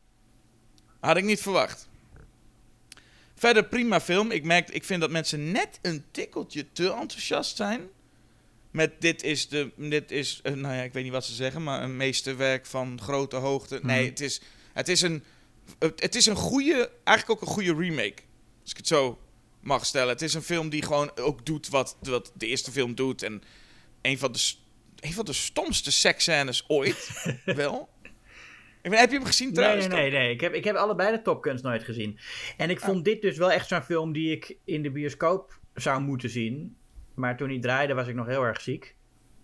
Had 1.03 1.17
ik 1.17 1.23
niet 1.23 1.41
verwacht. 1.41 1.89
Verder 3.35 3.65
prima 3.65 4.01
film. 4.01 4.31
Ik, 4.31 4.43
merk, 4.43 4.69
ik 4.69 4.83
vind 4.83 5.01
dat 5.01 5.09
mensen 5.09 5.51
net 5.51 5.79
een 5.81 6.03
tikkeltje 6.11 6.71
te 6.71 6.91
enthousiast 6.91 7.55
zijn. 7.55 7.89
Met 8.71 9.01
dit 9.01 9.23
is 9.23 9.47
de. 9.47 9.71
Dit 9.75 10.11
is. 10.11 10.39
Uh, 10.43 10.53
nou 10.53 10.75
ja, 10.75 10.81
ik 10.81 10.93
weet 10.93 11.03
niet 11.03 11.11
wat 11.11 11.25
ze 11.25 11.33
zeggen, 11.33 11.63
maar 11.63 11.83
een 11.83 11.97
meesterwerk 11.97 12.65
van 12.65 13.01
grote 13.01 13.35
hoogte. 13.35 13.79
Nee, 13.81 13.99
mhm. 13.99 14.09
het 14.09 14.19
is. 14.19 14.41
Het 14.73 14.87
is 14.87 15.01
een. 15.01 15.23
Het 15.79 16.15
is 16.15 16.25
een 16.25 16.35
goede. 16.35 16.91
Eigenlijk 17.03 17.41
ook 17.41 17.47
een 17.47 17.53
goede 17.53 17.75
remake. 17.75 18.21
Als 18.61 18.71
ik 18.71 18.77
het 18.77 18.87
zo 18.87 19.19
mag 19.59 19.85
stellen. 19.85 20.09
Het 20.09 20.21
is 20.21 20.33
een 20.33 20.43
film 20.43 20.69
die 20.69 20.83
gewoon 20.83 21.17
ook 21.17 21.45
doet 21.45 21.69
wat, 21.69 21.97
wat 22.01 22.31
de 22.33 22.47
eerste 22.47 22.71
film 22.71 22.95
doet. 22.95 23.23
En 23.23 23.43
een 24.01 24.17
van 24.17 24.31
de, 24.31 24.53
een 24.99 25.13
van 25.13 25.25
de 25.25 25.33
stomste 25.33 25.91
seksscènes 25.91 26.63
ooit. 26.67 27.09
wel. 27.45 27.89
Ik 28.83 28.89
ben, 28.89 28.99
heb 28.99 29.09
je 29.09 29.15
hem 29.15 29.25
gezien 29.25 29.53
trouwens? 29.53 29.87
nee, 29.87 30.01
nee. 30.01 30.11
nee. 30.11 30.33
Ik, 30.33 30.41
heb, 30.41 30.53
ik 30.53 30.63
heb 30.63 30.75
allebei 30.75 31.11
de 31.11 31.21
Top 31.21 31.43
Guns 31.43 31.61
nooit 31.61 31.83
gezien. 31.83 32.19
En 32.57 32.69
ik 32.69 32.79
vond 32.79 33.05
dit 33.05 33.21
dus 33.21 33.37
wel 33.37 33.51
echt 33.51 33.67
zo'n 33.67 33.81
film 33.81 34.13
die 34.13 34.31
ik 34.31 34.57
in 34.65 34.83
de 34.83 34.91
bioscoop 34.91 35.59
zou 35.73 36.01
moeten 36.01 36.29
zien. 36.29 36.75
Maar 37.13 37.37
toen 37.37 37.49
hij 37.49 37.59
draaide 37.59 37.93
was 37.93 38.07
ik 38.07 38.15
nog 38.15 38.27
heel 38.27 38.43
erg 38.43 38.61
ziek. 38.61 38.95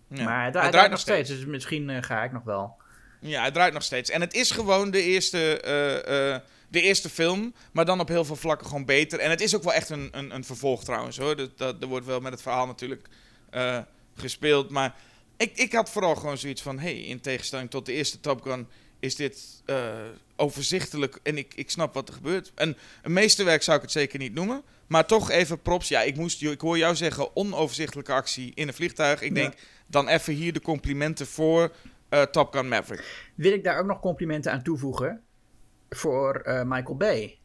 Ja. 0.08 0.24
Maar 0.24 0.52
hij, 0.52 0.60
Hij 0.60 0.70
draait, 0.70 0.90
nog 0.90 1.00
steeds, 1.00 1.28
dus 1.28 1.44
misschien 1.44 1.90
eh, 1.90 2.02
ga 2.02 2.22
ik 2.22 2.32
nog 2.32 2.42
wel. 2.42 2.76
Ja, 3.20 3.40
hij 3.40 3.50
draait 3.50 3.72
nog 3.72 3.82
steeds. 3.82 4.10
En 4.10 4.20
het 4.20 4.34
is 4.34 4.50
gewoon 4.50 4.90
de 4.90 5.02
eerste, 5.02 5.60
eh, 5.60 6.34
eh, 6.34 6.40
de 6.68 6.80
eerste 6.80 7.08
film, 7.08 7.54
maar 7.72 7.84
dan 7.84 8.00
op 8.00 8.08
heel 8.08 8.24
veel 8.24 8.36
vlakken 8.36 8.66
gewoon 8.66 8.84
beter. 8.84 9.18
En 9.18 9.30
het 9.30 9.40
is 9.40 9.56
ook 9.56 9.62
wel 9.62 9.72
echt 9.72 9.90
een, 9.90 10.08
een, 10.12 10.34
een 10.34 10.44
vervolg 10.44 10.84
trouwens 10.84 11.18
hoor. 11.18 11.36
Dat, 11.36 11.58
dat, 11.58 11.82
er 11.82 11.88
wordt 11.88 12.06
wel 12.06 12.20
met 12.20 12.32
het 12.32 12.42
verhaal 12.42 12.66
natuurlijk 12.66 13.08
gespeeld. 14.14 14.70
Maar 14.70 14.94
ik, 15.36 15.56
ik 15.56 15.72
had 15.72 15.90
vooral 15.90 16.14
gewoon 16.14 16.38
zoiets 16.38 16.62
van, 16.62 16.78
hey, 16.78 17.00
in 17.00 17.20
tegenstelling 17.20 17.70
tot 17.70 17.86
de 17.86 17.92
eerste 17.92 18.20
Top 18.20 18.42
Gun 18.42 18.68
is 19.00 19.16
dit 19.16 19.62
eh, 19.66 19.92
overzichtelijk 20.36 21.18
en 21.22 21.36
ik, 21.38 21.54
ik 21.54 21.70
snap 21.70 21.94
wat 21.94 22.08
er 22.08 22.14
gebeurt. 22.14 22.52
En 22.54 22.76
een 23.02 23.12
meesterwerk 23.12 23.62
zou 23.62 23.76
ik 23.76 23.82
het 23.82 23.92
zeker 23.92 24.18
niet 24.18 24.34
noemen. 24.34 24.62
Maar 24.86 25.06
toch 25.06 25.30
even 25.30 25.62
props. 25.62 25.88
Ja, 25.88 26.00
ik, 26.02 26.16
moest, 26.16 26.42
ik 26.42 26.60
hoor 26.60 26.78
jou 26.78 26.94
zeggen 26.96 27.36
onoverzichtelijke 27.36 28.12
actie 28.12 28.52
in 28.54 28.68
een 28.68 28.74
vliegtuig. 28.74 29.20
Ik 29.22 29.28
Ja. 29.28 29.34
denk 29.34 29.54
dan 29.86 30.08
even 30.08 30.32
hier 30.34 30.52
de 30.52 30.60
complimenten 30.60 31.26
voor 31.26 31.72
eh, 32.08 32.22
Top 32.22 32.52
Gun 32.52 32.68
Maverick. 32.68 33.30
Wil 33.34 33.52
ik 33.52 33.64
daar 33.64 33.78
ook 33.78 33.86
nog 33.86 34.00
complimenten 34.00 34.52
aan 34.52 34.62
toevoegen 34.62 35.22
voor 35.88 36.34
eh, 36.34 36.62
Michael 36.62 36.96
Bay. 36.96 37.38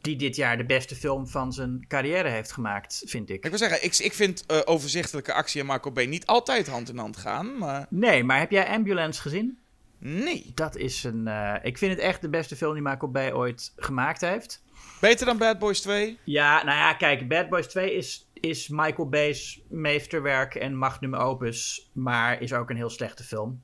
Die 0.00 0.16
dit 0.16 0.36
jaar 0.36 0.56
de 0.56 0.64
beste 0.66 0.94
film 0.94 1.28
van 1.28 1.52
zijn 1.52 1.84
carrière 1.88 2.28
heeft 2.28 2.52
gemaakt, 2.52 3.02
vind 3.06 3.30
ik. 3.30 3.44
Ik 3.44 3.50
wil 3.50 3.58
zeggen, 3.58 3.84
ik, 3.84 3.96
ik 3.98 4.12
vind 4.12 4.66
overzichtelijke 4.66 5.32
actie 5.32 5.60
en 5.60 5.66
Marco 5.66 5.90
B 5.90 6.06
niet 6.06 6.26
altijd 6.26 6.66
hand 6.66 6.88
in 6.88 6.96
hand 6.98 7.16
gaan, 7.16 7.58
maar 7.58 7.86
Nee, 7.90 8.24
maar 8.24 8.38
heb 8.38 8.50
jij 8.50 8.66
Ambulance 8.68 9.20
gezien? 9.20 9.58
Nee. 10.02 10.52
Dat 10.54 10.76
is 10.76 11.04
een. 11.04 11.28
eh, 11.28 11.54
ik 11.62 11.78
vind 11.78 11.92
het 11.92 12.00
echt 12.00 12.20
de 12.20 12.28
beste 12.28 12.56
film 12.56 12.72
die 12.72 12.82
Michael 12.82 13.12
Bay 13.12 13.32
ooit 13.32 13.72
gemaakt 13.76 14.20
heeft. 14.20 14.62
Beter 15.00 15.26
dan 15.26 15.38
Bad 15.38 15.58
Boys 15.58 15.80
2? 15.80 16.18
Ja, 16.24 16.64
nou 16.64 16.78
ja, 16.78 16.94
kijk, 16.94 17.28
Bad 17.28 17.48
Boys 17.48 17.66
2 17.66 17.94
is, 17.94 18.30
is 18.32 18.68
Michael 18.68 19.08
Bay's 19.08 19.60
meesterwerk 19.68 20.54
en 20.54 20.76
magnum 20.76 21.14
opus, 21.14 21.90
maar 21.92 22.40
is 22.42 22.52
ook 22.52 22.70
een 22.70 22.76
heel 22.76 22.90
slechte 22.90 23.24
film. 23.24 23.60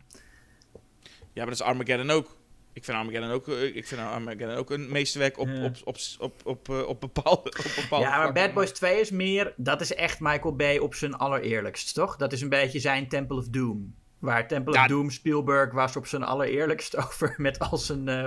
Ja, 1.32 1.44
maar 1.44 1.46
dat 1.46 1.54
is 1.54 1.62
Armageddon 1.62 2.10
ook. 2.10 2.36
Ik 2.72 2.84
vind 2.84 2.96
Armageddon 2.98 3.30
ook, 3.30 3.48
eh, 3.48 3.76
ik 3.76 3.86
vind 3.86 4.00
Armageddon 4.00 4.56
ook 4.56 4.70
een 4.70 4.92
meesterwerk 4.92 5.38
op, 5.38 5.48
op, 5.48 5.76
op, 5.84 5.96
op, 6.18 6.40
op, 6.44 6.68
eh, 6.68 6.86
op 6.86 7.00
bepaalde, 7.00 7.48
op 7.66 7.72
bepaalde 7.76 8.04
ja, 8.04 8.10
maar 8.10 8.20
vlakken. 8.20 8.44
Bad 8.44 8.54
Boys 8.54 8.70
2 8.72 9.00
is 9.00 9.10
meer, 9.10 9.54
dat 9.56 9.80
is 9.80 9.94
echt 9.94 10.20
Michael 10.20 10.56
Bay 10.56 10.78
op 10.78 10.94
zijn 10.94 11.14
allereerlijkst, 11.14 11.94
toch? 11.94 12.16
Dat 12.16 12.32
is 12.32 12.40
een 12.40 12.48
beetje 12.48 12.78
zijn 12.80 13.08
Temple 13.08 13.36
of 13.36 13.48
Doom. 13.48 13.94
Waar 14.18 14.48
Temple 14.48 14.72
Ja. 14.74 14.82
of 14.82 14.88
Doom 14.88 15.10
Spielberg 15.10 15.72
was 15.72 15.96
op 15.96 16.06
zijn 16.06 16.22
allereerlijkst 16.22 16.96
over 17.06 17.34
met 17.36 17.58
al 17.58 17.76
zijn, 17.76 18.08
eh, 18.08 18.24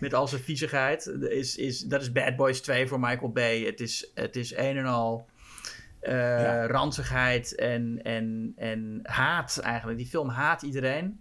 met 0.00 0.14
al 0.14 0.28
zijn 0.28 0.42
viezigheid. 0.42 1.06
Is, 1.20 1.56
is, 1.56 1.80
dat 1.80 2.02
is 2.02 2.12
Bad 2.12 2.36
Boys 2.36 2.60
2 2.60 2.86
voor 2.86 3.00
Michael 3.00 3.30
Bay. 3.32 3.64
Het 3.64 3.80
is, 3.80 4.10
het 4.14 4.36
is 4.36 4.56
een 4.56 4.76
en 4.76 4.84
al 4.86 5.26
Ja. 6.02 6.66
ranzigheid 6.66 7.54
en, 7.54 8.00
en, 8.02 8.52
en 8.56 9.00
haat 9.02 9.58
eigenlijk. 9.58 9.98
Die 9.98 10.06
film 10.06 10.28
haat 10.28 10.62
iedereen. 10.62 11.20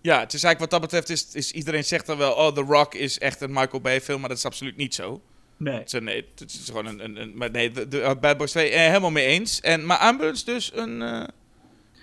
Ja, 0.00 0.20
het 0.20 0.32
is 0.32 0.42
eigenlijk 0.42 0.58
wat 0.58 0.70
dat 0.70 0.90
betreft, 0.90 1.08
is, 1.08 1.34
is 1.34 1.52
iedereen 1.52 1.84
zegt 1.84 2.06
dan 2.06 2.18
wel, 2.18 2.32
oh, 2.32 2.52
The 2.52 2.60
Rock 2.60 2.94
is 2.94 3.18
echt 3.18 3.40
een 3.40 3.52
Michael 3.52 3.80
Bay 3.80 4.00
film, 4.00 4.20
maar 4.20 4.28
dat 4.28 4.38
is 4.38 4.44
absoluut 4.44 4.76
niet 4.76 4.94
zo. 4.94 5.22
Nee. 5.56 5.74
Het 5.78 5.86
is, 5.86 5.92
een- 5.92 6.04
nee, 6.04 6.28
het 6.34 6.50
is 6.50 6.62
gewoon 6.66 6.86
een, 6.86 7.04
een, 7.04 7.16
een- 7.16 7.36
maar 7.36 7.50
nee, 7.50 7.70
de, 7.70 7.88
de 7.88 8.00
uh, 8.00 8.10
Bad 8.20 8.36
Boys 8.36 8.50
2, 8.50 8.70
eh, 8.70 8.86
helemaal 8.86 9.10
mee 9.10 9.26
eens. 9.26 9.60
En, 9.60 9.86
maar 9.86 9.98
Ambulance 9.98 10.44
dus 10.44 10.76
een, 10.76 11.02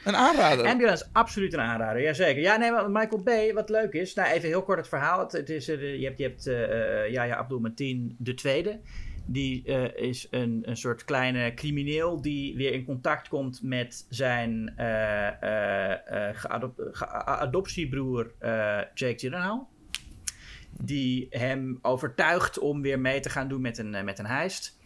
een 0.05 0.15
aanrader. 0.15 0.65
Ambulance, 0.65 1.05
absoluut 1.11 1.53
een 1.53 1.59
aanrader, 1.59 2.01
jazeker. 2.01 2.41
Ja, 2.41 2.57
nee, 2.57 2.71
Michael 2.71 3.23
Bay, 3.23 3.53
wat 3.53 3.69
leuk 3.69 3.93
is, 3.93 4.13
nou 4.13 4.29
even 4.29 4.47
heel 4.49 4.63
kort 4.63 4.77
het 4.77 4.87
verhaal. 4.87 5.19
Het, 5.19 5.49
is, 5.49 5.67
eh, 5.67 5.99
je 5.99 6.05
hebt, 6.05 6.17
je 6.17 6.23
hebt 6.23 6.47
eh, 6.47 7.03
eh, 7.03 7.11
Yahya 7.11 7.35
Abdul 7.35 7.59
Mateen 7.59 8.15
de 8.17 8.33
tweede. 8.33 8.79
Die 9.25 9.63
eh, 9.65 10.07
is 10.09 10.27
een, 10.29 10.61
een 10.65 10.77
soort 10.77 11.05
kleine 11.05 11.53
crimineel 11.53 12.21
die 12.21 12.55
weer 12.55 12.73
in 12.73 12.85
contact 12.85 13.27
komt 13.27 13.63
met 13.63 14.05
zijn 14.09 14.73
eh, 14.75 15.27
eh, 15.43 16.29
eh, 16.29 16.45
adoptiebroer 17.25 18.31
eh, 18.39 18.79
Jake 18.93 19.19
Gyllenhaal. 19.19 19.69
Die 20.81 21.27
hem 21.29 21.79
overtuigt 21.81 22.59
om 22.59 22.81
weer 22.81 22.99
mee 22.99 23.19
te 23.19 23.29
gaan 23.29 23.47
doen 23.47 23.61
met 23.61 23.77
een, 23.77 23.95
eh, 23.95 24.03
met 24.03 24.19
een 24.19 24.25
heist. 24.25 24.79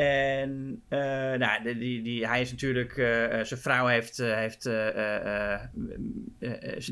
En 0.00 0.82
eh, 0.88 0.98
nou, 1.38 1.74
die, 1.78 2.02
die, 2.02 2.26
hij 2.26 2.40
is 2.40 2.50
natuurlijk, 2.50 2.96
eh, 2.96 3.38
eh, 3.40 3.44
zijn 3.46 3.60
vrouw 3.60 3.86
heeft, 3.86 4.16
heeft 4.16 4.62
ze 4.62 6.12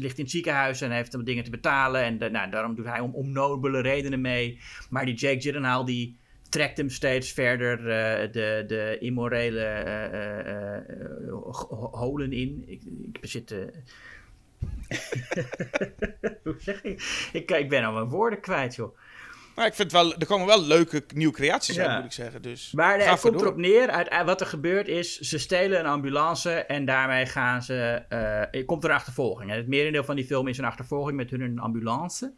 ligt 0.00 0.18
in 0.18 0.22
het 0.22 0.30
ziekenhuis 0.30 0.80
en 0.80 0.90
heeft 0.90 1.14
wat 1.14 1.26
dingen 1.26 1.44
te 1.44 1.50
betalen. 1.50 2.02
En 2.02 2.32
nou, 2.32 2.50
daarom 2.50 2.74
doet 2.74 2.86
hij 2.86 3.00
om 3.00 3.14
onnobele 3.14 3.80
redenen 3.80 4.20
mee. 4.20 4.60
Maar 4.90 5.04
die 5.04 5.14
Jake 5.14 5.40
Gyllenhaal, 5.40 5.84
die 5.84 6.18
trekt 6.48 6.76
hem 6.76 6.88
steeds 6.88 7.32
verder 7.32 7.82
de, 8.32 8.64
de 8.66 8.96
immorele 9.00 9.84
ho- 11.30 11.90
holen 11.92 12.32
in. 12.32 12.64
Ik, 12.66 12.82
ik 13.02 13.20
bezit... 13.20 13.50
Hoe 16.44 16.56
zeg 16.58 16.82
ik? 16.82 17.30
ik? 17.32 17.50
Ik 17.50 17.68
ben 17.68 17.84
al 17.84 17.92
mijn 17.92 18.08
woorden 18.08 18.40
kwijt, 18.40 18.74
joh. 18.74 18.96
Maar 19.58 19.66
ik 19.66 19.74
vind 19.74 19.92
wel, 19.92 20.14
er 20.14 20.26
komen 20.26 20.46
wel 20.46 20.62
leuke 20.62 21.04
nieuwe 21.14 21.32
creaties 21.34 21.78
uit, 21.78 21.86
Ja. 21.88 21.96
moet 21.96 22.04
ik 22.04 22.12
zeggen. 22.12 22.42
Dus 22.42 22.72
Maar 22.72 22.96
nee, 22.96 23.06
ga 23.06 23.12
het 23.12 23.20
komt 23.20 23.40
erop 23.40 23.56
neer, 23.56 23.90
uit, 23.90 24.08
uit- 24.10 24.26
wat 24.26 24.40
er 24.40 24.46
gebeurt 24.46 24.88
is, 24.88 25.18
ze 25.18 25.38
stelen 25.38 25.78
een 25.78 25.86
ambulance 25.86 26.50
en 26.50 26.84
daarmee 26.84 27.26
gaan 27.26 27.62
ze, 27.62 27.74
eh, 28.50 28.66
komt 28.66 28.84
er 28.84 28.90
een 28.90 28.96
achtervolging. 28.96 29.50
En 29.50 29.56
het 29.56 29.68
merendeel 29.68 30.04
van 30.04 30.16
die 30.16 30.24
film 30.24 30.48
is 30.48 30.58
een 30.58 30.64
achtervolging 30.64 31.16
met 31.16 31.30
hun 31.30 31.40
een 31.40 31.58
ambulance. 31.58 32.32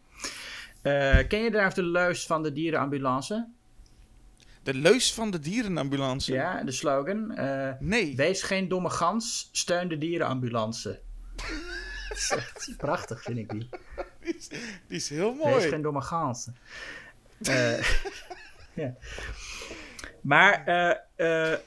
Eh, 0.83 1.19
ken 1.29 1.43
je 1.43 1.49
trouwens 1.49 1.75
de 1.75 1.83
leus 1.83 2.27
van 2.27 2.43
de 2.43 2.53
dierenambulance? 2.53 3.49
De 4.63 4.75
leus 4.75 5.15
van 5.15 5.31
de 5.31 5.39
dierenambulance. 5.39 6.33
Ja, 6.33 6.63
de 6.65 6.73
slogan. 6.73 7.31
eh, 7.37 7.71
Nee. 7.79 8.17
Wees 8.17 8.43
geen 8.43 8.69
domme 8.69 8.91
gans, 8.91 9.49
steun 9.53 9.89
de 9.89 9.99
dierenambulance. 9.99 11.01
Dat 12.09 12.19
is 12.19 12.31
echt 12.37 12.75
prachtig, 12.77 13.23
vind 13.23 13.39
ik 13.39 13.51
die. 13.51 13.69
Die 14.25 14.37
is, 14.37 14.49
die 14.49 14.59
is 14.89 15.09
heel 15.09 15.37
Wees 15.37 15.45
mooi. 15.45 15.69
geen 15.69 15.83
domme 15.83 16.01
ganzen. 16.01 16.57
Eh, 17.43 17.83
ja. 18.83 18.95
Maar 20.21 20.65
eh, 20.65 21.53
eh, 21.53 21.59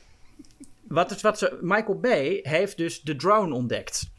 wat 0.88 1.22
wat 1.22 1.38
ze, 1.38 1.60
Michael 1.62 2.00
Bay 2.00 2.40
heeft 2.42 2.78
dus 2.78 3.02
de 3.02 3.16
drone 3.16 3.54
ontdekt. 3.54 4.12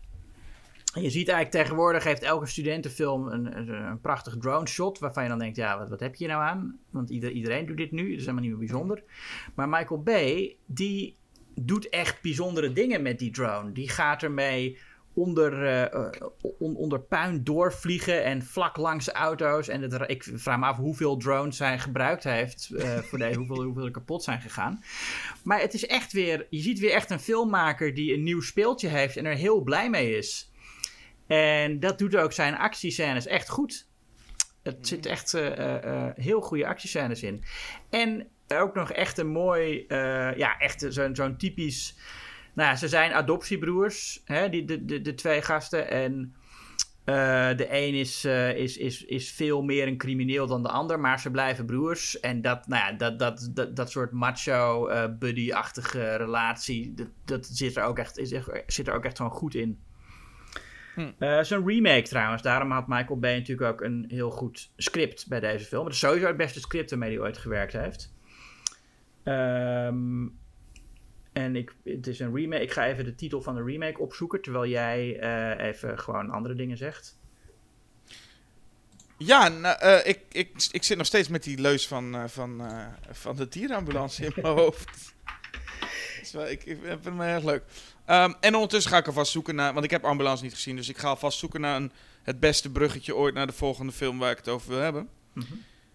Je 0.95 1.11
ziet 1.11 1.29
eigenlijk 1.29 1.65
tegenwoordig 1.65 2.05
heeft 2.05 2.23
elke 2.23 2.47
studentenfilm 2.47 3.29
een, 3.29 3.59
een, 3.59 3.69
een 3.69 4.01
prachtig 4.01 4.37
drone 4.39 4.67
shot. 4.67 4.99
Waarvan 4.99 5.23
je 5.23 5.29
dan 5.29 5.39
denkt, 5.39 5.57
ja, 5.57 5.79
wat, 5.79 5.89
wat 5.89 6.01
heb 6.01 6.15
je 6.15 6.27
nou 6.27 6.43
aan? 6.43 6.79
Want 6.91 7.11
ieder, 7.11 7.31
iedereen 7.31 7.67
doet 7.67 7.77
dit 7.77 7.91
nu, 7.91 8.03
dat 8.03 8.19
is 8.19 8.21
helemaal 8.21 8.41
niet 8.43 8.51
meer 8.51 8.59
bijzonder. 8.59 9.03
Maar 9.55 9.69
Michael 9.69 10.03
Bay, 10.03 10.57
die 10.67 11.17
doet 11.55 11.89
echt 11.89 12.23
bijzondere 12.23 12.73
dingen 12.73 13.03
met 13.03 13.19
die 13.19 13.31
drone. 13.31 13.73
Die 13.73 13.89
gaat 13.89 14.23
ermee 14.23 14.79
onder, 15.15 15.65
eh, 15.65 15.83
eh, 15.93 16.11
on- 16.59 16.77
onder 16.77 17.01
puin 17.01 17.45
doorvliegen 17.45 18.25
en 18.25 18.43
vlak 18.43 18.77
langs 18.77 19.09
auto's. 19.09 19.69
En 19.69 19.83
het, 19.83 20.05
ik 20.07 20.23
vraag 20.35 20.59
me 20.59 20.67
af 20.67 20.77
hoeveel 20.77 21.17
drones 21.17 21.59
hij 21.59 21.79
gebruikt 21.79 22.25
heeft 22.25 22.71
eh, 22.71 22.99
voor 23.09 23.19
deze, 23.19 23.39
hoeveel, 23.39 23.63
hoeveel 23.63 23.85
er 23.85 23.91
kapot 23.91 24.23
zijn 24.25 24.41
gegaan. 24.41 24.83
Maar 25.43 25.61
het 25.61 25.75
is 25.75 25.87
echt 25.87 26.13
weer, 26.13 26.47
je 26.51 26.61
ziet 26.61 26.79
weer 26.79 26.93
echt 26.93 27.11
een 27.11 27.21
filmmaker 27.21 27.95
die 27.95 28.15
een 28.15 28.23
nieuw 28.23 28.41
speeltje 28.41 28.89
heeft 28.89 29.17
en 29.17 29.27
er 29.27 29.35
heel 29.37 29.61
blij 29.61 29.91
mee 29.91 30.17
is. 30.17 30.51
En 31.27 31.81
dat 31.81 31.99
doet 31.99 32.17
ook 32.17 32.33
zijn 32.33 32.57
actiescènes 32.57 33.27
echt 33.27 33.49
goed. 33.49 33.87
Het 34.63 34.89
zit 34.89 35.07
echt 35.07 35.33
heel 36.15 36.41
goede 36.41 36.67
actiescènes 36.67 37.23
in. 37.23 37.45
En 37.91 38.29
ook 38.49 38.75
nog 38.75 38.93
echt 38.93 39.19
een 39.19 39.29
mooi, 39.29 39.85
ja, 40.37 40.59
echt 40.59 40.87
zo'n 40.89 41.15
zo'n 41.17 41.37
typisch. 41.37 41.95
Nou, 42.55 42.69
ja, 42.71 42.77
ze 42.77 42.89
zijn 42.89 43.13
adoptiebroers, 43.13 44.23
hè, 44.25 44.49
die, 44.49 44.65
de, 44.65 44.85
de, 44.85 45.01
de 45.01 45.15
twee 45.15 45.43
gasten. 45.43 45.91
En 45.91 46.35
eh, 47.05 47.57
de 47.57 47.67
een 47.71 47.95
is, 47.95 48.25
eh, 48.25 48.57
is, 48.57 48.77
is, 48.77 49.05
is 49.05 49.33
veel 49.33 49.63
meer 49.63 49.87
een 49.87 49.97
crimineel 49.97 50.47
dan 50.47 50.63
de 50.63 50.69
ander, 50.69 51.01
maar 51.01 51.21
ze 51.21 51.31
blijven 51.31 51.67
broers. 51.67 52.21
En 52.21 52.41
dat, 52.41 52.67
nou 52.67 52.85
ja, 52.85 52.97
dat, 52.97 53.19
dat, 53.19 53.51
dat, 53.55 53.77
dat 53.77 53.91
soort 53.91 54.13
macho, 54.13 54.87
eh, 54.87 55.05
buddy-achtige 55.19 56.17
relatie, 56.17 56.95
dat, 56.95 57.09
dat 57.25 57.47
zit, 57.47 57.77
er 57.77 57.85
ook 57.85 57.99
echt, 57.99 58.19
is 58.19 58.33
echt, 58.33 58.51
zit 58.67 58.89
er 58.89 58.95
ook 58.95 59.05
echt 59.05 59.17
gewoon 59.17 59.33
goed 59.33 59.55
in. 59.55 59.79
Hm. 60.95 61.11
Het 61.19 61.45
is 61.45 61.51
een 61.51 61.67
remake 61.67 62.09
trouwens. 62.09 62.43
Daarom 62.43 62.71
had 62.71 62.89
Michael 62.89 63.19
Bay 63.19 63.39
natuurlijk 63.39 63.73
ook 63.73 63.81
een 63.81 64.05
heel 64.09 64.31
goed 64.31 64.71
script 64.77 65.29
bij 65.29 65.41
deze 65.41 65.65
film. 65.65 65.85
Het 65.85 65.95
is 65.95 65.99
sowieso 65.99 66.27
het 66.27 66.37
beste 66.37 66.61
script 66.61 66.91
waarmee 66.91 67.11
hij 67.11 67.21
ooit 67.21 67.39
gewerkt 67.39 67.73
heeft. 67.73 68.13
Ehm, 69.23 70.27
en 71.35 71.57
ik, 71.57 71.75
het 71.85 72.07
is 72.07 72.21
een 72.21 72.35
remake. 72.35 72.63
Ik 72.63 72.73
ga 72.73 72.87
even 72.87 73.05
de 73.05 73.15
titel 73.15 73.43
van 73.43 73.55
de 73.55 73.63
remake 73.63 74.01
opzoeken. 74.01 74.43
Terwijl 74.43 74.71
jij 74.71 75.19
eh, 75.19 75.67
even 75.67 75.99
gewoon 75.99 76.31
andere 76.31 76.55
dingen 76.55 76.77
zegt. 76.77 77.19
Ja, 79.19 79.49
nou, 79.49 79.79
eh, 79.79 80.07
ik, 80.07 80.21
ik, 80.33 80.69
ik 80.71 80.83
zit 80.83 80.97
nog 80.97 81.07
steeds 81.07 81.29
met 81.29 81.43
die 81.43 81.61
leus 81.61 81.87
van, 81.87 82.15
eh, 82.15 82.25
van, 82.27 82.63
van 83.11 83.37
de 83.37 83.49
dierenambulance 83.49 84.25
in 84.25 84.33
mijn 84.35 84.55
hoofd. 84.55 85.15
Wel- 86.33 86.49
ik, 86.49 86.65
ik 86.65 86.79
vind 86.83 87.05
hem 87.05 87.21
erg 87.21 87.45
leuk. 87.45 87.63
Ehm, 88.05 88.33
en 88.41 88.55
ondertussen 88.55 88.93
ga 88.93 88.99
ik 88.99 89.07
alvast 89.07 89.33
zoeken 89.33 89.55
naar... 89.55 89.73
Want 89.73 89.85
ik 89.85 89.91
heb 89.91 90.05
Ambulance 90.05 90.43
niet 90.43 90.55
gezien, 90.55 90.77
dus 90.77 90.89
ik 90.89 90.99
ga 90.99 91.09
alvast 91.09 91.39
zoeken 91.39 91.61
naar 91.61 91.77
een, 91.77 91.93
het 92.23 92.41
beste 92.41 92.71
bruggetje 92.71 93.17
ooit 93.17 93.35
naar 93.35 93.47
de 93.47 93.53
volgende 93.53 93.93
film 93.93 94.19
waar 94.19 94.31
ik 94.31 94.37
het 94.37 94.49
over 94.49 94.69
wil 94.69 94.79
hebben. 94.79 95.09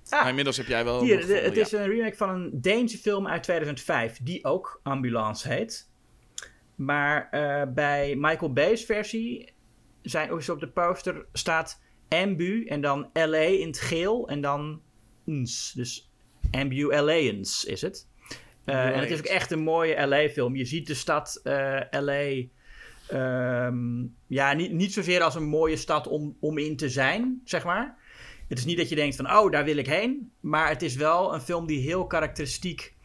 Ah, 0.09 0.19
Maar 0.19 0.29
inmiddels 0.29 0.57
heb 0.57 0.67
jij 0.67 0.83
wel... 0.83 1.03
hier, 1.03 1.43
het 1.43 1.57
is 1.57 1.71
een 1.71 1.87
remake 1.87 2.17
van 2.17 2.29
een 2.29 2.49
Deense 2.53 2.97
film 2.97 3.27
uit 3.27 3.43
2005, 3.43 4.19
die 4.21 4.45
ook 4.45 4.79
Ambulance 4.83 5.47
heet. 5.47 5.89
Maar 6.75 7.27
eh, 7.31 7.73
bij 7.73 8.15
Michael 8.15 8.53
Bay's 8.53 8.85
versie 8.85 9.53
zijn, 10.01 10.31
op 10.31 10.59
de 10.59 10.69
poster 10.69 11.25
staat 11.33 11.81
Ambu 12.09 12.65
en 12.65 12.81
dan 12.81 13.09
LA 13.13 13.37
in 13.37 13.67
het 13.67 13.79
geel 13.79 14.27
en 14.29 14.41
dan 14.41 14.81
ns. 15.25 15.71
Dus 15.75 16.11
Ambu 16.51 16.95
LA'ns 16.95 17.65
is 17.65 17.81
het. 17.81 18.07
Eh, 18.65 18.85
en 18.85 18.99
het 18.99 19.11
is 19.11 19.19
ook 19.19 19.25
echt 19.25 19.51
een 19.51 19.59
mooie 19.63 20.07
LA-film. 20.07 20.55
Je 20.55 20.65
ziet 20.65 20.87
de 20.87 20.93
stad 20.93 21.39
eh, 21.43 21.81
LA. 21.89 22.43
ehm, 23.07 24.05
ja, 24.27 24.53
niet, 24.53 24.71
niet 24.71 24.93
zozeer 24.93 25.21
als 25.21 25.35
een 25.35 25.47
mooie 25.47 25.77
stad 25.77 26.07
om, 26.07 26.37
om 26.39 26.57
in 26.57 26.75
te 26.75 26.89
zijn, 26.89 27.41
zeg 27.43 27.63
maar. 27.63 27.97
Het 28.49 28.57
is 28.57 28.65
niet 28.65 28.77
dat 28.77 28.89
je 28.89 28.95
denkt 28.95 29.15
van, 29.15 29.31
oh, 29.31 29.51
daar 29.51 29.63
wil 29.63 29.77
ik 29.77 29.87
heen. 29.87 30.31
Maar 30.39 30.69
het 30.69 30.81
is 30.81 30.95
wel 30.95 31.33
een 31.33 31.41
film 31.41 31.67
die 31.67 31.79
heel 31.79 32.07
karakteristiek 32.07 32.95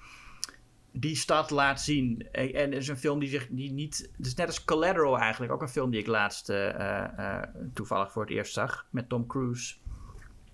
die 0.93 1.17
stad 1.17 1.51
laat 1.51 1.81
zien. 1.81 2.29
En 2.33 2.53
en 2.53 2.73
het 2.73 2.83
is 2.83 2.89
een 2.89 2.97
film 2.97 3.19
die 3.19 3.29
zich 3.29 3.47
die 3.51 3.73
niet... 3.73 4.11
Het 4.17 4.27
is 4.27 4.35
net 4.35 4.47
als 4.47 4.65
Collateral 4.65 5.19
eigenlijk. 5.19 5.53
Ook 5.53 5.63
een 5.63 5.69
film 5.69 5.91
die 5.91 6.01
ik 6.01 6.07
laatst 6.07 6.49
eh, 6.49 6.69
eh, 6.69 7.19
eh, 7.19 7.49
toevallig 7.75 8.13
voor 8.13 8.23
het 8.23 8.31
eerst 8.31 8.53
zag. 8.53 8.87
Met 8.91 9.09
Tom 9.09 9.27
Cruise 9.27 9.75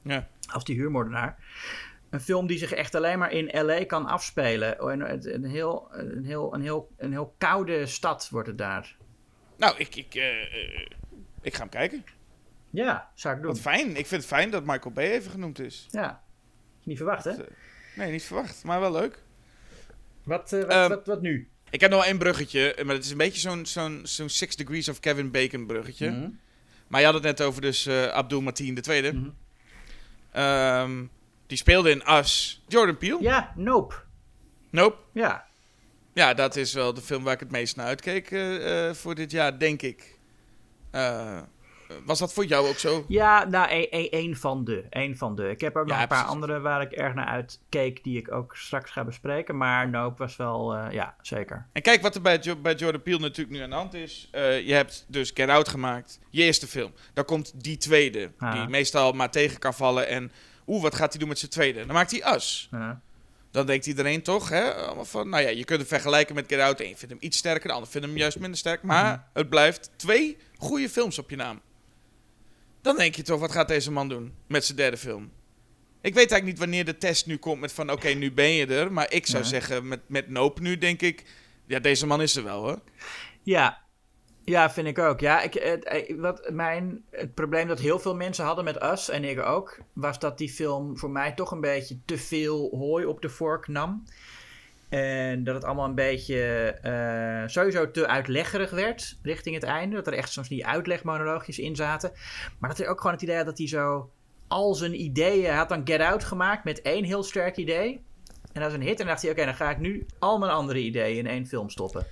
Ja. 0.02 0.28
als 0.52 0.64
die 0.64 0.76
huurmoordenaar. 0.76 1.38
Een 2.10 2.20
film 2.20 2.46
die 2.46 2.58
zich 2.58 2.72
echt 2.72 2.94
alleen 2.94 3.18
maar 3.18 3.32
in 3.32 3.66
L.A. 3.66 3.84
kan 3.84 4.06
afspelen. 4.06 4.78
En 4.78 5.00
het- 5.00 5.26
een, 5.26 5.44
heel, 5.44 5.88
een, 5.92 6.24
heel, 6.24 6.54
een, 6.54 6.60
heel, 6.62 6.90
een 6.96 7.10
heel 7.12 7.34
koude 7.38 7.86
stad 7.86 8.28
wordt 8.30 8.48
het 8.48 8.58
daar. 8.58 8.96
Nou, 9.56 9.74
ik, 9.78 9.96
ik, 9.96 10.14
ik 11.42 11.54
ga 11.54 11.60
hem 11.60 11.68
kijken. 11.68 12.04
Ja, 12.70 13.10
zou 13.14 13.34
ik 13.36 13.42
doen. 13.42 13.50
Wat 13.50 13.60
fijn. 13.60 13.88
Ik 13.88 14.06
vind 14.06 14.10
het 14.10 14.26
fijn 14.26 14.50
dat 14.50 14.64
Michael 14.64 14.94
Bay 14.94 15.10
even 15.10 15.30
genoemd 15.30 15.58
is. 15.58 15.86
Ja, 15.90 16.22
niet 16.82 16.96
verwacht 16.96 17.24
hè? 17.24 17.32
Nee, 17.96 18.10
niet 18.10 18.22
verwacht, 18.22 18.64
maar 18.64 18.80
wel 18.80 18.92
leuk. 18.92 19.22
Wat, 20.24 20.52
eh, 20.52 20.60
wat, 20.60 20.70
Ehm, 20.70 20.88
wat, 20.88 21.06
wat 21.06 21.20
nu? 21.22 21.48
Ik 21.70 21.80
heb 21.80 21.90
nog 21.90 22.04
één 22.04 22.18
bruggetje, 22.18 22.76
maar 22.84 22.94
het 22.94 23.04
is 23.04 23.10
een 23.10 23.16
beetje 23.16 23.40
zo'n 23.40 23.66
zo'n 23.66 24.00
zo'n 24.02 24.28
Six 24.28 24.56
Degrees 24.56 24.88
of 24.88 25.00
Kevin 25.00 25.30
Bacon 25.30 25.66
bruggetje. 25.66 26.10
Mhm. 26.10 26.28
Maar 26.86 27.00
je 27.00 27.06
had 27.06 27.14
het 27.14 27.22
net 27.24 27.40
over 27.42 27.60
dus 27.62 27.86
eh, 27.86 28.06
Abdul 28.06 28.40
Mateen 28.40 28.78
II. 28.88 29.12
Mhm. 29.12 29.28
Ehm, 30.32 31.04
die 31.46 31.56
speelde 31.58 31.90
in 31.90 32.02
Us. 32.16 32.62
Jordan 32.68 32.96
Peele. 32.96 33.22
Ja, 33.22 33.52
Nope. 33.56 33.94
Nope. 34.70 34.96
Ja, 35.12 35.46
Ja, 36.12 36.34
dat 36.34 36.56
is 36.56 36.72
wel 36.72 36.94
de 36.94 37.00
film 37.00 37.22
waar 37.24 37.34
ik 37.34 37.40
het 37.40 37.50
meest 37.50 37.76
naar 37.76 37.86
uitkeek 37.86 38.30
eh, 38.30 38.88
eh, 38.88 38.94
voor 38.94 39.14
dit 39.14 39.30
jaar, 39.30 39.58
denk 39.58 39.82
ik. 39.82 40.18
Was 42.04 42.18
dat 42.18 42.32
voor 42.32 42.44
jou 42.44 42.68
ook 42.68 42.78
zo? 42.78 43.04
Ja, 43.08 43.44
nou, 43.44 43.70
e- 43.70 43.86
e- 43.90 44.08
één 44.08 44.36
van 44.36 44.64
de. 44.64 44.84
Één 44.90 45.16
van 45.16 45.36
de. 45.36 45.50
Ik 45.50 45.60
heb 45.60 45.76
ook 45.76 45.86
nog 45.86 46.00
een 46.00 46.08
paar 46.08 46.24
andere 46.24 46.60
waar 46.60 46.82
ik 46.82 46.92
erg 46.92 47.14
naar 47.14 47.26
uitkeek, 47.26 48.04
die 48.04 48.18
ik 48.18 48.32
ook 48.32 48.56
straks 48.56 48.90
ga 48.90 49.04
bespreken. 49.04 49.56
Maar 49.56 49.88
Nope 49.88 50.18
was 50.18 50.36
wel, 50.36 50.74
eh, 50.74 50.92
ja, 50.92 51.14
zeker. 51.22 51.66
En 51.72 51.82
kijk 51.82 52.02
wat 52.02 52.14
er 52.14 52.20
bij, 52.22 52.38
Jo- 52.40 52.56
bij 52.56 52.74
Jordan 52.74 53.02
Peele 53.02 53.18
natuurlijk 53.18 53.56
nu 53.56 53.62
aan 53.62 53.70
de 53.70 53.76
hand 53.76 53.94
is. 53.94 54.28
Eh, 54.32 54.66
je 54.66 54.72
hebt 54.74 55.04
dus 55.08 55.30
Get 55.34 55.48
Out 55.48 55.68
gemaakt, 55.68 56.18
je 56.30 56.42
eerste 56.42 56.66
film. 56.66 56.92
Dan 57.14 57.24
komt 57.24 57.52
die 57.62 57.76
tweede, 57.76 58.30
Ah. 58.38 58.52
die 58.52 58.68
meestal 58.68 59.12
maar 59.12 59.30
tegen 59.30 59.58
kan 59.58 59.74
vallen. 59.74 60.08
En 60.08 60.32
oeh, 60.66 60.82
wat 60.82 60.94
gaat 60.94 61.10
hij 61.10 61.18
doen 61.18 61.28
met 61.28 61.38
zijn 61.38 61.50
tweede? 61.50 61.78
Dan 61.86 61.94
maakt 61.94 62.10
hij 62.10 62.34
Us. 62.34 62.68
Ja. 62.70 63.00
Dan 63.52 63.66
denkt 63.66 63.86
iedereen 63.86 64.22
toch, 64.22 64.48
hè, 64.48 64.70
van, 65.04 65.28
nou 65.28 65.42
ja, 65.42 65.48
je 65.48 65.64
kunt 65.64 65.80
het 65.80 65.88
vergelijken 65.88 66.34
met 66.34 66.44
Get 66.48 66.60
Out. 66.60 66.78
De 66.78 66.84
een 66.86 66.96
vindt 66.96 67.14
hem 67.14 67.22
iets 67.22 67.38
sterker, 67.38 67.68
de 67.68 67.74
ander 67.74 67.90
vindt 67.90 68.06
hem 68.06 68.16
juist 68.16 68.38
minder 68.38 68.58
sterk. 68.58 68.82
Maar 68.82 69.04
Mhm. 69.12 69.20
het 69.32 69.48
blijft 69.48 69.90
twee 69.96 70.36
goede 70.58 70.88
films 70.88 71.18
op 71.18 71.30
je 71.30 71.36
naam. 71.36 71.60
Dan 72.82 72.96
denk 72.96 73.14
je 73.14 73.22
toch, 73.22 73.40
wat 73.40 73.52
gaat 73.52 73.68
deze 73.68 73.90
man 73.90 74.08
doen 74.08 74.34
met 74.46 74.64
zijn 74.64 74.76
derde 74.78 74.96
film? 74.96 75.30
Ik 76.02 76.14
weet 76.14 76.30
eigenlijk 76.30 76.44
niet 76.44 76.58
wanneer 76.58 76.84
de 76.84 76.98
test 76.98 77.26
nu 77.26 77.36
komt 77.36 77.60
met 77.60 77.72
van, 77.72 77.90
oké, 77.90 78.08
nu 78.08 78.32
ben 78.32 78.50
je 78.50 78.66
er. 78.66 78.92
Maar 78.92 79.12
ik 79.12 79.26
zou 79.26 79.42
Ja. 79.42 79.48
zeggen, 79.48 79.88
met, 79.88 80.00
met 80.06 80.28
Nope 80.28 80.62
nu 80.62 80.78
denk 80.78 81.00
ik, 81.02 81.24
ja, 81.66 81.78
deze 81.78 82.06
man 82.06 82.22
is 82.22 82.36
er 82.36 82.44
wel, 82.44 82.62
hoor. 82.62 82.80
Ja. 83.42 83.78
Ja, 84.44 84.70
vind 84.70 84.86
ik 84.86 84.98
ook. 84.98 85.20
Ja, 85.20 85.40
ik, 85.42 85.54
het, 85.54 85.84
eh, 85.84 86.16
wat 86.16 86.50
mijn, 86.50 87.04
het 87.10 87.34
probleem 87.34 87.68
dat 87.68 87.78
heel 87.78 87.98
veel 87.98 88.14
mensen 88.14 88.44
hadden 88.44 88.64
met 88.64 88.82
Us, 88.82 89.08
en 89.08 89.24
ik 89.24 89.38
ook, 89.40 89.78
was 89.92 90.18
dat 90.18 90.38
die 90.38 90.48
film 90.48 90.98
voor 90.98 91.10
mij 91.10 91.32
toch 91.32 91.50
een 91.50 91.60
beetje 91.60 91.98
te 92.04 92.18
veel 92.18 92.68
hooi 92.76 93.04
op 93.04 93.22
de 93.22 93.28
vork 93.28 93.68
nam. 93.68 94.04
En 94.90 95.44
dat 95.44 95.54
het 95.54 95.64
allemaal 95.64 95.84
een 95.88 95.94
beetje 95.94 96.42
eh, 96.82 97.42
sowieso 97.48 97.90
te 97.90 98.06
uitleggerig 98.06 98.70
werd 98.70 99.16
richting 99.22 99.54
het 99.54 99.64
einde. 99.64 99.96
Dat 99.96 100.06
er 100.06 100.12
echt 100.12 100.32
soms 100.32 100.48
die 100.48 100.66
uitlegmonoloogjes 100.66 101.58
in 101.58 101.76
zaten. 101.76 102.12
Maar 102.58 102.70
dat 102.70 102.78
er 102.78 102.88
ook 102.88 102.96
gewoon 103.00 103.12
het 103.12 103.22
idee 103.22 103.36
had 103.36 103.44
dat 103.46 103.58
hij 103.58 103.68
zo 103.68 104.10
al 104.48 104.74
zijn 104.74 105.00
ideeën... 105.00 105.54
Had 105.54 105.68
dan 105.68 105.80
Get 105.84 106.00
Out 106.00 106.24
gemaakt 106.24 106.64
met 106.64 106.82
één 106.82 107.04
heel 107.04 107.22
sterk 107.22 107.56
idee. 107.56 108.02
En 108.52 108.60
dat 108.60 108.70
is 108.70 108.76
een 108.76 108.82
hit. 108.82 108.90
En 108.90 108.96
dan 108.96 109.06
dacht 109.06 109.22
hij, 109.22 109.30
oké, 109.30 109.44
dan 109.44 109.54
ga 109.54 109.70
ik 109.70 109.78
nu 109.78 110.06
al 110.18 110.38
mijn 110.38 110.52
andere 110.52 110.78
ideeën 110.78 111.18
in 111.18 111.26
één 111.26 111.46
film 111.46 111.70
stoppen. 111.70 112.06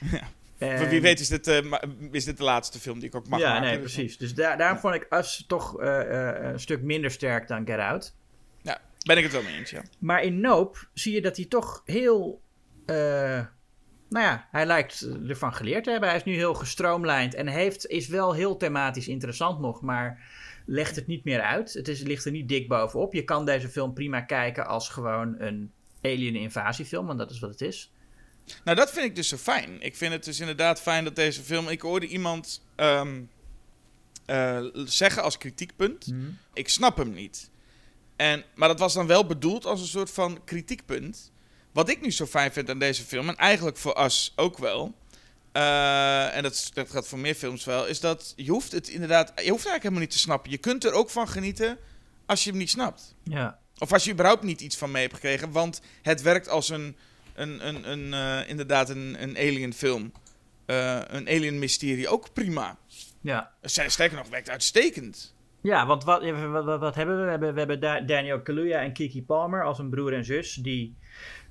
En- 0.58 0.78
Voor 0.78 0.88
wie 0.88 1.00
weet 1.00 1.20
is 1.20 1.28
dit, 1.28 1.46
eh, 1.46 1.72
is 2.10 2.24
dit 2.24 2.36
de 2.36 2.44
laatste 2.44 2.78
film 2.80 2.98
die 2.98 3.08
ik 3.08 3.14
ook 3.14 3.28
mag 3.28 3.40
ja, 3.40 3.48
maken. 3.52 3.62
nee, 3.68 3.80
dus- 3.80 3.92
precies. 3.92 4.18
Dus 4.18 4.34
daar, 4.34 4.58
daarom 4.58 4.78
vond 4.78 4.94
ik 4.94 5.06
Us 5.10 5.44
toch 5.46 5.80
eh, 5.80 6.50
een 6.52 6.60
stuk 6.60 6.82
minder 6.82 7.10
sterk 7.10 7.48
dan 7.48 7.66
Get 7.66 7.78
Out. 7.78 8.14
Ben 9.06 9.16
ik 9.16 9.22
het 9.22 9.32
wel 9.32 9.42
mee 9.42 9.56
eens, 9.56 9.70
ja. 9.70 9.82
Maar 9.98 10.22
in 10.22 10.40
Nope 10.40 10.78
zie 10.92 11.14
je 11.14 11.20
dat 11.22 11.36
hij 11.36 11.46
toch 11.46 11.82
heel... 11.84 12.42
eh, 12.86 13.44
nou 14.08 14.24
ja, 14.24 14.48
hij 14.50 14.66
lijkt 14.66 15.08
ervan 15.28 15.54
geleerd 15.54 15.84
te 15.84 15.90
hebben. 15.90 16.08
Hij 16.08 16.18
is 16.18 16.24
nu 16.24 16.34
heel 16.34 16.54
gestroomlijnd 16.54 17.34
en 17.34 17.46
heeft, 17.46 17.86
is 17.86 18.08
wel 18.08 18.34
heel 18.34 18.56
thematisch 18.56 19.08
interessant 19.08 19.60
nog, 19.60 19.82
maar 19.82 20.24
legt 20.66 20.96
het 20.96 21.06
niet 21.06 21.24
meer 21.24 21.40
uit. 21.40 21.72
Het 21.72 21.88
is, 21.88 22.02
ligt 22.02 22.24
er 22.24 22.30
niet 22.30 22.48
dik 22.48 22.68
bovenop. 22.68 23.12
Je 23.12 23.24
kan 23.24 23.44
deze 23.44 23.68
film 23.68 23.94
prima 23.94 24.20
kijken 24.20 24.66
als 24.66 24.88
gewoon 24.88 25.34
een 25.38 25.72
alien 26.02 26.36
invasiefilm, 26.36 27.06
want 27.06 27.18
dat 27.18 27.30
is 27.30 27.38
wat 27.38 27.50
het 27.50 27.60
is. 27.60 27.92
Nou, 28.64 28.76
dat 28.76 28.90
vind 28.90 29.06
ik 29.06 29.16
dus 29.16 29.28
zo 29.28 29.36
fijn. 29.36 29.80
Ik 29.80 29.96
vind 29.96 30.12
het 30.12 30.24
dus 30.24 30.40
inderdaad 30.40 30.80
fijn 30.80 31.04
dat 31.04 31.16
deze 31.16 31.42
film... 31.42 31.68
Ik 31.68 31.80
hoorde 31.80 32.06
iemand 32.06 32.66
ehm, 32.74 33.22
eh, 34.26 34.64
zeggen 34.84 35.22
als 35.22 35.38
kritiekpunt... 35.38 36.14
Ik 36.52 36.68
snap 36.68 36.96
hem 36.96 37.12
niet. 37.12 37.50
En, 38.16 38.44
maar 38.54 38.68
dat 38.68 38.78
was 38.78 38.94
dan 38.94 39.06
wel 39.06 39.26
bedoeld 39.26 39.64
als 39.66 39.80
een 39.80 39.86
soort 39.86 40.10
van 40.10 40.40
kritiekpunt. 40.44 41.32
Wat 41.72 41.88
ik 41.88 42.00
nu 42.00 42.10
zo 42.10 42.26
fijn 42.26 42.52
vind 42.52 42.70
aan 42.70 42.78
deze 42.78 43.02
film... 43.04 43.28
En 43.28 43.36
eigenlijk 43.36 43.76
voor 43.76 44.04
Us 44.04 44.32
ook 44.36 44.58
wel... 44.58 44.94
eh, 45.52 46.36
en 46.36 46.42
dat, 46.42 46.70
dat 46.74 46.90
gaat 46.90 47.08
voor 47.08 47.18
meer 47.18 47.34
films 47.34 47.64
wel... 47.64 47.86
Is 47.86 48.00
dat 48.00 48.32
je 48.36 48.50
hoeft 48.50 48.72
het 48.72 48.88
inderdaad... 48.88 49.28
Je 49.28 49.32
hoeft 49.34 49.66
eigenlijk 49.66 49.82
helemaal 49.82 50.00
niet 50.02 50.10
te 50.10 50.18
snappen. 50.18 50.50
Je 50.50 50.58
kunt 50.58 50.84
er 50.84 50.92
ook 50.92 51.10
van 51.10 51.28
genieten 51.28 51.78
als 52.26 52.44
je 52.44 52.50
hem 52.50 52.58
niet 52.58 52.70
snapt. 52.70 53.14
Ja, 53.22 53.58
Of 53.78 53.92
als 53.92 54.04
je 54.04 54.12
überhaupt 54.12 54.42
niet 54.42 54.60
iets 54.60 54.76
van 54.76 54.90
mee 54.90 55.02
hebt 55.02 55.14
gekregen. 55.14 55.50
Want 55.50 55.80
het 56.02 56.22
werkt 56.22 56.48
als 56.48 56.68
een, 56.68 56.96
een, 57.34 57.68
een, 57.68 57.90
een 57.90 58.14
eh, 58.14 58.48
inderdaad 58.48 58.88
een, 58.90 59.22
een 59.22 59.36
alien 59.36 59.74
film. 59.74 60.12
Eh, 60.66 61.00
een 61.06 61.28
alien 61.28 61.58
mysterie 61.58 62.08
ook 62.08 62.32
prima. 62.32 62.78
ja. 63.20 63.52
Sterker 63.62 64.16
nog, 64.16 64.28
werkt 64.28 64.50
uitstekend. 64.50 65.34
Ja, 65.66 65.86
want 65.86 66.04
wat, 66.04 66.30
wat, 66.30 66.64
wat, 66.64 66.80
wat 66.80 66.94
hebben 66.94 67.16
we? 67.16 67.24
We 67.24 67.30
hebben, 67.30 67.52
we 67.52 67.58
hebben 67.58 67.80
Da- 67.80 68.00
Daniel 68.00 68.42
Kaluuya 68.42 68.80
en 68.80 68.92
Kiki 68.92 69.24
Palmer 69.24 69.64
als 69.64 69.78
een 69.78 69.90
broer 69.90 70.12
en 70.12 70.24
zus 70.24 70.54
die, 70.54 70.96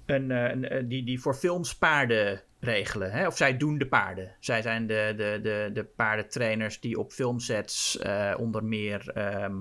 een, 0.06 0.32
eh, 0.32 0.50
een, 0.50 0.70
eh, 0.70 0.84
die, 0.86 1.04
die 1.04 1.22
voor 1.22 1.34
films 1.34 1.76
paarden 1.76 2.42
regelen. 2.60 3.12
Hè? 3.12 3.28
Of 3.28 3.38
zij 3.38 3.58
doen 3.58 3.78
de 3.78 3.88
paarden. 3.88 4.36
Zij 4.40 4.62
zijn 4.62 4.88
de, 4.88 5.14
de, 5.18 5.40
de, 5.44 5.70
de 5.74 5.84
paardentrainers 5.84 6.80
die 6.80 7.00
op 7.00 7.12
filmsets 7.12 7.98
eh, 7.98 8.34
onder 8.38 8.64
meer 8.64 9.10
ehm, 9.14 9.56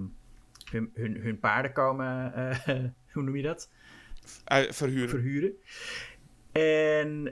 hun, 0.71 0.91
hun, 0.95 1.17
hun 1.17 1.39
paarden 1.39 1.73
komen, 1.73 2.33
hoe 3.13 3.23
noem 3.23 3.37
je 3.37 3.43
dat? 3.43 3.71
Uh, 4.53 4.71
verhuren. 4.71 5.09
verhuren. 5.09 5.53
En 6.53 7.23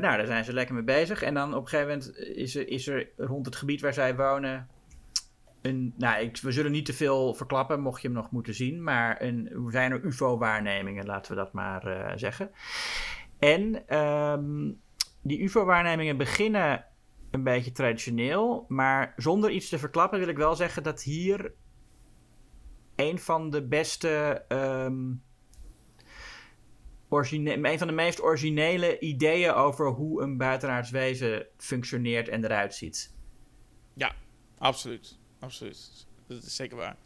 daar 0.00 0.26
zijn 0.26 0.44
ze 0.44 0.52
lekker 0.52 0.74
mee 0.74 0.84
bezig. 0.84 1.22
En 1.22 1.34
dan 1.34 1.54
op 1.54 1.62
een 1.62 1.68
gegeven 1.68 1.88
moment 1.88 2.18
is 2.18 2.56
er, 2.56 2.68
is 2.68 2.86
er 2.86 3.08
rond 3.16 3.46
het 3.46 3.56
gebied 3.56 3.80
waar 3.80 3.94
zij 3.94 4.16
wonen. 4.16 4.68
Nou, 5.96 6.22
ik, 6.22 6.36
we 6.36 6.52
zullen 6.52 6.72
niet 6.72 6.84
te 6.84 6.92
veel 6.92 7.34
verklappen, 7.34 7.80
mocht 7.80 8.02
je 8.02 8.08
hem 8.08 8.16
nog 8.16 8.30
moeten 8.30 8.54
zien. 8.54 8.82
Maar 8.82 9.22
een, 9.22 9.66
zijn 9.68 9.92
er 9.92 10.04
UFO-waarnemingen, 10.04 11.06
laten 11.06 11.30
we 11.30 11.36
dat 11.38 11.52
maar 11.52 11.86
eh, 11.86 12.12
zeggen. 12.16 12.50
En 13.38 13.86
ehm, 13.88 14.72
die 15.22 15.38
UFO-waarnemingen 15.42 16.16
beginnen 16.16 16.84
een 17.30 17.42
beetje 17.42 17.72
traditioneel. 17.72 18.64
Maar 18.68 19.12
zonder 19.16 19.50
iets 19.50 19.68
te 19.68 19.78
verklappen 19.78 20.18
wil 20.18 20.28
ik 20.28 20.36
wel 20.36 20.54
zeggen 20.54 20.82
dat 20.82 21.02
hier 21.02 21.54
een 22.96 23.18
van 23.18 23.50
de 23.50 23.66
beste. 23.66 24.44
ehm, 24.48 25.12
origine- 27.08 27.68
een 27.70 27.78
van 27.78 27.86
de 27.86 27.92
meest 27.92 28.22
originele 28.22 28.98
ideeën 28.98 29.52
over 29.52 29.86
hoe 29.86 30.22
een 30.22 30.36
buitenaards 30.36 30.90
wezen 30.90 31.46
functioneert 31.56 32.28
en 32.28 32.44
eruit 32.44 32.74
ziet. 32.74 33.16
Absoluut. 34.58 35.17
Absoluut. 35.38 36.06
Dat 36.26 36.42
is 36.42 36.56
zeker 36.56 36.76
waar. 36.76 36.96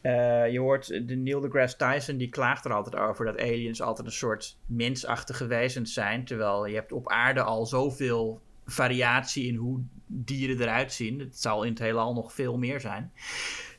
Eh, 0.00 0.52
je 0.52 0.58
hoort 0.58 0.86
de 0.86 1.16
Neil 1.16 1.40
deGrasse 1.40 1.76
Tyson, 1.76 2.16
die 2.16 2.28
klaagt 2.28 2.64
er 2.64 2.72
altijd 2.72 2.96
over 2.96 3.24
dat 3.24 3.38
aliens 3.38 3.82
altijd 3.82 4.06
een 4.06 4.12
soort 4.12 4.56
mensachtige 4.66 5.46
wezens 5.46 5.92
zijn. 5.92 6.24
Terwijl 6.24 6.66
je 6.66 6.74
hebt 6.74 6.92
op 6.92 7.08
aarde 7.08 7.42
al 7.42 7.66
zoveel 7.66 8.40
variatie 8.66 9.46
in 9.46 9.54
hoe 9.54 9.80
dieren 10.06 10.60
eruit 10.60 10.92
zien. 10.92 11.18
Het 11.18 11.38
zal 11.38 11.62
in 11.62 11.70
het 11.70 11.78
heelal 11.78 12.14
nog 12.14 12.32
veel 12.32 12.58
meer 12.58 12.80
zijn. 12.80 13.12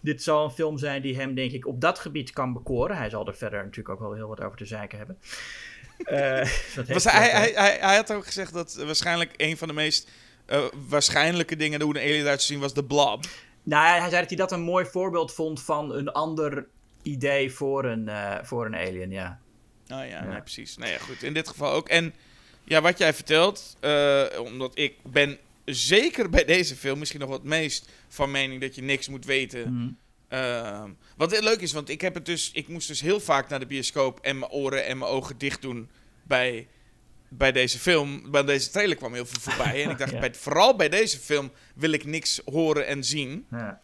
Dit 0.02 0.24
zal 0.24 0.44
een 0.44 0.52
film 0.52 0.78
zijn 0.78 1.02
die 1.02 1.16
hem, 1.16 1.36
denk 1.36 1.52
ik, 1.52 1.68
op 1.68 1.82
dat 1.82 2.00
gebied 2.00 2.32
kan 2.32 2.54
bekoren. 2.54 2.98
Hij 2.98 3.10
zal 3.10 3.28
er 3.28 3.36
verder 3.36 3.60
natuurlijk 3.64 3.90
ook 3.90 4.00
wel 4.00 4.14
heel 4.14 4.28
wat 4.28 4.42
over 4.42 4.58
te 4.58 4.66
zeiken 4.66 4.98
hebben. 4.98 5.18
Uh, 6.12 6.48
Was 6.88 7.04
hij, 7.04 7.30
hij, 7.30 7.52
hij, 7.56 7.78
hij, 7.80 7.96
had 7.96 8.12
ook 8.12 8.26
gezegd 8.26 8.54
dat 8.54 8.76
waarschijnlijk 8.76 9.34
een 9.38 9.58
van 9.58 9.68
de 9.68 9.74
meest 9.74 10.12
uh, 10.48 10.66
waarschijnlijke 10.88 11.56
dingen 11.56 11.82
hoe 11.82 11.96
een 11.96 12.02
alien 12.02 12.22
eruit 12.22 12.40
te 12.40 12.46
zien 12.46 12.60
was 12.60 12.74
de 12.74 12.84
blob. 12.84 13.26
Nou, 13.68 14.00
hij 14.00 14.10
zei 14.10 14.22
dat 14.22 14.30
hij 14.30 14.38
dat 14.38 14.52
een 14.52 14.62
mooi 14.62 14.86
voorbeeld 14.86 15.34
vond 15.34 15.62
van 15.62 15.94
een 15.96 16.12
ander 16.12 16.68
idee 17.02 17.52
voor 17.52 17.86
een, 17.86 18.08
uh, 18.08 18.36
voor 18.44 18.66
een 18.66 18.76
alien, 18.76 19.12
ja. 19.12 19.40
Oh 19.84 19.88
ja, 19.88 20.04
ja. 20.04 20.24
Nee, 20.24 20.42
precies. 20.42 20.78
Nee, 20.78 20.92
ja, 20.92 20.98
goed. 20.98 21.24
In 21.24 21.34
dit 21.34 21.48
geval 21.48 21.72
ook. 21.72 21.90
En 21.90 22.14
ja, 22.64 22.82
wat 22.82 22.98
jij 22.98 23.14
vertelt, 23.14 23.78
uh, 23.82 24.24
omdat 24.40 24.78
ik 24.78 24.96
ben 25.04 25.38
zeker 25.66 26.30
bij 26.30 26.46
deze 26.46 26.76
film 26.76 27.00
misschien 27.00 27.20
nog 27.20 27.30
wat 27.30 27.44
meest 27.44 27.90
van 28.08 28.32
mening 28.32 28.62
dat 28.62 28.76
je 28.76 28.82
niks 28.82 29.08
moet 29.08 29.26
weten. 29.26 29.74
Mm. 29.74 29.98
Uh, 30.30 30.84
wat 31.18 31.42
leuk 31.42 31.62
is, 31.62 31.74
want 31.74 31.90
ik 31.90 32.02
heb 32.02 32.14
het 32.14 32.26
dus, 32.26 32.52
ik 32.54 32.68
moest 32.68 32.88
dus 32.88 33.02
heel 33.02 33.20
vaak 33.20 33.50
naar 33.50 33.60
de 33.60 33.66
bioscoop 33.66 34.20
en 34.20 34.40
mijn 34.40 34.52
oren 34.52 34.86
en 34.86 34.98
mijn 34.98 35.12
ogen 35.12 35.38
dicht 35.38 35.62
doen 35.62 35.90
bij, 36.24 36.68
bij 37.30 37.52
deze 37.52 37.80
film. 37.80 38.32
Bij 38.32 38.44
deze 38.44 38.70
trailer 38.70 38.96
kwam 38.96 39.14
heel 39.14 39.26
veel 39.26 39.42
voorbij. 39.42 39.84
en 39.84 39.90
ik 39.90 39.98
dacht, 39.98 40.20
bij, 40.20 40.34
vooral 40.34 40.76
bij 40.76 40.90
deze 40.90 41.20
film 41.20 41.52
wil 41.76 41.92
ik 41.92 42.06
niks 42.06 42.42
horen 42.46 42.88
en 42.88 43.04
zien. 43.04 43.46
Ja. 43.52 43.80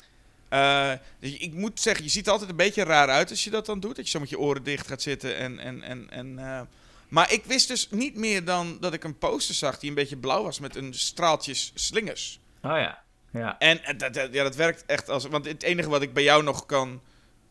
Uh, 0.49 0.99
dus 1.19 1.37
ik 1.37 1.53
moet 1.53 1.79
zeggen, 1.79 2.03
je 2.03 2.09
ziet 2.09 2.25
er 2.25 2.31
altijd 2.31 2.49
een 2.49 2.55
beetje 2.55 2.83
raar 2.83 3.09
uit 3.09 3.29
als 3.29 3.43
je 3.43 3.49
dat 3.49 3.65
dan 3.65 3.79
doet. 3.79 3.95
Dat 3.95 4.05
je 4.05 4.11
zo 4.11 4.19
met 4.19 4.29
je 4.29 4.39
oren 4.39 4.63
dicht 4.63 4.87
gaat 4.87 5.01
zitten 5.01 5.37
en. 5.37 5.59
en, 5.59 5.81
en, 5.81 6.09
en 6.09 6.37
uh, 6.37 6.61
maar 7.07 7.31
ik 7.31 7.45
wist 7.45 7.67
dus 7.67 7.89
niet 7.89 8.15
meer 8.15 8.43
dan 8.43 8.77
dat 8.79 8.93
ik 8.93 9.03
een 9.03 9.17
poster 9.17 9.55
zag 9.55 9.79
die 9.79 9.89
een 9.89 9.95
beetje 9.95 10.17
blauw 10.17 10.43
was 10.43 10.59
met 10.59 10.75
een 10.75 10.93
straaltjes 10.93 11.71
slingers. 11.75 12.39
Oh 12.61 12.71
ja. 12.71 13.01
Ja. 13.31 13.59
En 13.59 13.97
dat, 13.97 14.13
dat, 14.13 14.33
ja, 14.33 14.43
dat 14.43 14.55
werkt 14.55 14.85
echt 14.85 15.09
als. 15.09 15.25
Want 15.25 15.45
het 15.45 15.63
enige 15.63 15.89
wat 15.89 16.01
ik 16.01 16.13
bij 16.13 16.23
jou 16.23 16.43
nog 16.43 16.65
kan 16.65 17.01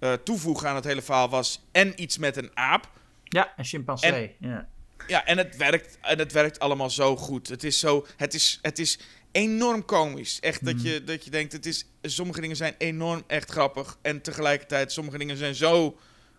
uh, 0.01 0.13
toevoegen 0.13 0.69
aan 0.69 0.75
het 0.75 0.85
hele 0.85 1.03
verhaal 1.03 1.29
was. 1.29 1.63
En 1.73 2.03
iets 2.03 2.19
met 2.19 2.37
een 2.37 2.51
aap. 2.55 2.89
Ja, 3.25 3.53
een 3.57 3.65
chimpansee. 3.65 4.37
ja. 4.39 4.69
Ja, 5.07 5.25
en 5.25 5.39
het 5.39 5.57
werkt, 5.57 5.99
en 6.01 6.19
het 6.19 6.33
werkt 6.33 6.59
allemaal 6.59 6.91
zo 6.91 7.17
goed. 7.17 7.49
Het 7.49 7.65
is 7.65 7.79
zo. 7.79 8.07
Het 8.17 8.35
is, 8.35 8.59
het 8.63 8.79
is 8.79 8.99
enorm 9.33 9.85
komisch. 9.85 10.41
Echt 10.41 10.65
dat, 10.65 10.75
mhm. 10.75 10.87
je, 10.87 11.05
dat 11.05 11.25
je 11.25 11.31
denkt, 11.31 11.53
het 11.53 11.67
is, 11.67 11.87
sommige 12.03 12.41
dingen 12.41 12.57
zijn 12.57 12.75
enorm 12.79 13.23
echt 13.27 13.51
grappig. 13.51 13.99
En 14.03 14.23
tegelijkertijd, 14.23 14.93
sommige 14.93 15.19
dingen 15.19 15.37
zijn 15.37 15.55
zo 15.55 15.99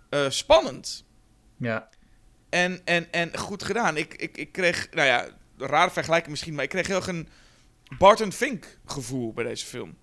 uh, 0.10 0.30
spannend. 0.30 1.06
Ja. 1.58 1.90
En, 2.50 2.82
en, 2.86 3.12
en 3.12 3.38
goed 3.38 3.64
gedaan. 3.64 3.98
Ik, 3.98 4.14
ik, 4.14 4.38
ik 4.38 4.52
kreeg, 4.52 4.88
nou 4.92 5.08
ja, 5.08 5.28
raar 5.58 5.92
vergelijken 5.92 6.32
misschien, 6.32 6.54
maar 6.54 6.64
ik 6.64 6.70
kreeg 6.70 6.88
heel 6.88 6.96
erg 6.96 7.08
een 7.08 7.28
Barton 7.98 8.32
Fink 8.32 8.78
gevoel 8.86 9.34
bij 9.34 9.44
deze 9.44 9.66
film. 9.66 9.98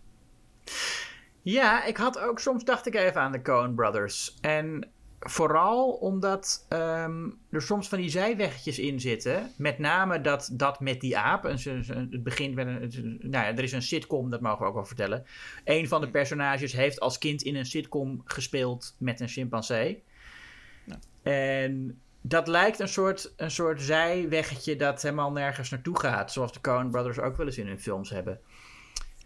Ja, 1.43 1.85
ik 1.85 1.97
had 1.97 2.19
ook 2.19 2.41
soms 2.41 2.65
dacht 2.65 2.87
ik 2.87 2.95
even 2.95 3.21
aan 3.21 3.33
de 3.33 3.43
Coen 3.43 3.75
Brothers. 3.75 4.37
En 4.41 4.91
vooral 5.21 5.91
omdat 5.91 6.67
um, 6.69 7.39
er 7.51 7.63
soms 7.63 7.89
van 7.89 7.99
die 7.99 8.11
zijweggetjes 8.11 8.79
in 8.79 9.01
zitten. 9.01 9.53
Met 9.57 9.79
name 9.79 10.21
dat, 10.21 10.51
dat 10.53 10.81
met 10.81 11.01
die 11.01 11.19
aap. 11.19 11.45
En 11.45 11.59
het 12.11 12.23
begint 12.23 12.55
met 12.55 12.67
een. 12.67 13.19
Nou 13.21 13.45
ja, 13.45 13.47
er 13.47 13.63
is 13.63 13.73
een 13.73 13.83
sitcom, 13.83 14.31
dat 14.31 14.41
mogen 14.41 14.59
we 14.59 14.65
ook 14.65 14.75
wel 14.75 14.85
vertellen. 14.85 15.25
Een 15.65 15.89
van 15.89 16.01
de 16.01 16.11
personages 16.11 16.73
heeft 16.73 17.01
als 17.01 17.19
kind 17.19 17.43
in 17.43 17.57
een 17.57 17.67
sitcom 17.67 18.23
gespeeld 18.25 18.95
met 18.99 19.21
een 19.21 19.29
chimpansee. 19.29 20.03
En 21.23 22.01
dat 22.21 22.49
lijkt 22.49 22.79
een 22.79 22.89
soort, 22.89 23.33
een 23.37 23.51
soort 23.51 23.83
zijweggetje 23.83 24.77
dat 24.77 25.03
helemaal 25.03 25.33
nergens 25.33 25.71
naartoe 25.71 25.99
gaat. 25.99 26.33
Zoals 26.33 26.53
de 26.53 26.61
Coen 26.61 26.91
Brothers 26.91 27.19
ook 27.19 27.37
wel 27.37 27.47
eens 27.47 27.59
in 27.59 27.67
hun 27.67 27.81
films 27.81 28.11
hebben. 28.11 28.41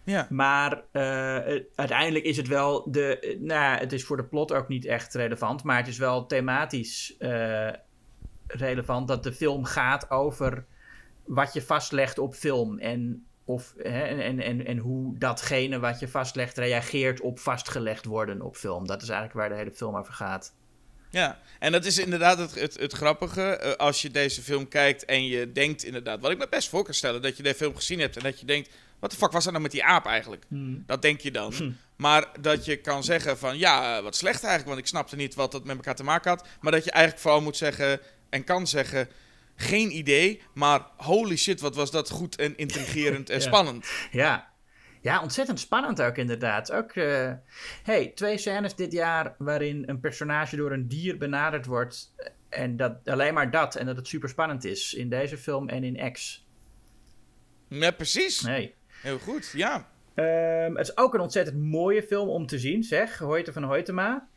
Ja. 0.05 0.27
Maar 0.31 0.83
uh, 0.93 1.61
uiteindelijk 1.75 2.25
is 2.25 2.37
het 2.37 2.49
wel 2.49 2.91
de. 2.91 3.37
Nou, 3.41 3.79
het 3.79 3.93
is 3.93 4.05
voor 4.05 4.17
de 4.17 4.25
plot 4.25 4.53
ook 4.53 4.69
niet 4.69 4.85
echt 4.85 5.15
relevant. 5.15 5.63
Maar 5.63 5.77
het 5.77 5.89
is 5.89 5.99
wel 5.99 6.27
thematisch 6.27 7.15
uh, 7.19 7.71
relevant 8.47 9.09
dat 9.09 9.23
de 9.23 9.33
film 9.33 9.65
gaat 9.65 10.11
over 10.11 10.65
wat 11.25 11.53
je 11.53 11.63
vastlegt 11.63 12.19
op 12.19 12.35
film. 12.35 12.79
En, 12.79 13.27
of, 13.45 13.75
hè, 13.79 14.03
en, 14.03 14.41
en, 14.41 14.67
en 14.67 14.79
hoe 14.79 15.19
datgene 15.19 15.79
wat 15.79 16.01
je 16.01 16.09
vastlegt 16.09 16.59
reageert 16.59 17.21
op 17.21 17.39
vastgelegd 17.39 18.05
worden 18.05 18.43
op 18.43 18.57
film. 18.57 18.87
Dat 18.87 19.03
is 19.03 19.09
eigenlijk 19.09 19.39
waar 19.39 19.49
de 19.49 19.55
hele 19.55 19.77
film 19.77 19.97
over 19.97 20.13
gaat. 20.13 20.55
Ja, 21.11 21.39
en 21.59 21.73
dat 21.73 21.85
is 21.85 21.99
inderdaad 21.99 22.39
het, 22.39 22.55
het, 22.55 22.81
het 22.81 22.93
grappige. 22.93 23.77
als 23.77 24.03
je 24.03 24.11
deze 24.11 24.43
film 24.43 24.69
kijkt 24.69 25.05
en 25.05 25.27
je 25.27 25.53
denkt 25.53 25.85
inderdaad, 25.85 26.21
wat 26.21 26.31
ik 26.31 26.39
me 26.39 26.47
best 26.51 26.69
voor 26.69 26.85
kan 26.85 26.95
stellen, 26.95 27.23
dat 27.23 27.37
je 27.37 27.43
deze 27.43 27.55
film 27.55 27.77
gezien 27.77 28.01
hebt 28.01 28.17
en 28.17 28.23
dat 28.23 28.41
je 28.41 28.47
denkt, 28.47 28.71
wat 29.05 29.13
de 29.13 29.19
fuck 29.19 29.33
was 29.33 29.47
er 29.47 29.51
nou 29.51 29.63
met 29.63 29.73
die 29.73 29.85
aap 29.85 30.07
eigenlijk? 30.07 30.45
Hmm. 30.49 30.83
Dat 30.87 31.03
denk 31.03 31.21
je 31.21 31.31
dan. 31.31 31.53
Hmm. 31.53 31.77
Maar 31.97 32.27
dat 32.41 32.65
je 32.65 32.77
kan 32.77 33.05
zeggen 33.05 33.39
van 33.39 33.59
ja, 33.59 34.03
wat 34.03 34.17
slecht 34.17 34.43
eigenlijk, 34.43 34.67
want 34.67 34.79
ik 34.79 34.87
snapte 34.87 35.17
niet 35.17 35.35
wat 35.35 35.53
dat 35.53 35.65
met 35.65 35.77
elkaar 35.77 35.95
te 35.95 36.05
maken 36.05 36.31
had. 36.31 36.47
Maar 36.61 36.73
dat 36.73 36.85
je 36.85 36.91
eigenlijk 36.91 37.23
vooral 37.23 37.41
moet 37.41 37.57
zeggen 37.57 38.01
en 38.31 38.45
kan 38.45 38.67
zeggen, 38.67 39.09
geen 39.57 39.97
idee, 39.97 40.43
maar 40.55 40.87
holy 40.97 41.37
shit, 41.37 41.61
wat 41.61 41.75
was 41.75 41.91
dat 41.91 42.11
goed 42.11 42.37
en 42.37 42.57
intrigerend 42.57 43.31
en 43.31 43.41
spannend. 43.51 43.87
Ja. 44.11 44.53
Ja, 45.01 45.23
ontzettend 45.23 45.61
spannend 45.61 46.03
ook 46.03 46.17
inderdaad. 46.17 46.73
Ook, 46.73 46.95
uh, 46.95 47.33
hey, 47.83 48.13
twee 48.15 48.39
scènes 48.39 48.75
dit 48.75 48.93
jaar 48.93 49.35
waarin 49.39 49.83
een 49.87 50.01
personage 50.01 50.57
door 50.57 50.73
een 50.73 50.89
dier 50.89 51.19
benaderd 51.19 51.67
wordt. 51.67 52.15
En 52.49 52.77
dat, 52.77 52.97
alleen 53.05 53.35
maar 53.35 53.51
dat. 53.51 53.75
En 53.77 53.87
dat 53.87 53.97
het 53.97 54.09
super 54.09 54.29
spannend 54.29 54.65
is. 54.65 54.95
In 54.95 55.09
deze 55.09 55.39
film 55.39 55.69
en 55.69 55.85
in 55.85 56.13
X. 56.13 56.47
Ja, 57.69 57.91
precies. 57.91 58.41
Nee. 58.41 58.75
Heel 59.05 59.19
goed, 59.19 59.51
ja. 59.55 59.89
Um, 60.15 60.77
het 60.77 60.89
is 60.89 60.97
ook 60.97 61.15
een 61.15 61.21
ontzettend 61.21 61.57
mooie 61.57 62.03
film 62.03 62.29
om 62.29 62.47
te 62.47 62.59
zien, 62.59 62.83
zeg. 62.83 63.19
Hoyte 63.19 63.53
van 63.53 63.63
Hoytema. 63.63 64.29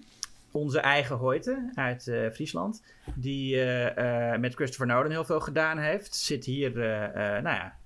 Onze 0.52 0.80
eigen 0.80 1.15
Hoyte 1.15 1.72
uit 1.73 2.07
uh, 2.07 2.30
Friesland. 2.30 2.84
Die 3.15 3.56
uh, 3.56 3.95
uh, 3.95 4.38
met 4.38 4.56
Christopher 4.56 4.88
Nolan 4.88 5.11
heel 5.11 5.26
veel 5.26 5.39
gedaan 5.39 5.77
heeft. 5.77 6.15
Zit 6.15 6.45
hier, 6.45 6.72
nou 6.73 7.44
ja. 7.44 7.77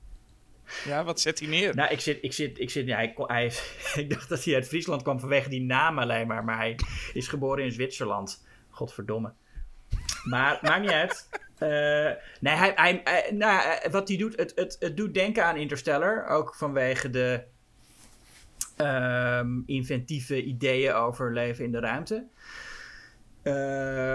Ja, 0.86 1.04
wat 1.04 1.20
zet 1.20 1.40
hij 1.40 1.48
neer? 1.48 1.76
Nou, 1.76 1.92
ik 1.92 2.00
zit, 2.00 2.18
ik 2.22 2.34
zit, 2.34 2.60
ik 2.60 2.70
zit, 2.70 2.88
ja, 2.88 2.96
hij, 2.96 3.14
hij, 3.18 3.46
ik 4.04 4.10
dacht 4.10 4.30
dat 4.30 4.44
hij 4.44 4.56
uit 4.56 4.68
Friesland 4.68 5.02
kwam 5.02 5.20
vanwege 5.20 5.50
die 5.50 5.62
naam 5.62 6.00
alleen 6.00 6.28
maar. 6.28 6.44
Maar 6.44 6.58
hij 6.58 6.76
is 7.14 7.28
geboren 7.28 7.64
in 7.64 7.72
Zwitserland. 7.72 8.46
Godverdomme. 8.70 9.34
Maar 10.24 10.60
maakt 10.62 10.82
niet 10.82 10.92
uit. 10.92 11.30
Uh, 11.64 11.70
nee, 12.40 12.56
hij, 12.56 12.72
hij, 12.76 13.32
nou, 13.34 13.62
eh, 13.62 13.92
wat 13.92 14.08
hij 14.08 14.18
doet, 14.18 14.38
het, 14.38 14.52
het, 14.56 14.76
het 14.80 14.98
doet 14.98 15.14
denken 15.14 15.46
aan 15.46 15.56
Interstellar. 15.58 16.28
Ook 16.28 16.56
vanwege 16.56 17.10
de 17.10 17.44
um, 18.78 19.64
inventieve 19.66 20.44
ideeën 20.44 20.94
over 20.94 21.34
leven 21.34 21.66
in 21.66 21.72
de 21.72 21.80
ruimte. 21.80 22.28
Uh, 23.44 23.54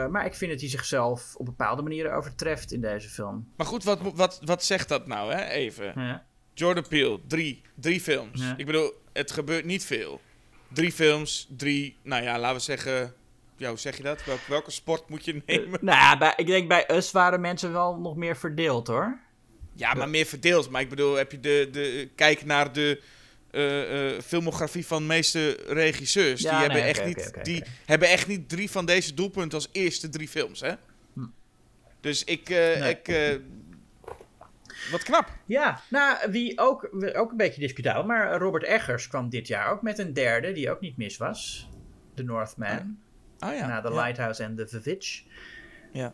maar 0.06 0.26
ik 0.26 0.34
vind 0.34 0.50
dat 0.50 0.60
hij 0.60 0.68
zichzelf 0.68 1.34
op 1.36 1.44
bepaalde 1.44 1.82
manieren 1.82 2.14
overtreft 2.14 2.72
in 2.72 2.80
deze 2.80 3.08
film. 3.08 3.52
Maar 3.56 3.66
goed, 3.66 3.84
wat, 3.84 4.00
wat, 4.14 4.40
wat 4.44 4.64
zegt 4.64 4.88
dat 4.88 5.06
nou, 5.06 5.32
hè? 5.32 5.44
Even. 5.44 5.92
Ja. 5.94 6.26
Jordan 6.54 6.88
Peele, 6.88 7.20
drie, 7.26 7.62
drie 7.74 8.00
films. 8.00 8.40
Ja. 8.40 8.54
Ik 8.56 8.66
bedoel, 8.66 8.92
het 9.12 9.30
gebeurt 9.30 9.64
niet 9.64 9.84
veel. 9.84 10.20
Drie 10.68 10.92
films, 10.92 11.48
drie, 11.56 11.98
nou 12.02 12.22
ja, 12.22 12.38
laten 12.38 12.56
we 12.56 12.62
zeggen 12.62 13.14
ja, 13.56 13.68
hoe 13.68 13.78
zeg 13.78 13.96
je 13.96 14.02
dat? 14.02 14.22
welke 14.48 14.70
sport 14.70 15.08
moet 15.08 15.24
je 15.24 15.42
eh, 15.46 15.58
nemen? 15.58 15.78
nou 15.82 15.98
ja, 15.98 16.18
bij, 16.18 16.32
ik 16.36 16.46
denk 16.46 16.68
bij 16.68 16.84
Us 16.90 17.10
waren 17.10 17.40
mensen 17.40 17.72
wel 17.72 17.96
nog 17.96 18.16
meer 18.16 18.36
verdeeld 18.36 18.86
hoor. 18.86 19.18
Ja, 19.72 19.94
maar 19.94 20.08
meer 20.08 20.26
verdeeld. 20.26 20.70
Maar 20.70 20.80
ik 20.80 20.88
bedoel, 20.88 21.14
heb 21.14 21.30
je 21.32 21.40
de, 21.40 21.68
de 21.72 22.08
kijk 22.14 22.44
naar 22.44 22.72
de 22.72 23.02
uh, 23.50 24.20
filmografie 24.20 24.86
van 24.86 24.98
de 24.98 25.08
meeste 25.08 25.58
regisseurs. 25.66 26.40
die, 26.40 26.50
hebben, 26.50 26.82
echt 26.82 27.04
niet, 27.04 27.32
die 27.42 27.64
hebben 27.84 28.08
echt 28.08 28.26
niet 28.26 28.48
drie 28.48 28.70
van 28.70 28.86
deze 28.86 29.14
doelpunten 29.14 29.58
als 29.58 29.68
eerste 29.72 30.08
drie 30.08 30.28
films, 30.28 30.60
hè? 30.60 30.72
Hm. 31.12 31.26
Dus 32.00 32.24
ik, 32.24 32.48
ik 32.48 33.40
wat 34.90 35.02
knap. 35.02 35.32
Ja, 35.46 35.80
nou, 35.90 36.30
wie 36.30 36.58
ook, 36.58 36.90
ook 37.12 37.30
een 37.30 37.36
beetje 37.36 37.60
discutabel, 37.60 38.04
maar 38.04 38.38
Robert 38.38 38.64
Eggers 38.64 39.08
kwam 39.08 39.28
dit 39.28 39.46
jaar 39.46 39.70
ook 39.70 39.82
met 39.82 39.98
een 39.98 40.12
derde, 40.12 40.52
die 40.52 40.70
ook 40.70 40.80
niet 40.80 40.96
mis 40.96 41.16
was. 41.16 41.68
The 42.14 42.22
Northman. 42.22 42.98
Oh 43.38 43.54
ja. 43.54 43.66
Na 43.66 43.80
The 43.80 43.94
Lighthouse 43.94 44.42
en 44.42 44.56
The 44.56 44.66
Vivitch. 44.66 45.24
Ja. 45.92 46.12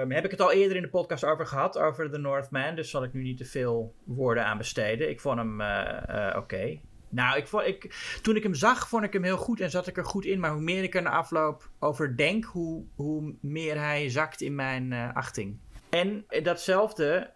Um, 0.00 0.10
heb 0.10 0.24
ik 0.24 0.30
het 0.30 0.40
al 0.40 0.52
eerder 0.52 0.76
in 0.76 0.82
de 0.82 0.88
podcast 0.88 1.24
over 1.24 1.46
gehad, 1.46 1.78
over 1.78 2.10
The 2.10 2.18
Northman. 2.18 2.74
Dus 2.74 2.90
zal 2.90 3.04
ik 3.04 3.12
nu 3.12 3.22
niet 3.22 3.36
te 3.36 3.44
veel 3.44 3.94
woorden 4.04 4.44
aan 4.44 4.58
besteden. 4.58 5.10
Ik 5.10 5.20
vond 5.20 5.38
hem 5.38 5.60
uh, 5.60 6.02
uh, 6.08 6.36
oké. 6.36 6.80
Nou, 7.08 7.36
ik 7.36 7.46
vond, 7.46 7.66
ik, 7.66 7.94
toen 8.22 8.36
ik 8.36 8.42
hem 8.42 8.54
zag, 8.54 8.88
vond 8.88 9.04
ik 9.04 9.12
hem 9.12 9.22
heel 9.22 9.36
goed 9.36 9.60
en 9.60 9.70
zat 9.70 9.86
ik 9.86 9.96
er 9.96 10.04
goed 10.04 10.24
in. 10.24 10.40
Maar 10.40 10.52
hoe 10.52 10.62
meer 10.62 10.82
ik 10.82 10.94
er 10.94 11.02
na 11.02 11.10
afloop 11.10 11.70
over 11.78 12.16
denk, 12.16 12.44
hoe, 12.44 12.84
hoe 12.94 13.34
meer 13.40 13.78
hij 13.78 14.10
zakt 14.10 14.40
in 14.40 14.54
mijn 14.54 14.90
uh, 14.92 15.14
achting. 15.14 15.58
En 15.90 16.24
datzelfde 16.42 17.30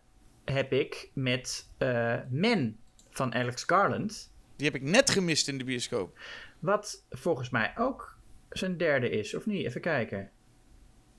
heb 0.45 0.73
ik 0.73 1.11
met 1.15 1.71
Men 2.29 2.79
van 3.11 3.35
Alex 3.35 3.65
Garland. 3.65 4.33
Die 4.57 4.67
heb 4.67 4.75
ik 4.75 4.89
net 4.89 5.11
gemist 5.11 5.49
in 5.49 5.59
de 5.59 5.65
bioscoop. 5.65 6.19
Wat 6.59 7.07
volgens 7.11 7.51
mij 7.51 7.73
ook 7.77 8.19
zijn 8.51 8.77
derde 8.77 9.11
is, 9.11 9.35
of 9.35 9.47
niet? 9.47 9.67
Even 9.67 9.81
kijken. 9.81 10.31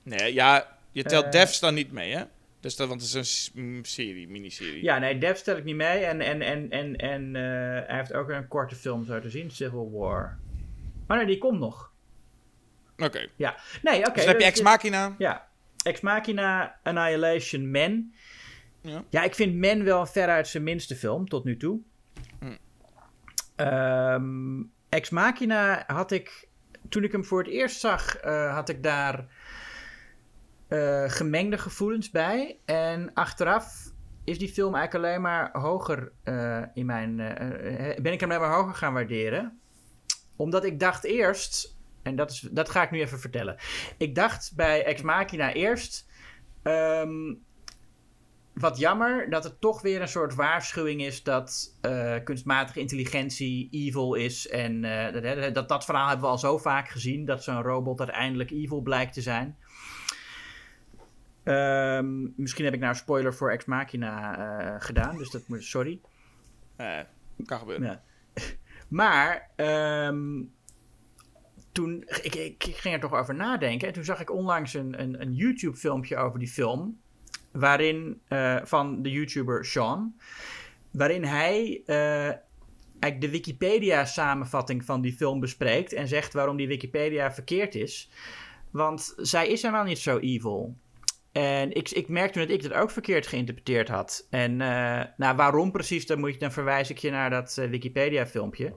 Nee, 0.02 0.34
ja, 0.34 0.78
je 0.90 1.02
telt 1.02 1.24
uh, 1.24 1.30
Devs 1.30 1.60
dan 1.60 1.74
niet 1.74 1.92
mee, 1.92 2.14
hè? 2.14 2.24
Dus 2.62 2.76
dat, 2.76 2.88
want 2.88 3.00
het 3.00 3.14
is 3.14 3.50
een 3.54 3.78
serie, 3.82 4.28
miniserie. 4.28 4.82
Ja, 4.82 4.98
nee, 4.98 5.18
Dev 5.18 5.36
stel 5.36 5.56
ik 5.56 5.64
niet 5.64 5.76
mee. 5.76 6.04
En, 6.04 6.20
en, 6.20 6.42
en, 6.42 6.70
en, 6.70 6.96
en 6.96 7.36
eh, 7.36 7.42
hij 7.88 7.96
heeft 7.96 8.12
ook 8.12 8.28
een 8.28 8.48
korte 8.48 8.74
film 8.74 9.04
zo 9.04 9.20
te 9.20 9.30
zien, 9.30 9.50
Civil 9.50 9.90
War. 9.92 10.38
Maar 11.06 11.16
nee, 11.16 11.26
die 11.26 11.38
komt 11.38 11.58
nog. 11.58 11.92
Oké. 12.96 13.26
Nee, 13.36 13.98
oké. 13.98 14.12
dus 14.12 14.24
dan 14.24 14.26
heb 14.26 14.40
je 14.40 14.44
Ex 14.46 14.62
Machina. 14.62 15.14
Ja. 15.18 15.48
Ex 15.82 16.00
Machina, 16.00 16.78
Annihilation, 16.82 17.70
Man. 17.70 18.12
Ja. 18.80 19.04
Ja, 19.10 19.22
ik 19.22 19.34
vind 19.34 19.54
Man 19.54 19.84
wel 19.84 20.06
veruit 20.06 20.48
zijn 20.48 20.62
minste 20.62 20.96
film 20.96 21.28
tot 21.28 21.44
nu 21.44 21.56
toe. 21.56 21.80
Hm. 22.38 22.56
Ehm, 23.56 24.62
Ex 24.88 25.10
Machina 25.10 25.84
had 25.86 26.10
ik, 26.10 26.48
toen 26.92 27.04
ik 27.04 27.12
hem 27.12 27.24
voor 27.24 27.38
het 27.38 27.52
eerst 27.52 27.80
zag, 27.80 28.16
eh, 28.16 28.54
had 28.54 28.68
ik 28.68 28.82
daar 28.82 29.26
eh, 30.68 31.04
gemengde 31.06 31.58
gevoelens 31.58 32.10
bij. 32.10 32.58
En 32.64 33.10
achteraf 33.14 33.92
is 34.24 34.38
die 34.38 34.48
film 34.48 34.74
eigenlijk 34.74 35.04
alleen 35.04 35.20
maar 35.20 35.50
hoger 35.52 36.12
eh, 36.22 36.62
in 36.74 36.86
mijn. 36.86 37.16
ben 38.02 38.12
ik 38.12 38.20
hem 38.20 38.30
alleen 38.30 38.40
maar 38.40 38.56
hoger 38.56 38.74
gaan 38.74 38.92
waarderen. 38.92 39.60
Omdat 40.36 40.64
ik 40.64 40.80
dacht 40.80 41.04
eerst. 41.04 41.76
En 42.02 42.16
dat, 42.16 42.30
is, 42.30 42.40
dat 42.40 42.68
ga 42.68 42.82
ik 42.82 42.90
nu 42.90 43.00
even 43.00 43.18
vertellen. 43.18 43.56
Ik 43.96 44.14
dacht 44.14 44.52
bij 44.56 44.84
Ex 44.84 45.02
Machina 45.02 45.52
eerst. 45.52 46.10
ehm, 46.62 47.34
wat 48.62 48.78
jammer 48.78 49.30
dat 49.30 49.44
het 49.44 49.60
toch 49.60 49.82
weer 49.82 50.00
een 50.00 50.08
soort 50.08 50.34
waarschuwing 50.34 51.02
is 51.02 51.22
dat 51.22 51.76
eh, 51.80 52.16
kunstmatige 52.24 52.80
intelligentie 52.80 53.68
evil 53.70 54.14
is. 54.14 54.48
En 54.48 54.84
eh, 54.84 55.12
dat- 55.42 55.54
dat, 55.54 55.68
dat, 55.68 55.84
verhaal 55.84 56.06
hebben 56.08 56.24
we 56.24 56.30
al 56.30 56.38
zo 56.38 56.58
vaak 56.58 56.88
gezien. 56.88 57.24
Dat 57.24 57.44
zo'n 57.44 57.62
robot 57.62 57.98
uiteindelijk 58.00 58.50
evil 58.50 58.80
blijkt 58.80 59.12
te 59.14 59.20
zijn. 59.22 59.56
Ehm, 61.44 62.40
misschien 62.42 62.64
heb 62.64 62.74
ik 62.74 62.80
nou 62.80 62.92
een 62.92 62.98
spoiler 62.98 63.34
voor 63.34 63.50
Ex 63.50 63.64
Machina 63.64 64.36
eh, 64.38 64.74
gedaan. 64.78 65.16
Dus 65.16 65.30
dat 65.30 65.48
moet. 65.48 65.64
Sorry. 65.64 66.00
Eh, 66.76 66.98
kan 67.44 67.58
gebeuren. 67.58 67.86
Ja. 67.86 68.02
Maar 68.88 69.50
ehm, 69.56 70.42
toen 71.72 72.02
ik, 72.06 72.34
ik, 72.34 72.64
ik 72.64 72.76
ging 72.76 72.94
er 72.94 73.00
toch 73.00 73.12
over 73.14 73.34
nadenken. 73.34 73.88
En 73.88 73.94
toen 73.94 74.04
zag 74.04 74.20
ik 74.20 74.30
onlangs 74.30 74.74
een, 74.74 75.00
een, 75.00 75.20
een 75.20 75.34
YouTube-filmpje 75.34 76.16
over 76.16 76.38
die 76.38 76.48
film. 76.48 77.00
Waarin, 77.52 78.20
eh, 78.28 78.56
van 78.62 79.02
de 79.02 79.10
YouTuber 79.10 79.64
Sean. 79.64 80.14
Waarin 80.90 81.24
hij 81.24 81.82
eh, 81.86 82.24
eigenlijk 82.98 83.20
de 83.20 83.30
Wikipedia-samenvatting 83.30 84.84
van 84.84 85.00
die 85.00 85.12
film 85.12 85.40
bespreekt. 85.40 85.92
En 85.92 86.08
zegt 86.08 86.32
waarom 86.32 86.56
die 86.56 86.68
Wikipedia 86.68 87.32
verkeerd 87.32 87.74
is. 87.74 88.10
Want 88.70 89.14
zij 89.16 89.48
is 89.48 89.62
helemaal 89.62 89.84
niet 89.84 89.98
zo 89.98 90.18
evil. 90.18 90.76
En 91.32 91.72
ik, 91.72 91.90
ik 91.90 92.08
merkte 92.08 92.38
dat 92.38 92.50
ik 92.50 92.62
dat 92.62 92.72
ook 92.72 92.90
verkeerd 92.90 93.26
geïnterpreteerd 93.26 93.88
had. 93.88 94.26
En 94.30 94.60
eh, 94.60 95.04
nou, 95.16 95.36
waarom 95.36 95.72
precies, 95.72 96.06
dan, 96.06 96.20
moet 96.20 96.32
je, 96.32 96.38
dan 96.38 96.52
verwijs 96.52 96.90
ik 96.90 96.98
je 96.98 97.10
naar 97.10 97.30
dat 97.30 97.54
Wikipedia-filmpje. 97.54 98.74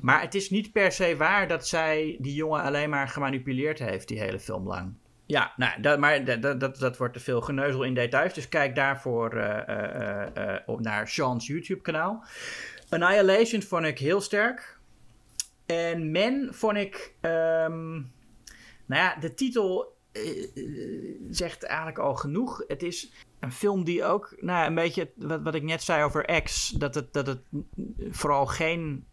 Maar 0.00 0.20
het 0.20 0.34
is 0.34 0.50
niet 0.50 0.72
per 0.72 0.92
se 0.92 1.16
waar 1.16 1.48
dat 1.48 1.68
zij 1.68 2.16
die 2.20 2.34
jongen 2.34 2.62
alleen 2.62 2.90
maar 2.90 3.08
gemanipuleerd 3.08 3.78
heeft 3.78 4.08
die 4.08 4.20
hele 4.20 4.40
film 4.40 4.66
lang. 4.66 4.94
Ja, 5.26 5.52
nou, 5.56 5.98
maar 5.98 6.24
dat, 6.24 6.60
dat, 6.60 6.78
dat, 6.78 6.96
wordt 6.96 7.14
te 7.14 7.20
veel 7.20 7.40
geneuzel 7.40 7.82
in 7.82 7.94
details. 7.94 8.34
Dus 8.34 8.48
kijk 8.48 8.74
daarvoor 8.74 9.36
eh, 9.36 9.68
eh, 9.68 10.56
eh, 10.66 10.78
naar 10.78 11.08
Sean's 11.08 11.46
YouTube-kanaal. 11.46 12.24
Annihilation 12.88 13.62
vond 13.62 13.84
ik 13.84 13.98
heel 13.98 14.20
sterk. 14.20 14.78
En 15.66 16.10
Men 16.10 16.48
vond 16.54 16.76
ik... 16.76 17.14
ehm, 17.20 17.92
nou 18.86 19.02
ja, 19.02 19.16
de 19.20 19.34
titel 19.34 19.96
zegt 21.30 21.62
eigenlijk 21.62 21.98
al 21.98 22.14
genoeg. 22.14 22.64
Het 22.66 22.82
is 22.82 23.12
een 23.40 23.52
film 23.52 23.84
die 23.84 24.04
ook, 24.04 24.36
nou, 24.40 24.66
een 24.66 24.74
beetje 24.74 25.10
wat, 25.16 25.42
wat 25.42 25.54
ik 25.54 25.62
net 25.62 25.82
zei 25.82 26.04
over 26.04 26.42
X, 26.42 26.68
dat 26.68 26.94
het, 26.94 27.12
dat 27.12 27.26
het 27.26 27.40
vooral 28.10 28.46
geen 28.46 29.06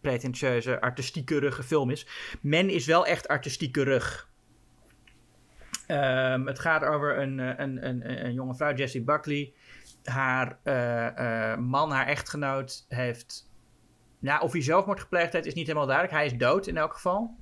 pretentieuze, 0.00 0.80
artistiekerige 0.80 1.62
film 1.62 1.90
is. 1.90 2.06
Men 2.40 2.70
is 2.70 2.86
wel 2.86 3.06
echt 3.06 3.28
artistiekerig. 3.28 4.32
Ehm 5.86 6.46
het 6.46 6.58
gaat 6.58 6.84
over 6.84 7.18
een, 7.18 7.40
eh, 7.40 7.52
een, 7.56 7.86
een, 7.86 8.24
een 8.24 8.32
jonge 8.32 8.54
vrouw, 8.54 8.74
Jessie 8.74 9.02
Buckley. 9.02 9.52
Haar 10.04 10.58
eh, 10.62 11.52
eh, 11.52 11.58
man, 11.58 11.90
haar 11.90 12.06
echtgenoot, 12.06 12.84
heeft. 12.88 13.52
Nou, 14.18 14.42
of 14.42 14.52
hij 14.52 14.62
zelfmoord 14.62 15.00
gepleegd 15.00 15.32
heeft, 15.32 15.46
is 15.46 15.54
niet 15.54 15.66
helemaal 15.66 15.86
duidelijk. 15.86 16.16
Hij 16.16 16.26
is 16.26 16.36
dood 16.36 16.66
in 16.66 16.76
elk 16.76 16.92
geval. 16.92 17.36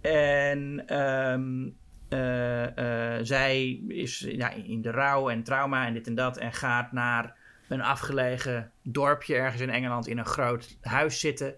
En 0.00 0.82
ehm, 0.86 1.68
eh, 2.10 3.16
eh, 3.16 3.24
zij 3.24 3.82
is 3.88 4.18
ja, 4.18 4.50
in 4.50 4.82
de 4.82 4.90
rouw 4.90 5.28
en 5.28 5.42
trauma 5.42 5.86
en 5.86 5.92
dit 5.92 6.06
en 6.06 6.14
dat. 6.14 6.36
En 6.36 6.52
gaat 6.52 6.92
naar 6.92 7.36
een 7.68 7.82
afgelegen 7.82 8.72
dorpje 8.82 9.34
ergens 9.34 9.62
in 9.62 9.70
Engeland 9.70 10.06
in 10.06 10.18
een 10.18 10.24
groot 10.24 10.78
huis 10.80 11.20
zitten. 11.20 11.54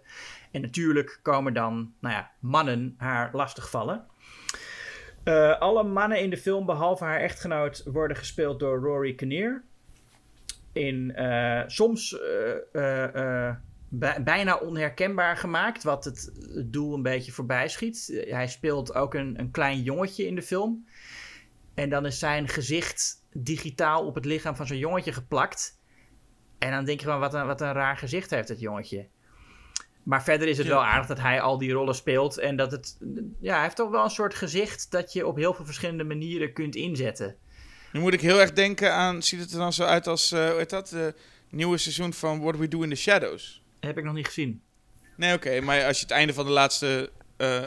En 0.50 0.60
natuurlijk 0.60 1.18
komen 1.22 1.54
dan 1.54 1.92
nou 2.00 2.14
ja, 2.14 2.30
mannen 2.38 2.94
haar 2.98 3.30
lastigvallen. 3.32 4.06
Eh 5.24 5.58
alle 5.58 5.82
mannen 5.82 6.20
in 6.20 6.30
de 6.30 6.36
film, 6.36 6.66
behalve 6.66 7.04
haar 7.04 7.20
echtgenoot, 7.20 7.82
worden 7.84 8.16
gespeeld 8.16 8.60
door 8.60 8.78
Rory 8.78 9.14
Kinnear. 9.14 9.62
In 10.72 11.14
eh, 11.14 11.62
soms 11.66 12.18
eh, 12.72 13.54
bij- 13.88 14.22
bijna 14.22 14.56
onherkenbaar 14.56 15.36
gemaakt, 15.36 15.82
wat 15.82 16.04
het, 16.04 16.32
doel 16.66 16.94
een 16.94 17.02
beetje 17.02 17.32
voorbij 17.32 17.68
schiet. 17.68 18.24
Hij 18.28 18.48
speelt 18.48 18.94
ook 18.94 19.14
een, 19.14 19.38
een 19.38 19.50
klein 19.50 19.82
jongetje 19.82 20.26
in 20.26 20.34
de 20.34 20.42
film. 20.42 20.86
En 21.74 21.88
dan 21.88 22.06
is 22.06 22.18
zijn 22.18 22.48
gezicht 22.48 23.24
digitaal 23.32 24.06
op 24.06 24.14
het 24.14 24.24
lichaam 24.24 24.56
van 24.56 24.66
zo'n 24.66 24.78
jongetje 24.78 25.12
geplakt. 25.12 25.80
En 26.58 26.70
dan 26.70 26.84
denk 26.84 27.00
je 27.00 27.06
van, 27.06 27.20
wat 27.20 27.34
een, 27.34 27.46
wat 27.46 27.60
een 27.60 27.72
raar 27.72 27.96
gezicht 27.96 28.30
heeft 28.30 28.48
het 28.48 28.60
jongetje. 28.60 29.06
Maar 30.02 30.22
verder 30.24 30.48
is 30.48 30.56
het 30.58 30.66
Ja. 30.66 30.72
wel 30.72 30.84
aardig 30.84 31.06
dat 31.06 31.18
hij 31.20 31.40
al 31.40 31.58
die 31.58 31.72
rollen 31.72 31.94
speelt. 31.94 32.38
En 32.38 32.56
dat 32.56 32.70
het, 32.70 32.96
ja, 33.40 33.54
hij 33.54 33.62
heeft 33.62 33.76
toch 33.76 33.90
wel 33.90 34.04
een 34.04 34.10
soort 34.10 34.34
gezicht 34.34 34.90
dat 34.90 35.12
je 35.12 35.26
op 35.26 35.36
heel 35.36 35.54
veel 35.54 35.64
verschillende 35.64 36.04
manieren 36.04 36.52
kunt 36.52 36.74
inzetten. 36.74 37.36
Nu 37.92 38.00
moet 38.00 38.12
ik 38.12 38.20
heel 38.20 38.40
erg 38.40 38.52
denken 38.52 38.92
aan, 38.94 39.22
ziet 39.22 39.40
het 39.40 39.52
er 39.52 39.58
dan 39.58 39.72
zo 39.72 39.84
uit 39.84 40.06
als, 40.06 40.32
eh 40.32 40.48
hoe 40.48 40.58
heet 40.58 40.70
dat, 40.70 40.88
de 40.88 41.14
nieuwe 41.50 41.78
seizoen 41.78 42.12
van 42.12 42.40
What 42.40 42.56
We 42.56 42.68
Do 42.68 42.82
in 42.82 42.88
the 42.88 42.94
Shadows? 42.96 43.62
heb 43.80 43.98
ik 43.98 44.04
nog 44.04 44.14
niet 44.14 44.26
gezien. 44.26 44.62
Nee, 45.16 45.34
oké, 45.34 45.60
maar 45.60 45.84
als 45.84 45.96
je 45.96 46.02
het 46.02 46.12
einde 46.12 46.34
van 46.34 46.44
de 46.44 46.50
laatste, 46.50 47.10
eh, 47.36 47.62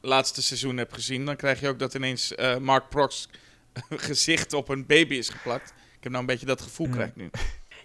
laatste 0.00 0.42
seizoen 0.42 0.76
hebt 0.76 0.94
gezien, 0.94 1.24
dan 1.24 1.36
krijg 1.36 1.60
je 1.60 1.68
ook 1.68 1.78
dat 1.78 1.94
ineens 1.94 2.34
eh, 2.34 2.56
Mark 2.56 2.88
Prox 2.88 3.28
gezicht 3.90 4.52
op 4.52 4.68
een 4.68 4.86
baby 4.86 5.14
is 5.14 5.28
geplakt. 5.28 5.68
Ik 5.70 6.02
heb 6.02 6.12
nou 6.12 6.18
een 6.24 6.26
beetje 6.30 6.46
dat 6.46 6.60
gevoel, 6.60 6.86
Ja. 6.86 6.92
krijg 6.92 7.08
ik 7.08 7.16
nu. 7.16 7.30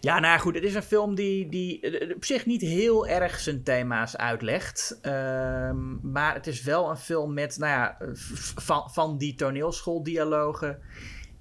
Ja, 0.02 0.20
nou 0.20 0.40
goed, 0.40 0.56
het 0.56 0.64
is 0.64 0.76
een 0.76 0.82
film 0.84 1.16
die, 1.16 1.50
die 1.50 1.80
eh, 1.82 2.16
op 2.16 2.26
zich 2.26 2.46
niet 2.46 2.62
heel 2.62 3.08
erg 3.08 3.40
zijn 3.40 3.64
thema's 3.64 4.16
uitlegt. 4.18 4.98
Ehm, 5.02 6.12
maar 6.12 6.34
het 6.34 6.48
is 6.48 6.62
wel 6.64 6.90
een 6.90 6.98
film 6.98 7.34
met, 7.34 7.58
nou 7.58 7.72
ja, 7.72 7.98
v- 8.14 8.52
van, 8.66 8.90
van 8.92 9.18
die 9.18 9.36
toneelschooldialogen 9.36 10.80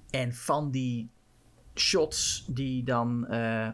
en 0.09 0.33
van 0.33 0.71
die 0.71 1.09
shots 1.75 2.45
die 2.49 2.83
dan. 2.83 3.27
eh, 3.27 3.69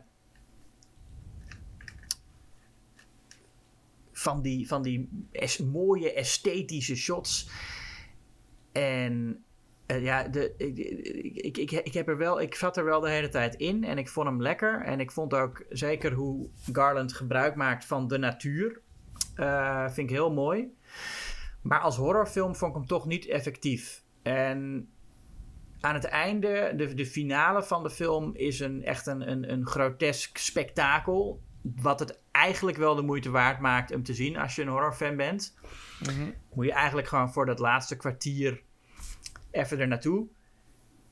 van 4.11 4.41
die, 4.41 4.67
van 4.67 4.81
die 4.81 5.09
mooie 5.71 6.13
esthetische 6.13 6.95
shots. 6.95 7.49
En 8.71 9.43
eh, 9.85 10.03
ja, 10.03 10.27
de, 10.27 10.53
ik, 10.57 10.77
ik, 11.37 11.57
ik, 11.57 11.71
ik, 11.71 11.93
heb 11.93 12.07
er 12.07 12.17
wel, 12.17 12.41
ik 12.41 12.55
zat 12.55 12.77
er 12.77 12.85
wel 12.85 12.99
de 12.99 13.09
hele 13.09 13.29
tijd 13.29 13.55
in 13.55 13.83
en 13.83 13.97
ik 13.97 14.09
vond 14.09 14.27
hem 14.27 14.41
lekker. 14.41 14.81
En 14.81 14.99
ik 14.99 15.11
vond 15.11 15.33
ook 15.33 15.65
zeker 15.69 16.11
hoe 16.11 16.49
Garland 16.71 17.13
gebruik 17.13 17.55
maakt 17.55 17.85
van 17.85 18.07
de 18.07 18.17
natuur. 18.17 18.81
eh, 19.35 19.83
vind 19.85 20.09
ik 20.09 20.15
heel 20.15 20.33
mooi. 20.33 20.73
Maar 21.61 21.79
als 21.79 21.97
horrorfilm 21.97 22.55
vond 22.55 22.71
ik 22.71 22.77
hem 22.77 22.87
toch 22.87 23.05
niet 23.05 23.27
effectief. 23.27 24.03
En 24.23 24.89
aan 25.79 25.93
het 25.93 26.03
einde, 26.05 26.73
de, 26.75 26.93
de 26.93 27.05
finale 27.05 27.63
van 27.63 27.83
de 27.83 27.89
film, 27.89 28.31
is 28.35 28.59
een, 28.59 28.83
echt 28.83 29.07
een, 29.07 29.31
een, 29.31 29.51
een 29.51 29.65
grotesk 29.67 30.37
spektakel. 30.37 31.41
Wat 31.81 31.99
het 31.99 32.19
eigenlijk 32.31 32.77
wel 32.77 32.95
de 32.95 33.01
moeite 33.01 33.29
waard 33.29 33.59
maakt 33.59 33.93
om 33.93 34.03
te 34.03 34.13
zien 34.13 34.37
als 34.37 34.55
je 34.55 34.61
een 34.61 34.67
horrorfan 34.67 35.15
bent 35.15 35.55
Mhm. 35.99 36.29
moet 36.53 36.65
je 36.65 36.71
eigenlijk 36.73 37.07
gewoon 37.07 37.33
voor 37.33 37.45
dat 37.45 37.59
laatste 37.59 37.97
kwartier 37.97 38.61
even 39.55 39.79
er 39.79 39.87
naartoe. 39.87 40.27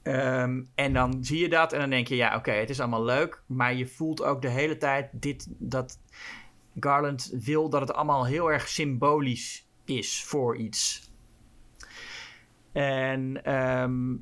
Ehm, 0.03 0.61
en 0.75 0.93
dan 0.93 1.23
zie 1.23 1.39
je 1.39 1.49
dat 1.49 1.73
en 1.73 1.79
dan 1.79 1.89
denk 1.89 2.07
je, 2.07 2.15
ja, 2.15 2.35
oké, 2.35 2.51
het 2.51 2.69
is 2.69 2.79
allemaal 2.79 3.03
leuk. 3.03 3.43
Maar 3.45 3.73
je 3.73 3.87
voelt 3.87 4.23
ook 4.23 4.41
de 4.41 4.49
hele 4.49 4.77
tijd 4.77 5.09
dit, 5.11 5.47
dat 5.49 5.99
Garland 6.79 7.31
wil 7.39 7.69
dat 7.69 7.81
het 7.81 7.93
allemaal 7.93 8.25
heel 8.25 8.51
erg 8.51 8.67
symbolisch 8.67 9.67
is 9.85 10.23
voor 10.23 10.57
iets. 10.57 11.11
En 12.71 13.43
ehm, 13.43 14.15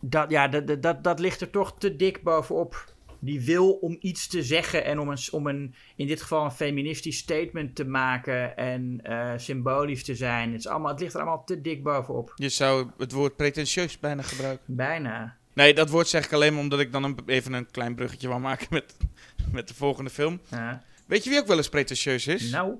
dat, 0.00 0.30
ja, 0.30 0.48
dat, 0.48 0.66
dat- 0.66 0.82
dat, 0.82 1.04
dat 1.04 1.18
ligt 1.20 1.40
er 1.40 1.50
toch 1.50 1.78
te 1.78 1.96
dik 1.96 2.22
bovenop. 2.22 2.94
Die 3.18 3.40
wil 3.40 3.70
om 3.70 3.96
iets 4.00 4.26
te 4.26 4.42
zeggen 4.42 4.84
en 4.84 4.98
om, 4.98 5.08
een, 5.08 5.18
om 5.30 5.46
een, 5.46 5.74
in 5.96 6.06
dit 6.06 6.22
geval 6.22 6.44
een 6.44 6.50
feministisch 6.50 7.18
statement 7.18 7.74
te 7.74 7.84
maken 7.84 8.56
en 8.56 9.00
eh, 9.02 9.32
symbolisch 9.36 10.04
te 10.04 10.14
zijn. 10.14 10.50
Het, 10.50 10.60
is 10.60 10.66
allemaal, 10.66 10.90
het 10.90 11.00
ligt 11.00 11.14
er 11.14 11.20
allemaal 11.20 11.44
te 11.44 11.60
dik 11.60 11.82
bovenop. 11.82 12.32
Je 12.34 12.48
zou 12.48 12.90
het 12.98 13.12
woord 13.12 13.36
pretentieus 13.36 13.98
bijna 13.98 14.22
gebruiken. 14.22 14.76
Bijna. 14.76 15.36
Nee, 15.52 15.74
dat 15.74 15.90
woord 15.90 16.08
zeg 16.08 16.24
ik 16.24 16.32
alleen 16.32 16.52
maar 16.52 16.62
omdat 16.62 16.80
ik 16.80 16.92
dan 16.92 17.04
een, 17.04 17.18
even 17.26 17.52
een 17.52 17.70
klein 17.70 17.94
bruggetje 17.94 18.28
wil 18.28 18.38
maken 18.38 18.66
met, 18.70 18.96
met 19.52 19.68
de 19.68 19.74
volgende 19.74 20.10
film. 20.10 20.40
Ja. 20.50 20.82
Weet 21.06 21.24
je 21.24 21.30
wie 21.30 21.38
ook 21.38 21.46
wel 21.46 21.56
eens 21.56 21.68
pretentieus 21.68 22.26
is? 22.26 22.50
Nou, 22.50 22.74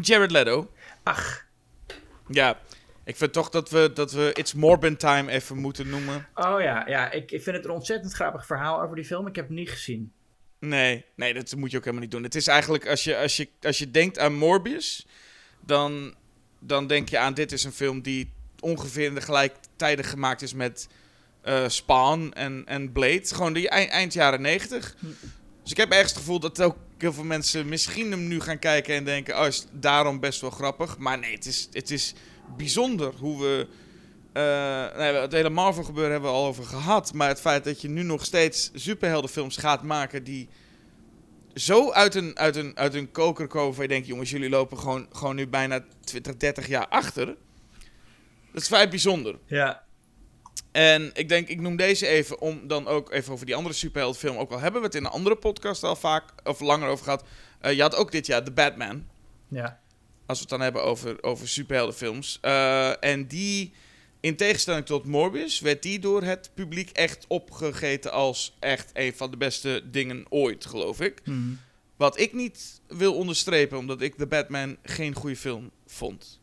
Jared 0.00 0.30
Leto. 0.30 0.70
ach. 1.02 1.46
Ja, 2.28 2.58
ik 3.04 3.16
vind 3.16 3.32
toch 3.32 3.48
dat 3.48 3.70
we, 3.70 3.90
dat 3.94 4.12
we 4.12 4.30
It's 4.34 4.52
Morbin 4.52 4.96
Time 4.96 5.30
even 5.30 5.58
moeten 5.58 5.88
noemen. 5.88 6.28
Oh 6.34 6.60
ja, 6.60 6.88
ja 6.88 7.10
ik, 7.10 7.30
ik 7.30 7.42
vind 7.42 7.56
het 7.56 7.64
een 7.64 7.70
ontzettend 7.70 8.12
grappig 8.12 8.46
verhaal 8.46 8.82
over 8.82 8.96
die 8.96 9.04
film. 9.04 9.26
Ik 9.26 9.36
heb 9.36 9.44
het 9.44 9.56
niet 9.56 9.70
gezien. 9.70 10.12
Nee, 10.58 11.04
nee, 11.16 11.34
dat 11.34 11.56
moet 11.56 11.70
je 11.70 11.76
ook 11.76 11.84
helemaal 11.84 12.04
niet 12.04 12.14
doen. 12.14 12.22
Het 12.22 12.34
is 12.34 12.46
eigenlijk, 12.46 12.88
als 12.88 13.04
je, 13.04 13.16
als 13.16 13.36
je, 13.36 13.48
als 13.60 13.78
je 13.78 13.90
denkt 13.90 14.18
aan 14.18 14.34
Morbius, 14.34 15.06
dan, 15.60 16.14
dan 16.58 16.86
denk 16.86 17.08
je 17.08 17.18
aan 17.18 17.34
dit 17.34 17.52
is 17.52 17.64
een 17.64 17.72
film 17.72 18.02
die 18.02 18.32
ongeveer 18.60 19.04
in 19.04 19.14
de 19.14 19.20
gelijktijden 19.20 20.04
gemaakt 20.04 20.42
is 20.42 20.54
met 20.54 20.88
eh, 21.40 21.68
Spawn 21.68 22.30
en, 22.34 22.62
en 22.66 22.92
Blade. 22.92 23.24
Gewoon 23.24 23.52
die 23.52 23.68
eind, 23.68 23.90
eind 23.90 24.12
jaren 24.12 24.40
negentig. 24.40 24.96
Dus 25.62 25.70
ik 25.70 25.76
heb 25.76 25.90
ergens 25.90 26.10
het 26.10 26.18
gevoel 26.18 26.40
dat 26.40 26.62
ook 26.62 26.76
heel 26.98 27.12
veel 27.12 27.24
mensen 27.24 27.68
misschien 27.68 28.10
hem 28.10 28.28
nu 28.28 28.40
gaan 28.40 28.58
kijken 28.58 28.94
en 28.94 29.04
denken, 29.04 29.40
oh, 29.40 29.46
is 29.46 29.66
daarom 29.70 30.20
best 30.20 30.40
wel 30.40 30.50
grappig. 30.50 30.98
Maar 30.98 31.18
nee, 31.18 31.34
het 31.34 31.46
is, 31.46 31.68
het 31.72 31.90
is 31.90 32.14
bijzonder 32.56 33.12
hoe 33.18 33.40
we... 33.40 33.66
eh, 34.32 34.98
nee, 34.98 35.14
het 35.14 35.32
hele 35.32 35.50
Marvel 35.50 35.84
gebeuren 35.84 36.12
hebben 36.12 36.30
we 36.30 36.36
al 36.36 36.46
over 36.46 36.64
gehad. 36.64 37.12
Maar 37.12 37.28
het 37.28 37.40
feit 37.40 37.64
dat 37.64 37.80
je 37.80 37.88
nu 37.88 38.02
nog 38.02 38.24
steeds 38.24 38.70
superheldenfilms 38.74 39.56
gaat 39.56 39.82
maken 39.82 40.24
die 40.24 40.48
zo 41.54 41.90
uit 41.92 42.14
een, 42.14 42.38
uit 42.38 42.56
een, 42.56 42.76
uit 42.76 42.94
een 42.94 43.10
koker 43.10 43.46
komen. 43.46 43.72
Waar 43.72 43.82
je 43.82 43.88
denkt, 43.88 44.06
jongens, 44.06 44.30
jullie 44.30 44.48
lopen 44.48 44.78
gewoon, 44.78 45.06
gewoon 45.12 45.36
nu 45.36 45.48
bijna 45.48 45.84
20, 46.04 46.36
30 46.36 46.66
jaar 46.68 46.88
achter. 46.88 47.26
Dat 48.52 48.62
is 48.62 48.68
vrij 48.68 48.88
bijzonder. 48.88 49.38
Ja. 49.46 49.82
En 50.72 51.10
ik 51.14 51.28
denk, 51.28 51.48
ik 51.48 51.60
noem 51.60 51.76
deze 51.76 52.06
even 52.06 52.40
om 52.40 52.68
dan 52.68 52.86
ook 52.86 53.12
even 53.12 53.32
over 53.32 53.46
die 53.46 53.54
andere 53.54 53.74
superheldenfilm. 53.74 54.36
Ook 54.36 54.50
al 54.52 54.60
hebben 54.60 54.80
we 54.80 54.86
het 54.86 54.96
in 54.96 55.04
een 55.04 55.10
andere 55.10 55.36
podcast 55.36 55.84
al 55.84 55.96
vaak 55.96 56.24
of 56.44 56.60
langer 56.60 56.88
over 56.88 57.04
gehad. 57.04 57.24
Eh, 57.60 57.72
je 57.72 57.82
had 57.82 57.94
ook 57.94 58.12
dit 58.12 58.26
jaar 58.26 58.44
The 58.44 58.52
Batman. 58.52 59.06
Ja. 59.48 59.80
Als 60.32 60.40
we 60.40 60.46
het 60.48 60.58
dan 60.58 60.66
hebben 60.66 60.84
over, 60.84 61.22
over 61.22 61.48
superheldenfilms. 61.48 62.38
Eh, 62.40 63.04
en 63.04 63.26
die, 63.26 63.72
in 64.20 64.36
tegenstelling 64.36 64.86
tot 64.86 65.04
Morbius, 65.04 65.60
werd 65.60 65.82
die 65.82 65.98
door 65.98 66.22
het 66.22 66.50
publiek 66.54 66.90
echt 66.90 67.24
opgegeten 67.28 68.12
als 68.12 68.56
echt 68.58 68.90
een 68.92 69.14
van 69.14 69.30
de 69.30 69.36
beste 69.36 69.82
dingen 69.90 70.24
ooit, 70.28 70.66
geloof 70.66 71.00
ik. 71.00 71.20
Hm. 71.24 71.32
Wat 71.96 72.18
ik 72.18 72.32
niet 72.32 72.80
wil 72.86 73.14
onderstrepen, 73.14 73.78
omdat 73.78 74.00
ik 74.00 74.14
The 74.14 74.26
Batman 74.26 74.76
geen 74.82 75.14
goede 75.14 75.36
film 75.36 75.70
vond. 75.86 76.40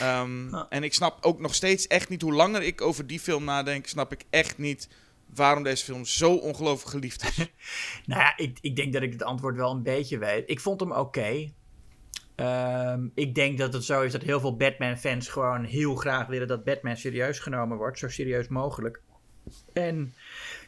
Ehm, 0.00 0.54
Ah. 0.54 0.66
En 0.68 0.82
ik 0.82 0.94
snap 0.94 1.24
ook 1.24 1.40
nog 1.40 1.54
steeds 1.54 1.86
echt 1.86 2.08
niet, 2.08 2.22
hoe 2.22 2.34
langer 2.34 2.62
ik 2.62 2.80
over 2.80 3.06
die 3.06 3.20
film 3.20 3.44
nadenk, 3.44 3.86
snap 3.86 4.12
ik 4.12 4.24
echt 4.30 4.58
niet 4.58 4.88
waarom 5.34 5.62
deze 5.62 5.84
film 5.84 6.04
zo 6.04 6.34
ongelooflijk 6.34 6.90
geliefd 6.90 7.22
is. 7.22 7.36
Nou 8.06 8.20
ja, 8.20 8.36
ik, 8.36 8.58
ik 8.60 8.76
denk 8.76 8.92
dat 8.92 9.02
ik 9.02 9.12
het 9.12 9.22
antwoord 9.22 9.56
wel 9.56 9.70
een 9.70 9.82
beetje 9.82 10.18
weet. 10.18 10.50
Ik 10.50 10.60
vond 10.60 10.80
hem 10.80 10.92
oké. 10.92 11.52
Ehm, 12.36 13.08
ik 13.14 13.34
denk 13.34 13.58
dat 13.58 13.72
het 13.72 13.84
zo 13.84 14.02
is 14.02 14.12
dat 14.12 14.22
heel 14.22 14.40
veel 14.40 14.56
Batman-fans 14.56 15.28
gewoon 15.28 15.64
heel 15.64 15.94
graag 15.94 16.26
willen 16.26 16.48
dat 16.48 16.64
Batman 16.64 16.96
serieus 16.96 17.38
genomen 17.38 17.76
wordt, 17.76 17.98
zo 17.98 18.08
serieus 18.08 18.48
mogelijk. 18.48 19.00
En 19.72 20.14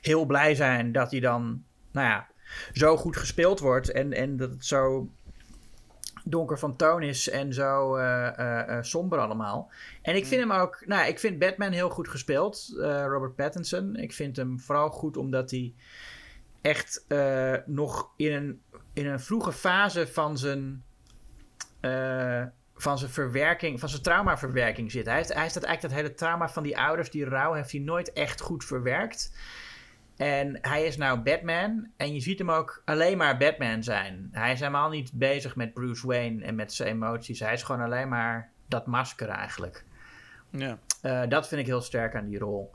heel 0.01 0.25
blij 0.25 0.55
zijn 0.55 0.93
dat 0.93 1.11
hij 1.11 1.21
dan, 1.21 1.65
nou 1.93 2.09
ja, 2.09 2.27
zo 2.73 2.97
goed 2.97 3.17
gespeeld 3.17 3.61
wordt 3.61 3.91
en, 3.91 4.13
en 4.13 4.37
dat 4.37 4.51
het 4.51 4.67
zo 4.67 5.09
donker 6.31 6.59
van 6.59 6.77
toon 6.77 7.03
is 7.03 7.29
en 7.29 7.53
zo 7.53 7.97
eh, 7.97 8.27
eh, 8.27 8.69
eh, 8.69 8.83
somber 8.83 9.19
allemaal. 9.19 9.71
En 10.03 10.17
ik 10.17 10.27
vind 10.27 10.41
hem 10.41 10.53
ook, 10.53 10.83
nou, 10.87 11.09
ik 11.09 11.19
vind 11.19 11.39
Batman 11.39 11.73
heel 11.73 11.91
goed 11.91 12.09
gespeeld, 12.09 12.75
Robert 13.07 13.37
Pattinson. 13.37 13.97
Ik 13.97 14.13
vind 14.13 14.37
hem 14.37 14.61
vooral 14.61 14.91
goed 14.91 15.17
omdat 15.17 15.51
hij 15.51 15.75
echt 16.61 17.05
nog 17.67 18.11
in 18.17 18.33
een, 18.33 18.61
in 18.93 19.07
een 19.07 19.21
vroege 19.21 19.53
fase 19.53 20.07
van 20.07 20.39
zijn, 20.39 20.85
eh, 21.81 22.43
van 22.75 22.99
zijn 22.99 23.11
verwerking, 23.11 23.81
van 23.81 23.89
zijn 23.89 24.03
traumaverwerking 24.03 24.91
zit. 24.91 25.07
Hij 25.07 25.17
heeft, 25.17 25.33
hij 25.33 25.43
heeft 25.43 25.55
dat 25.55 25.63
eigenlijk 25.63 25.95
dat 25.95 26.05
hele 26.05 26.19
trauma 26.19 26.49
van 26.49 26.63
die 26.63 26.79
ouders, 26.79 27.11
die 27.11 27.25
rouw, 27.25 27.53
heeft 27.53 27.73
hij 27.73 27.81
nooit 27.81 28.13
echt 28.13 28.41
goed 28.41 28.65
verwerkt. 28.65 29.33
En 30.17 30.59
hij 30.61 30.85
is 30.85 30.97
nou 30.97 31.19
Batman 31.19 31.91
en 31.97 32.15
je 32.15 32.21
ziet 32.21 32.39
hem 32.39 32.51
ook 32.51 32.83
alleen 32.85 33.17
maar 33.17 33.37
Batman 33.37 33.83
zijn. 33.83 34.29
Hij 34.33 34.53
is 34.53 34.59
helemaal 34.59 34.89
niet 34.89 35.13
bezig 35.13 35.57
met 35.57 35.75
Bruce 35.75 36.07
Wayne 36.07 36.45
en 36.45 36.55
met 36.55 36.73
zijn 36.73 36.89
emoties. 36.89 37.41
Hij 37.41 37.53
is 37.53 37.63
gewoon 37.63 37.83
alleen 37.83 38.09
maar 38.09 38.51
dat 38.67 38.87
masker 38.87 39.29
eigenlijk. 39.29 39.85
ja. 40.51 40.79
Eh, 41.03 41.23
dat 41.29 41.49
vind 41.49 41.61
ik 41.61 41.67
heel 41.67 41.81
sterk 41.81 42.15
aan 42.15 42.29
die 42.29 42.39
rol. 42.39 42.75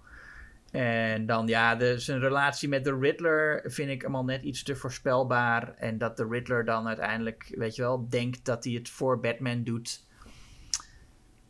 En 0.74 1.26
dan 1.26 1.48
ja, 1.48 1.76
de, 1.76 2.00
zijn 2.00 2.20
relatie 2.20 2.70
met 2.70 2.84
de 2.84 2.98
Riddler 3.00 3.64
vind 3.66 3.90
ik 3.90 4.04
allemaal 4.04 4.24
net 4.24 4.44
iets 4.44 4.64
te 4.64 4.76
voorspelbaar. 4.76 5.74
En 5.76 5.98
dat 5.98 6.18
de 6.18 6.28
Riddler 6.30 6.66
dan 6.66 6.88
uiteindelijk, 6.88 7.54
weet 7.58 7.76
je 7.76 7.82
wel, 7.82 8.10
denkt 8.10 8.46
dat 8.46 8.64
hij 8.64 8.74
het 8.74 8.90
voor 8.90 9.20
Batman 9.20 9.64
doet. 9.64 10.06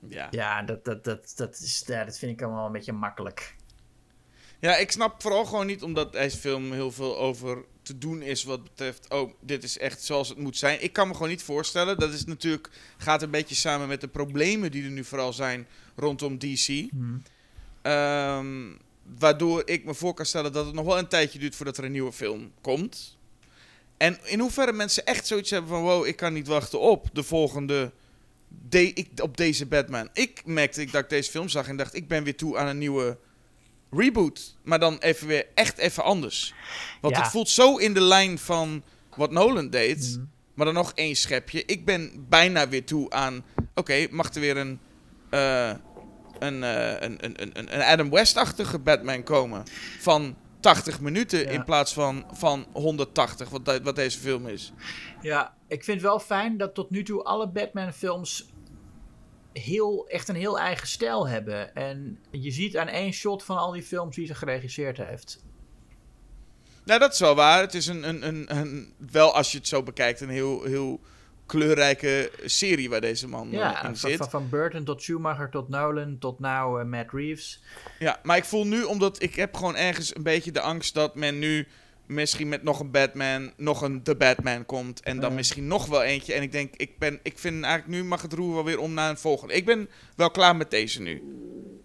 Ja. 0.07 0.27
Ja, 0.31 0.61
dat, 0.61 0.85
dat, 0.85 1.03
dat, 1.03 1.33
dat, 1.35 1.59
is, 1.59 1.83
ja, 1.85 2.05
dat 2.05 2.17
vind 2.17 2.31
ik 2.31 2.41
allemaal 2.41 2.65
een 2.65 2.71
beetje 2.71 2.91
makkelijk. 2.91 3.55
ja, 4.59 4.75
ik 4.75 4.91
snap 4.91 5.21
vooral 5.21 5.45
gewoon 5.45 5.65
niet 5.65 5.83
omdat 5.83 6.11
deze 6.11 6.37
film 6.37 6.71
heel 6.71 6.91
veel 6.91 7.17
over 7.17 7.65
te 7.81 7.97
doen 7.97 8.21
is 8.21 8.43
wat 8.43 8.63
betreft, 8.63 9.09
oh, 9.09 9.33
dit 9.39 9.63
is 9.63 9.77
echt 9.77 10.03
zoals 10.03 10.29
het 10.29 10.37
moet 10.37 10.57
zijn. 10.57 10.83
Ik 10.83 10.93
kan 10.93 11.07
me 11.07 11.13
gewoon 11.13 11.29
niet 11.29 11.43
voorstellen. 11.43 11.99
Dat 11.99 12.13
is 12.13 12.25
natuurlijk, 12.25 12.69
gaat 12.97 13.21
een 13.21 13.31
beetje 13.31 13.55
samen 13.55 13.87
met 13.87 14.01
de 14.01 14.07
problemen 14.07 14.71
die 14.71 14.83
er 14.83 14.91
nu 14.91 15.03
vooral 15.03 15.33
zijn 15.33 15.67
rondom 15.95 16.37
DC. 16.37 16.67
Hm. 16.67 17.17
Ehm, 17.81 18.71
waardoor 19.19 19.61
ik 19.65 19.85
me 19.85 19.93
voor 19.93 20.13
kan 20.13 20.25
stellen 20.25 20.51
dat 20.53 20.65
het 20.65 20.75
nog 20.75 20.85
wel 20.85 20.97
een 20.97 21.07
tijdje 21.07 21.39
duurt 21.39 21.55
voordat 21.55 21.77
er 21.77 21.83
een 21.83 21.91
nieuwe 21.91 22.11
film 22.11 22.51
komt. 22.61 23.17
En 23.97 24.17
in 24.23 24.39
hoeverre 24.39 24.73
mensen 24.73 25.05
echt 25.05 25.27
zoiets 25.27 25.49
hebben 25.49 25.69
van... 25.69 25.81
wow, 25.81 26.05
ik 26.05 26.15
kan 26.15 26.33
niet 26.33 26.47
wachten 26.47 26.79
op 26.79 27.09
de 27.13 27.23
volgende... 27.23 27.91
De, 28.69 28.93
ik, 28.93 29.09
op 29.21 29.37
deze 29.37 29.65
Batman. 29.65 30.09
Ik 30.13 30.41
merkte 30.45 30.85
dat 30.85 31.03
ik 31.03 31.09
deze 31.09 31.31
film 31.31 31.49
zag 31.49 31.67
en 31.67 31.77
dacht... 31.77 31.95
ik 31.95 32.07
ben 32.07 32.23
weer 32.23 32.35
toe 32.35 32.57
aan 32.57 32.67
een 32.67 32.77
nieuwe 32.77 33.17
reboot. 33.91 34.57
Maar 34.63 34.79
dan 34.79 34.97
even 34.97 35.27
weer 35.27 35.47
echt 35.53 35.77
even 35.77 36.03
anders. 36.03 36.53
Want 37.01 37.15
Ja. 37.15 37.21
het 37.21 37.31
voelt 37.31 37.49
zo 37.49 37.77
in 37.77 37.93
de 37.93 38.01
lijn 38.01 38.39
van 38.39 38.83
wat 39.15 39.31
Nolan 39.31 39.69
deed... 39.69 40.13
Hm. 40.13 40.21
Maar 40.53 40.65
dan 40.65 40.75
nog 40.75 40.91
één 40.95 41.15
schepje. 41.15 41.65
Ik 41.65 41.85
ben 41.85 42.25
bijna 42.29 42.67
weer 42.69 42.85
toe 42.85 43.09
aan... 43.09 43.45
Oké, 43.75 44.07
mag 44.11 44.33
er 44.33 44.41
weer 44.41 44.57
een... 44.57 44.79
eh, 45.29 45.73
een, 46.43 46.63
eh, 46.63 47.01
een, 47.01 47.25
een, 47.25 47.41
een, 47.41 47.73
een 47.73 47.81
Adam 47.81 48.09
West-achtige 48.09 48.79
Batman 48.79 49.23
komen. 49.23 49.63
Van 49.99 50.35
80 50.59 51.01
minuten 51.01 51.39
Ja. 51.39 51.49
in 51.49 51.63
plaats 51.63 51.93
van, 51.93 52.25
van 52.31 52.65
180, 52.73 53.49
wat, 53.49 53.65
de- 53.65 53.81
wat 53.83 53.95
deze 53.95 54.19
film 54.19 54.47
is. 54.47 54.73
Ja, 55.21 55.53
ik 55.67 55.83
vind 55.83 56.01
wel 56.01 56.19
fijn 56.19 56.57
dat 56.57 56.73
tot 56.73 56.89
nu 56.89 57.03
toe 57.03 57.23
alle 57.23 57.47
Batman-films 57.47 58.45
heel, 59.53 60.07
echt 60.07 60.27
een 60.29 60.35
heel 60.35 60.59
eigen 60.59 60.87
stijl 60.87 61.27
hebben. 61.27 61.75
En 61.75 62.19
je 62.31 62.51
ziet 62.51 62.77
aan 62.77 62.87
één 62.87 63.11
shot 63.13 63.43
van 63.43 63.57
al 63.57 63.71
die 63.71 63.83
films 63.83 64.15
wie 64.15 64.25
ze 64.27 64.35
geregisseerd 64.35 64.97
heeft. 64.97 65.43
Nou, 66.85 66.99
dat 66.99 67.13
is 67.13 67.19
wel 67.19 67.35
waar. 67.35 67.61
Het 67.61 67.73
is 67.73 67.87
een, 67.87 68.07
een, 68.09 68.27
een, 68.27 68.55
een 68.57 68.93
wel 69.11 69.33
als 69.35 69.51
je 69.51 69.57
het 69.57 69.67
zo 69.67 69.83
bekijkt, 69.83 70.21
een 70.21 70.29
heel, 70.29 70.63
heel 70.63 70.99
kleurrijke 71.45 72.31
serie 72.45 72.89
waar 72.89 73.01
deze 73.01 73.27
man 73.27 73.47
eh, 73.47 73.53
Ja, 73.53 73.87
in 73.87 73.95
zit. 73.95 74.17
van, 74.17 74.29
van 74.29 74.49
Burton 74.49 74.83
tot 74.83 75.01
Schumacher 75.01 75.49
tot 75.49 75.69
Nolan 75.69 76.17
tot 76.19 76.39
nou 76.39 76.81
eh, 76.81 76.85
Matt 76.85 77.11
Reeves. 77.11 77.61
Ja, 77.99 78.19
maar 78.23 78.37
ik 78.37 78.45
voel 78.45 78.67
nu, 78.67 78.83
omdat 78.83 79.21
ik 79.21 79.35
heb 79.35 79.55
gewoon 79.55 79.75
ergens 79.75 80.15
een 80.15 80.23
beetje 80.23 80.51
de 80.51 80.61
angst 80.61 80.93
dat 80.93 81.15
men 81.15 81.39
nu 81.39 81.67
misschien 82.05 82.49
met 82.49 82.63
nog 82.63 82.79
een 82.79 82.91
Batman, 82.91 83.51
nog 83.57 83.81
een 83.81 84.03
The 84.03 84.15
Batman 84.15 84.65
komt. 84.65 85.01
En 85.01 85.19
dan 85.19 85.35
misschien 85.35 85.67
nog 85.67 85.85
wel 85.85 86.03
eentje. 86.03 86.33
En 86.33 86.41
ik 86.41 86.51
denk, 86.51 86.75
ik, 86.75 86.97
ben, 86.97 87.19
ik 87.23 87.39
vind 87.39 87.63
eigenlijk 87.63 88.01
nu 88.01 88.07
mag 88.07 88.21
het 88.21 88.33
roer 88.33 88.53
wel 88.53 88.63
weer 88.63 88.79
om 88.79 88.93
naar 88.93 89.09
een 89.09 89.17
volgende. 89.17 89.53
Ik 89.53 89.65
ben 89.65 89.89
wel 90.15 90.31
klaar 90.31 90.55
met 90.55 90.71
deze 90.71 91.01
nu. 91.01 91.23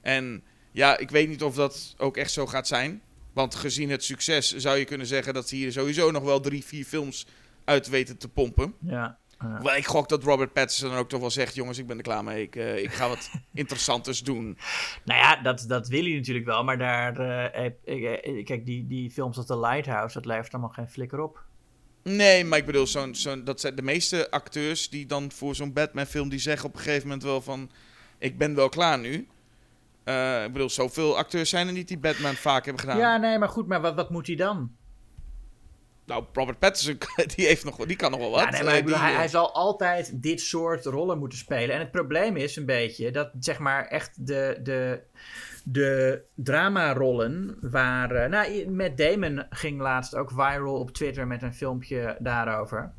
En 0.02 0.42
ja, 0.72 0.98
ik 0.98 1.10
weet 1.10 1.28
niet 1.28 1.42
of 1.42 1.54
dat 1.54 1.94
ook 1.98 2.16
echt 2.16 2.30
zo 2.30 2.46
gaat 2.46 2.66
zijn. 2.66 3.02
Want 3.32 3.54
gezien 3.54 3.90
het 3.90 4.04
succes 4.04 4.56
zou 4.56 4.78
je 4.78 4.84
kunnen 4.84 5.06
zeggen 5.06 5.34
dat 5.34 5.48
ze 5.48 5.56
hier 5.56 5.72
sowieso 5.72 6.10
nog 6.10 6.22
wel 6.22 6.40
drie, 6.40 6.64
vier 6.64 6.84
films 6.84 7.26
uit 7.64 7.88
weten 7.88 8.18
te 8.18 8.28
pompen. 8.28 8.74
Ja. 8.80 9.18
Ja. 9.38 9.74
Ik 9.74 9.86
gok 9.86 10.08
dat 10.08 10.22
Robert 10.22 10.52
Pattinson 10.52 10.92
ook 10.92 11.08
toch 11.08 11.20
wel 11.20 11.30
zegt, 11.30 11.54
jongens, 11.54 11.78
ik 11.78 11.86
ben 11.86 11.96
er 11.96 12.02
klaar 12.02 12.24
mee. 12.24 12.42
Ik, 12.42 12.56
eh, 12.56 12.82
ik 12.82 12.92
ga 12.92 13.08
wat 13.08 13.30
interessanters 13.54 14.22
doen. 14.22 14.58
Nou 15.04 15.20
ja, 15.20 15.36
dat, 15.36 15.64
dat 15.68 15.88
wil 15.88 16.02
hij 16.02 16.14
natuurlijk 16.14 16.46
wel. 16.46 16.64
Maar 16.64 16.78
daar, 16.78 17.18
eh, 17.18 17.66
eh, 17.66 18.44
kijk, 18.44 18.66
die, 18.66 18.86
die 18.86 19.10
films 19.10 19.36
als 19.36 19.46
The 19.46 19.58
Lighthouse, 19.58 20.14
dat 20.14 20.24
levert 20.26 20.52
allemaal 20.52 20.72
geen 20.72 20.88
flikker 20.88 21.20
op. 21.20 21.42
Nee, 22.02 22.44
maar 22.44 22.58
ik 22.58 22.66
bedoel, 22.66 22.86
zo'n, 22.86 23.14
zo'n, 23.14 23.44
dat 23.44 23.60
zijn 23.60 23.74
de 23.74 23.82
meeste 23.82 24.30
acteurs 24.30 24.90
die 24.90 25.06
dan 25.06 25.32
voor 25.32 25.54
zo'n 25.54 25.72
Batman-film... 25.72 26.28
die 26.28 26.38
zeggen 26.38 26.68
op 26.68 26.74
een 26.74 26.80
gegeven 26.80 27.06
moment 27.06 27.22
wel 27.22 27.40
van... 27.40 27.70
ik 28.18 28.38
ben 28.38 28.54
wel 28.54 28.68
klaar 28.68 28.98
nu. 28.98 29.28
Ik 30.44 30.52
bedoel, 30.52 30.70
zoveel 30.70 31.16
acteurs 31.16 31.50
zijn 31.50 31.66
er 31.66 31.72
niet 31.72 31.88
die 31.88 31.98
Batman 31.98 32.34
vaak 32.34 32.64
hebben 32.64 32.82
gedaan. 32.82 32.98
Ja, 32.98 33.16
nee, 33.16 33.38
maar 33.38 33.48
goed, 33.48 33.66
maar 33.66 33.80
wat, 33.80 33.94
wat 33.94 34.10
moet 34.10 34.26
hij 34.26 34.36
dan? 34.36 34.70
Nou, 36.08 36.24
Robert 36.32 36.58
Pattinson, 36.58 36.98
die, 37.36 37.46
heeft 37.46 37.64
nog, 37.64 37.76
die 37.76 37.96
kan 37.96 38.10
nog 38.10 38.20
wel 38.20 38.30
wat. 38.30 38.40
Ja, 38.40 38.50
nee, 38.50 38.62
maar 38.62 38.76
ik 38.76 38.78
Eh, 38.78 38.84
bedoel, 38.84 38.98
die, 38.98 39.06
hij, 39.06 39.12
eh, 39.12 39.18
hij 39.18 39.28
zal 39.28 39.54
altijd 39.54 40.22
dit 40.22 40.40
soort 40.40 40.84
rollen 40.84 41.18
moeten 41.18 41.38
spelen. 41.38 41.74
En 41.74 41.80
het 41.80 41.90
probleem 41.90 42.36
is 42.36 42.56
een 42.56 42.66
beetje 42.66 43.10
dat, 43.10 43.30
zeg 43.40 43.58
maar, 43.58 43.86
echt 43.86 44.26
de, 44.26 44.58
de, 44.62 45.00
De 45.64 46.22
dramarollen 46.34 47.56
waren. 47.60 48.30
Nou, 48.30 48.70
Matt 48.70 48.96
Damon 48.96 49.46
ging 49.50 49.80
laatst 49.80 50.14
ook 50.14 50.30
viral 50.30 50.78
op 50.78 50.90
Twitter 50.90 51.26
met 51.26 51.42
een 51.42 51.54
filmpje 51.54 52.16
daarover. 52.18 52.92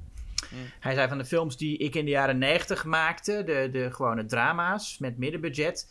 Hij 0.79 0.93
zei 0.93 1.07
van 1.07 1.17
de 1.17 1.25
films 1.25 1.57
die 1.57 1.77
ik 1.77 1.95
in 1.95 2.05
de 2.05 2.11
jaren 2.11 2.37
90 2.37 2.85
maakte, 2.85 3.43
de, 3.45 3.69
de 3.71 3.91
gewone 3.91 4.25
drama's 4.25 4.97
met 4.97 5.17
middenbudget, 5.17 5.87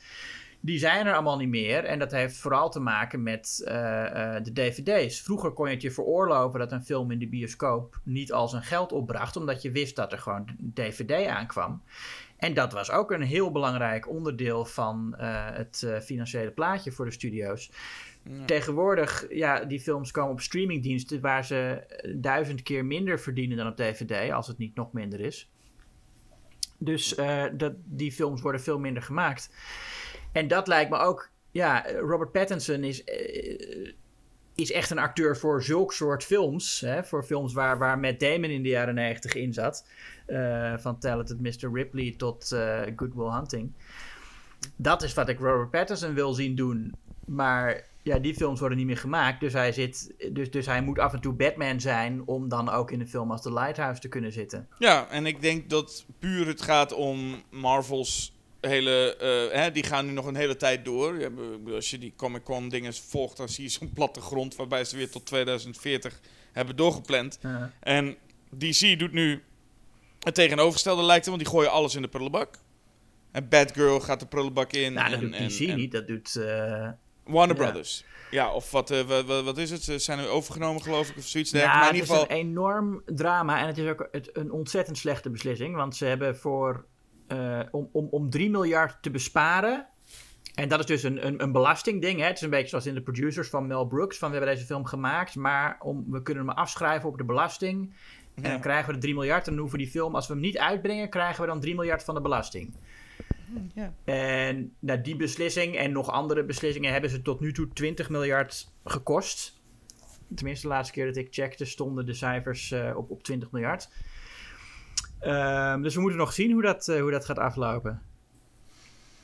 die 0.68 0.78
zijn 0.78 1.06
er 1.06 1.12
allemaal 1.12 1.36
niet 1.36 1.48
meer. 1.48 1.84
En 1.84 1.98
dat 1.98 2.10
heeft 2.10 2.36
vooral 2.36 2.70
te 2.70 2.80
maken 2.80 3.22
met 3.22 3.64
uh, 3.64 3.74
uh, 3.74 4.36
de 4.42 4.52
dvd's. 4.52 5.20
Vroeger 5.20 5.50
kon 5.50 5.66
je 5.66 5.72
het 5.72 5.82
je 5.82 5.90
veroorloven 5.90 6.58
dat 6.58 6.72
een 6.72 6.84
film 6.84 7.10
in 7.10 7.18
de 7.18 7.28
bioscoop 7.28 8.00
niet 8.02 8.32
al 8.32 8.48
zijn 8.48 8.62
geld 8.62 8.92
opbracht, 8.92 9.36
omdat 9.36 9.62
je 9.62 9.70
wist 9.70 9.96
dat 9.96 10.12
er 10.12 10.18
gewoon 10.18 10.46
dvd 10.74 11.26
aankwam. 11.26 11.82
En 12.36 12.54
dat 12.54 12.72
was 12.72 12.90
ook 12.90 13.10
een 13.10 13.22
heel 13.22 13.50
belangrijk 13.50 14.08
onderdeel 14.08 14.64
van 14.64 15.14
uh, 15.20 15.46
het 15.50 15.86
financiële 16.02 16.50
plaatje 16.50 16.92
voor 16.92 17.04
de 17.04 17.10
studio's. 17.10 17.70
Ja. 18.22 18.44
Tegenwoordig, 18.44 19.26
ja, 19.30 19.64
die 19.64 19.80
films 19.80 20.10
komen 20.10 20.32
op 20.32 20.40
streamingdiensten 20.40 21.20
waar 21.20 21.44
ze 21.44 21.86
duizend 22.16 22.62
keer 22.62 22.84
minder 22.84 23.20
verdienen 23.20 23.56
dan 23.56 23.66
op 23.66 23.76
DVD, 23.76 24.32
als 24.32 24.46
het 24.46 24.58
niet 24.58 24.74
nog 24.74 24.92
minder 24.92 25.20
is. 25.20 25.50
Dus 26.78 27.14
dat, 27.56 27.72
die 27.84 28.12
films 28.12 28.40
worden 28.40 28.60
veel 28.60 28.78
minder 28.78 29.02
gemaakt. 29.02 29.50
En 30.32 30.48
dat 30.48 30.66
lijkt 30.66 30.90
me 30.90 30.98
ook, 30.98 31.30
ja, 31.50 31.84
Robert 32.00 32.32
Pattinson 32.32 32.84
is, 32.84 33.02
uh, 33.04 33.92
is 34.54 34.72
echt 34.72 34.90
een 34.90 34.98
acteur 34.98 35.36
voor 35.36 35.62
zulk 35.62 35.92
soort 35.92 36.24
films. 36.24 36.80
Hè, 36.80 37.04
voor 37.04 37.24
films 37.24 37.52
waar, 37.52 37.78
waar 37.78 37.98
Matt 37.98 38.20
Damon 38.20 38.50
in 38.50 38.62
de 38.62 38.68
jaren 38.68 38.94
negentig 38.94 39.34
in 39.34 39.52
zat. 39.52 39.86
Uh, 40.26 40.78
van 40.78 40.98
Talented 40.98 41.40
Mr. 41.40 41.72
Ripley 41.72 42.14
tot 42.16 42.56
Good 42.96 43.14
Will 43.14 43.32
Hunting. 43.32 43.72
Dat 44.76 45.02
is 45.02 45.14
wat 45.14 45.28
ik 45.28 45.38
Robert 45.38 45.70
Pattinson 45.70 46.14
wil 46.14 46.32
zien 46.32 46.54
doen. 46.54 46.94
Maar 47.26 47.88
ja, 48.02 48.18
die 48.18 48.34
films 48.34 48.60
worden 48.60 48.78
niet 48.78 48.86
meer 48.86 48.96
gemaakt. 48.96 49.40
Dus 49.40 49.52
hij, 49.52 49.72
zit, 49.72 50.14
dus, 50.32 50.50
dus 50.50 50.66
hij 50.66 50.82
moet 50.82 50.98
af 50.98 51.12
en 51.12 51.20
toe 51.20 51.32
Batman 51.32 51.80
zijn 51.80 52.22
om 52.26 52.48
dan 52.48 52.68
ook 52.68 52.90
in 52.90 53.00
een 53.00 53.08
film 53.08 53.30
als 53.30 53.42
The 53.42 53.52
Lighthouse 53.52 54.00
te 54.00 54.08
kunnen 54.08 54.32
zitten. 54.32 54.68
Ja, 54.78 55.08
en 55.08 55.26
ik 55.26 55.40
denk 55.40 55.70
dat 55.70 56.06
puur 56.18 56.46
het 56.46 56.62
gaat 56.62 56.92
om 56.92 57.42
Marvel's 57.50 58.37
hele... 58.60 59.16
Uh, 59.50 59.60
hè, 59.60 59.72
die 59.72 59.82
gaan 59.82 60.06
nu 60.06 60.12
nog 60.12 60.26
een 60.26 60.36
hele 60.36 60.56
tijd 60.56 60.84
door. 60.84 61.20
Ja, 61.20 61.28
als 61.74 61.90
je 61.90 61.98
die 61.98 62.12
Comic-Con 62.16 62.68
dingen 62.68 62.94
volgt, 62.94 63.36
dan 63.36 63.48
zie 63.48 63.64
je 63.64 63.70
zo'n 63.70 63.92
platte 63.92 64.20
grond 64.20 64.56
waarbij 64.56 64.84
ze 64.84 64.96
weer 64.96 65.10
tot 65.10 65.26
2040 65.26 66.20
hebben 66.52 66.76
doorgepland. 66.76 67.38
Uh 67.42 67.56
-huh. 67.56 67.64
En 67.80 68.16
DC 68.58 68.98
doet 68.98 69.12
nu 69.12 69.42
het 70.18 70.34
tegenovergestelde 70.34 71.02
lijkt 71.02 71.24
het, 71.24 71.34
want 71.34 71.42
die 71.44 71.52
gooien 71.52 71.70
alles 71.70 71.94
in 71.94 72.02
de 72.02 72.08
prullenbak. 72.08 72.58
En 73.32 73.48
Batgirl 73.48 74.00
gaat 74.00 74.20
de 74.20 74.26
prullenbak 74.26 74.72
in. 74.72 74.92
Nou, 74.92 75.10
dat 75.10 75.20
en, 75.20 75.30
doet 75.30 75.50
DC 75.50 75.60
en, 75.60 75.68
en, 75.68 75.76
niet, 75.76 75.92
dat 75.92 76.06
doet... 76.06 76.34
Uh... 76.38 76.88
Warner 77.24 77.56
Brothers. 77.56 78.04
Ja, 78.30 78.52
of 78.52 78.70
wat, 78.70 78.90
uh, 78.90 79.00
wat, 79.00 79.44
wat, 79.44 79.58
is 79.58 79.70
het? 79.70 79.82
Ze 79.82 79.98
zijn 79.98 80.18
er 80.18 80.28
overgenomen, 80.28 80.82
geloof 80.82 81.08
ik, 81.08 81.16
of 81.16 81.26
zoiets. 81.26 81.50
Ja, 81.50 81.78
maar 81.78 81.88
in 81.88 81.94
ieder 81.94 82.08
geval... 82.08 82.22
het 82.22 82.30
is 82.30 82.36
een 82.36 82.42
enorm 82.42 83.02
drama 83.06 83.60
en 83.60 83.66
het 83.66 83.78
is 83.78 83.88
ook 83.88 84.08
het, 84.12 84.36
een 84.36 84.50
ontzettend 84.50 84.98
slechte 84.98 85.30
beslissing. 85.30 85.74
Want 85.74 85.96
ze 85.96 86.04
hebben 86.04 86.36
voor, 86.36 86.84
uh, 87.32 87.60
om, 87.70 87.88
om, 87.92 88.08
om 88.10 88.30
3 88.30 88.50
miljard 88.50 89.02
te 89.02 89.10
besparen... 89.10 89.86
En 90.58 90.68
dat 90.68 90.78
is 90.78 90.86
dus 90.86 91.02
een, 91.02 91.26
een, 91.26 91.42
een 91.42 91.52
belastingding. 91.52 92.20
Hè? 92.20 92.26
Het 92.26 92.36
is 92.36 92.42
een 92.42 92.50
beetje 92.50 92.68
zoals 92.68 92.86
in 92.86 92.94
de 92.94 93.02
producers 93.02 93.48
van 93.48 93.66
Mel 93.66 93.86
Brooks. 93.86 94.18
Van 94.18 94.30
we 94.30 94.36
hebben 94.36 94.54
deze 94.54 94.66
film 94.66 94.84
gemaakt, 94.84 95.34
maar 95.34 95.76
om, 95.80 96.04
we 96.10 96.22
kunnen 96.22 96.46
hem 96.46 96.56
afschrijven 96.56 97.08
op 97.08 97.18
de 97.18 97.24
belasting. 97.24 97.94
En 98.34 98.42
ja. 98.42 98.50
dan 98.50 98.60
krijgen 98.60 98.86
we 98.86 98.92
de 98.92 98.98
3 98.98 99.14
miljard. 99.14 99.46
En 99.46 99.52
dan 99.52 99.60
hoeven 99.60 99.78
we 99.78 99.84
die 99.84 99.92
film, 99.92 100.14
als 100.14 100.26
we 100.26 100.32
hem 100.32 100.42
niet 100.42 100.58
uitbrengen, 100.58 101.10
krijgen 101.10 101.40
we 101.40 101.46
dan 101.46 101.60
3 101.60 101.74
miljard 101.74 102.04
van 102.04 102.14
de 102.14 102.20
belasting. 102.20 102.74
Ja. 103.74 103.94
En 104.04 104.74
nou, 104.78 105.00
die 105.00 105.16
beslissing 105.16 105.76
en 105.76 105.92
nog 105.92 106.10
andere 106.10 106.44
beslissingen 106.44 106.92
hebben 106.92 107.10
ze 107.10 107.22
tot 107.22 107.40
nu 107.40 107.52
toe 107.52 107.68
20 107.72 108.08
miljard 108.08 108.72
gekost. 108.84 109.60
Tenminste, 110.34 110.66
de 110.66 110.72
laatste 110.72 110.92
keer 110.92 111.06
dat 111.06 111.16
ik 111.16 111.28
checkte 111.30 111.64
stonden 111.64 112.06
de 112.06 112.14
cijfers 112.14 112.70
uh, 112.70 112.96
op, 112.96 113.10
op 113.10 113.22
20 113.22 113.50
miljard. 113.50 113.88
Um, 115.22 115.82
dus 115.82 115.94
we 115.94 116.00
moeten 116.00 116.18
nog 116.18 116.32
zien 116.32 116.52
hoe 116.52 116.62
dat, 116.62 116.88
uh, 116.88 117.00
hoe 117.00 117.10
dat 117.10 117.24
gaat 117.24 117.38
aflopen. 117.38 118.02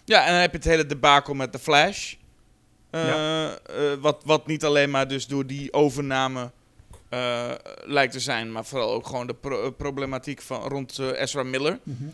Ja, 0.04 0.24
en 0.24 0.32
dan 0.32 0.40
heb 0.40 0.50
je 0.50 0.56
het 0.56 0.66
hele 0.66 0.86
debakel 0.86 1.34
met 1.34 1.52
de 1.52 1.58
Flash. 1.58 2.14
Uh, 2.90 3.06
ja. 3.06 3.58
wat, 4.00 4.22
wat 4.24 4.46
niet 4.46 4.64
alleen 4.64 4.90
maar 4.90 5.08
dus 5.08 5.26
door 5.26 5.46
die 5.46 5.72
overname 5.72 6.50
lijkt 7.84 8.12
te 8.12 8.20
zijn, 8.20 8.52
maar 8.52 8.64
vooral 8.64 8.92
ook 8.92 9.06
gewoon 9.06 9.26
de 9.26 9.34
pro 9.34 9.70
problematiek 9.70 10.42
van, 10.42 10.60
rond 10.60 10.98
Ezra 10.98 11.42
Miller. 11.42 11.78
Mm 11.82 11.96
-hmm. 11.98 12.12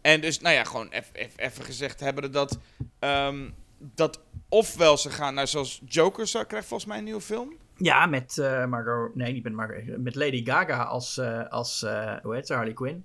En 0.00 0.20
dus, 0.20 0.40
nou 0.40 0.54
ja, 0.54 0.64
gewoon 0.64 0.92
even 1.36 1.64
gezegd 1.64 2.00
hebben 2.00 2.32
dat, 2.32 2.58
um, 3.00 3.54
dat 3.78 4.20
ofwel 4.48 4.96
ze 4.96 5.10
gaan 5.10 5.34
naar 5.34 5.48
zoals 5.48 5.82
Joker 5.84 6.26
zou 6.26 6.44
krijgt 6.44 6.66
volgens 6.66 6.88
mij 6.88 6.98
een 6.98 7.04
nieuwe 7.04 7.20
film. 7.20 7.56
Ja, 7.76 8.06
met 8.06 8.36
uh, 8.36 8.66
Margot, 8.66 9.14
nee 9.14 9.32
niet 9.32 9.42
met 9.42 9.52
Margot, 9.52 9.98
met 9.98 10.14
Lady 10.14 10.44
Gaga 10.44 10.82
als, 10.82 11.16
uh, 11.16 11.48
als 11.48 11.82
uh, 11.82 12.16
hoe 12.22 12.34
heet 12.34 12.46
ze, 12.46 12.54
Harley 12.54 12.72
Quinn. 12.72 13.04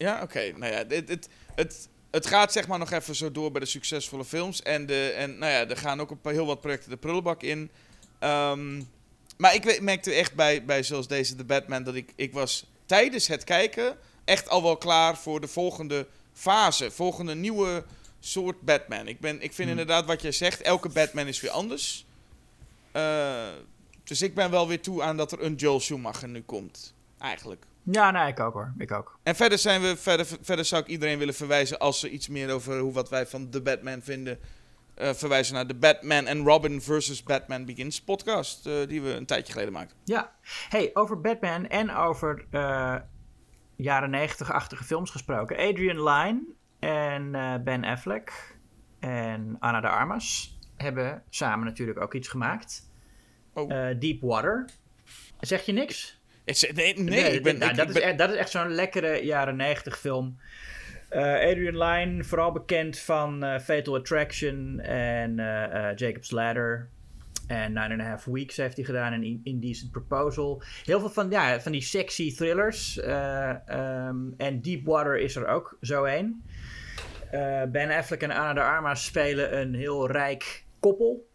Ja, 0.00 0.14
oké. 0.14 0.22
Okay. 0.22 0.50
Nou 0.50 0.72
ja, 0.72 0.84
het, 0.88 1.08
het, 1.08 1.28
het, 1.54 1.88
het 2.10 2.26
gaat 2.26 2.52
zeg 2.52 2.68
maar 2.68 2.78
nog 2.78 2.90
even 2.90 3.14
zo 3.14 3.32
door 3.32 3.50
bij 3.50 3.60
de 3.60 3.66
succesvolle 3.66 4.24
films. 4.24 4.62
En, 4.62 4.86
de, 4.86 5.10
en 5.10 5.38
nou 5.38 5.52
ja, 5.52 5.68
er 5.68 5.76
gaan 5.76 6.00
ook 6.00 6.10
een 6.10 6.20
paar, 6.20 6.32
heel 6.32 6.46
wat 6.46 6.60
projecten 6.60 6.90
de 6.90 6.96
prullenbak 6.96 7.42
in. 7.42 7.70
Um, 8.20 8.88
maar 9.36 9.54
ik 9.54 9.80
merkte 9.80 10.12
echt 10.12 10.34
bij, 10.34 10.64
bij 10.64 10.82
zoals 10.82 11.08
deze, 11.08 11.34
The 11.34 11.44
Batman, 11.44 11.82
dat 11.82 11.94
ik, 11.94 12.12
ik 12.16 12.32
was 12.32 12.66
tijdens 12.86 13.26
het 13.26 13.44
kijken 13.44 13.96
echt 14.24 14.48
al 14.48 14.62
wel 14.62 14.76
klaar 14.76 15.16
voor 15.16 15.40
de 15.40 15.48
volgende 15.48 16.06
fase, 16.32 16.90
volgende 16.90 17.34
nieuwe 17.34 17.84
soort 18.20 18.60
Batman. 18.60 19.08
Ik, 19.08 19.20
ben, 19.20 19.34
ik 19.34 19.52
vind 19.52 19.68
hmm. 19.68 19.78
inderdaad 19.78 20.06
wat 20.06 20.22
jij 20.22 20.32
zegt, 20.32 20.60
elke 20.60 20.88
Batman 20.88 21.26
is 21.26 21.40
weer 21.40 21.50
anders. 21.50 22.06
Uh, 22.96 23.48
dus 24.04 24.22
ik 24.22 24.34
ben 24.34 24.50
wel 24.50 24.68
weer 24.68 24.80
toe 24.80 25.02
aan 25.02 25.16
dat 25.16 25.32
er 25.32 25.42
een 25.42 25.54
Joel 25.54 25.80
Schumacher 25.80 26.28
nu 26.28 26.42
komt, 26.42 26.94
eigenlijk. 27.18 27.64
Ja, 27.82 28.10
nee, 28.10 28.28
ik 28.28 28.40
ook 28.40 28.52
hoor. 28.52 28.72
Ik 28.78 28.92
ook. 28.92 29.18
En 29.22 29.34
verder, 29.34 29.58
zijn 29.58 29.80
we, 29.80 29.96
verder, 29.96 30.26
verder 30.40 30.64
zou 30.64 30.82
ik 30.82 30.88
iedereen 30.88 31.18
willen 31.18 31.34
verwijzen 31.34 31.78
als 31.78 32.00
ze 32.00 32.10
iets 32.10 32.28
meer 32.28 32.50
over 32.50 32.78
hoe 32.78 32.92
wat 32.92 33.08
wij 33.08 33.26
van 33.26 33.50
The 33.50 33.62
Batman 33.62 34.02
vinden. 34.02 34.38
Uh, 34.98 35.12
verwijzen 35.12 35.54
naar 35.54 35.66
de 35.66 35.74
Batman 35.74 36.26
en 36.26 36.44
Robin 36.44 36.82
versus 36.82 37.22
Batman 37.22 37.64
Begins 37.64 38.02
podcast. 38.02 38.66
Uh, 38.66 38.86
die 38.86 39.02
we 39.02 39.14
een 39.14 39.26
tijdje 39.26 39.52
geleden 39.52 39.72
maakten. 39.72 39.96
Ja, 40.04 40.32
hey, 40.68 40.90
over 40.94 41.20
Batman 41.20 41.66
en 41.66 41.94
over 41.94 42.44
uh, 42.50 42.96
jaren 43.76 44.10
negentig-achtige 44.10 44.84
films 44.84 45.10
gesproken. 45.10 45.56
Adrian 45.56 46.02
Lyne 46.02 46.42
en 46.78 47.30
Ben 47.64 47.84
Affleck 47.84 48.56
en 48.98 49.56
Anna 49.58 49.80
de 49.80 49.88
Armas 49.88 50.58
hebben 50.76 51.22
samen 51.30 51.66
natuurlijk 51.66 52.00
ook 52.00 52.14
iets 52.14 52.28
gemaakt. 52.28 52.90
Oh. 53.54 53.68
Deep 53.98 54.20
Water. 54.20 54.70
Zeg 55.40 55.66
je 55.66 55.72
niks? 55.72 56.19
Nee, 56.74 56.94
nee, 56.94 57.04
nee 57.04 57.32
ik 57.32 57.42
ben, 57.42 57.58
nou, 57.58 57.70
ik, 57.70 57.76
dat, 57.76 57.88
ik 57.88 57.96
is 57.96 58.02
echt, 58.02 58.18
dat 58.18 58.30
is 58.30 58.36
echt 58.36 58.50
zo'n 58.50 58.74
lekkere 58.74 59.24
jaren 59.24 59.56
negentig 59.56 59.98
film. 59.98 60.38
Uh, 61.12 61.22
Adrian 61.22 61.78
Lyne, 61.78 62.24
vooral 62.24 62.52
bekend 62.52 62.98
van 62.98 63.44
uh, 63.44 63.58
Fatal 63.58 63.96
Attraction 63.96 64.80
en 64.80 65.38
uh, 65.38 65.96
Jacob's 65.96 66.30
Ladder. 66.30 66.88
En 67.46 67.72
Nine 67.72 67.90
and 67.90 68.00
a 68.00 68.04
Half 68.04 68.24
Weeks 68.24 68.56
heeft 68.56 68.76
hij 68.76 68.84
gedaan 68.84 69.12
en 69.12 69.40
Indecent 69.44 69.90
Proposal. 69.90 70.62
Heel 70.84 71.00
veel 71.00 71.10
van, 71.10 71.30
ja, 71.30 71.60
van 71.60 71.72
die 71.72 71.80
sexy 71.80 72.34
thrillers. 72.34 72.96
Um, 72.96 74.34
en 74.36 74.60
Deepwater 74.62 75.18
is 75.18 75.36
er 75.36 75.46
ook 75.46 75.76
zo 75.80 76.04
een. 76.04 76.42
ben 77.72 77.90
Affleck 77.90 78.22
en 78.22 78.30
Anna 78.30 78.52
de 78.52 78.62
Armas 78.62 79.04
spelen 79.04 79.60
een 79.60 79.74
heel 79.74 80.10
rijk 80.10 80.64
koppel. 80.80 81.28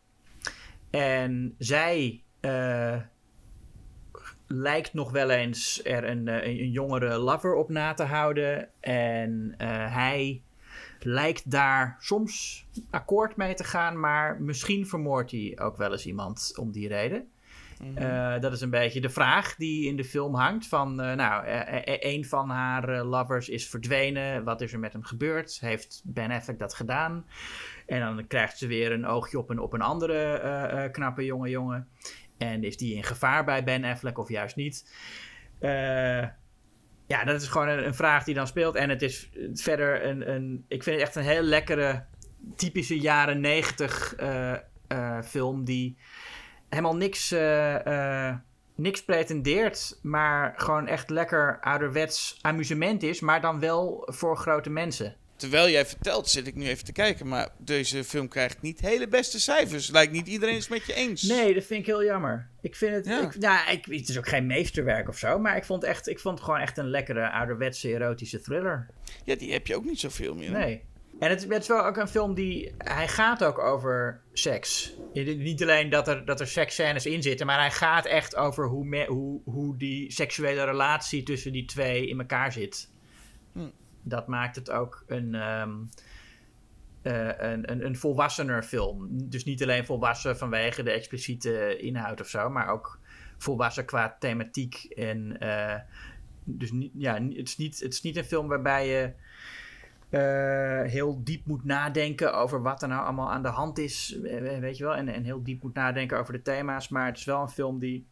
En 0.90 1.56
zij 1.58 2.24
lijkt 4.48 4.94
nog 4.94 5.12
wel 5.12 5.30
eens 5.30 5.82
er 5.84 6.04
een, 6.04 6.28
een, 6.28 6.48
een, 6.48 6.72
jongere 6.72 7.18
lover 7.18 7.54
op 7.54 7.70
na 7.70 7.94
te 7.94 8.04
houden. 8.04 8.70
En 8.80 9.56
uh, 9.58 9.68
hij 9.94 10.42
lijkt 11.00 11.52
daar 11.52 11.96
soms 12.00 12.66
akkoord 12.90 13.36
mee 13.36 13.54
te 13.54 13.64
gaan, 13.64 14.00
maar 14.00 14.42
misschien 14.42 14.88
vermoordt 14.88 15.32
hij 15.32 15.58
ook 15.62 15.78
wel 15.78 15.92
eens 15.92 16.06
iemand 16.06 16.54
om 16.60 16.72
die 16.72 16.88
reden. 16.88 17.28
Mm-hmm. 17.82 18.04
Uh, 18.04 18.40
dat 18.40 18.54
is 18.54 18.62
een 18.62 18.70
beetje 18.70 19.02
de 19.02 19.10
vraag 19.10 19.56
die 19.56 19.88
in 19.88 19.96
de 19.96 20.04
film 20.04 20.36
hangt. 20.36 20.68
Van, 20.68 21.02
uh, 21.02 21.14
nou, 21.14 21.44
een 21.86 22.26
van 22.26 22.50
haar 22.50 23.04
lovers 23.04 23.50
is 23.50 23.70
verdwenen. 23.70 24.44
Wat 24.44 24.62
is 24.62 24.74
er 24.74 24.80
met 24.80 24.94
hem 24.94 25.04
gebeurd? 25.04 25.60
Heeft 25.60 26.02
Ben 26.06 26.32
Affleck 26.32 26.60
dat 26.60 26.74
gedaan? 26.74 27.26
En 27.86 28.00
dan 28.00 28.28
krijgt 28.28 28.58
ze 28.58 28.68
weer 28.68 28.92
een 28.92 29.06
oogje 29.06 29.40
op 29.40 29.50
een, 29.50 29.60
op 29.60 29.74
een 29.74 29.82
andere 29.82 30.90
knappe 30.92 31.26
jonge 31.26 31.50
jongen. 31.50 31.88
En 32.38 32.64
is 32.64 32.78
die 32.78 32.96
in 32.96 33.04
gevaar 33.04 33.46
bij 33.46 33.64
Ben 33.64 33.84
Affleck 33.84 34.18
of 34.18 34.30
juist 34.30 34.56
niet? 34.56 34.94
Uh, 35.60 36.28
ja, 37.08 37.24
dat 37.26 37.42
is 37.42 37.48
gewoon 37.48 37.68
een, 37.68 37.94
vraag 37.94 38.24
die 38.24 38.34
dan 38.34 38.48
speelt. 38.48 38.76
En 38.76 38.90
het 38.90 39.02
is 39.02 39.30
verder 39.54 40.06
een, 40.06 40.30
een. 40.30 40.66
Ik 40.68 40.84
vind 40.84 40.96
het 40.96 41.06
echt 41.06 41.16
een 41.16 41.24
heel 41.24 41.42
lekkere, 41.42 42.06
typische 42.56 43.00
jaren 43.00 43.40
negentig 43.40 44.20
uh, 44.20 44.54
uh, 44.88 45.22
film. 45.22 45.64
Die 45.64 45.98
helemaal 46.70 46.96
niks, 46.96 47.36
niks 48.76 49.04
pretendeert. 49.06 50.00
Maar 50.02 50.54
gewoon 50.56 50.88
echt 50.88 51.10
lekker 51.10 51.60
ouderwets 51.62 52.40
amusement 52.42 53.04
is. 53.04 53.20
Maar 53.20 53.42
dan 53.42 53.60
wel 53.60 54.10
voor 54.12 54.38
grote 54.38 54.70
mensen. 54.70 55.16
Terwijl 55.36 55.70
jij 55.70 55.86
vertelt, 55.86 56.30
zit 56.30 56.48
ik 56.48 56.56
nu 56.56 56.68
even 56.68 56.86
te 56.86 56.92
kijken. 56.92 57.28
Maar 57.28 57.50
deze 57.58 58.04
film 58.04 58.28
krijgt 58.28 58.62
niet 58.62 58.80
hele 58.80 59.08
beste 59.08 59.40
cijfers. 59.40 59.90
Lijkt 59.90 60.12
niet 60.12 60.28
iedereen 60.28 60.56
het 60.56 60.70
met 60.70 60.86
je 60.86 60.94
eens. 60.94 61.22
Nee, 61.22 61.54
dat 61.54 61.64
vind 61.64 61.80
ik 61.80 61.86
heel 61.86 62.04
jammer. 62.04 62.50
Ik 62.62 62.76
vind 62.76 62.96
het. 62.96 63.06
Ja. 63.06 63.22
Ik, 63.22 63.38
nou, 63.40 63.72
ik, 63.72 63.86
het 63.86 64.10
is 64.10 64.18
ook 64.18 64.28
geen 64.28 64.46
meesterwerk 64.46 65.08
of 65.08 65.18
zo. 65.18 65.40
Maar 65.40 65.58
ik 65.58 65.64
vond, 65.64 65.84
echt, 65.84 66.08
ik 66.08 66.20
vond 66.20 66.36
het 66.36 66.46
gewoon 66.46 66.62
echt 66.62 66.78
een 66.78 66.90
lekkere, 66.90 67.32
ouderwetse, 67.32 67.94
erotische 67.94 68.42
thriller. 68.42 68.88
Ja, 69.24 69.36
die 69.36 69.52
heb 69.52 69.68
je 69.68 69.76
ook 69.76 69.86
niet 69.86 70.00
zoveel 70.00 70.36
meer. 70.36 70.52
Nee. 70.52 70.84
En 71.20 71.30
het, 71.30 71.50
het 71.50 71.62
is 71.62 71.68
wel 71.68 71.86
ook 71.86 71.98
een 71.98 72.08
film 72.08 72.34
die. 72.34 72.74
Hij 72.78 73.08
gaat 73.08 73.44
ook 73.44 73.60
over 73.60 74.22
seks. 74.34 74.94
Niet 75.14 75.62
alleen 75.62 75.90
dat 75.90 76.08
er, 76.08 76.26
dat 76.26 76.40
er 76.40 76.48
seksscènes 76.48 77.06
in 77.06 77.22
zitten, 77.22 77.46
maar 77.46 77.60
hij 77.60 77.72
gaat 77.72 78.06
echt 78.06 78.36
over 78.36 78.68
hoe, 78.68 78.86
me, 78.86 79.06
hoe, 79.06 79.42
hoe 79.46 79.78
die 79.78 80.12
seksuele 80.12 80.64
relatie 80.64 81.24
tussen 81.24 81.52
die 81.52 81.66
twee 81.66 82.08
in 82.08 82.20
elkaar 82.20 82.52
zit. 82.52 82.90
Dat 84.08 84.28
maakt 84.28 84.56
het 84.56 84.72
ook 84.72 85.04
een, 85.08 85.36
ehm, 85.36 85.74
eh, 87.02 87.52
een, 87.52 87.72
een, 87.72 87.86
een 87.86 87.96
volwassener 87.96 88.64
film. 88.64 89.08
Dus 89.30 89.44
niet 89.44 89.64
alleen 89.64 89.86
volwassen 89.86 90.38
vanwege 90.38 90.84
de 90.84 90.92
expliciete 90.92 91.78
inhoud 91.78 92.22
of 92.22 92.28
zo, 92.28 92.50
maar 92.50 92.68
ook 92.68 93.00
volwassen 93.38 93.86
qua 93.86 94.16
thematiek. 94.20 94.84
En 94.84 95.40
eh, 95.40 95.80
dus 96.44 96.72
ja, 96.94 97.14
het, 97.14 97.48
is 97.48 97.58
niet, 97.58 97.80
het 97.80 97.94
is 97.94 98.02
niet 98.02 98.18
een 98.18 98.24
film 98.24 98.48
waarbij 98.48 98.88
je 98.88 99.14
uh, 100.10 100.92
heel 100.92 101.24
diep 101.24 101.46
moet 101.46 101.64
nadenken 101.64 102.34
over 102.34 102.62
wat 102.62 102.82
er 102.82 102.88
nou 102.88 103.04
allemaal 103.04 103.32
aan 103.32 103.42
de 103.42 103.48
hand 103.48 103.78
is. 103.78 104.18
Weet 104.60 104.78
je 104.78 104.84
wel? 104.84 104.96
En, 104.96 105.08
en 105.08 105.24
heel 105.24 105.44
diep 105.44 105.64
moet 105.64 105.74
nadenken 105.74 106.20
over 106.20 106.34
de 106.34 106.42
thema's. 106.42 106.90
Maar 106.90 107.06
het 107.06 107.18
is 107.18 107.26
wel 107.26 107.42
een 107.42 107.50
film 107.50 107.80
die 107.80 108.08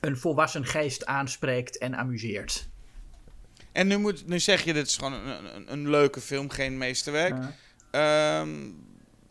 een 0.00 0.16
volwassen 0.16 0.64
geest 0.64 1.06
aanspreekt 1.06 1.78
en 1.78 1.96
amuseert. 1.96 2.70
En 3.78 3.86
nu, 3.86 3.96
moet, 3.96 4.26
nu 4.26 4.38
zeg 4.38 4.64
je, 4.64 4.72
dit 4.72 4.86
is 4.86 4.96
gewoon 4.96 5.12
een, 5.12 5.54
een, 5.56 5.72
een 5.72 5.90
leuke 5.90 6.20
film, 6.20 6.50
geen 6.50 6.78
meesterwerk. 6.78 7.36
Um, 7.90 8.86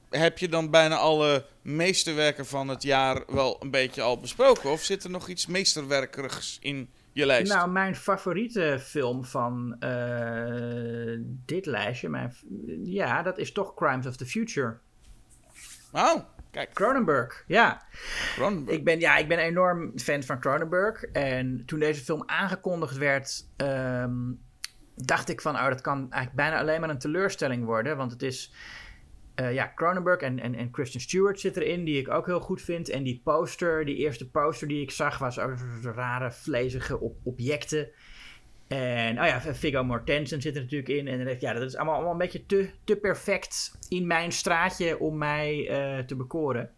heb 0.10 0.38
je 0.38 0.50
dan 0.50 0.70
bijna 0.70 0.96
alle 0.96 1.46
meesterwerken 1.62 2.46
van 2.46 2.68
het 2.68 2.84
jaar 2.84 3.24
wel 3.28 3.58
een 3.60 3.72
beetje 3.72 4.02
al 4.02 4.20
besproken? 4.20 4.70
Of 4.72 4.82
zit 4.82 5.04
er 5.04 5.10
nog 5.10 5.28
iets 5.28 5.48
meesterwerkerigs 5.48 6.58
in 6.62 6.90
je 7.12 7.26
lijst? 7.26 7.54
Nou, 7.54 7.70
mijn 7.70 7.96
favoriete 7.96 8.80
film 8.82 9.26
van 9.26 9.76
uh, 9.80 11.20
dit 11.46 11.66
lijstje, 11.66 12.10
mijn, 12.10 12.36
ja, 12.84 13.24
dat 13.24 13.38
is 13.38 13.52
toch 13.52 13.74
Crimes 13.74 14.06
of 14.06 14.16
the 14.16 14.26
Future. 14.26 14.80
Oh, 15.92 16.16
kijk. 16.52 16.74
Cronenberg, 16.74 17.44
ja. 17.48 17.82
Cronenberg. 18.36 18.78
Ik 18.78 18.84
ben, 18.84 19.00
ja, 19.00 19.18
ik 19.18 19.28
ben 19.28 19.38
enorm 19.38 20.00
fan 20.00 20.24
van 20.24 20.40
Cronenberg. 20.40 21.04
En 21.04 21.64
toen 21.66 21.80
deze 21.80 22.04
film 22.04 22.24
aangekondigd 22.26 22.98
werd, 22.98 23.48
um, 23.58 24.40
dacht 24.96 25.30
ik 25.30 25.42
van, 25.42 25.56
oh, 25.56 25.68
dat 25.68 25.82
kan 25.82 25.98
eigenlijk 25.98 26.34
bijna 26.34 26.60
alleen 26.60 26.80
maar 26.80 26.90
een 26.90 26.98
teleurstelling 26.98 27.66
worden. 27.66 27.98
Want 27.98 28.12
het 28.12 28.22
is, 28.22 28.54
uh, 29.36 29.54
ja, 29.54 29.72
Cronenberg 29.76 30.22
en, 30.22 30.40
en, 30.40 30.56
en 30.56 30.72
Kristen 30.72 31.02
Stewart 31.02 31.40
zit 31.40 31.58
erin, 31.58 31.84
die 31.84 32.00
ik 32.00 32.10
ook 32.10 32.26
heel 32.26 32.40
goed 32.40 32.62
vind. 32.62 32.90
En 32.90 33.04
die 33.04 33.22
poster, 33.24 33.86
die 33.86 33.96
eerste 33.96 34.30
poster 34.30 34.68
die 34.68 34.82
ik 34.82 34.92
zag, 34.92 35.18
was 35.18 35.40
over 35.40 35.94
rare, 35.96 36.32
vlezige 36.32 37.00
op 37.00 37.18
objecten. 37.24 37.90
En, 38.68 39.20
oh 39.20 39.26
ja, 39.26 39.42
Viggo 39.42 39.84
Mortensen 39.84 40.42
zit 40.42 40.56
er 40.56 40.62
natuurlijk 40.62 40.90
in. 40.90 41.08
En 41.08 41.16
dan 41.16 41.26
denk 41.26 41.36
ik, 41.36 41.42
ja, 41.42 41.54
dat 41.54 41.64
is 41.64 41.76
allemaal, 41.76 41.94
allemaal 41.94 42.12
een 42.12 42.18
beetje 42.18 42.46
te, 42.46 42.70
te 42.84 42.96
perfect 42.96 43.72
in 43.90 44.08
mijn 44.08 44.32
straatje 44.32 45.00
om 45.00 45.18
mij 45.18 45.70
uh, 46.00 46.04
te 46.06 46.16
bekoren. 46.16 46.70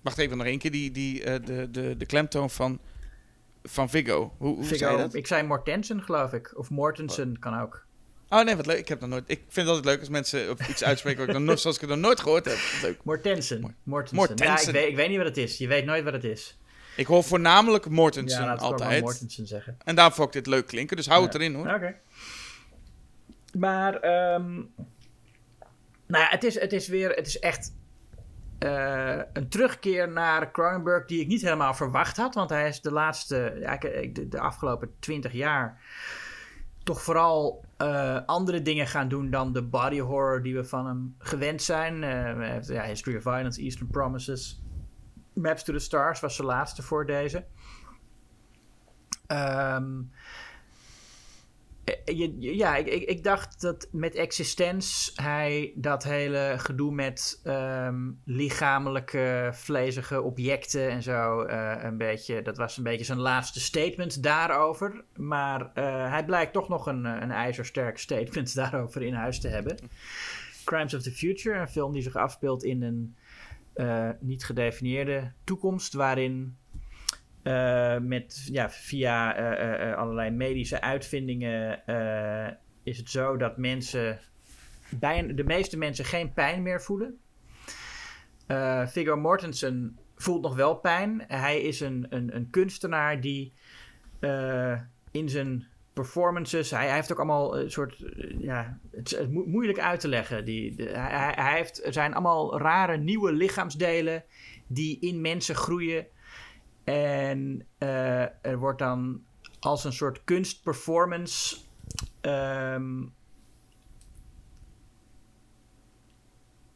Wacht 0.00 0.18
even 0.18 0.36
nog 0.36 0.46
één 0.46 0.58
keer, 0.58 0.70
die, 0.70 0.90
die, 0.90 1.20
uh, 1.20 1.34
de, 1.44 1.68
de, 1.70 1.96
de 1.96 2.06
klemtoon 2.06 2.50
van, 2.50 2.78
van 3.62 3.90
Viggo. 3.90 4.34
Hoe, 4.38 4.54
hoe 4.54 4.64
Viggo, 4.64 4.76
zei 4.76 4.92
je 4.92 4.98
dat? 5.02 5.14
Ik 5.14 5.26
zei 5.26 5.42
Mortensen, 5.42 6.02
geloof 6.02 6.32
ik. 6.32 6.58
Of 6.58 6.70
Mortensen 6.70 7.28
Oh. 7.30 7.40
kan 7.40 7.60
ook. 7.60 7.86
Oh 8.28 8.44
nee, 8.44 8.56
wat 8.56 8.66
leuk. 8.66 8.78
Ik 8.78 8.88
heb 8.88 9.00
dat 9.00 9.08
nooit. 9.08 9.24
Ik 9.26 9.38
vind 9.38 9.54
het 9.54 9.66
altijd 9.66 9.84
leuk 9.84 9.98
als 10.00 10.08
mensen 10.08 10.50
op 10.50 10.60
iets 10.68 10.84
uitspreken 10.84 11.26
wat 11.26 11.36
ik 11.36 11.46
dan 11.46 11.58
zoals 11.58 11.76
ik 11.76 11.80
het 11.80 11.90
nog 11.90 11.98
nooit 11.98 12.20
gehoord 12.20 12.44
heb. 12.44 12.58
Leuk. 12.82 12.98
Mortensen. 13.04 13.60
Mor- 13.60 13.74
Mortensen. 13.82 14.16
Mortensen. 14.16 14.46
Ja, 14.46 14.58
ik 14.58 14.74
weet, 14.74 14.88
ik 14.88 14.96
weet 14.96 15.08
niet 15.08 15.16
wat 15.16 15.26
het 15.26 15.36
is. 15.36 15.58
Je 15.58 15.66
weet 15.66 15.84
nooit 15.84 16.04
wat 16.04 16.12
het 16.12 16.24
is. 16.24 16.58
Ik 16.96 17.06
hoor 17.06 17.24
voornamelijk 17.24 17.88
Mortensen 17.88 18.44
ja, 18.44 18.54
altijd. 18.54 19.02
Mortensen 19.02 19.46
zeggen. 19.46 19.76
En 19.84 19.94
daarom 19.94 20.14
vond 20.14 20.28
ik 20.28 20.34
dit 20.34 20.46
leuk 20.46 20.66
klinken, 20.66 20.96
dus 20.96 21.06
hou 21.06 21.20
Ja. 21.20 21.26
het 21.26 21.34
erin 21.34 21.54
hoor. 21.54 21.74
Oké. 21.74 21.94
Maar, 23.58 23.94
ehm, 23.94 24.54
nou 26.06 26.22
ja, 26.22 26.26
het 26.28 26.44
is, 26.44 26.60
het 26.60 26.72
is 26.72 26.88
weer, 26.88 27.10
het 27.10 27.26
is 27.26 27.38
echt 27.38 27.74
eh, 28.58 29.20
een 29.32 29.48
terugkeer 29.48 30.08
naar 30.08 30.50
Cronenberg 30.50 31.06
die 31.06 31.20
ik 31.20 31.26
niet 31.26 31.42
helemaal 31.42 31.74
verwacht 31.74 32.16
had. 32.16 32.34
Want 32.34 32.50
hij 32.50 32.68
is 32.68 32.80
de 32.80 32.92
laatste, 32.92 33.56
ja, 33.60 33.76
de, 34.12 34.28
de 34.28 34.40
afgelopen 34.40 34.90
twintig 34.98 35.32
jaar 35.32 35.80
toch 36.82 37.02
vooral 37.02 37.64
eh, 37.76 38.18
andere 38.26 38.62
dingen 38.62 38.86
gaan 38.86 39.08
doen 39.08 39.30
dan 39.30 39.52
de 39.52 39.62
body 39.62 39.98
horror 40.00 40.42
die 40.42 40.54
we 40.54 40.64
van 40.64 40.86
hem 40.86 41.14
gewend 41.18 41.62
zijn. 41.62 42.02
Eh, 42.02 42.62
ja, 42.62 42.84
History 42.84 43.16
of 43.16 43.22
Violence, 43.22 43.60
Eastern 43.60 43.88
Promises, 43.90 44.62
Maps 45.34 45.62
to 45.62 45.72
the 45.72 45.78
Stars 45.78 46.20
was 46.20 46.34
zijn 46.36 46.48
laatste 46.48 46.82
voor 46.82 47.06
deze. 47.06 47.44
Ehm, 49.26 50.02
eh, 51.84 52.30
ja, 52.38 52.76
ik, 52.76 52.86
ik, 52.86 53.24
dacht 53.24 53.60
dat 53.60 53.88
met 53.92 54.14
Existence 54.14 55.12
hij 55.14 55.72
dat 55.74 56.04
hele 56.04 56.54
gedoe 56.56 56.92
met 56.92 57.40
ehm, 57.44 58.10
lichamelijke, 58.24 59.50
vlezige 59.52 60.22
objecten 60.22 60.90
en 60.90 61.02
zo 61.02 61.42
eh, 61.42 61.76
een 61.82 61.96
beetje, 61.96 62.42
dat 62.42 62.56
was 62.56 62.76
een 62.76 62.82
beetje 62.82 63.04
zijn 63.04 63.20
laatste 63.20 63.60
statement 63.60 64.22
daarover. 64.22 65.04
Maar 65.16 65.70
eh, 65.74 66.10
hij 66.10 66.24
blijkt 66.24 66.52
toch 66.52 66.68
nog 66.68 66.86
een, 66.86 67.04
een 67.04 67.30
ijzersterk 67.30 67.98
statement 67.98 68.54
daarover 68.60 69.02
in 69.02 69.14
huis 69.14 69.40
te 69.40 69.48
hebben. 69.48 69.76
Crimes 70.64 70.94
of 70.94 71.02
the 71.02 71.12
Future, 71.12 71.58
een 71.58 71.68
film 71.68 71.92
die 71.92 72.02
zich 72.02 72.16
afspeelt 72.16 72.64
in 72.64 72.82
een 72.82 73.16
eh, 73.74 74.10
niet 74.20 74.44
gedefinieerde 74.44 75.32
toekomst 75.44 75.92
waarin 75.92 76.56
eh, 77.42 77.98
met, 77.98 78.48
ja, 78.50 78.70
via 78.70 79.36
eh, 79.36 79.96
allerlei 79.96 80.30
medische 80.30 80.80
uitvindingen 80.80 81.82
is 82.82 82.98
het 82.98 83.10
zo 83.10 83.36
dat 83.36 83.56
mensen, 83.56 84.18
bijna, 84.88 85.32
de 85.32 85.44
meeste 85.44 85.76
mensen 85.76 86.04
geen 86.04 86.32
pijn 86.32 86.62
meer 86.62 86.82
voelen. 86.82 87.18
Eh 88.46 88.86
Viggo 88.86 89.16
Mortensen 89.16 89.98
voelt 90.16 90.42
nog 90.42 90.54
wel 90.54 90.74
pijn. 90.74 91.24
Hij 91.26 91.60
is 91.60 91.80
een, 91.80 92.06
een, 92.08 92.36
een 92.36 92.50
kunstenaar 92.50 93.20
die 93.20 93.52
in 95.10 95.28
zijn 95.28 95.66
performances, 95.94 96.70
hij, 96.70 96.86
hij 96.86 96.94
heeft 96.94 97.12
ook 97.12 97.18
allemaal 97.18 97.58
een 97.58 97.70
soort, 97.70 98.02
eh, 98.02 98.40
ja, 98.40 98.78
het 98.90 99.12
is 99.12 99.26
mo- 99.28 99.44
moeilijk 99.46 99.78
uit 99.78 100.00
te 100.00 100.08
leggen. 100.08 100.44
Die, 100.44 100.74
de- 100.76 100.88
hij, 100.88 101.32
hij- 101.36 101.56
heeft, 101.56 101.84
er 101.86 101.92
zijn 101.92 102.12
allemaal 102.12 102.58
rare 102.58 102.96
nieuwe 102.96 103.32
lichaamsdelen 103.32 104.24
die 104.66 104.98
in 105.00 105.20
mensen 105.20 105.54
groeien. 105.54 106.06
En 106.84 107.66
eh, 107.78 108.22
er 108.46 108.58
wordt 108.58 108.78
dan 108.78 109.22
als 109.60 109.84
een 109.84 109.92
soort 109.92 110.24
kunstperformance. 110.24 111.56
ehm, 112.20 113.02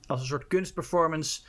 als 0.07 0.20
een 0.20 0.27
soort 0.27 0.47
kunstperformance. 0.47 1.43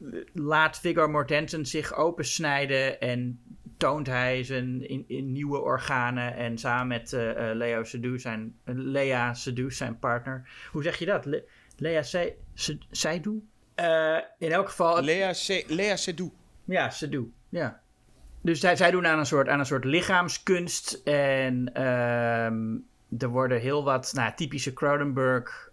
eh, 0.00 0.20
laat 0.32 0.78
Viggo 0.80 1.08
Mortensen 1.08 1.66
zich 1.66 1.94
opensnijden. 1.94 3.00
En 3.00 3.40
toont 3.78 4.06
hij 4.06 4.44
zijn 4.44 4.88
in, 4.88 5.04
in 5.06 5.32
nieuwe 5.32 5.58
organen. 5.60 6.34
En 6.36 6.58
samen 6.58 6.86
met 6.86 7.12
eh, 7.12 7.50
eh, 7.50 7.56
Leo 7.56 7.84
Seydoux, 7.84 8.22
zijn, 8.22 8.54
eh, 8.64 8.74
Lea 8.76 9.34
Seydoux, 9.34 9.76
zijn 9.76 9.98
partner. 9.98 10.48
Hoe 10.72 10.82
zeg 10.82 10.98
je 10.98 11.06
dat? 11.06 11.24
Le- 11.24 11.44
Lea 11.76 12.02
Se- 12.02 12.34
Se- 12.54 12.78
Seydoux? 12.90 13.38
Eh, 13.74 14.16
in 14.38 14.50
elk 14.52 14.68
geval. 14.68 15.02
Lea, 15.02 15.32
Se 15.32 15.64
Lea 15.66 15.96
Seydoux. 15.96 16.34
Ja, 16.64 16.90
ze 16.90 17.08
doen. 17.08 17.32
Ja. 17.48 17.80
Dus 18.42 18.60
zij, 18.60 18.76
zij 18.76 18.90
doen 18.90 19.06
aan 19.06 19.18
een 19.18 19.26
soort, 19.26 19.48
aan 19.48 19.58
een 19.58 19.66
soort 19.66 19.84
lichaamskunst. 19.84 21.00
En 21.04 21.74
ehm, 21.74 22.76
er 23.18 23.28
worden 23.28 23.60
heel 23.60 23.84
wat 23.84 24.12
nou, 24.14 24.32
typische 24.34 24.72
Cronenberg 24.72 25.66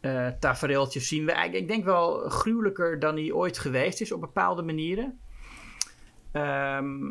eh 0.00 0.28
tafereeltjes 0.40 1.08
zien 1.08 1.24
we. 1.24 1.32
eigenlijk- 1.32 1.62
Ik 1.62 1.68
denk 1.68 1.84
wel 1.84 2.18
gruwelijker 2.28 2.98
dan 2.98 3.14
hij 3.16 3.32
ooit 3.32 3.58
geweest 3.58 4.00
is 4.00 4.12
op 4.12 4.20
bepaalde 4.20 4.62
manieren. 4.62 5.18
Ehm, 6.32 7.10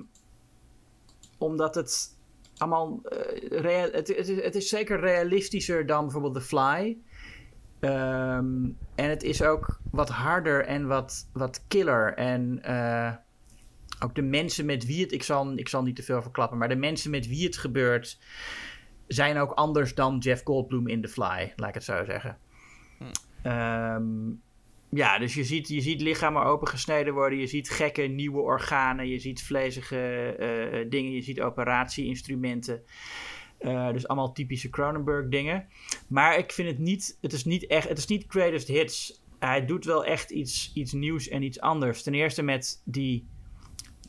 omdat 1.41 1.75
het 1.75 2.17
allemaal... 2.57 2.99
eh, 3.03 3.81
het, 3.81 3.93
het, 3.93 4.09
is, 4.09 4.27
het 4.27 4.55
is 4.55 4.69
zeker 4.69 4.99
realistischer 4.99 5.85
dan 5.85 6.01
bijvoorbeeld 6.01 6.33
The 6.33 6.41
Fly. 6.41 6.97
Ehm, 7.79 8.69
en 8.95 9.09
het 9.09 9.23
is 9.23 9.43
ook 9.43 9.79
wat 9.91 10.09
harder 10.09 10.65
en 10.65 10.87
wat, 10.87 11.29
wat 11.33 11.63
killer. 11.67 12.13
En 12.13 12.63
eh, 12.63 13.13
ook 14.03 14.15
de 14.15 14.21
mensen 14.21 14.65
met 14.65 14.85
wie 14.85 15.01
het... 15.01 15.11
Ik 15.11 15.23
zal, 15.23 15.57
ik 15.57 15.69
zal 15.69 15.83
niet 15.83 15.95
te 15.95 16.03
veel 16.03 16.21
verklappen, 16.21 16.57
maar 16.57 16.69
de 16.69 16.75
mensen 16.75 17.11
met 17.11 17.27
wie 17.27 17.45
het 17.45 17.57
gebeurt... 17.57 18.19
zijn 19.07 19.37
ook 19.37 19.51
anders 19.51 19.95
dan 19.95 20.17
Jeff 20.17 20.43
Goldblum 20.43 20.87
in 20.87 21.01
The 21.01 21.07
Fly, 21.07 21.53
laat 21.55 21.69
ik 21.69 21.73
het 21.73 21.83
zo 21.83 22.05
zeggen. 22.05 22.37
Ehm, 23.41 24.29
ja, 24.93 25.19
dus 25.19 25.33
je 25.33 25.43
ziet, 25.43 25.67
je 25.67 25.81
ziet 25.81 26.01
lichamen 26.01 26.43
opengesneden 26.43 27.13
worden. 27.13 27.39
Je 27.39 27.47
ziet 27.47 27.69
gekke 27.69 28.01
nieuwe 28.01 28.39
organen. 28.39 29.07
Je 29.07 29.19
ziet 29.19 29.43
vlezige 29.43 29.97
eh, 30.39 30.89
dingen. 30.89 31.11
Je 31.11 31.21
ziet 31.21 31.41
operatieinstrumenten. 31.41 32.83
Eh, 33.57 33.91
dus 33.91 34.07
allemaal 34.07 34.31
typische 34.31 34.69
Cronenberg 34.69 35.29
dingen. 35.29 35.67
Maar 36.07 36.37
ik 36.37 36.51
vind 36.51 36.67
het 36.67 36.79
niet, 36.79 37.17
het 37.21 37.33
is 37.33 37.45
niet 37.45 37.67
echt, 37.67 37.89
het 37.89 37.97
is 37.97 38.07
niet 38.07 38.25
greatest 38.27 38.67
hits. 38.67 39.23
Hij 39.39 39.65
doet 39.65 39.85
wel 39.85 40.05
echt 40.05 40.29
iets, 40.29 40.71
iets 40.73 40.91
nieuws 40.91 41.27
en 41.27 41.43
iets 41.43 41.59
anders. 41.59 42.03
Ten 42.03 42.13
eerste 42.13 42.41
met 42.41 42.81
die 42.85 43.27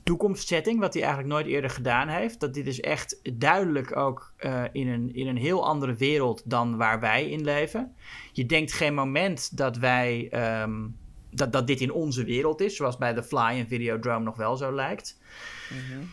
toekomstsetting, 0.02 0.80
wat 0.80 0.94
hij 0.94 1.02
eigenlijk 1.02 1.32
nooit 1.32 1.46
eerder 1.46 1.70
gedaan 1.70 2.08
heeft. 2.08 2.40
Dat 2.40 2.54
dit 2.54 2.66
is 2.66 2.80
echt 2.80 3.38
duidelijk 3.38 3.96
ook 3.96 4.34
uh, 4.38 4.64
in, 4.72 4.88
een, 4.88 5.14
in 5.14 5.26
een 5.26 5.36
heel 5.36 5.66
andere 5.66 5.94
wereld 5.94 6.42
dan 6.44 6.76
waar 6.76 7.00
wij 7.00 7.30
in 7.30 7.44
leven. 7.44 7.94
Je 8.32 8.46
denkt 8.46 8.72
geen 8.72 8.94
moment 8.94 9.56
dat 9.56 9.76
wij 9.76 10.32
um, 10.62 10.96
dat, 11.30 11.52
dat 11.52 11.66
dit 11.66 11.80
in 11.80 11.92
onze 11.92 12.24
wereld 12.24 12.60
is, 12.60 12.76
zoals 12.76 12.96
bij 12.96 13.14
The 13.14 13.22
Fly 13.22 13.58
en 13.58 13.68
Videodrome 13.68 14.24
nog 14.24 14.36
wel 14.36 14.56
zo 14.56 14.74
lijkt. 14.74 15.18
Mm 15.70 15.78
-hmm. 15.78 16.10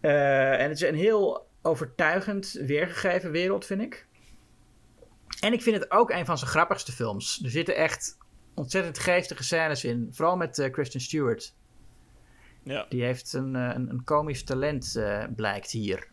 uh, 0.00 0.60
en 0.60 0.68
het 0.68 0.82
is 0.82 0.88
een 0.88 0.94
heel 0.94 1.48
overtuigend 1.62 2.52
weergegeven 2.52 3.30
wereld, 3.30 3.66
vind 3.66 3.80
ik. 3.80 4.06
En 5.40 5.52
ik 5.52 5.62
vind 5.62 5.76
het 5.76 5.90
ook 5.90 6.10
een 6.10 6.26
van 6.26 6.38
zijn 6.38 6.50
grappigste 6.50 6.92
films. 6.92 7.40
Er 7.44 7.50
zitten 7.50 7.76
echt 7.76 8.18
ontzettend 8.54 8.98
geestige 8.98 9.42
scènes 9.42 9.84
in. 9.84 10.08
Vooral 10.12 10.36
met 10.36 10.58
uh, 10.58 10.70
Kristen 10.70 11.00
Stewart. 11.00 11.54
Ja. 12.66 12.86
Die 12.88 13.02
heeft 13.02 13.32
een, 13.32 13.54
uh, 13.54 13.70
een, 13.74 13.90
een 13.90 14.04
komisch 14.04 14.42
talent, 14.42 14.94
uh, 14.96 15.24
blijkt 15.36 15.70
hier. 15.70 16.06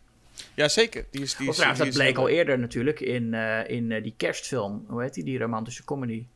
Ja, 0.54 0.68
zeker. 0.68 1.06
Die 1.10 1.22
is, 1.22 1.36
die 1.36 1.48
is, 1.48 1.54
trouwens, 1.54 1.84
dat 1.84 1.92
bleek 1.92 2.16
al 2.16 2.28
eerder 2.28 2.58
natuurlijk 2.58 3.00
in, 3.00 3.34
in 3.66 4.02
die 4.02 4.14
kerstfilm. 4.16 4.84
Hoe 4.88 5.02
heet 5.02 5.14
die? 5.14 5.24
Die 5.24 5.38
romantische 5.38 5.84
comedy. 5.84 6.26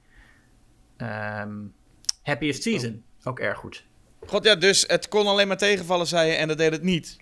Um, 0.97 1.75
Happiest 2.23 2.63
Season. 2.63 3.05
Oh. 3.21 3.27
Ook 3.27 3.41
erg 3.41 3.59
goed. 3.59 3.85
God 4.27 4.45
ja, 4.45 4.55
dus 4.55 4.85
het 4.87 5.09
kon 5.09 5.27
alleen 5.27 5.49
maar 5.49 5.57
tegenvallen, 5.57 6.07
zei 6.07 6.31
je, 6.31 6.37
en 6.37 6.49
dat 6.49 6.59
deed 6.59 6.73
het 6.73 6.83
niet. 6.83 7.17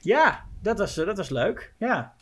Ja, 0.00 0.44
dat 0.62 0.78
was, 0.78 0.94
dat 0.94 1.16
was 1.16 1.28
leuk. 1.28 1.72
Ja. 1.76 2.14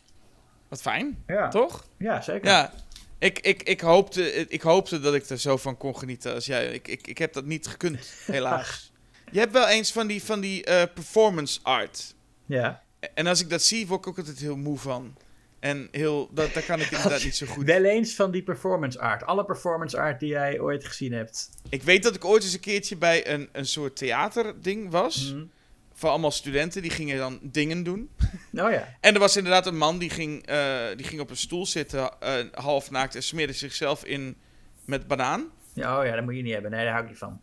Wat 0.67 0.81
fijn, 0.81 1.23
ja. 1.27 1.47
toch? 1.47 1.85
Ja, 1.97 2.21
zeker. 2.21 2.49
Ja, 2.49 2.73
ik, 3.17 3.39
ik, 3.39 3.63
ik, 3.63 3.81
hoopte, 3.81 4.47
ik 4.47 4.61
hoopte 4.61 4.99
dat 4.99 5.13
ik 5.13 5.29
er 5.29 5.37
zo 5.37 5.57
van 5.57 5.77
kon 5.77 5.97
genieten 5.97 6.33
als 6.33 6.45
jij. 6.45 6.73
Ik, 6.73 6.87
ik, 6.87 7.07
ik 7.07 7.17
heb 7.17 7.33
dat 7.33 7.45
niet 7.45 7.67
gekund, 7.67 8.13
helaas. 8.25 8.88
Je 9.31 9.39
hebt 9.39 9.53
wel 9.53 9.67
eens 9.67 9.91
van 9.91 10.07
die, 10.07 10.23
van 10.23 10.39
die 10.39 10.69
uh, 10.69 10.83
performance 10.93 11.59
art. 11.63 12.15
Ja. 12.45 12.83
En 13.13 13.27
als 13.27 13.41
ik 13.41 13.49
dat 13.49 13.61
zie, 13.61 13.87
word 13.87 13.99
ik 13.99 14.07
ook 14.07 14.17
altijd 14.17 14.39
heel 14.39 14.57
moe 14.57 14.77
van. 14.77 15.15
En 15.59 15.87
heel, 15.91 16.29
dat, 16.33 16.53
daar 16.53 16.63
kan 16.63 16.79
ik 16.79 16.91
inderdaad 16.91 17.23
niet 17.23 17.35
zo 17.35 17.45
goed. 17.45 17.65
Wel 17.65 17.83
eens 17.83 18.15
van 18.15 18.31
die 18.31 18.43
performance 18.43 18.99
art. 18.99 19.23
Alle 19.23 19.45
performance 19.45 19.97
art 19.97 20.19
die 20.19 20.29
jij 20.29 20.59
ooit 20.59 20.85
gezien 20.85 21.13
hebt. 21.13 21.49
Ik 21.69 21.83
weet 21.83 22.03
dat 22.03 22.15
ik 22.15 22.25
ooit 22.25 22.43
eens 22.43 22.53
een 22.53 22.59
keertje 22.59 22.97
bij 22.97 23.27
een, 23.27 23.49
een 23.51 23.65
soort 23.65 23.95
theaterding 23.95 24.91
was. 24.91 25.33
Mm. 25.33 25.49
Van 25.93 26.09
allemaal 26.09 26.31
studenten, 26.31 26.81
die 26.81 26.91
gingen 26.91 27.17
dan 27.17 27.39
dingen 27.41 27.83
doen. 27.83 28.09
Oh 28.53 28.71
ja. 28.71 28.95
en 29.01 29.13
er 29.13 29.19
was 29.19 29.37
inderdaad 29.37 29.65
een 29.65 29.77
man 29.77 29.97
die 29.97 30.09
ging, 30.09 30.49
uh, 30.49 30.85
die 30.95 31.05
ging 31.05 31.21
op 31.21 31.29
een 31.29 31.37
stoel 31.37 31.65
zitten, 31.65 32.11
uh, 32.23 32.33
half 32.51 32.91
naakt, 32.91 33.15
en 33.15 33.23
smeerde 33.23 33.53
zichzelf 33.53 34.05
in 34.05 34.37
met 34.85 35.07
banaan. 35.07 35.51
Ja, 35.73 35.99
oh 35.99 36.05
ja, 36.05 36.15
dat 36.15 36.23
moet 36.23 36.35
je 36.35 36.41
niet 36.41 36.53
hebben. 36.53 36.71
Nee, 36.71 36.83
daar 36.83 36.91
hou 36.91 37.03
ik 37.03 37.09
niet 37.09 37.19
van. 37.19 37.41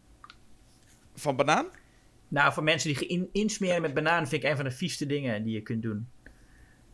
Van 1.17 1.37
banaan? 1.37 1.67
Nou, 2.29 2.53
voor 2.53 2.63
mensen 2.63 2.95
die 2.95 3.07
in, 3.07 3.29
insmeren 3.33 3.83
met 3.83 3.95
banaan 3.95 4.29
vind 4.29 4.43
ik 4.43 4.51
een 4.51 4.57
van 4.57 4.65
de 4.65 4.71
vieste 4.71 5.07
dingen 5.07 5.43
die 5.45 5.55
je 5.55 5.63
kunt 5.63 5.83
doen. 5.83 6.09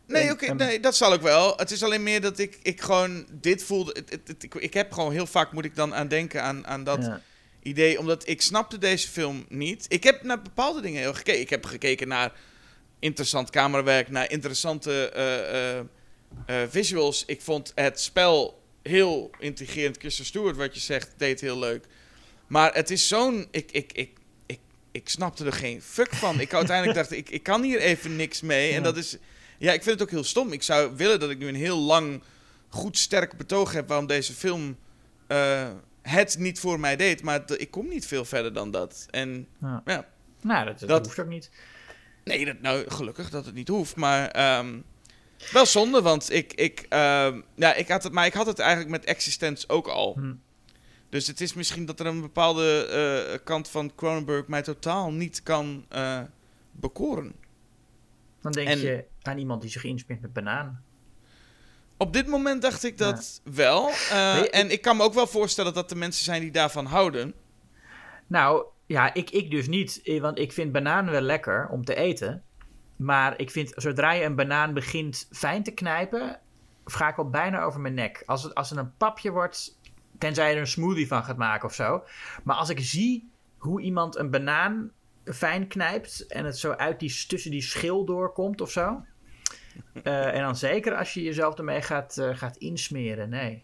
Nee, 0.07 0.31
oké, 0.31 0.43
okay, 0.51 0.67
nee, 0.67 0.79
dat 0.79 0.95
zal 0.95 1.13
ook 1.13 1.21
wel. 1.21 1.57
Het 1.57 1.71
is 1.71 1.83
alleen 1.83 2.03
meer 2.03 2.21
dat 2.21 2.39
ik, 2.39 2.59
ik 2.63 2.81
gewoon 2.81 3.25
dit 3.31 3.63
voelde. 3.63 3.91
Het, 3.91 4.09
het, 4.09 4.27
het, 4.27 4.43
ik, 4.43 4.55
ik, 4.55 4.73
heb 4.73 4.91
gewoon 4.91 5.11
heel 5.11 5.25
vaak 5.25 5.51
moet 5.51 5.65
ik 5.65 5.75
dan 5.75 5.95
aan 5.95 6.07
denken 6.07 6.43
aan, 6.43 6.67
aan 6.67 6.83
dat 6.83 7.01
ja. 7.01 7.21
idee. 7.61 7.99
Omdat 7.99 8.27
ik 8.27 8.41
snapte 8.41 8.77
deze 8.77 9.07
film 9.07 9.45
niet. 9.49 9.85
Ik 9.89 10.03
heb 10.03 10.23
naar 10.23 10.41
bepaalde 10.41 10.81
dingen 10.81 11.01
heel 11.01 11.13
gekeken. 11.13 11.41
Ik 11.41 11.49
heb 11.49 11.65
gekeken 11.65 12.07
naar 12.07 12.31
interessant 12.99 13.49
camerawerk, 13.49 14.09
naar 14.09 14.31
interessante 14.31 15.13
uh, 15.15 16.57
uh, 16.57 16.61
uh, 16.61 16.69
visuals. 16.69 17.25
Ik 17.25 17.41
vond 17.41 17.71
het 17.75 17.99
spel 17.99 18.61
heel 18.81 19.31
intrigerend. 19.39 19.97
Kirsten 19.97 20.25
Stewart, 20.25 20.55
wat 20.55 20.73
je 20.73 20.79
zegt, 20.79 21.13
deed 21.17 21.41
heel 21.41 21.59
leuk. 21.59 21.85
Maar 22.47 22.73
het 22.73 22.89
is 22.89 23.07
zo'n. 23.07 23.47
Ik, 23.51 23.71
ik, 23.71 23.93
ik, 23.93 24.17
ik, 24.45 24.59
ik 24.91 25.09
snapte 25.09 25.45
er 25.45 25.53
geen 25.53 25.81
fuck 25.81 26.13
van. 26.13 26.39
Ik 26.39 26.53
uiteindelijk 26.53 26.97
dacht, 26.97 27.11
ik, 27.11 27.29
ik 27.29 27.43
kan 27.43 27.63
hier 27.63 27.79
even 27.79 28.15
niks 28.15 28.41
mee. 28.41 28.69
Ja. 28.69 28.75
En 28.75 28.83
dat 28.83 28.97
is 28.97 29.17
ja, 29.63 29.71
ik 29.71 29.83
vind 29.83 29.99
het 29.99 30.01
ook 30.01 30.13
heel 30.13 30.23
stom. 30.23 30.51
Ik 30.51 30.63
zou 30.63 30.95
willen 30.95 31.19
dat 31.19 31.29
ik 31.29 31.37
nu 31.37 31.47
een 31.47 31.55
heel 31.55 31.77
lang, 31.77 32.21
goed 32.69 32.97
sterk 32.97 33.37
betoog 33.37 33.73
heb 33.73 33.87
waarom 33.87 34.07
deze 34.07 34.33
film 34.33 34.77
uh, 35.27 35.69
het 36.01 36.37
niet 36.37 36.59
voor 36.59 36.79
mij 36.79 36.95
deed. 36.95 37.21
Maar 37.21 37.43
ik 37.57 37.71
kom 37.71 37.87
niet 37.87 38.07
veel 38.07 38.25
verder 38.25 38.53
dan 38.53 38.71
dat. 38.71 39.05
En 39.09 39.47
ja. 39.61 39.81
ja 39.85 40.05
nou, 40.41 40.65
dat, 40.65 40.79
dat, 40.79 41.05
hoeft 41.05 41.19
ook 41.19 41.27
niet. 41.27 41.49
Nee, 42.23 42.45
dat, 42.45 42.61
nou, 42.61 42.89
gelukkig 42.89 43.29
dat 43.29 43.45
het 43.45 43.55
niet 43.55 43.67
hoeft. 43.67 43.95
Maar 43.95 44.57
um, 44.59 44.83
wel 45.51 45.65
zonde, 45.65 46.01
want 46.01 46.31
ik, 46.31 46.53
ik, 46.53 46.85
uh, 46.89 47.35
ja, 47.55 47.73
ik 47.73 47.87
had 47.87 48.03
het, 48.03 48.13
maar 48.13 48.25
ik 48.25 48.33
had 48.33 48.45
het 48.45 48.59
eigenlijk 48.59 48.89
met 48.89 49.05
Existence 49.05 49.69
ook 49.69 49.87
al. 49.87 50.13
Hm. 50.13 50.33
Dus 51.13 51.27
het 51.27 51.41
is 51.41 51.53
misschien 51.53 51.85
dat 51.85 51.99
er 51.99 52.05
een 52.05 52.21
bepaalde 52.21 52.87
uh, 53.33 53.37
kant 53.43 53.69
van 53.69 53.95
Cronenberg 53.95 54.47
mij 54.47 54.61
totaal 54.61 55.11
niet 55.11 55.43
kan 55.43 55.85
uh, 55.95 56.19
bekoren. 56.71 57.35
Dan 58.41 58.51
denk 58.51 58.67
en, 58.67 58.79
je 58.79 59.05
aan 59.21 59.37
iemand 59.37 59.61
die 59.61 59.71
zich 59.71 59.83
insmeert 59.83 60.21
met 60.21 60.33
banaan. 60.33 60.83
Op 61.97 62.13
dit 62.13 62.27
moment 62.27 62.61
dacht 62.61 62.83
ik 62.83 62.97
dat 62.97 63.41
ja. 63.43 63.51
wel. 63.51 63.89
Uh, 63.89 64.55
en 64.55 64.71
ik 64.71 64.81
kan 64.81 64.97
me 64.97 65.03
ook 65.03 65.13
wel 65.13 65.27
voorstellen 65.27 65.73
dat 65.73 65.91
er 65.91 65.97
mensen 65.97 66.23
zijn 66.23 66.41
die 66.41 66.51
daarvan 66.51 66.85
houden. 66.85 67.33
Nou, 68.27 68.65
ja, 68.85 69.13
ik, 69.13 69.29
ik 69.29 69.51
dus 69.51 69.67
niet. 69.67 70.01
Eh, 70.03 70.21
want 70.21 70.39
ik 70.39 70.53
vind 70.53 70.71
banaan 70.71 71.09
wel 71.09 71.21
lekker 71.21 71.67
om 71.67 71.85
te 71.85 71.95
eten. 71.95 72.43
Maar 72.95 73.39
ik 73.39 73.51
vind, 73.51 73.71
zodra 73.75 74.11
je 74.11 74.23
een 74.23 74.35
banaan 74.35 74.73
begint 74.73 75.27
fijn 75.31 75.63
te 75.63 75.71
knijpen, 75.71 76.39
ga 76.85 77.09
ik 77.09 77.17
al 77.17 77.29
bijna 77.29 77.61
over 77.61 77.79
mijn 77.79 77.93
nek. 77.93 78.23
Als 78.25 78.43
het, 78.43 78.55
als 78.55 78.69
het 78.69 78.79
een 78.79 78.97
papje 78.97 79.31
wordt, 79.31 79.81
tenzij 80.23 80.49
je 80.49 80.55
er 80.55 80.61
een 80.61 80.67
smoothie 80.67 81.07
van 81.07 81.23
gaat 81.23 81.37
maken 81.37 81.67
of 81.67 81.73
zo. 81.73 82.03
Maar 82.43 82.55
als 82.55 82.69
ik 82.69 82.79
zie 82.79 83.29
hoe 83.57 83.81
iemand 83.81 84.17
een 84.17 84.29
banaan 84.29 84.91
fijn 85.25 85.67
knijpt 85.67 86.27
en 86.27 86.45
het 86.45 86.57
zo 86.57 86.71
uit 86.71 86.99
die, 86.99 87.25
tussen 87.27 87.51
die 87.51 87.61
schil 87.61 88.05
doorkomt 88.05 88.61
of 88.61 88.71
zo. 88.71 89.05
Uh, 90.03 90.33
en 90.35 90.41
dan 90.41 90.55
zeker 90.55 90.95
als 90.95 91.13
je 91.13 91.23
jezelf 91.23 91.57
ermee 91.57 91.81
gaat, 91.81 92.17
uh, 92.17 92.37
gaat 92.37 92.57
insmeren. 92.57 93.29
Nee. 93.29 93.63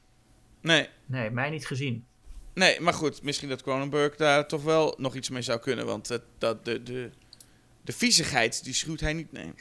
Nee. 0.62 0.90
Nee, 1.06 1.32
mij 1.32 1.50
niet 1.50 1.68
gezien. 1.68 2.06
Nee, 2.54 2.80
maar 2.80 2.94
goed, 2.94 3.24
misschien 3.24 3.50
dat 3.50 3.62
Cronenberg 3.62 4.16
daar 4.16 4.48
toch 4.48 4.64
wel 4.64 4.96
nog 4.98 5.16
iets 5.16 5.30
mee 5.30 5.42
zou 5.42 5.60
kunnen. 5.60 5.86
Want 5.86 6.08
het, 6.08 6.24
dat, 6.38 6.66
de, 6.66 6.84
de, 6.84 7.10
de 7.90 7.96
viezigheid, 7.96 8.64
die 8.64 8.74
schuwt 8.74 9.00
hij 9.00 9.14
niet. 9.14 9.32
Nee, 9.32 9.54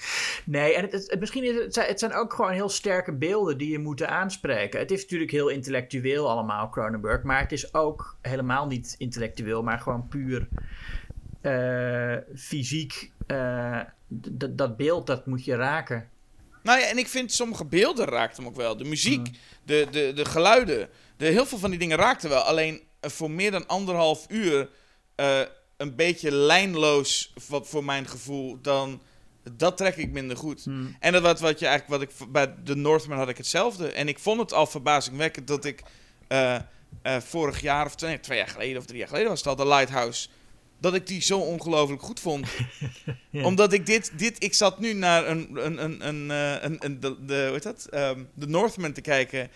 nee 0.44 0.74
en 0.74 0.82
het, 0.82 0.92
het, 0.92 1.20
misschien 1.20 1.44
is 1.44 1.54
het, 1.54 1.86
het 1.86 1.98
zijn 1.98 2.14
ook 2.14 2.32
gewoon 2.32 2.52
heel 2.52 2.68
sterke 2.68 3.12
beelden 3.12 3.58
die 3.58 3.70
je 3.70 3.78
moeten 3.78 4.08
aanspreken. 4.08 4.80
Het 4.80 4.90
is 4.90 5.02
natuurlijk 5.02 5.30
heel 5.30 5.48
intellectueel 5.48 6.30
allemaal, 6.30 6.68
Cronenberg. 6.68 7.22
Maar 7.22 7.40
het 7.40 7.52
is 7.52 7.74
ook 7.74 8.16
helemaal 8.22 8.66
niet 8.66 8.94
intellectueel, 8.98 9.62
maar 9.62 9.78
gewoon 9.78 10.08
puur 10.08 10.48
uh, 11.42 12.16
fysiek. 12.36 13.12
Uh, 13.26 13.80
dat 14.50 14.76
beeld, 14.76 15.06
dat 15.06 15.26
moet 15.26 15.44
je 15.44 15.54
raken. 15.54 16.08
Nou 16.62 16.80
ja, 16.80 16.86
en 16.86 16.98
ik 16.98 17.08
vind 17.08 17.32
sommige 17.32 17.64
beelden 17.64 18.06
raakt 18.06 18.36
hem 18.36 18.46
ook 18.46 18.56
wel. 18.56 18.76
De 18.76 18.84
muziek, 18.84 19.28
mm. 19.28 19.34
de, 19.64 19.86
de, 19.90 20.12
de 20.14 20.24
geluiden. 20.24 20.88
De, 21.16 21.26
heel 21.26 21.46
veel 21.46 21.58
van 21.58 21.70
die 21.70 21.78
dingen 21.78 21.98
raakten 21.98 22.28
wel. 22.28 22.42
Alleen 22.42 22.74
uh, 22.74 23.10
voor 23.10 23.30
meer 23.30 23.50
dan 23.50 23.66
anderhalf 23.66 24.26
uur 24.28 24.68
een 25.78 25.94
beetje 25.94 26.30
lijnloos, 26.30 27.32
wat 27.48 27.68
voor 27.68 27.84
mijn 27.84 28.06
gevoel, 28.06 28.58
dan 28.62 29.00
dat 29.56 29.76
trek 29.76 29.96
ik 29.96 30.10
minder 30.10 30.36
goed. 30.36 30.64
Hmm. 30.64 30.96
En 31.00 31.12
dat 31.12 31.22
wat, 31.22 31.40
wat 31.40 31.58
je 31.58 31.66
eigenlijk, 31.66 32.00
wat 32.00 32.10
ik 32.10 32.32
bij 32.32 32.54
de 32.64 32.76
Northman 32.76 33.18
had 33.18 33.28
ik 33.28 33.36
hetzelfde. 33.36 33.92
En 33.92 34.08
ik 34.08 34.18
vond 34.18 34.40
het 34.40 34.52
al 34.52 34.66
verbazingwekkend 34.66 35.46
dat 35.46 35.64
ik 35.64 35.82
uh, 36.28 36.56
uh, 37.02 37.16
vorig 37.16 37.60
jaar 37.60 37.86
of 37.86 37.94
twee, 37.94 38.20
twee, 38.20 38.38
jaar 38.38 38.48
geleden 38.48 38.78
of 38.78 38.86
drie 38.86 38.98
jaar 38.98 39.08
geleden 39.08 39.28
was 39.28 39.38
het 39.38 39.48
al, 39.48 39.56
de 39.56 39.66
Lighthouse 39.66 40.28
dat 40.80 40.94
ik 40.94 41.06
die 41.06 41.22
zo 41.22 41.38
ongelooflijk 41.38 42.02
goed 42.02 42.20
vond. 42.20 42.46
ja. 43.30 43.44
Omdat 43.44 43.72
ik 43.72 43.86
dit, 43.86 44.12
dit, 44.16 44.44
ik 44.44 44.54
zat 44.54 44.78
nu 44.78 44.92
naar 44.92 45.28
een, 45.28 45.48
een, 45.52 45.84
een, 45.84 46.08
een, 46.08 46.30
eh, 46.30 46.62
een, 46.62 46.76
een 46.80 47.00
de, 47.00 47.16
de, 47.26 47.42
hoe 47.44 47.52
heet 47.52 47.62
dat? 47.62 47.88
Um, 47.94 48.28
de 48.34 48.46
Northman 48.46 48.92
te 48.92 49.00
kijken. 49.00 49.50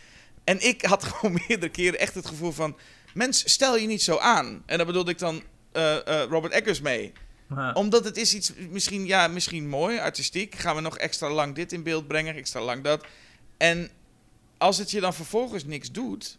En 0.44 0.66
ik 0.66 0.84
had 0.84 1.04
gewoon 1.12 1.40
meerdere 1.48 1.72
keren 1.72 1.98
echt 1.98 2.14
het 2.14 2.26
gevoel 2.26 2.52
van, 2.52 2.76
mens, 3.14 3.52
stel 3.52 3.76
je 3.76 3.86
niet 3.86 4.02
zo 4.02 4.18
aan. 4.18 4.62
En 4.66 4.76
daar 4.76 4.86
bedoelde 4.86 5.10
ik 5.10 5.18
dan 5.18 5.42
uh, 5.72 5.96
uh, 6.08 6.22
Robert 6.22 6.52
Eggers 6.52 6.80
mee. 6.80 7.12
Ja. 7.54 7.72
Omdat 7.72 8.04
het 8.04 8.16
is 8.16 8.34
iets, 8.34 8.52
misschien, 8.70 9.06
ja, 9.06 9.28
misschien 9.28 9.68
mooi, 9.68 9.98
artistiek. 9.98 10.54
Gaan 10.54 10.74
we 10.74 10.80
nog 10.80 10.98
extra 10.98 11.30
lang 11.30 11.54
dit 11.54 11.72
in 11.72 11.82
beeld 11.82 12.06
brengen, 12.06 12.34
extra 12.34 12.60
lang 12.60 12.84
dat. 12.84 13.04
En 13.56 13.90
als 14.58 14.78
het 14.78 14.90
je 14.90 15.00
dan 15.00 15.14
vervolgens 15.14 15.64
niks 15.64 15.90
doet, 15.92 16.38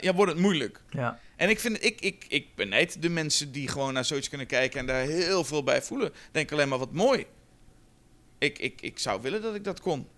ja, 0.00 0.14
wordt 0.14 0.32
het 0.32 0.40
moeilijk. 0.40 0.82
Ja. 0.90 1.20
En 1.36 1.48
ik 1.48 1.60
vind, 1.60 1.84
ik, 1.84 2.00
ik, 2.00 2.24
ik 2.28 2.54
benijd 2.54 3.02
de 3.02 3.08
mensen 3.08 3.52
die 3.52 3.68
gewoon 3.68 3.92
naar 3.92 4.04
zoiets 4.04 4.28
kunnen 4.28 4.46
kijken 4.46 4.80
en 4.80 4.86
daar 4.86 5.04
heel 5.04 5.44
veel 5.44 5.62
bij 5.62 5.82
voelen. 5.82 6.12
Denk 6.32 6.52
alleen 6.52 6.68
maar 6.68 6.78
wat 6.78 6.92
mooi. 6.92 7.26
Ik, 8.38 8.58
ik, 8.58 8.80
ik 8.80 8.98
zou 8.98 9.22
willen 9.22 9.42
dat 9.42 9.54
ik 9.54 9.64
dat 9.64 9.80
kon. 9.80 10.08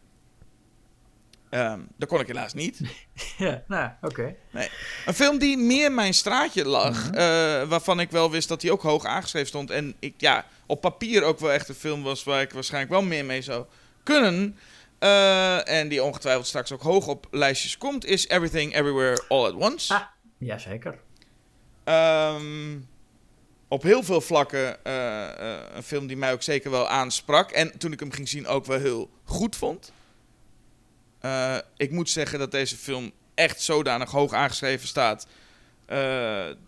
Um, 1.51 1.89
dat 1.97 2.09
kon 2.09 2.21
ik 2.21 2.27
helaas 2.27 2.55
niet. 2.55 2.81
ja, 3.37 3.63
nou, 3.69 3.91
oké. 4.01 4.35
Nee. 4.51 4.69
Een 5.07 5.15
film 5.15 5.39
die 5.39 5.57
meer 5.57 5.93
mijn 5.93 6.15
straatje 6.15 6.65
lag, 6.65 7.07
mm 7.07 7.13
-hmm. 7.13 7.15
uh, 7.15 7.69
waarvan 7.69 8.01
ik 8.01 8.11
wel 8.11 8.31
wist 8.31 8.49
dat 8.49 8.63
hij 8.63 8.71
ook 8.71 8.83
hoog 8.83 9.05
aangeschreven 9.05 9.49
stond. 9.49 9.71
En 9.71 9.95
ik, 9.99 10.15
ja, 10.17 10.45
op 10.67 10.81
papier 10.81 11.23
ook 11.23 11.39
wel 11.39 11.53
echt 11.53 11.69
een 11.69 11.75
film 11.75 12.03
was 12.03 12.25
waar 12.25 12.43
ik 12.43 12.53
waarschijnlijk 12.53 12.93
wel 12.93 13.03
meer 13.03 13.25
mee 13.25 13.43
zou 13.43 13.65
kunnen. 14.03 14.57
eh, 14.99 15.69
en 15.69 15.89
die 15.89 16.03
ongetwijfeld 16.03 16.47
straks 16.47 16.73
ook 16.73 16.83
hoog 16.83 17.07
op 17.07 17.27
lijstjes 17.31 17.79
komt, 17.79 18.05
is 18.05 18.29
Everything 18.29 18.75
Everywhere 18.75 19.25
All 19.29 19.47
at 19.47 19.55
Once. 19.55 19.95
Ah, 19.95 20.03
jazeker. 20.39 20.99
Ehm 21.85 22.77
op 23.69 23.83
heel 23.83 24.03
veel 24.03 24.21
vlakken 24.21 24.85
eh, 24.85 25.55
eh, 25.55 25.61
een 25.75 25.83
film 25.83 26.07
die 26.07 26.17
mij 26.17 26.33
ook 26.33 26.43
zeker 26.43 26.71
wel 26.71 26.89
aansprak. 26.89 27.51
En 27.51 27.79
toen 27.79 27.93
ik 27.93 28.01
hem 28.01 28.13
ging 28.13 28.29
zien 28.29 28.47
ook 28.47 28.65
wel 28.65 28.79
heel 28.79 29.11
goed 29.25 29.57
vond. 29.57 29.93
Eh, 31.21 31.57
ik 31.77 31.91
moet 31.91 32.11
zeggen 32.11 32.39
dat 32.39 32.51
deze 32.51 32.77
film 32.77 33.13
echt 33.35 33.61
zodanig 33.61 34.11
hoog 34.11 34.33
aangeschreven 34.33 34.89
staat. 34.89 35.27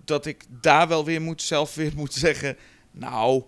dat 0.04 0.26
ik 0.26 0.44
daar 0.48 0.88
wel 0.88 1.04
weer 1.04 1.20
moet, 1.20 1.42
zelf 1.42 1.74
weer 1.74 1.92
moet 1.94 2.14
zeggen. 2.26 2.56
Nou, 2.90 3.42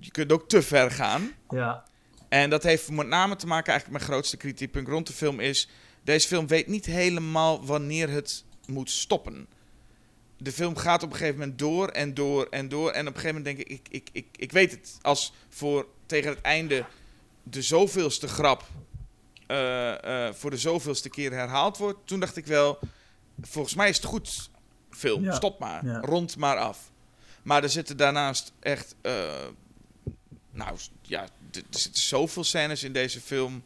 je 0.00 0.10
kunt 0.10 0.32
ook 0.32 0.48
te 0.48 0.62
ver 0.62 0.90
gaan. 0.90 1.32
Ja. 1.48 1.84
En 2.28 2.50
dat 2.50 2.62
heeft 2.62 2.90
met 2.90 3.06
name 3.06 3.36
te 3.36 3.46
maken, 3.46 3.72
eigenlijk 3.72 3.98
mijn 4.00 4.12
grootste 4.12 4.36
kritiekpunt 4.36 4.88
rond 4.88 5.06
de 5.06 5.12
film 5.12 5.40
is... 5.40 5.68
Deze 6.02 6.28
film 6.28 6.46
weet 6.46 6.66
niet 6.66 6.86
helemaal 6.86 7.66
wanneer 7.66 8.08
het 8.08 8.44
moet 8.66 8.90
stoppen 8.90 9.48
de 10.44 10.52
film 10.52 10.76
gaat 10.76 11.02
op 11.02 11.10
een 11.10 11.16
gegeven 11.16 11.38
moment 11.38 11.58
door 11.58 11.88
en 11.88 12.14
door 12.14 12.46
en 12.50 12.68
door. 12.68 12.90
En 12.90 13.08
op 13.08 13.14
een 13.14 13.20
gegeven 13.20 13.36
moment 13.36 13.56
denk 13.56 13.68
ik, 13.68 13.68
ik, 13.68 13.88
ik, 13.90 14.08
ik, 14.12 14.26
ik 14.36 14.52
weet 14.52 14.70
het. 14.70 14.98
Als 15.02 15.32
voor 15.48 15.86
tegen 16.06 16.30
het 16.30 16.40
einde 16.40 16.84
de 17.42 17.62
zoveelste 17.62 18.28
grap 18.28 18.64
uh, 19.48 20.32
voor 20.32 20.50
de 20.50 20.56
zoveelste 20.56 21.08
keer 21.08 21.32
herhaald 21.32 21.76
wordt. 21.76 21.98
Toen 22.04 22.20
dacht 22.20 22.36
ik 22.36 22.46
wel, 22.46 22.78
volgens 23.40 23.74
mij 23.74 23.88
is 23.88 23.96
het 23.96 24.04
goed 24.04 24.50
film. 24.90 25.32
Stop 25.32 25.58
maar. 25.58 25.84
Rond 26.00 26.36
maar 26.36 26.56
af. 26.56 26.90
Maar 27.42 27.62
er 27.62 27.68
zitten 27.70 27.96
daarnaast 27.96 28.52
echt... 28.60 28.94
Uh, 29.02 29.12
nou 30.50 30.78
ja, 31.02 31.22
er 31.22 31.62
zitten 31.70 32.02
zoveel 32.02 32.44
scènes 32.44 32.82
in 32.82 32.92
deze 32.92 33.20
film... 33.20 33.62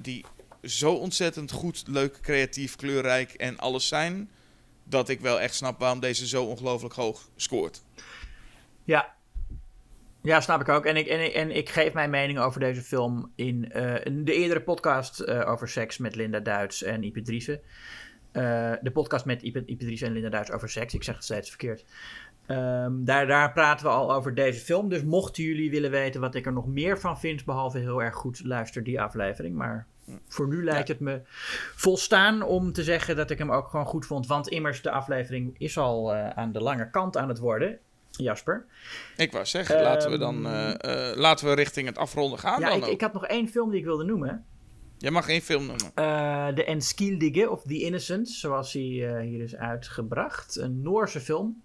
die 0.00 0.24
zo 0.62 0.92
ontzettend 0.92 1.50
goed, 1.50 1.82
leuk, 1.86 2.18
creatief, 2.22 2.76
kleurrijk 2.76 3.32
en 3.32 3.58
alles 3.58 3.88
zijn 3.88 4.30
dat 4.84 5.08
ik 5.08 5.20
wel 5.20 5.40
echt 5.40 5.54
snap 5.54 5.78
waarom 5.78 6.00
deze 6.00 6.26
zo 6.26 6.44
ongelooflijk 6.44 6.94
hoog 6.94 7.28
scoort. 7.36 7.82
Ja. 8.84 9.14
Ja, 10.22 10.40
snap 10.40 10.60
ik 10.60 10.68
ook. 10.68 10.84
En 10.84 10.96
ik, 10.96 11.06
en, 11.06 11.34
en 11.34 11.56
ik 11.56 11.68
geef 11.68 11.92
mijn 11.92 12.10
mening 12.10 12.38
over 12.38 12.60
deze 12.60 12.80
film 12.80 13.32
in, 13.34 13.64
uh, 13.76 13.94
de 14.24 14.32
eerdere 14.32 14.62
podcast 14.62 15.20
uh, 15.20 15.48
over 15.48 15.68
seks 15.68 15.98
met 15.98 16.14
Linda 16.14 16.40
Duits 16.40 16.82
en 16.82 17.02
Ipe 17.02 17.22
Driessen. 17.22 17.60
Uh, 18.32 18.72
de 18.80 18.90
podcast 18.92 19.24
met 19.24 19.42
Ipe, 19.42 19.62
Ipe 19.66 19.84
Driessen 19.84 20.08
en 20.08 20.14
Linda 20.14 20.28
Duits 20.28 20.50
over 20.50 20.68
seks. 20.68 20.94
Ik 20.94 21.02
zeg 21.02 21.14
het 21.14 21.24
steeds 21.24 21.48
verkeerd. 21.48 21.84
Um, 22.46 23.04
daar, 23.04 23.26
daar 23.26 23.52
praten 23.52 23.86
we 23.86 23.92
al 23.92 24.14
over 24.14 24.34
deze 24.34 24.60
film. 24.60 24.88
Dus 24.88 25.02
mochten 25.02 25.42
jullie 25.42 25.70
willen 25.70 25.90
weten 25.90 26.20
wat 26.20 26.34
ik 26.34 26.46
er 26.46 26.52
nog 26.52 26.66
meer 26.66 27.00
van 27.00 27.18
vind, 27.18 27.44
behalve 27.44 27.78
heel 27.78 28.02
erg 28.02 28.14
goed, 28.14 28.44
luister 28.44 28.84
die 28.84 29.00
aflevering. 29.00 29.56
Maar 29.56 29.86
voor 30.28 30.48
nu 30.48 30.64
lijkt 30.64 30.88
het 30.88 31.00
me 31.00 31.20
volstaan 31.74 32.42
om 32.42 32.72
te 32.72 32.82
zeggen 32.82 33.16
dat 33.16 33.30
ik 33.30 33.38
hem 33.38 33.52
ook 33.52 33.68
gewoon 33.68 33.86
goed 33.86 34.06
vond. 34.06 34.26
Want 34.26 34.48
immers, 34.48 34.82
de 34.82 34.90
aflevering 34.90 35.54
is 35.58 35.78
al 35.78 36.14
aan 36.14 36.52
de 36.52 36.60
lange 36.60 36.90
kant 36.90 37.16
aan 37.16 37.28
het 37.28 37.38
worden. 37.38 37.78
Jasper. 38.10 38.66
Ik 39.16 39.32
wou 39.32 39.44
zeggen, 39.44 39.82
laten 39.82 40.10
we 40.10 40.18
dan 40.18 40.46
uh, 40.46 40.68
uh, 40.68 41.10
laten 41.14 41.48
we 41.48 41.54
richting 41.54 41.86
het 41.86 41.98
afronden 41.98 42.38
gaan. 42.38 42.60
Ja, 42.60 42.68
dan 42.68 42.78
ik, 42.78 42.86
ik, 42.86 43.00
had 43.00 43.12
nog 43.12 43.26
één 43.26 43.48
film 43.48 43.70
die 43.70 43.78
ik 43.78 43.84
wilde 43.84 44.04
noemen. 44.04 44.44
Jij 44.98 45.10
mag 45.10 45.28
één 45.28 45.40
film 45.40 45.66
noemen. 45.66 46.54
De 46.54 46.64
Enskildige 46.64 47.50
of 47.50 47.62
The 47.62 47.80
Innocent, 47.80 48.28
zoals 48.28 48.72
hij 48.72 48.82
hier 49.22 49.42
is 49.42 49.56
uitgebracht. 49.56 50.56
Een 50.56 50.82
Noorse 50.82 51.20
film. 51.20 51.62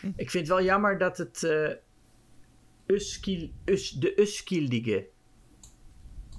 Hm. 0.00 0.06
Ik 0.16 0.30
vind 0.30 0.48
het 0.48 0.56
wel 0.56 0.64
jammer 0.64 0.98
dat 0.98 1.18
het 1.18 1.48
Uskil, 2.86 3.50
Us, 3.64 3.90
de 3.90 4.20
Uskildige 4.20 5.06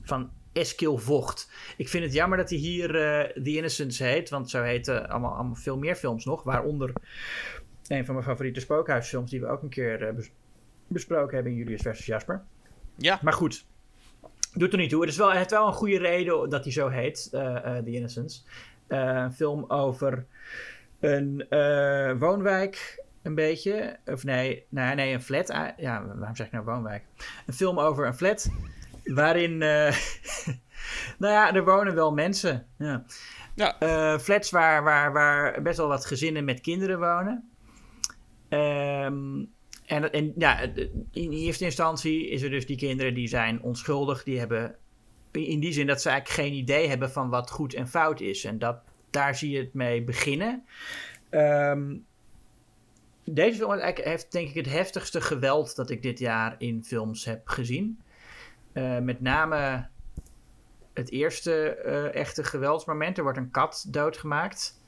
van 0.01 0.31
Eskil 0.53 0.97
Vocht. 0.97 1.51
Ik 1.77 1.89
vind 1.89 2.03
het 2.03 2.13
jammer 2.13 2.37
dat 2.37 2.49
hij 2.49 2.59
hier 2.59 2.95
uh, 2.95 3.43
The 3.43 3.55
Innocents 3.55 3.99
heet, 3.99 4.29
want 4.29 4.49
zo 4.49 4.61
heten 4.61 5.09
allemaal, 5.09 5.33
allemaal 5.33 5.55
veel 5.55 5.77
meer 5.77 5.95
films 5.95 6.25
nog. 6.25 6.43
Waaronder 6.43 6.93
een 7.89 8.05
van 8.05 8.13
mijn 8.13 8.27
favoriete 8.27 8.59
spookhuisfilms, 8.59 9.31
die 9.31 9.41
we 9.41 9.47
ook 9.47 9.61
een 9.61 9.69
keer 9.69 10.01
uh, 10.01 10.23
besproken 10.87 11.33
hebben 11.35 11.51
in 11.51 11.57
Julius 11.57 11.81
versus 11.81 12.05
Jasper. 12.05 12.43
Ja. 12.95 13.19
Maar 13.21 13.33
goed, 13.33 13.65
doet 14.53 14.71
er 14.71 14.77
niet 14.77 14.89
toe. 14.89 15.01
Het, 15.01 15.09
is 15.09 15.17
wel, 15.17 15.27
het 15.27 15.37
heeft 15.37 15.51
wel 15.51 15.67
een 15.67 15.73
goede 15.73 15.97
reden 15.97 16.49
dat 16.49 16.63
hij 16.63 16.73
zo 16.73 16.87
heet, 16.87 17.29
uh, 17.33 17.77
The 17.77 17.91
Innocents. 17.91 18.45
een 18.87 19.33
film 19.33 19.65
over 19.67 20.25
een 20.99 21.45
woonwijk 22.19 23.03
een 23.21 23.35
beetje. 23.35 23.97
Of 24.05 24.23
nee, 24.23 24.65
nee, 24.69 24.95
nee, 24.95 25.13
een 25.13 25.21
flat. 25.21 25.47
ja, 25.77 26.05
waarom 26.15 26.35
zeg 26.35 26.45
ik 26.45 26.51
nou 26.51 26.65
woonwijk? 26.65 27.03
Een 27.45 27.53
film 27.53 27.79
over 27.79 28.05
een 28.05 28.15
flat 28.15 28.49
Waarin, 29.03 29.51
uh, 29.51 29.59
nou 31.21 31.33
ja, 31.33 31.53
er 31.53 31.65
wonen 31.65 31.95
wel 31.95 32.13
mensen. 32.13 32.67
Ja. 32.77 33.03
ja. 33.55 33.75
Uh, 33.79 34.19
flats 34.19 34.49
waar, 34.49 34.83
waar, 34.83 35.13
waar 35.13 35.61
best 35.61 35.77
wel 35.77 35.87
wat 35.87 36.05
gezinnen 36.05 36.45
met 36.45 36.61
kinderen 36.61 36.99
wonen. 36.99 37.48
Um, 38.49 39.49
en, 39.85 40.11
en 40.11 40.33
ja, 40.37 40.61
in 41.11 41.31
eerste 41.31 41.65
instantie 41.65 42.29
is 42.29 42.41
er 42.41 42.49
dus 42.49 42.65
die 42.65 42.77
kinderen 42.77 43.13
die 43.13 43.27
zijn 43.27 43.61
onschuldig. 43.61 44.23
Die 44.23 44.39
hebben 44.39 44.75
in 45.31 45.59
die 45.59 45.71
zin 45.71 45.87
dat 45.87 46.01
ze 46.01 46.09
eigenlijk 46.09 46.41
geen 46.41 46.59
idee 46.59 46.87
hebben 46.87 47.11
van 47.11 47.29
wat 47.29 47.51
goed 47.51 47.73
en 47.73 47.87
fout 47.87 48.21
is. 48.21 48.43
En 48.43 48.59
dat, 48.59 48.81
daar 49.09 49.35
zie 49.35 49.49
je 49.49 49.59
het 49.59 49.73
mee 49.73 50.03
beginnen. 50.03 50.63
Um, 51.31 52.05
deze 53.23 53.57
film 53.57 53.79
heeft 53.93 54.31
denk 54.31 54.49
ik 54.49 54.55
het 54.55 54.71
heftigste 54.71 55.21
geweld 55.21 55.75
dat 55.75 55.89
ik 55.89 56.01
dit 56.01 56.19
jaar 56.19 56.55
in 56.57 56.83
films 56.83 57.25
heb 57.25 57.47
gezien. 57.47 57.99
Uh, 58.73 58.99
met 58.99 59.21
name 59.21 59.87
het 60.93 61.11
eerste 61.11 61.81
uh, 61.85 62.15
echte 62.15 62.43
geweldsmoment. 62.43 63.17
Er 63.17 63.23
wordt 63.23 63.37
een 63.37 63.51
kat 63.51 63.85
doodgemaakt. 63.87 64.78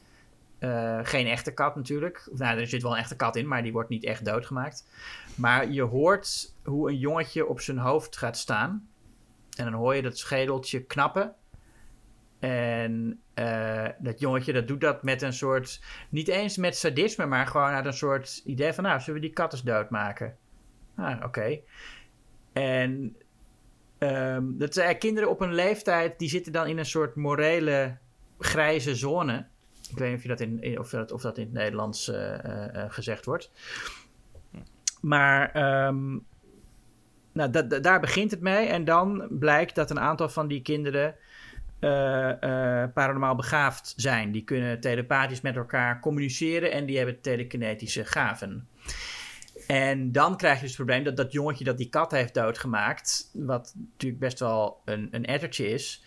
Uh, 0.63 0.99
geen 1.03 1.27
echte 1.27 1.53
kat 1.53 1.75
natuurlijk. 1.75 2.29
Nou, 2.33 2.59
er 2.59 2.67
zit 2.67 2.81
wel 2.81 2.91
een 2.91 2.97
echte 2.97 3.15
kat 3.15 3.35
in, 3.35 3.47
maar 3.47 3.63
die 3.63 3.71
wordt 3.71 3.89
niet 3.89 4.03
echt 4.03 4.25
doodgemaakt. 4.25 4.87
Maar 5.35 5.71
je 5.71 5.81
hoort 5.81 6.55
hoe 6.63 6.89
een 6.89 6.97
jongetje 6.97 7.47
op 7.47 7.61
zijn 7.61 7.77
hoofd 7.77 8.17
gaat 8.17 8.37
staan. 8.37 8.89
En 9.57 9.63
dan 9.63 9.73
hoor 9.73 9.95
je 9.95 10.01
dat 10.01 10.17
schedeltje 10.17 10.83
knappen. 10.83 11.35
En 12.39 13.21
dat 13.99 14.19
jongetje 14.19 14.53
dat 14.53 14.67
doet 14.67 14.81
dat 14.81 15.03
met 15.03 15.21
een 15.21 15.33
soort, 15.33 15.81
niet 16.09 16.27
eens 16.27 16.57
met 16.57 16.77
sadisme, 16.77 17.25
maar 17.25 17.47
gewoon 17.47 17.67
uit 17.67 17.85
een 17.85 17.93
soort 17.93 18.41
idee 18.45 18.73
van, 18.73 18.83
nou, 18.83 18.99
zullen 18.99 19.21
we 19.21 19.27
die 19.27 19.35
kat 19.35 19.53
eens 19.53 19.63
doodmaken? 19.63 20.37
Ah, 20.95 21.23
oké. 21.23 21.59
En 22.53 23.15
Um, 24.03 24.57
dat 24.57 24.73
zijn 24.73 24.97
kinderen 24.97 25.29
op 25.29 25.41
een 25.41 25.53
leeftijd 25.53 26.19
die 26.19 26.29
zitten 26.29 26.51
dan 26.51 26.67
in 26.67 26.77
een 26.77 26.85
soort 26.85 27.15
morele 27.15 27.97
grijze 28.39 28.95
zone. 28.95 29.47
Ik 29.91 29.97
weet 29.97 30.09
niet 30.09 30.17
of, 30.17 30.23
je 30.23 30.27
dat 30.27 30.39
in, 30.39 30.79
of, 30.79 30.89
dat, 30.89 31.11
of 31.11 31.21
dat 31.21 31.37
in 31.37 31.43
het 31.43 31.53
Nederlands 31.53 32.09
uh, 32.09 32.15
uh, 32.15 32.83
gezegd 32.87 33.25
wordt. 33.25 33.51
Maar 35.01 35.55
um, 35.87 36.25
nou, 37.31 37.67
daar 37.81 37.99
begint 37.99 38.31
het 38.31 38.41
mee. 38.41 38.67
En 38.67 38.85
dan 38.85 39.27
blijkt 39.29 39.75
dat 39.75 39.89
een 39.89 39.99
aantal 39.99 40.29
van 40.29 40.47
die 40.47 40.61
kinderen 40.61 41.15
paranormaal 42.93 43.35
begaafd 43.35 43.93
zijn. 43.95 44.31
Die 44.31 44.43
kunnen 44.43 44.79
telepathisch 44.79 45.41
met 45.41 45.55
elkaar 45.55 45.99
communiceren 45.99 46.71
en 46.71 46.85
die 46.85 46.97
hebben 46.97 47.21
telekinetische 47.21 48.05
gaven. 48.05 48.67
En 49.67 50.11
dan 50.11 50.37
krijg 50.37 50.55
je 50.55 50.61
dus 50.61 50.77
het 50.77 50.85
probleem 50.85 51.03
dat 51.03 51.17
dat 51.17 51.31
jongetje 51.31 51.63
dat 51.63 51.77
die 51.77 51.89
kat 51.89 52.11
heeft 52.11 52.33
doodgemaakt, 52.33 53.29
wat 53.33 53.73
natuurlijk 53.75 54.21
best 54.21 54.39
wel 54.39 54.81
een, 54.85 55.07
een 55.11 55.25
ettertje 55.25 55.67
is, 55.67 56.03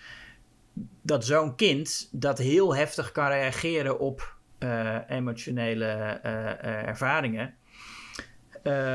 dat 1.02 1.24
zo'n 1.24 1.54
kind 1.54 2.08
dat 2.12 2.38
heel 2.38 2.76
heftig 2.76 3.12
kan 3.12 3.28
reageren 3.28 3.98
op 3.98 4.36
uh, 4.58 4.96
emotionele 5.08 6.20
uh, 6.24 6.32
uh, 6.32 6.86
ervaringen, 6.86 7.54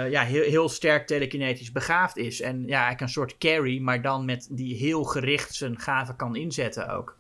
ja, 0.10 0.24
heel, 0.24 0.44
heel 0.44 0.70
sterk 0.70 1.08
telekinetisch 1.08 1.72
begaafd 1.72 2.18
is. 2.18 2.42
En 2.42 2.62
ja, 2.62 2.74
eigenlijk 2.74 3.02
een 3.02 3.10
soort 3.10 3.38
carry, 3.38 3.80
maar 3.80 4.02
dan 4.02 4.26
met 4.26 4.48
die 4.52 4.76
heel 4.76 5.04
gericht 5.04 5.54
zijn 5.54 5.80
gaven 5.80 6.16
kan 6.16 6.36
inzetten 6.36 6.90
ook. 6.90 7.18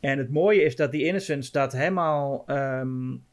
En 0.00 0.18
het 0.18 0.30
mooie 0.30 0.62
is 0.62 0.76
dat 0.76 0.92
die 0.92 1.04
Innocence 1.04 1.52
dat 1.52 1.72
helemaal 1.72 2.44
um, 2.46 3.24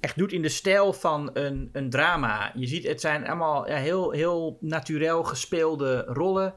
echt 0.00 0.18
doet 0.18 0.32
in 0.32 0.42
de 0.42 0.48
stijl 0.48 0.92
van 0.92 1.30
een, 1.32 1.68
een 1.72 1.90
drama. 1.90 2.52
Je 2.54 2.66
ziet, 2.66 2.86
het 2.86 3.00
zijn 3.00 3.26
allemaal 3.26 3.68
ja, 3.68 3.76
heel, 3.76 4.10
heel 4.10 4.58
natuurlijk 4.60 5.26
gespeelde 5.26 6.04
rollen. 6.06 6.54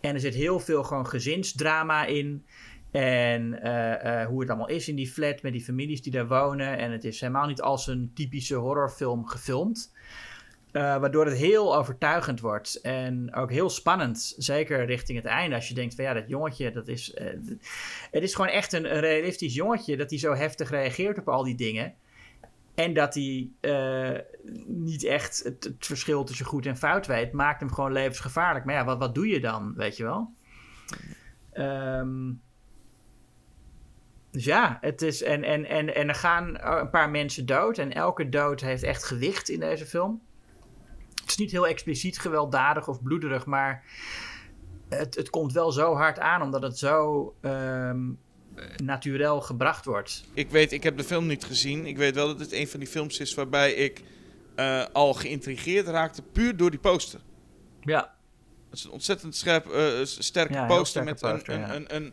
En 0.00 0.14
er 0.14 0.20
zit 0.20 0.34
heel 0.34 0.60
veel 0.60 0.82
gewoon 0.82 1.06
gezinsdrama 1.06 2.04
in. 2.04 2.44
En 2.90 3.42
uh, 3.42 3.90
uh, 4.04 4.26
hoe 4.26 4.40
het 4.40 4.48
allemaal 4.48 4.68
is 4.68 4.88
in 4.88 4.96
die 4.96 5.10
flat 5.10 5.42
met 5.42 5.52
die 5.52 5.64
families 5.64 6.02
die 6.02 6.12
daar 6.12 6.28
wonen. 6.28 6.78
En 6.78 6.92
het 6.92 7.04
is 7.04 7.20
helemaal 7.20 7.46
niet 7.46 7.60
als 7.60 7.86
een 7.86 8.10
typische 8.14 8.54
horrorfilm 8.54 9.26
gefilmd. 9.26 9.92
Uh, 10.72 10.82
waardoor 10.82 11.26
het 11.26 11.36
heel 11.36 11.76
overtuigend 11.76 12.40
wordt. 12.40 12.80
En 12.80 13.34
ook 13.34 13.50
heel 13.50 13.70
spannend. 13.70 14.34
Zeker 14.38 14.84
richting 14.84 15.18
het 15.18 15.26
einde. 15.26 15.56
Als 15.56 15.68
je 15.68 15.74
denkt 15.74 15.94
van 15.94 16.04
ja, 16.04 16.12
dat 16.12 16.28
jongetje, 16.28 16.72
dat 16.72 16.88
is. 16.88 17.14
het 18.10 18.22
is 18.22 18.34
gewoon 18.34 18.50
echt 18.50 18.72
een, 18.72 18.94
een 18.94 19.00
realistisch 19.00 19.54
jongetje. 19.54 19.96
Dat 19.96 20.10
hij 20.10 20.18
zo 20.18 20.34
heftig 20.34 20.70
reageert 20.70 21.18
op 21.18 21.28
al 21.28 21.44
die 21.44 21.56
dingen. 21.56 21.94
En 22.78 22.94
dat 22.94 23.14
hij 23.14 23.50
uh, 23.60 24.18
niet 24.66 25.04
echt 25.04 25.42
het, 25.44 25.74
verschil 25.78 26.24
tussen 26.24 26.46
goed 26.46 26.66
en 26.66 26.76
fout 26.76 27.06
weet, 27.06 27.32
maakt 27.32 27.60
hem 27.60 27.72
gewoon 27.72 27.92
levensgevaarlijk. 27.92 28.64
Maar 28.64 28.74
ja, 28.74 28.84
wat, 28.84 28.98
wat 28.98 29.14
doe 29.14 29.28
je 29.28 29.40
dan, 29.40 29.74
weet 29.74 29.96
je 29.96 30.02
wel? 30.04 30.34
Ehm, 31.52 32.32
dus 34.30 34.44
ja, 34.44 34.78
het 34.80 35.02
is. 35.02 35.22
En, 35.22 35.44
en, 35.44 35.64
en, 35.64 35.94
en 35.94 36.08
er 36.08 36.14
gaan 36.14 36.58
een 36.60 36.90
paar 36.90 37.10
mensen 37.10 37.46
dood. 37.46 37.78
En 37.78 37.92
elke 37.92 38.28
dood 38.28 38.60
heeft 38.60 38.82
echt 38.82 39.04
gewicht 39.04 39.48
in 39.48 39.60
deze 39.60 39.86
film. 39.86 40.22
Het 41.14 41.28
is 41.28 41.36
niet 41.36 41.50
heel 41.50 41.66
expliciet 41.66 42.18
gewelddadig 42.18 42.88
of 42.88 43.02
bloederig, 43.02 43.46
maar 43.46 43.84
het, 44.88 45.14
het 45.14 45.30
komt 45.30 45.52
wel 45.52 45.72
zo 45.72 45.94
hard 45.94 46.18
aan 46.18 46.42
omdat 46.42 46.62
het 46.62 46.78
zo 46.78 47.34
um, 47.40 48.18
naturel 48.76 49.40
gebracht 49.40 49.84
wordt. 49.84 50.24
Ik 50.34 50.50
weet, 50.50 50.72
ik 50.72 50.82
heb 50.82 50.96
de 50.96 51.04
film 51.04 51.26
niet 51.26 51.44
gezien. 51.44 51.86
Ik 51.86 51.96
weet 51.96 52.14
wel 52.14 52.26
dat 52.26 52.40
het 52.40 52.52
een 52.52 52.68
van 52.68 52.80
die 52.80 52.88
films 52.88 53.18
is 53.18 53.34
waarbij 53.34 53.72
ik 53.72 54.02
uh, 54.56 54.84
al 54.92 55.14
geïntrigeerd 55.14 55.86
raakte, 55.86 56.22
puur 56.22 56.56
door 56.56 56.70
die 56.70 56.80
poster. 56.80 57.20
Ja. 57.80 58.16
Het 58.70 58.78
is 58.78 58.84
een 58.84 58.90
ontzettend 58.90 59.36
scherp, 59.36 59.66
uh, 59.66 60.04
sterke 60.04 60.52
ja, 60.52 60.66
poster 60.66 61.04
met 61.04 61.20
poster, 61.20 61.54
een, 61.54 61.60
ja. 61.60 61.74
een, 61.74 61.94
een, 61.94 62.12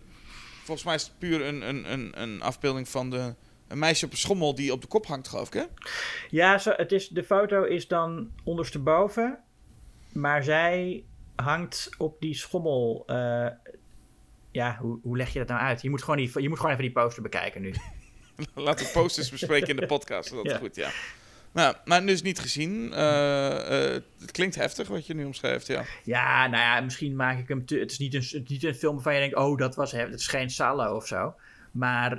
Volgens 0.63 0.85
mij 0.85 0.95
is 0.95 1.03
het 1.03 1.17
puur 1.17 1.41
een, 1.41 1.61
een, 1.69 1.91
een, 1.91 2.21
een 2.21 2.41
afbeelding 2.41 2.89
van 2.89 3.09
de, 3.09 3.35
een 3.67 3.79
meisje 3.79 4.05
op 4.05 4.11
een 4.11 4.17
schommel 4.17 4.55
die 4.55 4.71
op 4.71 4.81
de 4.81 4.87
kop 4.87 5.05
hangt, 5.05 5.27
geloof 5.27 5.47
ik, 5.47 5.53
hè? 5.53 5.63
Ja, 6.29 6.57
zo, 6.57 6.73
het 6.75 6.91
is, 6.91 7.07
de 7.07 7.23
foto 7.23 7.63
is 7.63 7.87
dan 7.87 8.31
ondersteboven, 8.43 9.39
maar 10.11 10.43
zij 10.43 11.03
hangt 11.35 11.89
op 11.97 12.21
die 12.21 12.35
schommel. 12.35 13.03
Uh, 13.07 13.47
ja, 14.55 14.77
hoe, 14.79 14.99
hoe 15.01 15.17
leg 15.17 15.33
je 15.33 15.39
dat 15.39 15.47
nou 15.47 15.61
uit? 15.61 15.81
Je 15.81 15.89
moet, 15.89 16.01
gewoon 16.01 16.17
die, 16.17 16.41
je 16.41 16.49
moet 16.49 16.57
gewoon 16.57 16.71
even 16.71 16.83
die 16.83 16.93
poster 16.93 17.21
bekijken 17.21 17.61
nu. 17.61 17.73
Laten 18.53 18.85
we 18.85 18.91
posters 18.91 19.29
bespreken 19.29 19.67
in 19.67 19.75
de 19.75 19.85
podcast. 19.85 20.29
Dat 20.29 20.45
is 20.45 20.51
ja. 20.51 20.57
goed, 20.57 20.75
ja. 20.75 20.89
Nou, 21.51 21.75
maar 21.85 22.05
dus 22.05 22.21
niet 22.21 22.39
gezien. 22.39 22.71
Uh, 22.71 22.97
uh, 22.97 24.01
het 24.19 24.31
klinkt 24.31 24.55
heftig 24.55 24.87
wat 24.87 25.07
je 25.07 25.13
nu 25.13 25.25
omschrijft, 25.25 25.67
ja. 25.67 25.83
Ja, 26.03 26.47
nou 26.47 26.63
ja, 26.63 26.81
misschien 26.81 27.15
maak 27.15 27.39
ik 27.39 27.47
hem... 27.47 27.65
Te, 27.65 27.77
het, 27.77 27.91
is 27.91 27.97
niet 27.97 28.13
een, 28.13 28.19
het 28.19 28.43
is 28.43 28.49
niet 28.49 28.63
een 28.63 28.75
film 28.75 28.93
waarvan 28.93 29.13
je 29.13 29.19
denkt... 29.19 29.35
oh, 29.35 29.57
dat 29.57 29.75
was 29.75 29.91
heftig. 29.91 30.11
Het 30.11 30.19
is 30.19 30.27
geen 30.27 30.49
Salo 30.49 30.95
of 30.95 31.07
zo. 31.07 31.35
Maar 31.71 32.11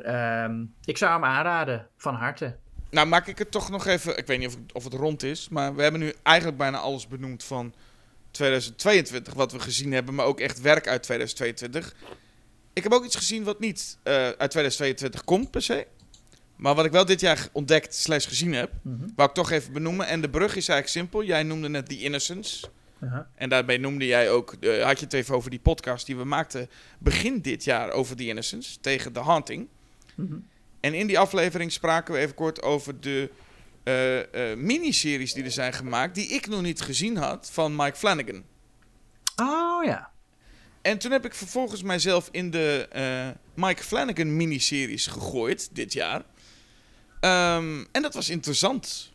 um, 0.44 0.74
ik 0.84 0.96
zou 0.96 1.12
hem 1.12 1.24
aanraden, 1.24 1.88
van 1.96 2.14
harte. 2.14 2.56
Nou, 2.90 3.06
maak 3.06 3.26
ik 3.26 3.38
het 3.38 3.50
toch 3.50 3.70
nog 3.70 3.86
even... 3.86 4.18
Ik 4.18 4.26
weet 4.26 4.38
niet 4.38 4.48
of, 4.48 4.56
of 4.72 4.84
het 4.84 4.94
rond 4.94 5.22
is... 5.22 5.48
maar 5.48 5.74
we 5.74 5.82
hebben 5.82 6.00
nu 6.00 6.12
eigenlijk 6.22 6.58
bijna 6.58 6.78
alles 6.78 7.08
benoemd 7.08 7.44
van 7.44 7.74
2022... 8.30 9.34
wat 9.34 9.52
we 9.52 9.60
gezien 9.60 9.92
hebben, 9.92 10.14
maar 10.14 10.26
ook 10.26 10.40
echt 10.40 10.60
werk 10.60 10.88
uit 10.88 11.02
2022. 11.02 11.94
Ik 12.76 12.82
heb 12.82 12.92
ook 12.92 13.04
iets 13.04 13.16
gezien 13.16 13.44
wat 13.44 13.60
niet 13.60 13.98
uh, 14.04 14.12
uit 14.14 14.50
2022 14.50 15.24
komt, 15.24 15.50
per 15.50 15.62
se. 15.62 15.86
Maar 16.56 16.74
wat 16.74 16.84
ik 16.84 16.92
wel 16.92 17.04
dit 17.04 17.20
jaar 17.20 17.48
ontdekt 17.52 17.94
slash 17.94 18.28
gezien 18.28 18.52
heb, 18.52 18.72
mm 18.82 18.98
-hmm. 19.00 19.12
wou 19.16 19.28
ik 19.28 19.34
toch 19.34 19.50
even 19.50 19.72
benoemen. 19.72 20.06
En 20.06 20.20
de 20.20 20.30
brug 20.30 20.56
is 20.56 20.68
eigenlijk 20.68 20.88
simpel. 20.88 21.22
Jij 21.22 21.42
noemde 21.42 21.68
net 21.68 21.88
The 21.88 21.98
Innocence. 21.98 22.66
Uh 23.00 23.12
-huh. 23.12 23.20
En 23.34 23.48
daarbij 23.48 23.76
noemde 23.76 24.06
jij 24.06 24.30
ook, 24.30 24.56
uh, 24.60 24.84
had 24.84 24.98
je 24.98 25.04
het 25.04 25.14
even 25.14 25.34
over 25.34 25.50
die 25.50 25.58
podcast 25.58 26.06
die 26.06 26.16
we 26.16 26.24
maakten 26.24 26.70
begin 26.98 27.40
dit 27.40 27.64
jaar 27.64 27.90
over 27.90 28.16
The 28.16 28.26
Innocence 28.26 28.80
tegen 28.80 29.12
The 29.12 29.20
Haunting. 29.20 29.68
Mm 30.14 30.26
-hmm. 30.28 30.46
En 30.80 30.94
in 30.94 31.06
die 31.06 31.18
aflevering 31.18 31.72
spraken 31.72 32.14
we 32.14 32.20
even 32.20 32.34
kort 32.34 32.62
over 32.62 33.00
de 33.00 33.30
uh, 33.84 34.56
miniseries 34.56 35.32
die 35.32 35.44
er 35.44 35.50
zijn 35.50 35.72
gemaakt, 35.72 36.14
die 36.14 36.26
ik 36.26 36.46
nog 36.46 36.62
niet 36.62 36.80
gezien 36.80 37.16
had, 37.16 37.50
van 37.52 37.76
Mike 37.76 37.96
Flanagan. 37.96 38.44
Oh 39.36 39.84
ja. 39.84 40.14
En 40.86 40.98
toen 40.98 41.10
heb 41.10 41.24
ik 41.24 41.34
vervolgens 41.34 41.82
mijzelf 41.82 42.28
in 42.30 42.50
de 42.50 42.88
Mike 43.54 43.82
Flanagan 43.82 44.36
miniseries 44.36 45.06
gegooid 45.06 45.68
dit 45.72 45.92
jaar. 45.92 46.22
Um, 47.20 47.86
en 47.92 48.02
dat 48.02 48.14
was 48.14 48.28
interessant, 48.28 49.12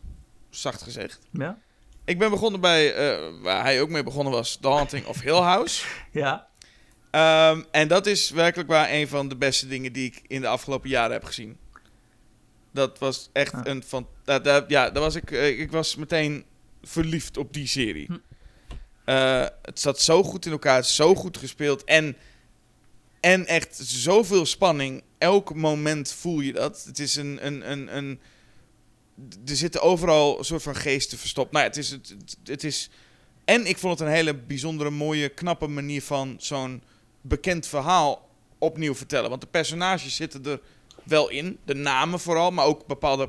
zacht 0.50 0.82
gezegd. 0.82 1.18
Ja. 1.30 1.58
Ik 2.04 2.18
ben 2.18 2.30
begonnen 2.30 2.60
bij, 2.60 3.12
uh, 3.14 3.42
waar 3.42 3.62
hij 3.62 3.80
ook 3.80 3.88
mee 3.88 4.02
begonnen 4.02 4.32
was, 4.32 4.58
The 4.60 4.68
Haunting 4.68 5.06
of 5.06 5.20
Hill 5.20 5.40
House. 5.40 5.84
Ja. 6.10 6.50
Um, 7.50 7.64
en 7.70 7.88
dat 7.88 8.06
is 8.06 8.30
werkelijk 8.30 8.68
waar 8.68 8.90
een 8.90 9.08
van 9.08 9.28
de 9.28 9.36
beste 9.36 9.68
dingen 9.68 9.92
die 9.92 10.06
ik 10.06 10.22
in 10.26 10.40
de 10.40 10.46
afgelopen 10.46 10.88
jaren 10.88 11.12
heb 11.12 11.24
gezien. 11.24 11.56
Dat 12.70 12.98
was 12.98 13.30
echt 13.32 13.54
een 13.66 13.82
van. 13.82 14.08
Uh, 14.26 14.36
ja, 14.68 14.90
daar 14.90 14.92
was 14.92 15.14
ik, 15.14 15.30
uh, 15.30 15.60
ik 15.60 15.70
was 15.70 15.96
meteen 15.96 16.44
verliefd 16.82 17.36
op 17.36 17.52
die 17.52 17.66
serie. 17.66 18.06
Hm. 18.06 18.18
Uh, 19.06 19.46
het 19.62 19.80
zat 19.80 20.00
zo 20.00 20.22
goed 20.22 20.46
in 20.46 20.52
elkaar, 20.52 20.84
zo 20.84 21.14
goed 21.14 21.36
gespeeld. 21.36 21.84
En, 21.84 22.16
en 23.20 23.46
echt 23.46 23.76
zoveel 23.82 24.46
spanning. 24.46 25.02
Elk 25.18 25.54
moment 25.54 26.12
voel 26.12 26.40
je 26.40 26.52
dat. 26.52 26.84
Het 26.84 26.98
is 26.98 27.16
een. 27.16 27.46
een, 27.46 27.70
een, 27.70 27.96
een 27.96 28.20
er 29.46 29.56
zitten 29.56 29.82
overal 29.82 30.38
een 30.38 30.44
soort 30.44 30.62
van 30.62 30.76
geesten 30.76 31.18
verstopt. 31.18 31.52
Nou, 31.52 31.64
het 31.64 31.76
is, 31.76 31.90
het, 31.90 32.08
het, 32.08 32.36
het 32.44 32.64
is. 32.64 32.90
En 33.44 33.66
ik 33.66 33.78
vond 33.78 33.98
het 33.98 34.08
een 34.08 34.14
hele 34.14 34.34
bijzondere, 34.34 34.90
mooie, 34.90 35.28
knappe 35.28 35.66
manier 35.66 36.02
van 36.02 36.36
zo'n 36.38 36.82
bekend 37.20 37.66
verhaal 37.66 38.28
opnieuw 38.58 38.94
vertellen. 38.94 39.28
Want 39.28 39.40
de 39.40 39.46
personages 39.46 40.16
zitten 40.16 40.44
er 40.44 40.60
wel 41.02 41.28
in. 41.28 41.58
De 41.64 41.74
namen 41.74 42.20
vooral, 42.20 42.50
maar 42.50 42.64
ook 42.64 42.86
bepaalde 42.86 43.28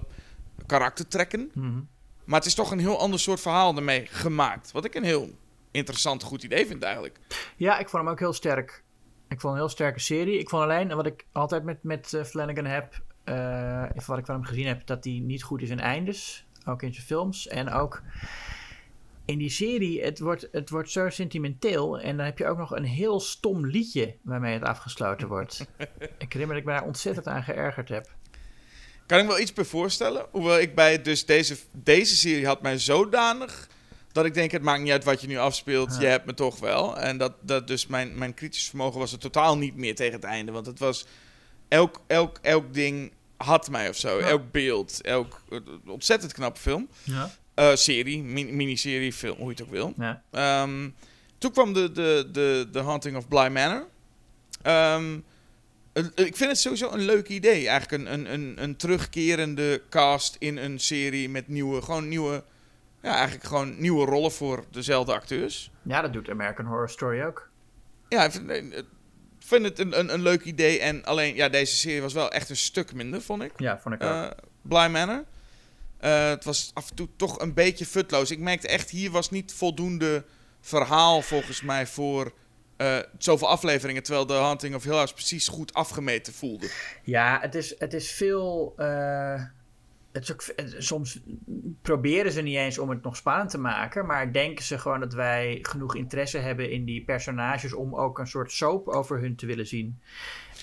karaktertrekken. 0.65 1.51
Mhm. 1.53 1.79
Maar 2.25 2.39
het 2.39 2.47
is 2.47 2.53
toch 2.53 2.71
een 2.71 2.79
heel 2.79 2.99
ander 2.99 3.19
soort 3.19 3.39
verhaal 3.39 3.75
ermee 3.75 4.05
gemaakt. 4.05 4.71
Wat 4.71 4.85
ik 4.85 4.95
een 4.95 5.03
heel 5.03 5.31
interessant, 5.73 6.23
goed 6.23 6.43
idee 6.43 6.65
vind 6.65 6.83
eigenlijk. 6.83 7.19
Ja, 7.55 7.79
ik 7.79 7.89
vond 7.89 8.03
hem 8.03 8.11
ook 8.11 8.19
heel 8.19 8.33
sterk. 8.33 8.83
Ik 9.29 9.39
vond 9.39 9.53
een 9.53 9.59
heel 9.59 9.69
sterke 9.69 9.99
serie. 9.99 10.39
Ik 10.39 10.49
vond 10.49 10.63
alleen, 10.63 10.95
wat 10.95 11.05
ik 11.05 11.25
altijd 11.31 11.63
met, 11.63 11.83
met 11.83 12.13
eh, 12.13 12.23
Flanagan 12.23 12.65
heb, 12.65 13.01
eh, 13.23 14.05
wat 14.05 14.17
ik 14.17 14.25
van 14.25 14.35
hem 14.35 14.43
gezien 14.43 14.67
heb, 14.67 14.85
dat 14.85 15.03
hij 15.03 15.19
niet 15.23 15.43
goed 15.43 15.61
is 15.61 15.69
in 15.69 15.79
eindes. 15.79 16.45
Ook 16.65 16.81
in 16.81 16.93
zijn 16.93 17.05
films. 17.05 17.47
En 17.47 17.69
ook 17.69 18.01
in 19.25 19.37
die 19.37 19.49
serie, 19.49 20.03
het 20.03 20.19
wordt, 20.19 20.47
het 20.51 20.69
wordt 20.69 20.91
zo 20.91 21.09
sentimenteel. 21.09 21.99
En 21.99 22.17
dan 22.17 22.25
heb 22.25 22.37
je 22.37 22.47
ook 22.47 22.57
nog 22.57 22.75
een 22.75 22.83
heel 22.83 23.19
stom 23.19 23.65
liedje 23.65 24.15
waarmee 24.21 24.53
het 24.53 24.63
afgesloten 24.63 25.27
wordt. 25.27 25.67
ik 26.17 26.33
herinner 26.33 26.39
me 26.39 26.47
dat 26.47 26.57
ik 26.57 26.65
me 26.65 26.71
daar 26.71 26.83
ontzettend 26.83 27.27
aan 27.27 27.43
geërgerd 27.43 27.89
heb. 27.89 28.15
Kan 29.05 29.17
ik 29.17 29.23
me 29.23 29.29
wel 29.29 29.39
iets 29.39 29.53
bij 29.53 29.65
voorstellen? 29.65 30.25
Hoewel 30.31 30.59
ik 30.59 30.75
bij 30.75 31.01
dus 31.01 31.25
deze, 31.25 31.57
deze 31.71 32.15
serie 32.15 32.45
had 32.45 32.61
mij 32.61 32.77
zodanig... 32.77 33.67
dat 34.13 34.25
ik 34.25 34.33
denk, 34.33 34.51
het 34.51 34.61
maakt 34.61 34.81
niet 34.81 34.91
uit 34.91 35.03
wat 35.03 35.21
je 35.21 35.27
nu 35.27 35.37
afspeelt. 35.37 35.93
Ja. 35.93 35.99
Je 35.99 36.05
hebt 36.05 36.25
me 36.25 36.33
toch 36.33 36.59
wel. 36.59 36.97
En 36.99 37.17
dat, 37.17 37.33
dat 37.41 37.67
dus 37.67 37.87
mijn, 37.87 38.17
mijn 38.17 38.33
kritisch 38.33 38.67
vermogen 38.69 38.99
was 38.99 39.11
er 39.11 39.17
totaal 39.19 39.57
niet 39.57 39.75
meer 39.75 39.95
tegen 39.95 40.13
het 40.13 40.23
einde. 40.23 40.51
Want 40.51 40.65
het 40.65 40.79
was... 40.79 41.05
Elk, 41.67 42.01
elk, 42.07 42.37
elk 42.41 42.73
ding 42.73 43.11
had 43.37 43.69
mij 43.69 43.89
of 43.89 43.97
zo. 43.97 44.19
Ja. 44.19 44.25
Elk 44.25 44.51
beeld. 44.51 45.01
Elk 45.01 45.41
ontzettend 45.87 46.33
knappe 46.33 46.59
film. 46.59 46.87
Ja. 47.03 47.31
Eh, 47.53 47.75
serie, 47.75 48.23
mi- 48.23 48.51
miniserie, 48.51 49.13
film, 49.13 49.35
hoe 49.37 49.45
je 49.45 49.51
het 49.51 49.61
ook 49.63 49.69
wil. 49.71 49.93
ja. 49.97 50.21
Ehm, 50.31 50.89
toen 51.37 51.51
kwam 51.51 51.73
de, 51.73 51.91
de, 51.91 52.29
de, 52.31 52.67
de 52.71 52.79
Haunting 52.79 53.17
of 53.17 53.27
Bly 53.27 53.47
Manor. 53.47 53.87
Ehm, 54.61 55.13
ik 56.15 56.35
vind 56.37 56.49
het 56.49 56.59
sowieso 56.59 56.91
een 56.91 57.05
leuk 57.05 57.27
idee. 57.29 57.67
Eigenlijk 57.67 58.03
een, 58.03 58.13
een, 58.13 58.33
een, 58.33 58.63
een 58.63 58.75
terugkerende 58.75 59.81
cast 59.89 60.35
in 60.39 60.57
een 60.57 60.79
serie 60.79 61.29
met 61.29 61.47
nieuwe, 61.47 61.81
gewoon 61.81 62.07
nieuwe, 62.07 62.43
ja, 63.03 63.15
eigenlijk 63.15 63.43
gewoon 63.45 63.79
nieuwe 63.81 64.05
rollen 64.05 64.31
voor 64.31 64.65
dezelfde 64.71 65.13
acteurs. 65.13 65.71
ja, 65.81 66.01
dat 66.01 66.13
doet 66.13 66.29
American 66.29 66.65
Horror 66.65 66.89
Story 66.89 67.21
ook. 67.21 67.49
Ja, 68.09 68.23
ik 68.23 68.31
vind, 68.31 68.85
vind 69.39 69.63
het 69.63 69.79
een, 69.79 69.99
een, 69.99 70.13
een 70.13 70.21
leuk 70.21 70.43
idee. 70.43 70.79
En 70.79 71.03
alleen, 71.05 71.35
ja, 71.35 71.49
deze 71.49 71.75
serie 71.75 72.01
was 72.01 72.13
wel 72.13 72.31
echt 72.31 72.49
een 72.49 72.55
stuk 72.55 72.93
minder, 72.93 73.21
vond 73.21 73.43
ik. 73.43 73.51
Ja, 73.57 73.79
vond 73.79 73.95
ik 73.95 74.03
ook. 74.03 74.09
Eh 74.09 74.29
Bly 74.61 74.87
Manor. 74.87 75.23
Eh, 75.97 76.29
het 76.29 76.43
was 76.43 76.71
af 76.73 76.89
en 76.89 76.95
toe 76.95 77.07
toch 77.15 77.39
een 77.39 77.53
beetje 77.53 77.85
futloos. 77.85 78.31
Ik 78.31 78.39
merkte 78.39 78.67
echt, 78.67 78.89
hier 78.89 79.11
was 79.11 79.29
niet 79.29 79.53
voldoende 79.53 80.25
verhaal 80.61 81.21
volgens 81.21 81.61
mij 81.61 81.87
voor 81.87 82.33
eh, 82.77 82.97
zoveel 83.17 83.47
afleveringen. 83.47 84.03
Terwijl 84.03 84.25
de 84.25 84.33
Hunting 84.33 84.75
of 84.75 84.83
Hill 84.83 84.93
House 84.93 85.13
precies 85.13 85.47
goed 85.47 85.73
afgemeten 85.73 86.33
voelde. 86.33 86.69
Ja, 87.03 87.39
het 87.41 87.55
is, 87.55 87.75
het 87.77 87.93
is 87.93 88.11
veel. 88.11 88.73
Eh, 90.13 90.21
het 90.21 90.23
is 90.23 90.31
ook, 90.31 90.43
het- 90.55 90.75
soms 90.83 91.19
proberen 91.81 92.31
ze 92.31 92.41
niet 92.41 92.55
eens 92.57 92.77
om 92.79 92.89
het 92.89 93.03
nog 93.03 93.15
spannend 93.15 93.49
te 93.49 93.57
maken. 93.59 94.05
Maar 94.05 94.33
denken 94.33 94.63
ze 94.63 94.77
gewoon 94.79 94.99
dat 94.99 95.13
wij 95.13 95.59
genoeg 95.61 95.95
interesse 95.95 96.37
hebben 96.37 96.71
in 96.71 96.85
die 96.85 97.03
personages. 97.03 97.73
om 97.73 97.95
ook 97.95 98.19
een 98.19 98.27
soort 98.27 98.51
soap 98.51 98.87
over 98.87 99.19
hun 99.19 99.35
te 99.35 99.45
willen 99.45 99.67
zien. 99.67 99.99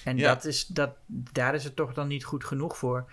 En 0.04 0.16
Ja. 0.16 0.34
dat 0.34 0.44
is, 0.44 0.66
dat, 0.66 0.90
daar 1.06 1.54
is 1.54 1.64
het 1.64 1.76
toch 1.76 1.94
dan 1.94 2.08
niet 2.08 2.24
goed 2.24 2.44
genoeg 2.44 2.76
voor. 2.78 3.10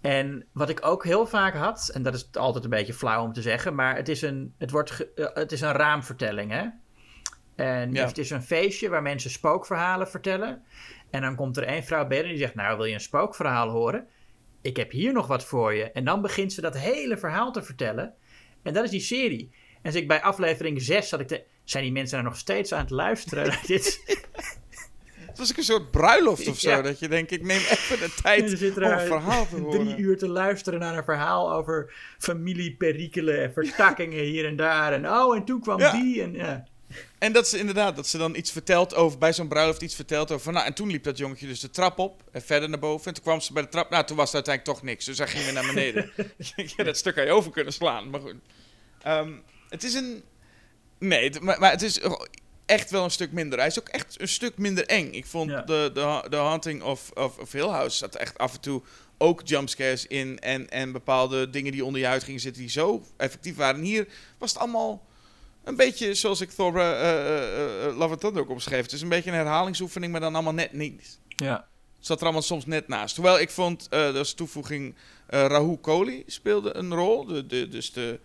En 0.00 0.44
wat 0.52 0.68
ik 0.68 0.86
ook 0.86 1.04
heel 1.04 1.26
vaak 1.26 1.54
had, 1.54 1.90
en 1.94 2.02
dat 2.02 2.14
is 2.14 2.28
altijd 2.32 2.64
een 2.64 2.70
beetje 2.70 2.94
flauw 2.94 3.24
om 3.24 3.32
te 3.32 3.42
zeggen, 3.42 3.74
maar 3.74 3.96
het 3.96 4.08
is 4.08 4.22
een, 4.22 4.54
het 4.58 4.70
wordt 4.70 4.90
ge- 4.90 5.12
eh, 5.14 5.34
het 5.34 5.52
is 5.52 5.60
een 5.60 5.72
raamvertelling. 5.72 6.50
Hè? 6.50 6.66
En 7.54 7.92
Ja. 7.92 8.06
het 8.06 8.18
is 8.18 8.30
een 8.30 8.42
feestje 8.42 8.88
waar 8.88 9.02
mensen 9.02 9.30
spookverhalen 9.30 10.08
vertellen. 10.08 10.62
En 11.10 11.22
dan 11.22 11.34
komt 11.36 11.56
er 11.56 11.62
één 11.64 11.84
vrouw 11.84 12.06
binnen 12.06 12.28
die 12.28 12.38
zegt: 12.38 12.54
Nou, 12.54 12.76
wil 12.76 12.86
je 12.86 12.94
een 12.94 13.00
spookverhaal 13.00 13.68
horen? 13.68 14.06
Ik 14.66 14.76
heb 14.76 14.90
hier 14.90 15.12
nog 15.12 15.26
wat 15.26 15.44
voor 15.44 15.74
je. 15.74 15.90
En 15.90 16.04
dan 16.04 16.22
begint 16.22 16.52
ze 16.52 16.60
dat 16.60 16.76
hele 16.78 17.18
verhaal 17.18 17.52
te 17.52 17.62
vertellen. 17.62 18.14
En 18.62 18.72
dat 18.74 18.84
is 18.84 18.90
die 18.90 19.00
serie. 19.00 19.50
En 19.82 19.92
dus 19.92 20.00
ik 20.00 20.08
bij 20.08 20.22
aflevering 20.22 20.82
6 20.82 21.08
zat 21.08 21.20
ik 21.20 21.28
te. 21.28 21.44
Zijn 21.64 21.82
die 21.84 21.92
mensen 21.92 22.18
er 22.18 22.24
nog 22.24 22.36
steeds 22.36 22.72
aan 22.72 22.80
het 22.80 22.90
luisteren? 22.90 23.46
naar 23.46 23.62
dit? 23.66 24.00
Het 25.18 25.38
was 25.38 25.50
ook 25.50 25.56
een 25.56 25.64
soort 25.64 25.90
bruiloft 25.90 26.48
of 26.48 26.58
zo. 26.58 26.70
Ja. 26.70 26.82
Dat 26.82 26.98
je 26.98 27.08
denkt, 27.08 27.30
ik 27.30 27.42
neem 27.42 27.56
even 27.58 27.98
de 27.98 28.14
tijd 28.22 28.60
er 28.62 28.84
om 28.84 28.90
een 28.90 29.06
verhaal 29.06 29.48
te 29.48 29.56
horen. 29.56 29.80
drie 29.84 29.96
uur 29.96 30.18
te 30.18 30.28
luisteren 30.28 30.80
naar 30.80 30.96
een 30.96 31.04
verhaal 31.04 31.52
over 31.52 31.92
familieperikelen 32.18 33.42
en 33.42 33.52
vertakkingen 33.52 34.24
hier 34.24 34.46
en 34.46 34.56
daar. 34.56 34.92
En 34.92 35.08
oh, 35.10 35.36
en 35.36 35.44
toen 35.44 35.60
kwam 35.60 35.78
Ja. 35.78 35.92
die. 35.92 36.22
En, 36.22 36.32
ja. 36.32 36.64
En 37.18 37.32
dat 37.32 37.48
ze 37.48 37.58
inderdaad, 37.58 37.96
dat 37.96 38.06
ze 38.06 38.18
dan 38.18 38.34
iets 38.34 38.50
vertelt 38.52 38.94
over, 38.94 39.18
bij 39.18 39.32
zo'n 39.32 39.48
bruiloft 39.48 39.82
iets 39.82 39.94
vertelt 39.94 40.30
over, 40.30 40.44
van, 40.44 40.52
nou, 40.52 40.66
en 40.66 40.74
toen 40.74 40.90
liep 40.90 41.04
dat 41.04 41.18
jongetje 41.18 41.46
dus 41.46 41.60
de 41.60 41.70
trap 41.70 41.98
op 41.98 42.22
en 42.32 42.42
verder 42.42 42.68
naar 42.68 42.78
boven. 42.78 43.06
En 43.06 43.14
toen 43.14 43.22
kwam 43.22 43.40
ze 43.40 43.52
bij 43.52 43.62
de 43.62 43.68
trap, 43.68 43.90
nou, 43.90 44.04
toen 44.04 44.16
was 44.16 44.26
het 44.32 44.34
uiteindelijk 44.34 44.76
toch 44.76 44.86
niks. 44.88 45.04
Dus 45.04 45.18
hij 45.18 45.26
ging 45.26 45.44
weer 45.44 45.52
naar 45.52 45.66
beneden. 45.66 46.10
ja, 46.76 46.84
dat 46.84 46.96
stuk 46.96 47.16
had 47.16 47.24
je 47.24 47.30
over 47.32 47.50
kunnen 47.50 47.72
slaan, 47.72 48.10
maar 48.10 48.20
goed. 48.20 48.34
Ehm, 49.02 49.32
het 49.68 49.84
is 49.84 49.94
een, 49.94 50.22
nee, 50.98 51.30
maar, 51.40 51.58
maar 51.60 51.70
het 51.70 51.82
is 51.82 52.00
echt 52.66 52.90
wel 52.90 53.04
een 53.04 53.10
stuk 53.10 53.32
minder. 53.32 53.58
Hij 53.58 53.68
is 53.68 53.78
ook 53.78 53.88
echt 53.88 54.20
een 54.20 54.28
stuk 54.28 54.58
minder 54.58 54.86
eng. 54.86 55.12
Ik 55.12 55.26
vond 55.26 55.50
Ja. 55.50 55.62
de, 55.62 55.90
de, 55.94 56.26
de 56.28 56.36
Haunting 56.36 56.82
of, 56.82 57.10
of, 57.14 57.38
of 57.38 57.52
Hill 57.52 57.68
House 57.68 57.96
zat 57.96 58.14
echt 58.14 58.38
af 58.38 58.54
en 58.54 58.60
toe 58.60 58.82
ook 59.18 59.40
jumpscares 59.44 60.06
in 60.06 60.38
en, 60.38 60.70
en 60.70 60.92
bepaalde 60.92 61.50
dingen 61.50 61.72
die 61.72 61.84
onder 61.84 62.00
je 62.00 62.06
huid 62.06 62.24
gingen 62.24 62.40
zitten 62.40 62.62
die 62.62 62.70
zo 62.70 63.04
effectief 63.16 63.56
waren. 63.56 63.76
En 63.80 63.86
hier 63.86 64.06
was 64.38 64.50
het 64.52 64.58
allemaal 64.60 65.06
een 65.66 65.76
beetje 65.76 66.14
zoals 66.14 66.40
ik 66.40 66.50
Thor 66.50 66.72
Thunder 68.18 68.42
ook 68.42 68.50
omschreef. 68.50 68.82
Het 68.82 68.92
is 68.92 69.02
een 69.02 69.08
beetje 69.08 69.30
een 69.30 69.36
herhalingsoefening, 69.36 70.12
maar 70.12 70.20
dan 70.20 70.34
allemaal 70.34 70.54
net 70.54 70.72
niet. 70.72 71.18
Ja. 71.28 71.68
Zat 72.00 72.18
er 72.18 72.24
allemaal 72.24 72.42
soms 72.42 72.66
net 72.66 72.88
naast. 72.88 73.16
Hoewel 73.16 73.40
ik 73.40 73.50
vond, 73.50 73.86
eh 73.90 74.00
dat 74.00 74.24
is 74.24 74.34
toevoeging, 74.34 74.94
eh 75.26 75.44
Rahul 75.46 75.78
Kohli 75.78 76.22
speelde 76.26 76.76
een 76.76 76.94
rol. 76.94 77.24
De, 77.26 77.46
de, 77.46 77.68
dus 77.68 77.92
de, 77.92 78.20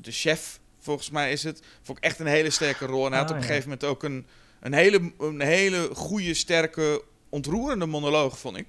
de 0.00 0.12
chef, 0.12 0.60
volgens 0.78 1.10
mij 1.10 1.32
is 1.32 1.42
het. 1.42 1.62
Vond 1.82 1.98
ik 1.98 2.04
echt 2.04 2.18
een 2.18 2.26
hele 2.26 2.50
sterke 2.50 2.86
rol. 2.86 3.04
En 3.06 3.12
hij 3.12 3.20
had 3.20 3.30
Ah, 3.30 3.36
op 3.36 3.42
een 3.42 3.48
ja. 3.48 3.54
gegeven 3.54 3.70
moment 3.70 3.88
ook 3.88 4.02
een, 4.02 4.26
een, 4.60 4.72
hele, 4.72 5.12
een 5.18 5.40
hele 5.40 5.90
goede, 5.94 6.34
sterke, 6.34 7.02
ontroerende 7.28 7.86
monoloog, 7.86 8.38
vond 8.38 8.56
ik. 8.56 8.68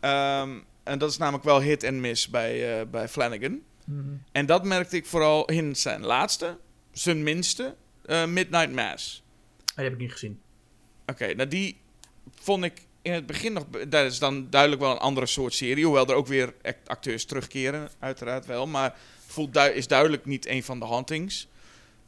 Ehm, 0.00 0.50
en 0.82 0.98
dat 0.98 1.10
is 1.10 1.16
namelijk 1.16 1.44
wel 1.44 1.60
hit 1.60 1.82
en 1.82 2.00
miss 2.00 2.28
bij, 2.28 2.88
bij 2.88 3.08
Flanagan. 3.08 3.60
Mhm. 3.84 4.00
En 4.32 4.46
dat 4.46 4.64
merkte 4.64 4.96
ik 4.96 5.06
vooral 5.06 5.44
in 5.44 5.76
zijn 5.76 6.04
laatste, 6.04 6.56
zijn 6.94 7.22
minste, 7.22 7.74
eh, 8.04 8.26
Midnight 8.26 8.72
Mass. 8.72 9.22
Oh, 9.70 9.74
Die 9.76 9.84
heb 9.84 9.92
ik 9.92 9.98
niet 9.98 10.12
gezien. 10.12 10.40
Oké, 11.06 11.34
nou 11.34 11.48
die 11.48 11.76
vond 12.40 12.64
ik 12.64 12.82
in 13.02 13.12
het 13.12 13.26
begin 13.26 13.52
nog... 13.52 13.64
Dat 13.88 14.04
is 14.12 14.18
dan 14.18 14.50
duidelijk 14.50 14.80
wel 14.80 14.90
een 14.90 14.98
andere 14.98 15.26
soort 15.26 15.54
serie. 15.54 15.84
Hoewel 15.84 16.06
er 16.08 16.14
ook 16.14 16.26
weer 16.26 16.54
act- 16.62 16.88
acteurs 16.88 17.24
terugkeren, 17.24 17.88
uiteraard 17.98 18.46
wel. 18.46 18.66
Maar 18.66 18.96
voelt 19.26 19.52
du- 19.54 19.60
is 19.60 19.86
duidelijk 19.86 20.24
niet 20.24 20.46
een 20.46 20.62
van 20.62 20.78
de 20.78 20.84
hauntings. 20.86 21.48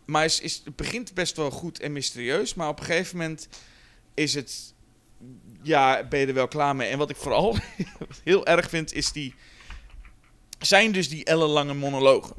Maar 0.04 0.24
is, 0.24 0.40
is, 0.40 0.62
het 0.64 0.76
begint 0.76 1.14
best 1.14 1.36
wel 1.36 1.50
goed 1.50 1.80
en 1.80 1.92
mysterieus. 1.92 2.54
Maar 2.54 2.68
op 2.68 2.78
een 2.78 2.84
gegeven 2.84 3.16
moment 3.16 3.48
is 4.14 4.34
het... 4.34 4.74
Ja, 5.62 6.04
ben 6.04 6.20
je 6.20 6.26
er 6.26 6.34
wel 6.34 6.48
klaar 6.48 6.76
mee. 6.76 6.88
En 6.88 6.98
wat 6.98 7.10
ik 7.10 7.16
vooral 7.16 7.56
heel 8.24 8.46
erg 8.46 8.68
vind, 8.68 8.92
is 8.92 9.12
die... 9.12 9.34
Zijn 10.58 10.92
dus 10.92 11.08
die 11.08 11.24
ellenlange 11.24 11.74
monologen. 11.74 12.36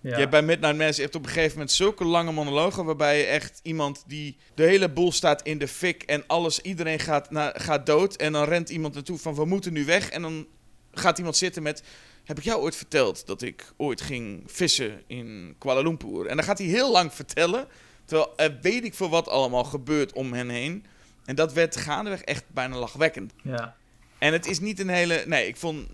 Ja. 0.00 0.10
Je 0.10 0.16
hebt 0.16 0.30
bij 0.30 0.42
Midnight 0.42 0.76
Mass 0.76 0.98
hebt 0.98 1.14
op 1.14 1.22
een 1.22 1.28
gegeven 1.28 1.52
moment 1.52 1.72
zulke 1.72 2.04
lange 2.04 2.32
monologen 2.32 2.84
waarbij 2.84 3.18
je 3.18 3.24
echt 3.24 3.60
iemand 3.62 4.04
die 4.06 4.36
de 4.54 4.62
hele 4.62 4.88
boel 4.90 5.12
staat 5.12 5.42
in 5.42 5.58
de 5.58 5.68
fik 5.68 6.02
en 6.02 6.24
alles, 6.26 6.60
iedereen 6.60 6.98
gaat, 6.98 7.30
na, 7.30 7.52
gaat 7.56 7.86
dood 7.86 8.16
en 8.16 8.32
dan 8.32 8.44
rent 8.44 8.70
iemand 8.70 8.94
naartoe 8.94 9.18
van 9.18 9.34
we 9.34 9.44
moeten 9.44 9.72
nu 9.72 9.84
weg 9.84 10.10
en 10.10 10.22
dan 10.22 10.46
gaat 10.92 11.18
iemand 11.18 11.36
zitten 11.36 11.62
met 11.62 11.82
heb 12.24 12.38
ik 12.38 12.44
jou 12.44 12.60
ooit 12.60 12.76
verteld 12.76 13.26
dat 13.26 13.42
ik 13.42 13.72
ooit 13.76 14.00
ging 14.00 14.42
vissen 14.46 15.02
in 15.06 15.54
Kuala 15.58 15.80
Lumpur? 15.80 16.26
En 16.26 16.36
dan 16.36 16.44
gaat 16.44 16.58
hij 16.58 16.66
heel 16.66 16.92
lang 16.92 17.14
vertellen, 17.14 17.68
terwijl 18.04 18.32
er 18.36 18.58
weet 18.60 18.84
ik 18.84 18.94
veel 18.94 19.08
wat 19.08 19.28
allemaal 19.28 19.64
gebeurt 19.64 20.12
om 20.12 20.32
hen 20.32 20.48
heen. 20.48 20.84
En 21.24 21.34
dat 21.34 21.52
werd 21.52 21.76
gaandeweg 21.76 22.20
echt 22.22 22.44
bijna 22.48 22.76
lachwekkend. 22.76 23.32
ja. 23.42 23.76
En 24.18 24.32
het 24.32 24.46
is 24.46 24.60
niet 24.60 24.80
een 24.80 24.88
hele. 24.88 25.22
Nee, 25.26 25.48
ik 25.48 25.56
vond. 25.56 25.88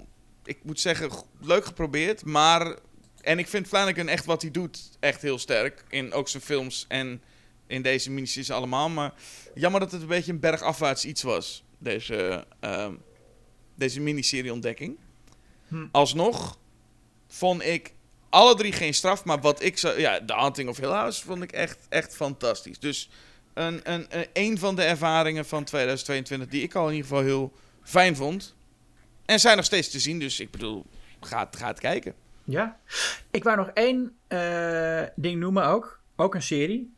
Ik 0.45 0.59
moet 0.63 0.81
zeggen, 0.81 1.11
leuk 1.41 1.65
geprobeerd. 1.65 2.25
Maar. 2.25 2.77
En 3.23 3.39
ik 3.39 3.49
vind 3.49 3.67
Flanagan 3.69 4.09
echt 4.09 4.25
wat 4.25 4.43
hij 4.43 4.51
doet. 4.51 4.91
Echt 5.01 5.23
heel 5.23 5.39
sterk. 5.39 5.85
In 5.89 6.13
ook 6.13 6.29
zijn 6.29 6.43
films 6.43 6.85
en 6.89 7.23
in 7.67 7.83
deze 7.83 8.11
miniseries 8.11 8.51
allemaal. 8.51 8.89
Maar 8.89 9.13
jammer 9.55 9.81
dat 9.81 9.93
het 9.93 10.01
een 10.03 10.07
beetje 10.09 10.33
een 10.33 10.41
bergafwaarts 10.41 11.05
iets 11.05 11.23
was. 11.23 11.65
Deze, 11.79 12.47
ehm, 12.61 12.95
deze 13.75 14.01
miniserie 14.01 14.53
ontdekking. 14.53 14.97
Hm. 15.69 15.87
Alsnog 15.93 16.59
vond 17.29 17.63
ik 17.65 17.93
alle 18.31 18.55
drie 18.55 18.73
geen 18.73 18.95
straf. 18.95 19.25
Maar 19.25 19.41
wat 19.41 19.63
ik 19.63 19.79
zou. 19.79 20.01
Ja, 20.01 20.25
The 20.25 20.33
Haunting 20.33 20.69
of 20.69 20.77
Hill 20.77 20.89
House 20.89 21.25
vond 21.25 21.43
ik 21.43 21.53
echt, 21.53 21.79
echt 21.89 22.15
fantastisch. 22.17 22.79
Dus 22.79 23.09
een, 23.55 23.81
een, 23.93 24.07
een, 24.19 24.27
een 24.33 24.59
van 24.59 24.77
de 24.77 24.83
ervaringen 24.83 25.45
van 25.47 25.65
2022 25.65 26.49
die 26.49 26.63
ik 26.63 26.75
al 26.75 26.89
in 26.89 26.95
ieder 26.95 27.09
geval 27.09 27.23
heel 27.25 27.53
fijn 27.83 28.17
vond. 28.17 28.55
En 29.25 29.41
zijn 29.41 29.57
nog 29.57 29.65
steeds 29.65 29.91
te 29.91 30.01
zien, 30.01 30.19
dus 30.19 30.41
ik 30.41 30.51
bedoel, 30.51 30.85
ga, 31.21 31.39
het- 31.47 31.57
ga 31.57 31.67
het 31.67 31.81
kijken. 31.81 32.15
Ja. 32.45 32.77
Ik 33.31 33.45
wou 33.45 33.57
nog 33.57 33.69
één 33.69 34.17
eh, 34.27 35.03
ding 35.15 35.41
noemen 35.41 35.65
ook. 35.65 36.01
Ook 36.17 36.35
een 36.35 36.43
serie. 36.43 36.95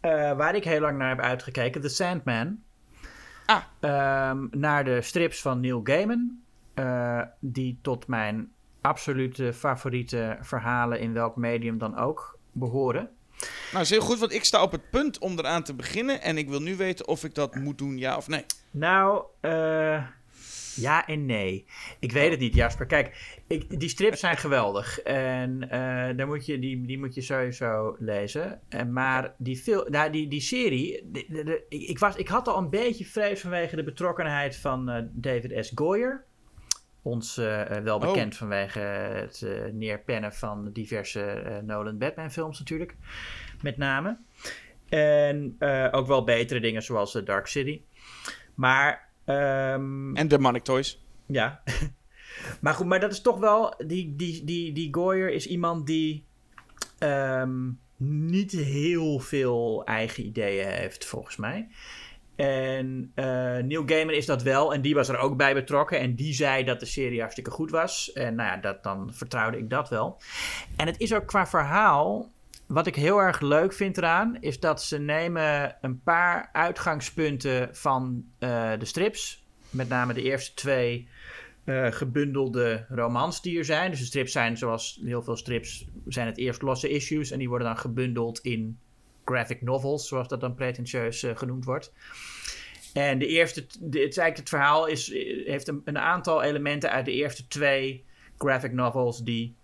Eh, 0.00 0.36
waar 0.36 0.54
ik 0.54 0.64
heel 0.64 0.80
lang 0.80 0.98
naar 0.98 1.08
heb 1.08 1.20
uitgekeken. 1.20 1.80
The 1.80 1.88
Sandman. 1.88 2.58
Ah. 3.46 3.62
Ehm, 3.80 4.46
naar 4.50 4.84
de 4.84 5.02
strips 5.02 5.40
van 5.40 5.60
Neil 5.60 5.80
Gaiman. 5.84 6.40
eh, 6.74 7.22
die 7.40 7.78
tot 7.82 8.06
mijn 8.06 8.52
absolute 8.80 9.52
favoriete 9.52 10.38
verhalen 10.40 11.00
in 11.00 11.12
welk 11.12 11.36
medium 11.36 11.78
dan 11.78 11.96
ook 11.96 12.38
behoren. 12.52 13.10
Nou, 13.70 13.82
is 13.82 13.90
heel 13.90 14.00
goed, 14.00 14.18
want 14.18 14.32
ik 14.32 14.44
sta 14.44 14.62
op 14.62 14.72
het 14.72 14.90
punt 14.90 15.18
om 15.18 15.38
eraan 15.38 15.62
te 15.62 15.74
beginnen. 15.74 16.22
En 16.22 16.38
ik 16.38 16.48
wil 16.48 16.60
nu 16.60 16.76
weten 16.76 17.08
of 17.08 17.24
ik 17.24 17.34
dat 17.34 17.54
moet 17.54 17.78
doen, 17.78 17.98
ja 17.98 18.16
of 18.16 18.28
nee. 18.28 18.44
Nou, 18.70 19.24
eh, 19.40 20.02
ja 20.80 21.06
en 21.06 21.26
nee. 21.26 21.66
Ik 22.00 22.12
weet 22.12 22.30
het 22.30 22.40
niet, 22.40 22.54
Jasper. 22.54 22.86
Kijk, 22.86 23.36
ik, 23.46 23.80
die 23.80 23.88
strips 23.88 24.20
zijn 24.20 24.36
geweldig. 24.36 25.00
En 25.00 25.70
eh, 25.70 26.16
daar 26.16 26.26
moet 26.26 26.46
je, 26.46 26.58
die, 26.58 26.86
die 26.86 26.98
moet 26.98 27.14
je 27.14 27.20
sowieso 27.20 27.96
lezen. 27.98 28.60
En, 28.68 28.92
maar 28.92 29.34
die, 29.38 29.56
fil- 29.56 29.86
nou, 29.88 30.10
die, 30.10 30.28
die 30.28 30.40
serie... 30.40 31.08
de- 31.12 31.26
de- 31.28 31.44
de- 31.44 31.64
ik, 31.68 31.98
was, 31.98 32.16
ik 32.16 32.28
had 32.28 32.48
al 32.48 32.58
een 32.58 32.70
beetje 32.70 33.04
vrees 33.04 33.40
vanwege 33.40 33.76
de 33.76 33.84
betrokkenheid 33.84 34.56
van 34.56 34.88
eh, 34.90 35.02
David 35.10 35.64
S. 35.66 35.72
Goyer. 35.74 36.24
Ons 37.02 37.36
eh, 37.38 37.76
eh, 37.76 37.82
wel 37.84 37.96
Oh. 37.98 38.06
bekend 38.06 38.36
vanwege 38.36 38.78
het 38.80 39.42
eh, 39.42 39.72
neerpennen 39.72 40.32
van 40.32 40.72
diverse 40.72 41.20
eh, 41.22 41.58
Nolan 41.58 41.98
Batman 41.98 42.30
films 42.30 42.58
natuurlijk. 42.58 42.94
Met 43.62 43.76
name. 43.76 44.18
En 44.88 45.56
eh, 45.58 45.88
ook 45.90 46.06
wel 46.06 46.24
betere 46.24 46.60
dingen 46.60 46.82
zoals 46.82 47.12
The 47.12 47.22
Dark 47.22 47.46
City. 47.46 47.80
Maar 48.54 49.07
ehm, 49.28 50.16
En 50.16 50.28
Demonic 50.28 50.64
Toys. 50.64 51.02
ja. 51.26 51.62
maar 52.60 52.74
goed, 52.74 52.86
maar 52.86 53.00
dat 53.00 53.12
is 53.12 53.20
toch 53.20 53.38
wel. 53.38 53.74
Die, 53.86 54.16
die, 54.16 54.44
die, 54.44 54.72
die 54.72 54.94
Goyer 54.94 55.30
is 55.30 55.46
iemand 55.46 55.86
die 55.86 56.26
ehm, 56.98 57.70
niet 57.96 58.52
heel 58.52 59.18
veel 59.18 59.84
eigen 59.84 60.26
ideeën 60.26 60.66
heeft, 60.66 61.04
volgens 61.04 61.36
mij. 61.36 61.68
En 62.36 63.12
eh 63.14 63.24
Neil 63.56 63.82
Gaiman 63.86 64.14
is 64.14 64.26
dat 64.26 64.42
wel. 64.42 64.74
En 64.74 64.82
die 64.82 64.94
was 64.94 65.08
er 65.08 65.18
ook 65.18 65.36
bij 65.36 65.54
betrokken. 65.54 65.98
En 65.98 66.14
die 66.14 66.34
zei 66.34 66.64
dat 66.64 66.80
de 66.80 66.86
serie 66.86 67.18
hartstikke 67.20 67.50
goed 67.50 67.70
was. 67.70 68.12
En 68.12 68.34
nou 68.34 68.48
ja, 68.48 68.56
dat, 68.56 68.82
dan 68.82 69.10
vertrouwde 69.14 69.58
ik 69.58 69.70
dat 69.70 69.88
wel. 69.88 70.20
En 70.76 70.86
het 70.86 70.98
is 70.98 71.14
ook 71.14 71.26
qua 71.26 71.46
verhaal. 71.46 72.30
Wat 72.68 72.86
ik 72.86 72.94
heel 72.94 73.18
erg 73.18 73.40
leuk 73.40 73.72
vind 73.72 73.98
eraan, 73.98 74.36
is 74.40 74.60
dat 74.60 74.82
ze 74.82 74.98
nemen 74.98 75.76
een 75.80 76.02
paar 76.02 76.48
uitgangspunten 76.52 77.76
van 77.76 78.24
eh, 78.38 78.72
de 78.78 78.84
strips. 78.84 79.44
Met 79.70 79.88
name 79.88 80.14
de 80.14 80.22
eerste 80.22 80.54
twee 80.54 81.08
eh, 81.64 81.86
gebundelde 81.90 82.86
romans 82.88 83.42
die 83.42 83.58
er 83.58 83.64
zijn. 83.64 83.90
Dus 83.90 83.98
de 84.00 84.04
strips 84.04 84.32
zijn, 84.32 84.56
zoals 84.56 85.00
heel 85.04 85.22
veel 85.22 85.36
strips, 85.36 85.86
zijn 86.06 86.26
het 86.26 86.38
eerst 86.38 86.62
losse 86.62 86.88
issues. 86.88 87.30
En 87.30 87.38
die 87.38 87.48
worden 87.48 87.66
dan 87.66 87.78
gebundeld 87.78 88.38
in 88.38 88.78
graphic 89.24 89.62
novels, 89.62 90.08
zoals 90.08 90.28
dat 90.28 90.40
dan 90.40 90.54
pretentieus 90.54 91.22
eh, 91.22 91.36
genoemd 91.36 91.64
wordt. 91.64 91.92
En 92.92 93.18
de 93.18 93.26
eerste, 93.26 93.60
het, 93.60 93.94
eigenlijk 93.94 94.36
het 94.36 94.48
verhaal 94.48 94.86
is, 94.86 95.12
heeft 95.44 95.68
een, 95.68 95.82
een 95.84 95.98
aantal 95.98 96.42
elementen 96.42 96.90
uit 96.90 97.04
de 97.04 97.12
eerste 97.12 97.46
twee 97.46 98.04
graphic 98.38 98.72
novels 98.72 99.22
die 99.22 99.54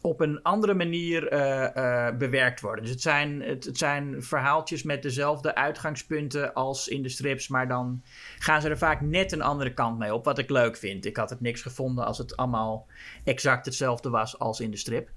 op 0.00 0.20
een 0.20 0.42
andere 0.42 0.74
manier 0.74 1.28
eh, 1.28 2.06
eh, 2.06 2.16
bewerkt 2.16 2.60
worden. 2.60 2.82
Dus 2.82 2.92
het 2.92 3.02
zijn, 3.02 3.42
het, 3.42 3.64
het 3.64 3.78
zijn 3.78 4.22
verhaaltjes 4.22 4.82
met 4.82 5.02
dezelfde 5.02 5.54
uitgangspunten 5.54 6.54
als 6.54 6.88
in 6.88 7.02
de 7.02 7.08
strips, 7.08 7.48
maar 7.48 7.68
dan 7.68 8.02
gaan 8.38 8.60
ze 8.60 8.68
er 8.68 8.78
vaak 8.78 9.00
net 9.00 9.32
een 9.32 9.42
andere 9.42 9.74
kant 9.74 9.98
mee 9.98 10.14
op, 10.14 10.24
wat 10.24 10.38
ik 10.38 10.50
leuk 10.50 10.76
vind. 10.76 11.04
Ik 11.04 11.16
had 11.16 11.30
het 11.30 11.40
niks 11.40 11.62
gevonden 11.62 12.04
als 12.04 12.18
het 12.18 12.36
allemaal 12.36 12.86
exact 13.24 13.64
hetzelfde 13.64 14.10
was 14.10 14.38
als 14.38 14.60
in 14.60 14.70
de 14.70 14.76
strip. 14.76 15.10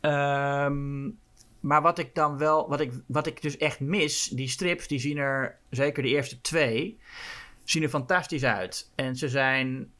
Ehm, 0.00 1.04
maar 1.60 1.82
wat 1.82 1.98
ik 1.98 2.14
dan 2.14 2.38
wel, 2.38 2.68
wat 2.68 2.80
ik, 2.80 2.92
wat 3.06 3.26
ik 3.26 3.42
dus 3.42 3.56
echt 3.56 3.80
mis, 3.80 4.24
die 4.24 4.48
strips, 4.48 4.88
die 4.88 4.98
zien 4.98 5.16
er, 5.16 5.58
zeker 5.70 6.02
de 6.02 6.08
eerste 6.08 6.40
twee, 6.40 6.98
zien 7.64 7.82
er 7.82 7.88
fantastisch 7.88 8.44
uit. 8.44 8.90
En 8.94 9.16
ze 9.16 9.28
zijn 9.28 9.92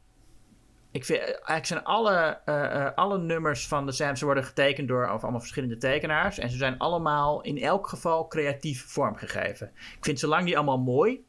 ik 0.91 1.05
vind 1.05 1.19
eigenlijk 1.19 1.65
zijn 1.65 1.83
alle, 1.83 2.39
eh, 2.45 2.85
eh, 2.85 2.93
alle 2.95 3.17
nummers 3.17 3.67
van 3.67 3.85
de 3.85 3.91
Sam, 3.91 4.15
ze 4.15 4.25
worden 4.25 4.43
getekend 4.43 4.87
door 4.87 5.09
of 5.09 5.21
allemaal 5.21 5.39
verschillende 5.39 5.77
tekenaars. 5.77 6.37
En 6.37 6.49
ze 6.49 6.57
zijn 6.57 6.77
allemaal 6.77 7.41
in 7.41 7.61
elk 7.61 7.87
geval 7.87 8.27
creatief 8.27 8.85
vormgegeven. 8.87 9.71
Ik 9.75 10.05
vind 10.05 10.19
ze 10.19 10.27
lang 10.27 10.43
niet 10.43 10.55
allemaal 10.55 10.79
mooi. 10.79 11.27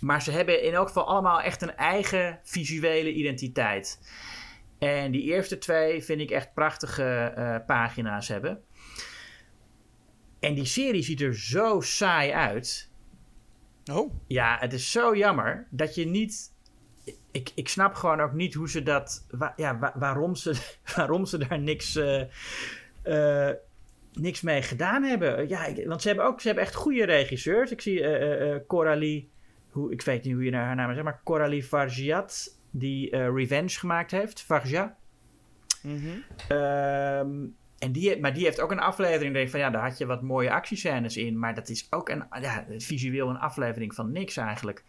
Maar 0.00 0.22
ze 0.22 0.30
hebben 0.30 0.62
in 0.62 0.72
elk 0.72 0.86
geval 0.86 1.06
allemaal 1.06 1.40
echt 1.40 1.62
een 1.62 1.76
eigen 1.76 2.40
visuele 2.42 3.12
identiteit. 3.12 4.00
En 4.78 5.10
die 5.10 5.22
eerste 5.22 5.58
twee 5.58 6.04
vind 6.04 6.20
ik 6.20 6.30
echt 6.30 6.54
prachtige 6.54 7.32
eh, 7.36 7.56
pagina's 7.66 8.28
hebben. 8.28 8.62
En 10.40 10.54
die 10.54 10.64
serie 10.64 11.02
ziet 11.02 11.20
er 11.20 11.38
zo 11.38 11.80
saai 11.80 12.32
uit. 12.32 12.90
Oh. 13.92 14.12
Ja, 14.26 14.56
het 14.60 14.72
is 14.72 14.90
zo 14.90 15.16
jammer 15.16 15.66
dat 15.70 15.94
je 15.94 16.06
niet. 16.06 16.56
Ik, 17.38 17.50
ik 17.54 17.68
snap 17.68 17.94
gewoon 17.94 18.20
ook 18.20 18.32
niet 18.32 18.54
hoe 18.54 18.68
ze 18.68 18.82
dat. 18.82 19.26
ja, 19.56 19.92
waarom, 19.94 20.34
ze, 20.34 20.54
waarom 20.96 21.26
ze 21.26 21.38
daar 21.48 21.58
niks. 21.58 21.96
Uh, 21.96 22.22
uh, 23.04 23.50
niks 24.12 24.40
mee 24.40 24.62
gedaan 24.62 25.02
hebben. 25.02 25.48
Ja, 25.48 25.72
want 25.86 26.02
ze 26.02 26.08
hebben 26.08 26.26
ook 26.26 26.40
ze 26.40 26.46
hebben 26.46 26.64
echt 26.64 26.74
goede 26.74 27.04
regisseurs. 27.04 27.70
Ik 27.70 27.80
zie 27.80 28.00
uh, 28.00 28.56
Coralie, 28.66 29.30
hoe, 29.70 29.92
ik 29.92 30.02
weet 30.02 30.24
niet 30.24 30.34
hoe 30.34 30.44
je 30.44 30.50
naar 30.50 30.66
haar 30.66 30.76
naam 30.76 30.92
zegt, 30.92 31.04
maar 31.04 31.20
Coralie 31.24 31.62
Fargiat, 31.62 32.58
die 32.70 33.16
Revenge 33.16 33.78
gemaakt 33.78 34.10
heeft. 34.10 34.42
Fargiat. 34.42 34.92
Mm 35.82 36.24
en 37.78 37.92
die, 37.92 38.20
maar 38.20 38.34
die 38.34 38.44
heeft 38.44 38.60
ook 38.60 38.70
een 38.70 38.80
aflevering. 38.80 39.34
Denk 39.34 39.48
van 39.48 39.60
ja, 39.60 39.70
daar 39.70 39.82
had 39.82 39.98
je 39.98 40.06
wat 40.06 40.22
mooie 40.22 40.50
actiescènes 40.50 41.16
in. 41.16 41.38
Maar 41.38 41.54
dat 41.54 41.68
is 41.68 41.86
ook 41.90 42.08
een, 42.08 42.24
ja, 42.40 42.64
visueel 42.76 43.28
een 43.28 43.38
aflevering 43.38 43.94
van 43.94 44.12
niks 44.12 44.36
eigenlijk. 44.36 44.84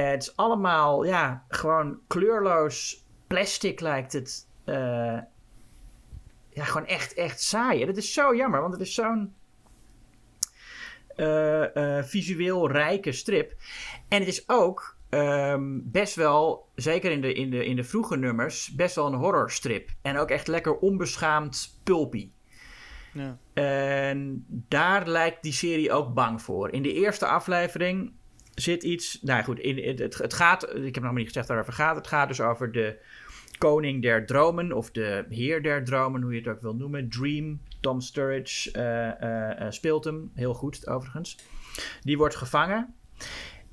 Het 0.00 0.22
is 0.22 0.36
allemaal, 0.36 1.04
ja, 1.04 1.44
gewoon 1.48 1.98
kleurloos 2.06 3.04
plastic 3.26 3.80
lijkt 3.80 4.12
het. 4.12 4.48
Uh, 4.64 5.18
ja, 6.48 6.64
gewoon 6.64 6.86
echt, 6.86 7.14
echt 7.14 7.42
saai. 7.42 7.80
En 7.80 7.86
dat 7.86 7.96
is 7.96 8.12
zo 8.12 8.34
jammer, 8.34 8.60
want 8.60 8.72
het 8.72 8.82
is 8.82 8.94
zo'n 8.94 9.34
uh, 11.16 12.02
visueel 12.02 12.70
rijke 12.70 13.12
strip. 13.12 13.54
En 14.08 14.18
het 14.18 14.28
is 14.28 14.48
ook 14.48 14.96
um, 15.10 15.90
best 15.90 16.14
wel, 16.14 16.68
zeker 16.74 17.10
in 17.10 17.20
de, 17.20 17.32
in, 17.32 17.50
de, 17.50 17.64
in 17.66 17.76
de 17.76 17.84
vroege 17.84 18.16
nummers, 18.16 18.74
best 18.74 18.94
wel 18.94 19.06
een 19.06 19.18
horrorstrip. 19.18 19.90
En 20.02 20.18
ook 20.18 20.30
echt 20.30 20.48
lekker 20.48 20.76
onbeschaamd 20.76 21.80
pulpy. 21.82 22.30
Ja. 23.12 23.38
En 23.52 24.44
daar 24.48 25.06
lijkt 25.06 25.42
die 25.42 25.52
serie 25.52 25.92
ook 25.92 26.14
bang 26.14 26.42
voor. 26.42 26.70
In 26.70 26.82
de 26.82 26.92
eerste 26.92 27.26
aflevering 27.26 28.12
zit 28.54 28.82
iets. 28.82 29.18
Nou 29.22 29.44
goed, 29.44 29.58
in, 29.58 29.98
het, 29.98 30.18
het 30.18 30.34
gaat. 30.34 30.74
Ik 30.76 30.94
heb 30.94 31.04
nog 31.04 31.12
niet 31.12 31.26
gezegd 31.26 31.48
waarover 31.48 31.72
gaat. 31.72 31.96
Het 31.96 32.06
gaat 32.06 32.28
dus 32.28 32.40
over 32.40 32.72
de 32.72 32.96
koning 33.58 34.02
der 34.02 34.26
dromen. 34.26 34.72
Of 34.72 34.90
de 34.90 35.24
heer 35.28 35.62
der 35.62 35.84
dromen, 35.84 36.22
hoe 36.22 36.32
je 36.32 36.38
het 36.38 36.48
ook 36.48 36.60
wil 36.60 36.74
noemen. 36.74 37.08
Dream. 37.08 37.60
Tom 37.80 38.00
Sturridge 38.00 38.72
uh, 38.76 39.60
uh, 39.60 39.70
speelt 39.70 40.04
hem. 40.04 40.30
Heel 40.34 40.54
goed, 40.54 40.86
overigens. 40.86 41.38
Die 42.02 42.16
wordt 42.16 42.36
gevangen. 42.36 42.94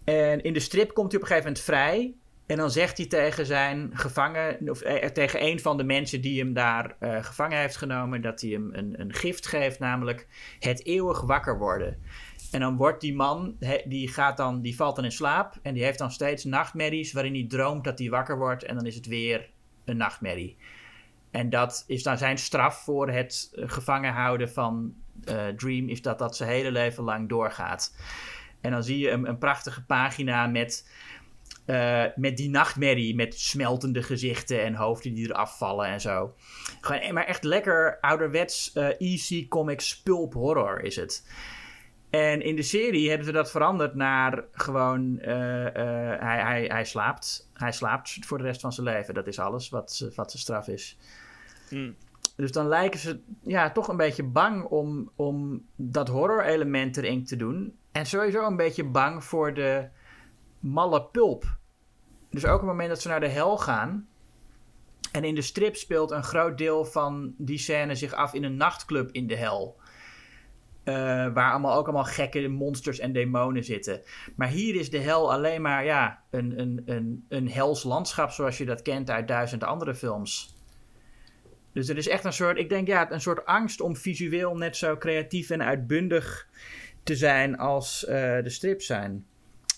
En 0.03 0.41
in 0.43 0.53
de 0.53 0.59
strip 0.59 0.93
komt 0.93 1.11
hij 1.11 1.21
op 1.21 1.29
een 1.29 1.35
gegeven 1.35 1.51
moment 1.51 1.65
vrij. 1.65 2.13
En 2.45 2.57
dan 2.57 2.71
zegt 2.71 2.97
hij 2.97 3.07
tegen 3.07 3.45
zijn 3.45 3.89
gevangen, 3.93 4.69
of 4.69 4.81
eh, 4.81 5.07
tegen 5.07 5.43
een 5.43 5.59
van 5.59 5.77
de 5.77 5.83
mensen 5.83 6.21
die 6.21 6.39
hem 6.39 6.53
daar 6.53 6.95
gevangen 6.99 7.57
heeft 7.57 7.77
genomen, 7.77 8.21
dat 8.21 8.41
hij 8.41 8.49
hem 8.49 8.69
een, 8.73 9.01
een 9.01 9.13
gift 9.13 9.47
geeft, 9.47 9.79
namelijk 9.79 10.27
het 10.59 10.85
eeuwig 10.85 11.21
wakker 11.21 11.57
worden. 11.57 11.99
En 12.51 12.59
dan 12.59 12.77
wordt 12.77 13.01
die 13.01 13.15
man, 13.15 13.57
die, 13.85 14.07
gaat 14.07 14.37
dan, 14.37 14.61
die 14.61 14.75
valt 14.75 14.95
dan 14.95 15.05
in 15.05 15.11
slaap 15.11 15.59
en 15.61 15.73
die 15.73 15.83
heeft 15.83 15.97
dan 15.97 16.11
steeds 16.11 16.43
nachtmerries 16.43 17.13
waarin 17.13 17.33
hij 17.33 17.45
droomt 17.47 17.83
dat 17.83 17.99
hij 17.99 18.09
wakker 18.09 18.37
wordt 18.37 18.63
en 18.63 18.75
dan 18.75 18.85
is 18.85 18.95
het 18.95 19.05
weer 19.05 19.49
een 19.85 19.97
nachtmerrie. 19.97 20.57
En 21.31 21.49
dat 21.49 21.83
is 21.87 22.03
dan 22.03 22.17
zijn 22.17 22.37
straf 22.37 22.83
voor 22.83 23.09
het 23.09 23.51
gevangen 23.53 24.13
houden 24.13 24.49
van 24.49 24.93
uh, 25.29 25.47
Dream, 25.47 25.89
is 25.89 26.01
dat 26.01 26.19
dat 26.19 26.35
zijn 26.35 26.49
hele 26.49 26.71
leven 26.71 27.03
lang 27.03 27.29
doorgaat. 27.29 27.95
En 28.61 28.71
dan 28.71 28.83
zie 28.83 28.99
je 28.99 29.09
een, 29.09 29.27
een 29.27 29.37
prachtige 29.37 29.85
pagina 29.85 30.47
met, 30.47 30.91
uh, 31.65 32.03
met 32.15 32.37
die 32.37 32.49
nachtmerrie. 32.49 33.15
Met 33.15 33.39
smeltende 33.39 34.03
gezichten 34.03 34.63
en 34.63 34.75
hoofden 34.75 35.13
die 35.13 35.29
eraf 35.29 35.57
vallen 35.57 35.87
en 35.87 36.01
zo. 36.01 36.35
Gewoon, 36.81 37.13
maar 37.13 37.25
echt 37.25 37.43
lekker 37.43 37.97
ouderwets 38.01 38.71
uh, 38.75 39.01
easy 39.01 39.47
comics 39.47 40.01
pulp 40.01 40.33
horror 40.33 40.81
is 40.81 40.95
het. 40.95 41.25
En 42.11 42.41
in 42.41 42.55
de 42.55 42.61
serie 42.61 43.07
hebben 43.07 43.25
ze 43.25 43.33
dat 43.33 43.51
veranderd 43.51 43.95
naar 43.95 44.43
gewoon 44.51 45.17
uh, 45.19 45.25
hij, 45.25 46.41
hij, 46.41 46.65
hij 46.65 46.85
slaapt. 46.85 47.49
Hij 47.53 47.71
slaapt 47.71 48.17
voor 48.25 48.37
de 48.37 48.43
rest 48.43 48.61
van 48.61 48.73
zijn 48.73 48.85
leven. 48.85 49.13
Dat 49.13 49.27
is 49.27 49.39
alles 49.39 49.69
wat, 49.69 50.11
wat 50.15 50.31
zijn 50.31 50.43
straf 50.43 50.67
is. 50.67 50.97
Hmm. 51.69 51.95
Dus 52.35 52.51
dan 52.51 52.67
lijken 52.67 52.99
ze 52.99 53.19
ja, 53.41 53.71
toch 53.71 53.87
een 53.87 53.97
beetje 53.97 54.23
bang 54.23 54.63
om, 54.63 55.11
om 55.15 55.65
dat 55.75 56.07
horror-element 56.07 56.97
erin 56.97 57.25
te 57.25 57.35
doen. 57.35 57.77
En 57.91 58.05
sowieso 58.05 58.45
een 58.47 58.55
beetje 58.55 58.83
bang 58.83 59.23
voor 59.23 59.53
de 59.53 59.87
malle 60.59 61.03
pulp. 61.03 61.57
Dus 62.29 62.45
ook 62.45 62.53
op 62.53 62.59
het 62.59 62.69
moment 62.69 62.89
dat 62.89 63.01
ze 63.01 63.07
naar 63.07 63.19
de 63.19 63.27
hel 63.27 63.57
gaan. 63.57 64.07
En 65.11 65.23
in 65.23 65.35
de 65.35 65.41
strip 65.41 65.75
speelt 65.75 66.11
een 66.11 66.23
groot 66.23 66.57
deel 66.57 66.85
van 66.85 67.33
die 67.37 67.57
scène 67.57 67.95
zich 67.95 68.13
af 68.13 68.33
in 68.33 68.43
een 68.43 68.55
nachtclub 68.55 69.11
in 69.11 69.27
de 69.27 69.35
hel. 69.35 69.79
Uh, 70.83 70.95
waar 71.33 71.51
allemaal, 71.51 71.75
ook 71.75 71.83
allemaal 71.83 72.03
gekke 72.03 72.47
monsters 72.47 72.99
en 72.99 73.13
demonen 73.13 73.63
zitten. 73.63 74.01
Maar 74.35 74.47
hier 74.47 74.75
is 74.75 74.89
de 74.89 74.97
hel 74.97 75.33
alleen 75.33 75.61
maar 75.61 75.85
ja, 75.85 76.23
een, 76.29 76.59
een, 76.59 76.81
een, 76.85 77.25
een 77.29 77.49
hels 77.49 77.83
landschap 77.83 78.31
zoals 78.31 78.57
je 78.57 78.65
dat 78.65 78.81
kent 78.81 79.09
uit 79.09 79.27
duizend 79.27 79.63
andere 79.63 79.95
films. 79.95 80.55
Dus 81.73 81.89
er 81.89 81.97
is 81.97 82.07
echt 82.07 82.23
een 82.23 82.33
soort, 82.33 82.57
ik 82.57 82.69
denk 82.69 82.87
ja, 82.87 83.11
een 83.11 83.21
soort 83.21 83.45
angst 83.45 83.81
om 83.81 83.95
visueel 83.95 84.55
net 84.55 84.77
zo 84.77 84.97
creatief 84.97 85.49
en 85.49 85.63
uitbundig 85.63 86.47
te 87.03 87.15
zijn 87.15 87.57
als 87.57 88.03
uh, 88.03 88.11
de 88.43 88.49
strips 88.49 88.85
zijn. 88.85 89.25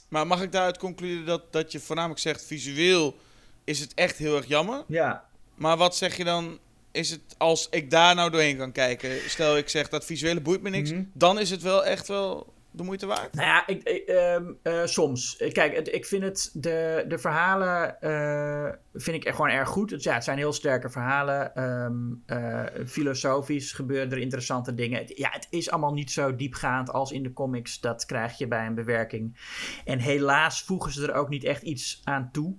Maar 0.10 0.28
mag 0.28 0.42
ik 0.42 0.52
daaruit 0.52 0.78
concluderen 0.78 1.26
dat, 1.26 1.52
dat 1.54 1.72
je 1.72 1.80
voornamelijk 1.80 2.20
zegt 2.20 2.46
visueel 2.46 3.16
is 3.64 3.80
het 3.80 3.94
echt 3.94 4.18
heel 4.18 4.36
erg 4.36 4.46
jammer? 4.46 4.84
Ja. 4.88 5.26
Maar 5.56 5.78
wat 5.78 5.96
zeg 5.96 6.18
je 6.18 6.24
dan 6.24 6.60
is 6.94 7.10
het 7.10 7.22
als 7.38 7.68
ik 7.70 7.90
daar 7.90 8.16
nou 8.16 8.30
doorheen 8.30 8.58
kan 8.58 8.72
kijken? 8.72 9.30
Stel 9.30 9.58
ik 9.58 9.70
zeg 9.70 9.90
dat 9.90 10.06
visuele 10.06 10.42
boeit 10.42 10.62
me 10.62 10.70
niks, 10.70 10.92
mhm. 10.92 11.04
dan 11.14 11.40
is 11.40 11.50
het 11.50 11.62
wel 11.62 11.86
echt 11.86 12.08
wel 12.08 12.54
de 12.74 12.84
moeite 12.84 13.06
waard? 13.06 13.34
Nou 13.34 13.48
ja, 13.48 13.68
ik, 13.68 13.84
ehm, 13.84 14.52
eh, 14.62 14.86
soms. 14.86 15.44
Kijk, 15.52 15.88
ik 15.88 16.06
vind 16.06 16.24
het, 16.24 16.50
de, 16.54 17.06
de 17.08 17.18
verhalen 17.18 17.98
uh, 18.02 18.70
vind 18.94 19.16
ik 19.16 19.24
echt 19.24 19.36
gewoon 19.36 19.52
erg 19.52 19.70
goed. 19.70 19.92
Het, 19.92 20.04
ja, 20.04 20.14
het 20.14 20.24
zijn 20.24 20.38
heel 20.38 20.54
sterke 20.54 20.90
verhalen. 20.90 21.56
Ehm, 21.56 21.94
eh, 22.26 22.86
filosofisch 22.86 23.72
gebeuren 23.72 24.12
er 24.12 24.18
interessante 24.18 24.74
dingen. 24.74 25.04
ja, 25.08 25.30
het 25.32 25.48
is 25.50 25.70
allemaal 25.70 25.94
niet 25.94 26.12
zo 26.12 26.36
diepgaand 26.36 26.92
als 26.92 27.12
in 27.12 27.24
de 27.24 27.34
comics. 27.34 27.80
Dat 27.80 28.06
krijg 28.06 28.38
je 28.38 28.48
bij 28.48 28.66
een 28.66 28.76
bewerking. 28.76 29.38
En 29.86 30.00
helaas 30.00 30.64
voegen 30.64 30.92
ze 30.92 31.08
er 31.08 31.14
ook 31.14 31.30
niet 31.30 31.44
echt 31.44 31.62
iets 31.62 32.02
aan 32.04 32.30
toe. 32.32 32.56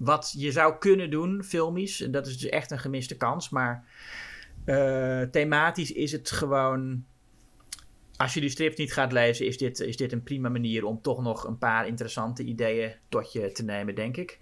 Wat 0.00 0.34
je 0.36 0.52
zou 0.52 0.78
kunnen 0.78 1.10
doen, 1.10 1.44
filmisch. 1.44 2.06
Dat 2.10 2.26
is 2.26 2.38
dus 2.38 2.50
echt 2.50 2.70
een 2.70 2.78
gemiste 2.78 3.16
kans. 3.16 3.48
Maar 3.48 3.84
thematisch 5.30 5.92
is 5.92 6.12
het 6.12 6.30
gewoon 6.30 7.04
als 8.20 8.34
je 8.34 8.40
die 8.40 8.50
strips 8.50 8.76
niet 8.76 8.92
gaat 8.92 9.12
lezen, 9.12 9.46
is 9.46 9.58
dit, 9.58 9.80
is 9.80 9.96
dit 9.96 10.12
een 10.12 10.22
prima 10.22 10.48
manier 10.48 10.84
om 10.84 11.02
toch 11.02 11.22
nog 11.22 11.44
een 11.44 11.58
paar 11.58 11.86
interessante 11.86 12.42
ideeën 12.42 12.92
tot 13.08 13.32
je 13.32 13.52
te 13.52 13.64
nemen, 13.64 13.94
denk 13.94 14.16
ik. 14.16 14.38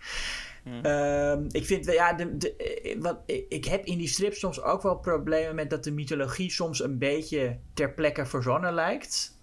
Ehm, 0.82 1.44
ik 1.51 1.64
vind, 1.64 1.85
ja, 1.85 2.12
de, 2.12 2.36
de, 2.36 2.56
eh, 2.56 3.01
wat, 3.01 3.22
ik 3.48 3.64
heb 3.64 3.85
in 3.85 3.98
die 3.98 4.09
strips 4.09 4.39
soms 4.39 4.62
ook 4.62 4.82
wel 4.82 4.97
problemen 4.97 5.55
met 5.55 5.70
dat 5.70 5.85
de 5.85 5.93
mythologie 5.93 6.51
soms 6.51 6.82
een 6.82 6.98
beetje 6.98 7.59
ter 7.74 7.93
plekke 7.94 8.26
verzonnen 8.26 8.74
lijkt. 8.74 9.38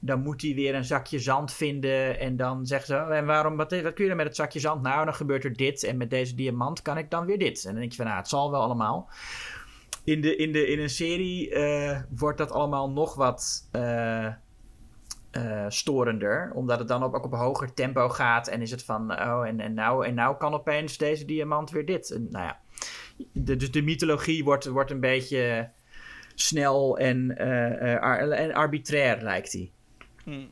Dan 0.00 0.22
moet 0.22 0.42
hij 0.42 0.54
weer 0.54 0.74
een 0.74 0.84
zakje 0.84 1.18
zand 1.18 1.52
vinden 1.52 2.18
en 2.18 2.36
dan 2.36 2.66
zegt 2.66 2.86
ze, 2.86 2.94
oh, 2.94 3.16
en 3.16 3.26
waarom, 3.26 3.56
wat, 3.56 3.68
kun 3.68 3.92
je 3.94 4.06
dan 4.06 4.16
met 4.16 4.26
het 4.26 4.36
zakje 4.36 4.60
zand? 4.60 4.82
Nou, 4.82 5.04
dan 5.04 5.14
gebeurt 5.14 5.44
er 5.44 5.56
dit 5.56 5.82
en 5.82 5.96
met 5.96 6.10
deze 6.10 6.34
diamant 6.34 6.82
kan 6.82 6.98
ik 6.98 7.10
dan 7.10 7.26
weer 7.26 7.38
dit. 7.38 7.64
En 7.64 7.70
dan 7.70 7.80
denk 7.80 7.90
je 7.90 7.96
van, 7.96 8.06
nou, 8.06 8.18
het 8.18 8.28
zal 8.28 8.50
wel 8.50 8.60
allemaal 8.60 9.08
in, 10.04 10.20
de, 10.20 10.36
in, 10.36 10.52
de, 10.52 10.66
in 10.66 10.80
een 10.80 10.90
serie 10.90 11.50
uh, 11.50 12.00
wordt 12.16 12.38
dat 12.38 12.50
allemaal 12.50 12.90
nog 12.90 13.14
wat 13.14 13.68
uh, 13.72 14.34
storender. 15.68 16.50
Omdat 16.54 16.78
het 16.78 16.88
dan 16.88 17.02
ook 17.02 17.24
op 17.24 17.34
hoger 17.34 17.74
tempo 17.74 18.08
gaat. 18.08 18.48
En 18.48 18.62
is 18.62 18.70
het 18.70 18.84
van, 18.84 19.12
oh, 19.12 19.46
en, 19.46 19.60
en, 19.60 19.74
nou, 19.74 20.06
en 20.06 20.14
nou 20.14 20.36
kan 20.36 20.54
opeens 20.54 20.98
deze 20.98 21.24
diamant 21.24 21.70
weer 21.70 21.86
dit. 21.86 22.10
En, 22.10 22.26
nou 22.30 22.44
ja, 22.44 22.60
de, 23.32 23.56
dus 23.56 23.70
de 23.70 23.82
mythologie 23.82 24.44
wordt, 24.44 24.66
wordt 24.66 24.90
een 24.90 25.00
beetje 25.00 25.70
snel 26.34 26.98
en, 26.98 27.36
en 27.36 28.52
arbitrair, 28.54 29.22
lijkt 29.22 29.50
die. 29.50 29.72
Hmm. 30.24 30.50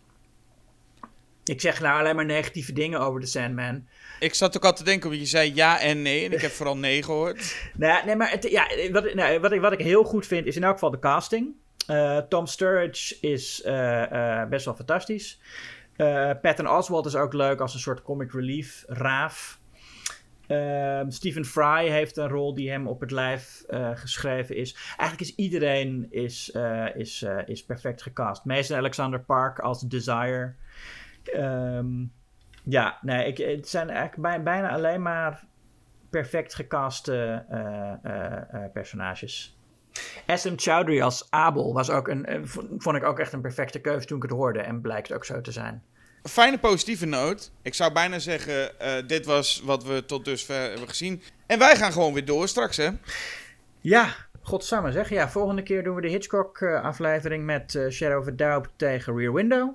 Ik 1.45 1.61
zeg 1.61 1.81
nou 1.81 2.01
alleen 2.01 2.17
maar 2.17 2.25
negatieve 2.25 2.73
dingen 2.73 3.01
over 3.01 3.21
de 3.21 3.27
Sandman. 3.27 3.87
Ik 4.21 4.35
zat 4.35 4.57
ook 4.57 4.65
al 4.65 4.73
te 4.73 4.85
denken, 4.85 5.09
want 5.09 5.21
je 5.21 5.27
zei 5.27 5.55
ja 5.55 5.81
en 5.81 6.03
nee. 6.03 6.25
En 6.25 6.33
ik 6.33 6.41
heb 6.41 6.51
vooral 6.51 6.77
nee 6.77 7.03
gehoord. 7.03 7.57
nou, 7.77 8.07
nee, 8.07 8.17
maar 8.17 8.31
het, 8.31 8.51
ja, 8.51 8.69
wat, 8.93 9.15
nou, 9.15 9.39
wat, 9.39 9.53
ik, 9.53 9.61
wat 9.61 9.73
ik 9.73 9.81
heel 9.81 10.05
goed 10.05 10.27
vind 10.27 10.47
is 10.47 10.57
in 10.57 10.65
elk 10.65 10.73
geval 10.73 10.91
de 10.91 10.99
casting. 10.99 11.55
Uh, 11.91 12.19
Tom 12.19 12.47
Sturridge 12.47 13.17
is 13.21 13.63
uh, 13.67 13.73
uh, 14.13 14.45
best 14.45 14.65
wel 14.65 14.75
fantastisch. 14.75 15.41
Patton 16.43 16.71
Oswald 16.71 17.07
is 17.07 17.17
ook 17.17 17.33
leuk 17.33 17.61
als 17.61 17.75
een 17.75 17.81
soort 17.81 18.03
comic 18.03 18.33
relief 18.33 18.85
raaf. 18.87 19.59
Ehm, 20.49 21.11
Stephen 21.11 21.45
Fry 21.45 21.89
heeft 21.89 22.17
een 22.17 22.29
rol 22.29 22.55
die 22.55 22.71
hem 22.71 22.87
op 22.87 23.01
het 23.01 23.11
lijf 23.11 23.65
geschreven 23.95 24.57
is. 24.57 24.75
Eigenlijk 24.97 25.21
is 25.21 25.35
iedereen 25.35 26.07
is, 26.11 26.53
is, 26.95 27.27
is 27.47 27.65
perfect 27.65 28.03
gecast. 28.03 28.45
Mason 28.45 28.77
Alexander 28.77 29.21
Park 29.21 29.59
als 29.59 29.81
Desire. 29.81 30.55
Um, 31.37 32.13
ja, 32.65 32.99
nee, 33.03 33.27
ik, 33.27 33.39
het 33.39 33.69
zijn 33.69 33.91
eigenlijk 33.91 34.45
bijna 34.45 34.71
alleen 34.71 35.03
maar 35.03 35.45
perfect 36.11 36.55
gecaste 36.55 37.45
personages. 38.73 39.59
SM 40.27 40.55
Chowdhury 40.57 41.01
als 41.01 41.27
Abel 41.31 41.73
was 41.73 41.91
ook 41.91 42.09
een, 42.09 42.27
eh, 42.27 42.41
vond 42.79 42.97
ik 42.97 43.05
ook 43.05 43.19
echt 43.19 43.33
een 43.33 43.41
perfecte 43.41 43.81
keuze 43.81 44.07
toen 44.07 44.17
ik 44.17 44.23
het 44.23 44.33
hoorde. 44.33 44.61
En 44.61 44.81
blijkt 44.81 45.13
ook 45.13 45.25
zo 45.25 45.41
te 45.41 45.53
zijn. 45.53 45.83
Een 46.23 46.31
fijne 46.31 46.59
positieve 46.59 47.07
noot. 47.07 47.51
Ik 47.63 47.75
zou 47.75 47.93
bijna 47.93 48.19
zeggen, 48.19 48.81
eh, 48.81 48.93
dit 49.07 49.27
was 49.27 49.63
wat 49.65 49.85
we 49.85 50.05
tot 50.07 50.25
dusver 50.25 50.69
hebben 50.71 50.89
gezien. 50.89 51.23
En 51.47 51.59
wij 51.59 51.77
gaan 51.77 51.93
gewoon 51.93 52.13
weer 52.13 52.25
door 52.25 52.49
straks, 52.49 52.77
hè? 52.77 52.89
Ja, 53.81 54.15
godsamme 54.43 54.93
zeg. 54.93 55.09
Ja, 55.09 55.29
volgende 55.31 55.63
keer 55.63 55.83
doen 55.83 55.95
we 55.95 56.01
de 56.01 56.09
Hitchcock-aflevering 56.09 57.45
met 57.45 57.75
eh, 57.75 57.89
Shadow 57.91 58.21
of 58.21 58.27
a 58.27 58.31
Doubt 58.31 58.69
tegen 58.77 59.17
Rear 59.17 59.33
Window. 59.33 59.71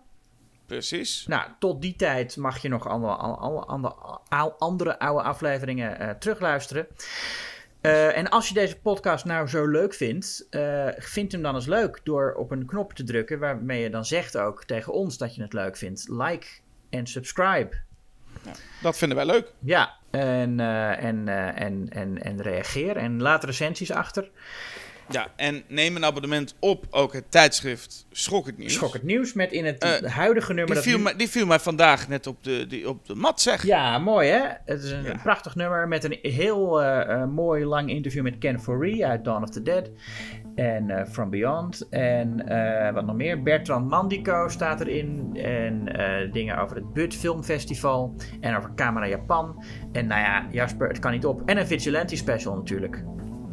Precies. 0.65 1.26
Nou, 1.28 1.49
tot 1.60 1.82
die 1.82 1.95
tijd 1.95 2.38
mag 2.38 2.61
je 2.61 2.70
nog 2.70 2.88
alle, 2.88 3.07
alle, 3.15 3.60
alle, 4.30 4.53
andere- 4.57 4.99
oude 4.99 5.24
afleveringen 5.24 5.99
eh, 5.99 6.10
terugluisteren. 6.10 6.88
Eh, 7.84 8.18
en 8.18 8.30
als 8.30 8.47
je 8.47 8.53
deze 8.53 8.80
podcast 8.80 9.26
nou 9.26 9.47
zo 9.47 9.68
leuk 9.68 9.93
vindt, 9.93 10.47
eh, 10.49 10.88
vind 10.97 11.31
hem 11.31 11.41
dan 11.41 11.55
eens 11.55 11.65
leuk 11.65 11.99
door 12.03 12.34
op 12.34 12.51
een 12.51 12.65
knop 12.65 12.93
te 12.93 13.03
drukken 13.03 13.39
waarmee 13.39 13.81
je 13.81 13.89
dan 13.89 14.05
zegt 14.05 14.38
ook 14.38 14.64
tegen 14.64 14.93
ons 14.93 15.18
dat 15.18 15.35
je 15.35 15.41
het 15.41 15.53
leuk 15.53 15.77
vindt. 15.77 16.07
Like 16.10 16.47
en 16.89 17.07
subscribe. 17.07 17.76
Dat 18.81 18.97
vinden 18.97 19.18
wij 19.18 19.26
leuk. 19.26 19.51
Ja, 19.60 19.93
en, 20.10 20.60
eh, 20.60 21.03
en, 21.03 21.27
en, 21.55 21.89
en, 21.89 22.23
en 22.23 22.41
reageer 22.41 22.97
en 22.97 23.22
laat 23.22 23.43
recensies 23.43 23.91
achter. 23.91 24.30
Ja, 25.09 25.27
en 25.35 25.63
neem 25.67 25.95
een 25.95 26.05
abonnement 26.05 26.55
op 26.59 26.85
ook 26.89 27.13
het 27.13 27.31
tijdschrift 27.31 28.05
Schok 28.11 28.45
het 28.45 28.57
Nieuws. 28.57 28.73
Schok 28.73 28.93
het 28.93 29.03
nieuws 29.03 29.34
met 29.34 29.51
in 29.51 29.65
het 29.65 29.84
Eh, 29.84 30.11
huidige 30.11 30.47
nummer. 30.53 30.65
Die 30.65 30.75
dat 30.75 30.84
viel, 30.84 30.97
nu- 30.97 31.03
mij, 31.03 31.15
die 31.15 31.30
viel 31.30 31.45
mij 31.45 31.59
vandaag 31.59 32.07
net 32.07 32.27
op 32.27 32.43
de, 32.43 32.67
die, 32.67 32.89
op 32.89 33.05
de 33.05 33.15
mat, 33.15 33.41
zeg. 33.41 33.65
Ja, 33.65 33.97
mooi 33.97 34.30
hè? 34.30 34.41
Het 34.65 34.84
is 34.84 34.91
een, 34.91 35.03
Ja. 35.03 35.19
prachtig 35.23 35.55
nummer 35.55 35.88
met 35.88 36.03
een 36.03 36.17
heel 36.21 36.81
eh, 36.81 37.11
eh, 37.21 37.27
mooi 37.30 37.65
lang 37.65 37.89
interview 37.89 38.23
met 38.23 38.38
Ken 38.38 38.59
Foree 38.61 39.05
uit 39.05 39.23
Dawn 39.23 39.43
of 39.43 39.49
the 39.49 39.61
Dead. 39.61 39.89
En 40.55 41.07
From 41.11 41.30
Beyond. 41.30 41.88
En 41.89 42.35
wat 42.93 43.05
nog 43.05 43.15
meer. 43.15 43.43
Bertrand 43.43 43.89
Mandico 43.89 44.47
staat 44.49 44.81
erin. 44.81 45.30
En 45.35 45.85
dingen 46.31 46.57
over 46.57 46.75
het 46.75 46.93
Bud 46.93 47.15
Filmfestival. 47.15 48.15
En 48.41 48.55
over 48.57 48.71
Camera 48.75 49.07
Japan. 49.07 49.63
En 49.91 50.07
nou 50.07 50.21
ja, 50.21 50.47
Jasper, 50.51 50.88
het 50.88 50.99
kan 50.99 51.11
niet 51.11 51.25
op. 51.25 51.41
En 51.45 51.57
een 51.57 51.67
Vigilante 51.67 52.15
special 52.15 52.55
natuurlijk. 52.55 53.03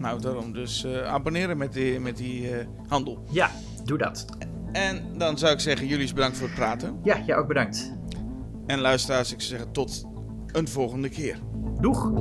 Nou, 0.00 0.20
daarom 0.20 0.52
dus 0.52 0.84
eh, 0.84 1.06
abonneren 1.06 1.56
met 1.56 1.72
die, 1.72 2.00
met 2.00 2.16
die 2.16 2.50
eh, 2.50 2.66
handel. 2.88 3.24
Ja, 3.30 3.50
doe 3.84 3.98
dat. 3.98 4.24
En 4.72 5.18
dan 5.18 5.38
zou 5.38 5.52
ik 5.52 5.60
zeggen, 5.60 5.86
jullie 5.86 6.14
bedankt 6.14 6.36
voor 6.36 6.46
het 6.46 6.56
praten. 6.56 7.00
Ja, 7.02 7.18
jij 7.26 7.36
ook 7.36 7.46
bedankt. 7.46 7.92
En 8.66 8.78
luisteraars, 8.78 9.32
ik 9.32 9.40
zou 9.40 9.50
zeggen 9.50 9.72
tot 9.72 10.04
een 10.52 10.68
volgende 10.68 11.08
keer. 11.08 11.38
Doeg! 11.80 12.12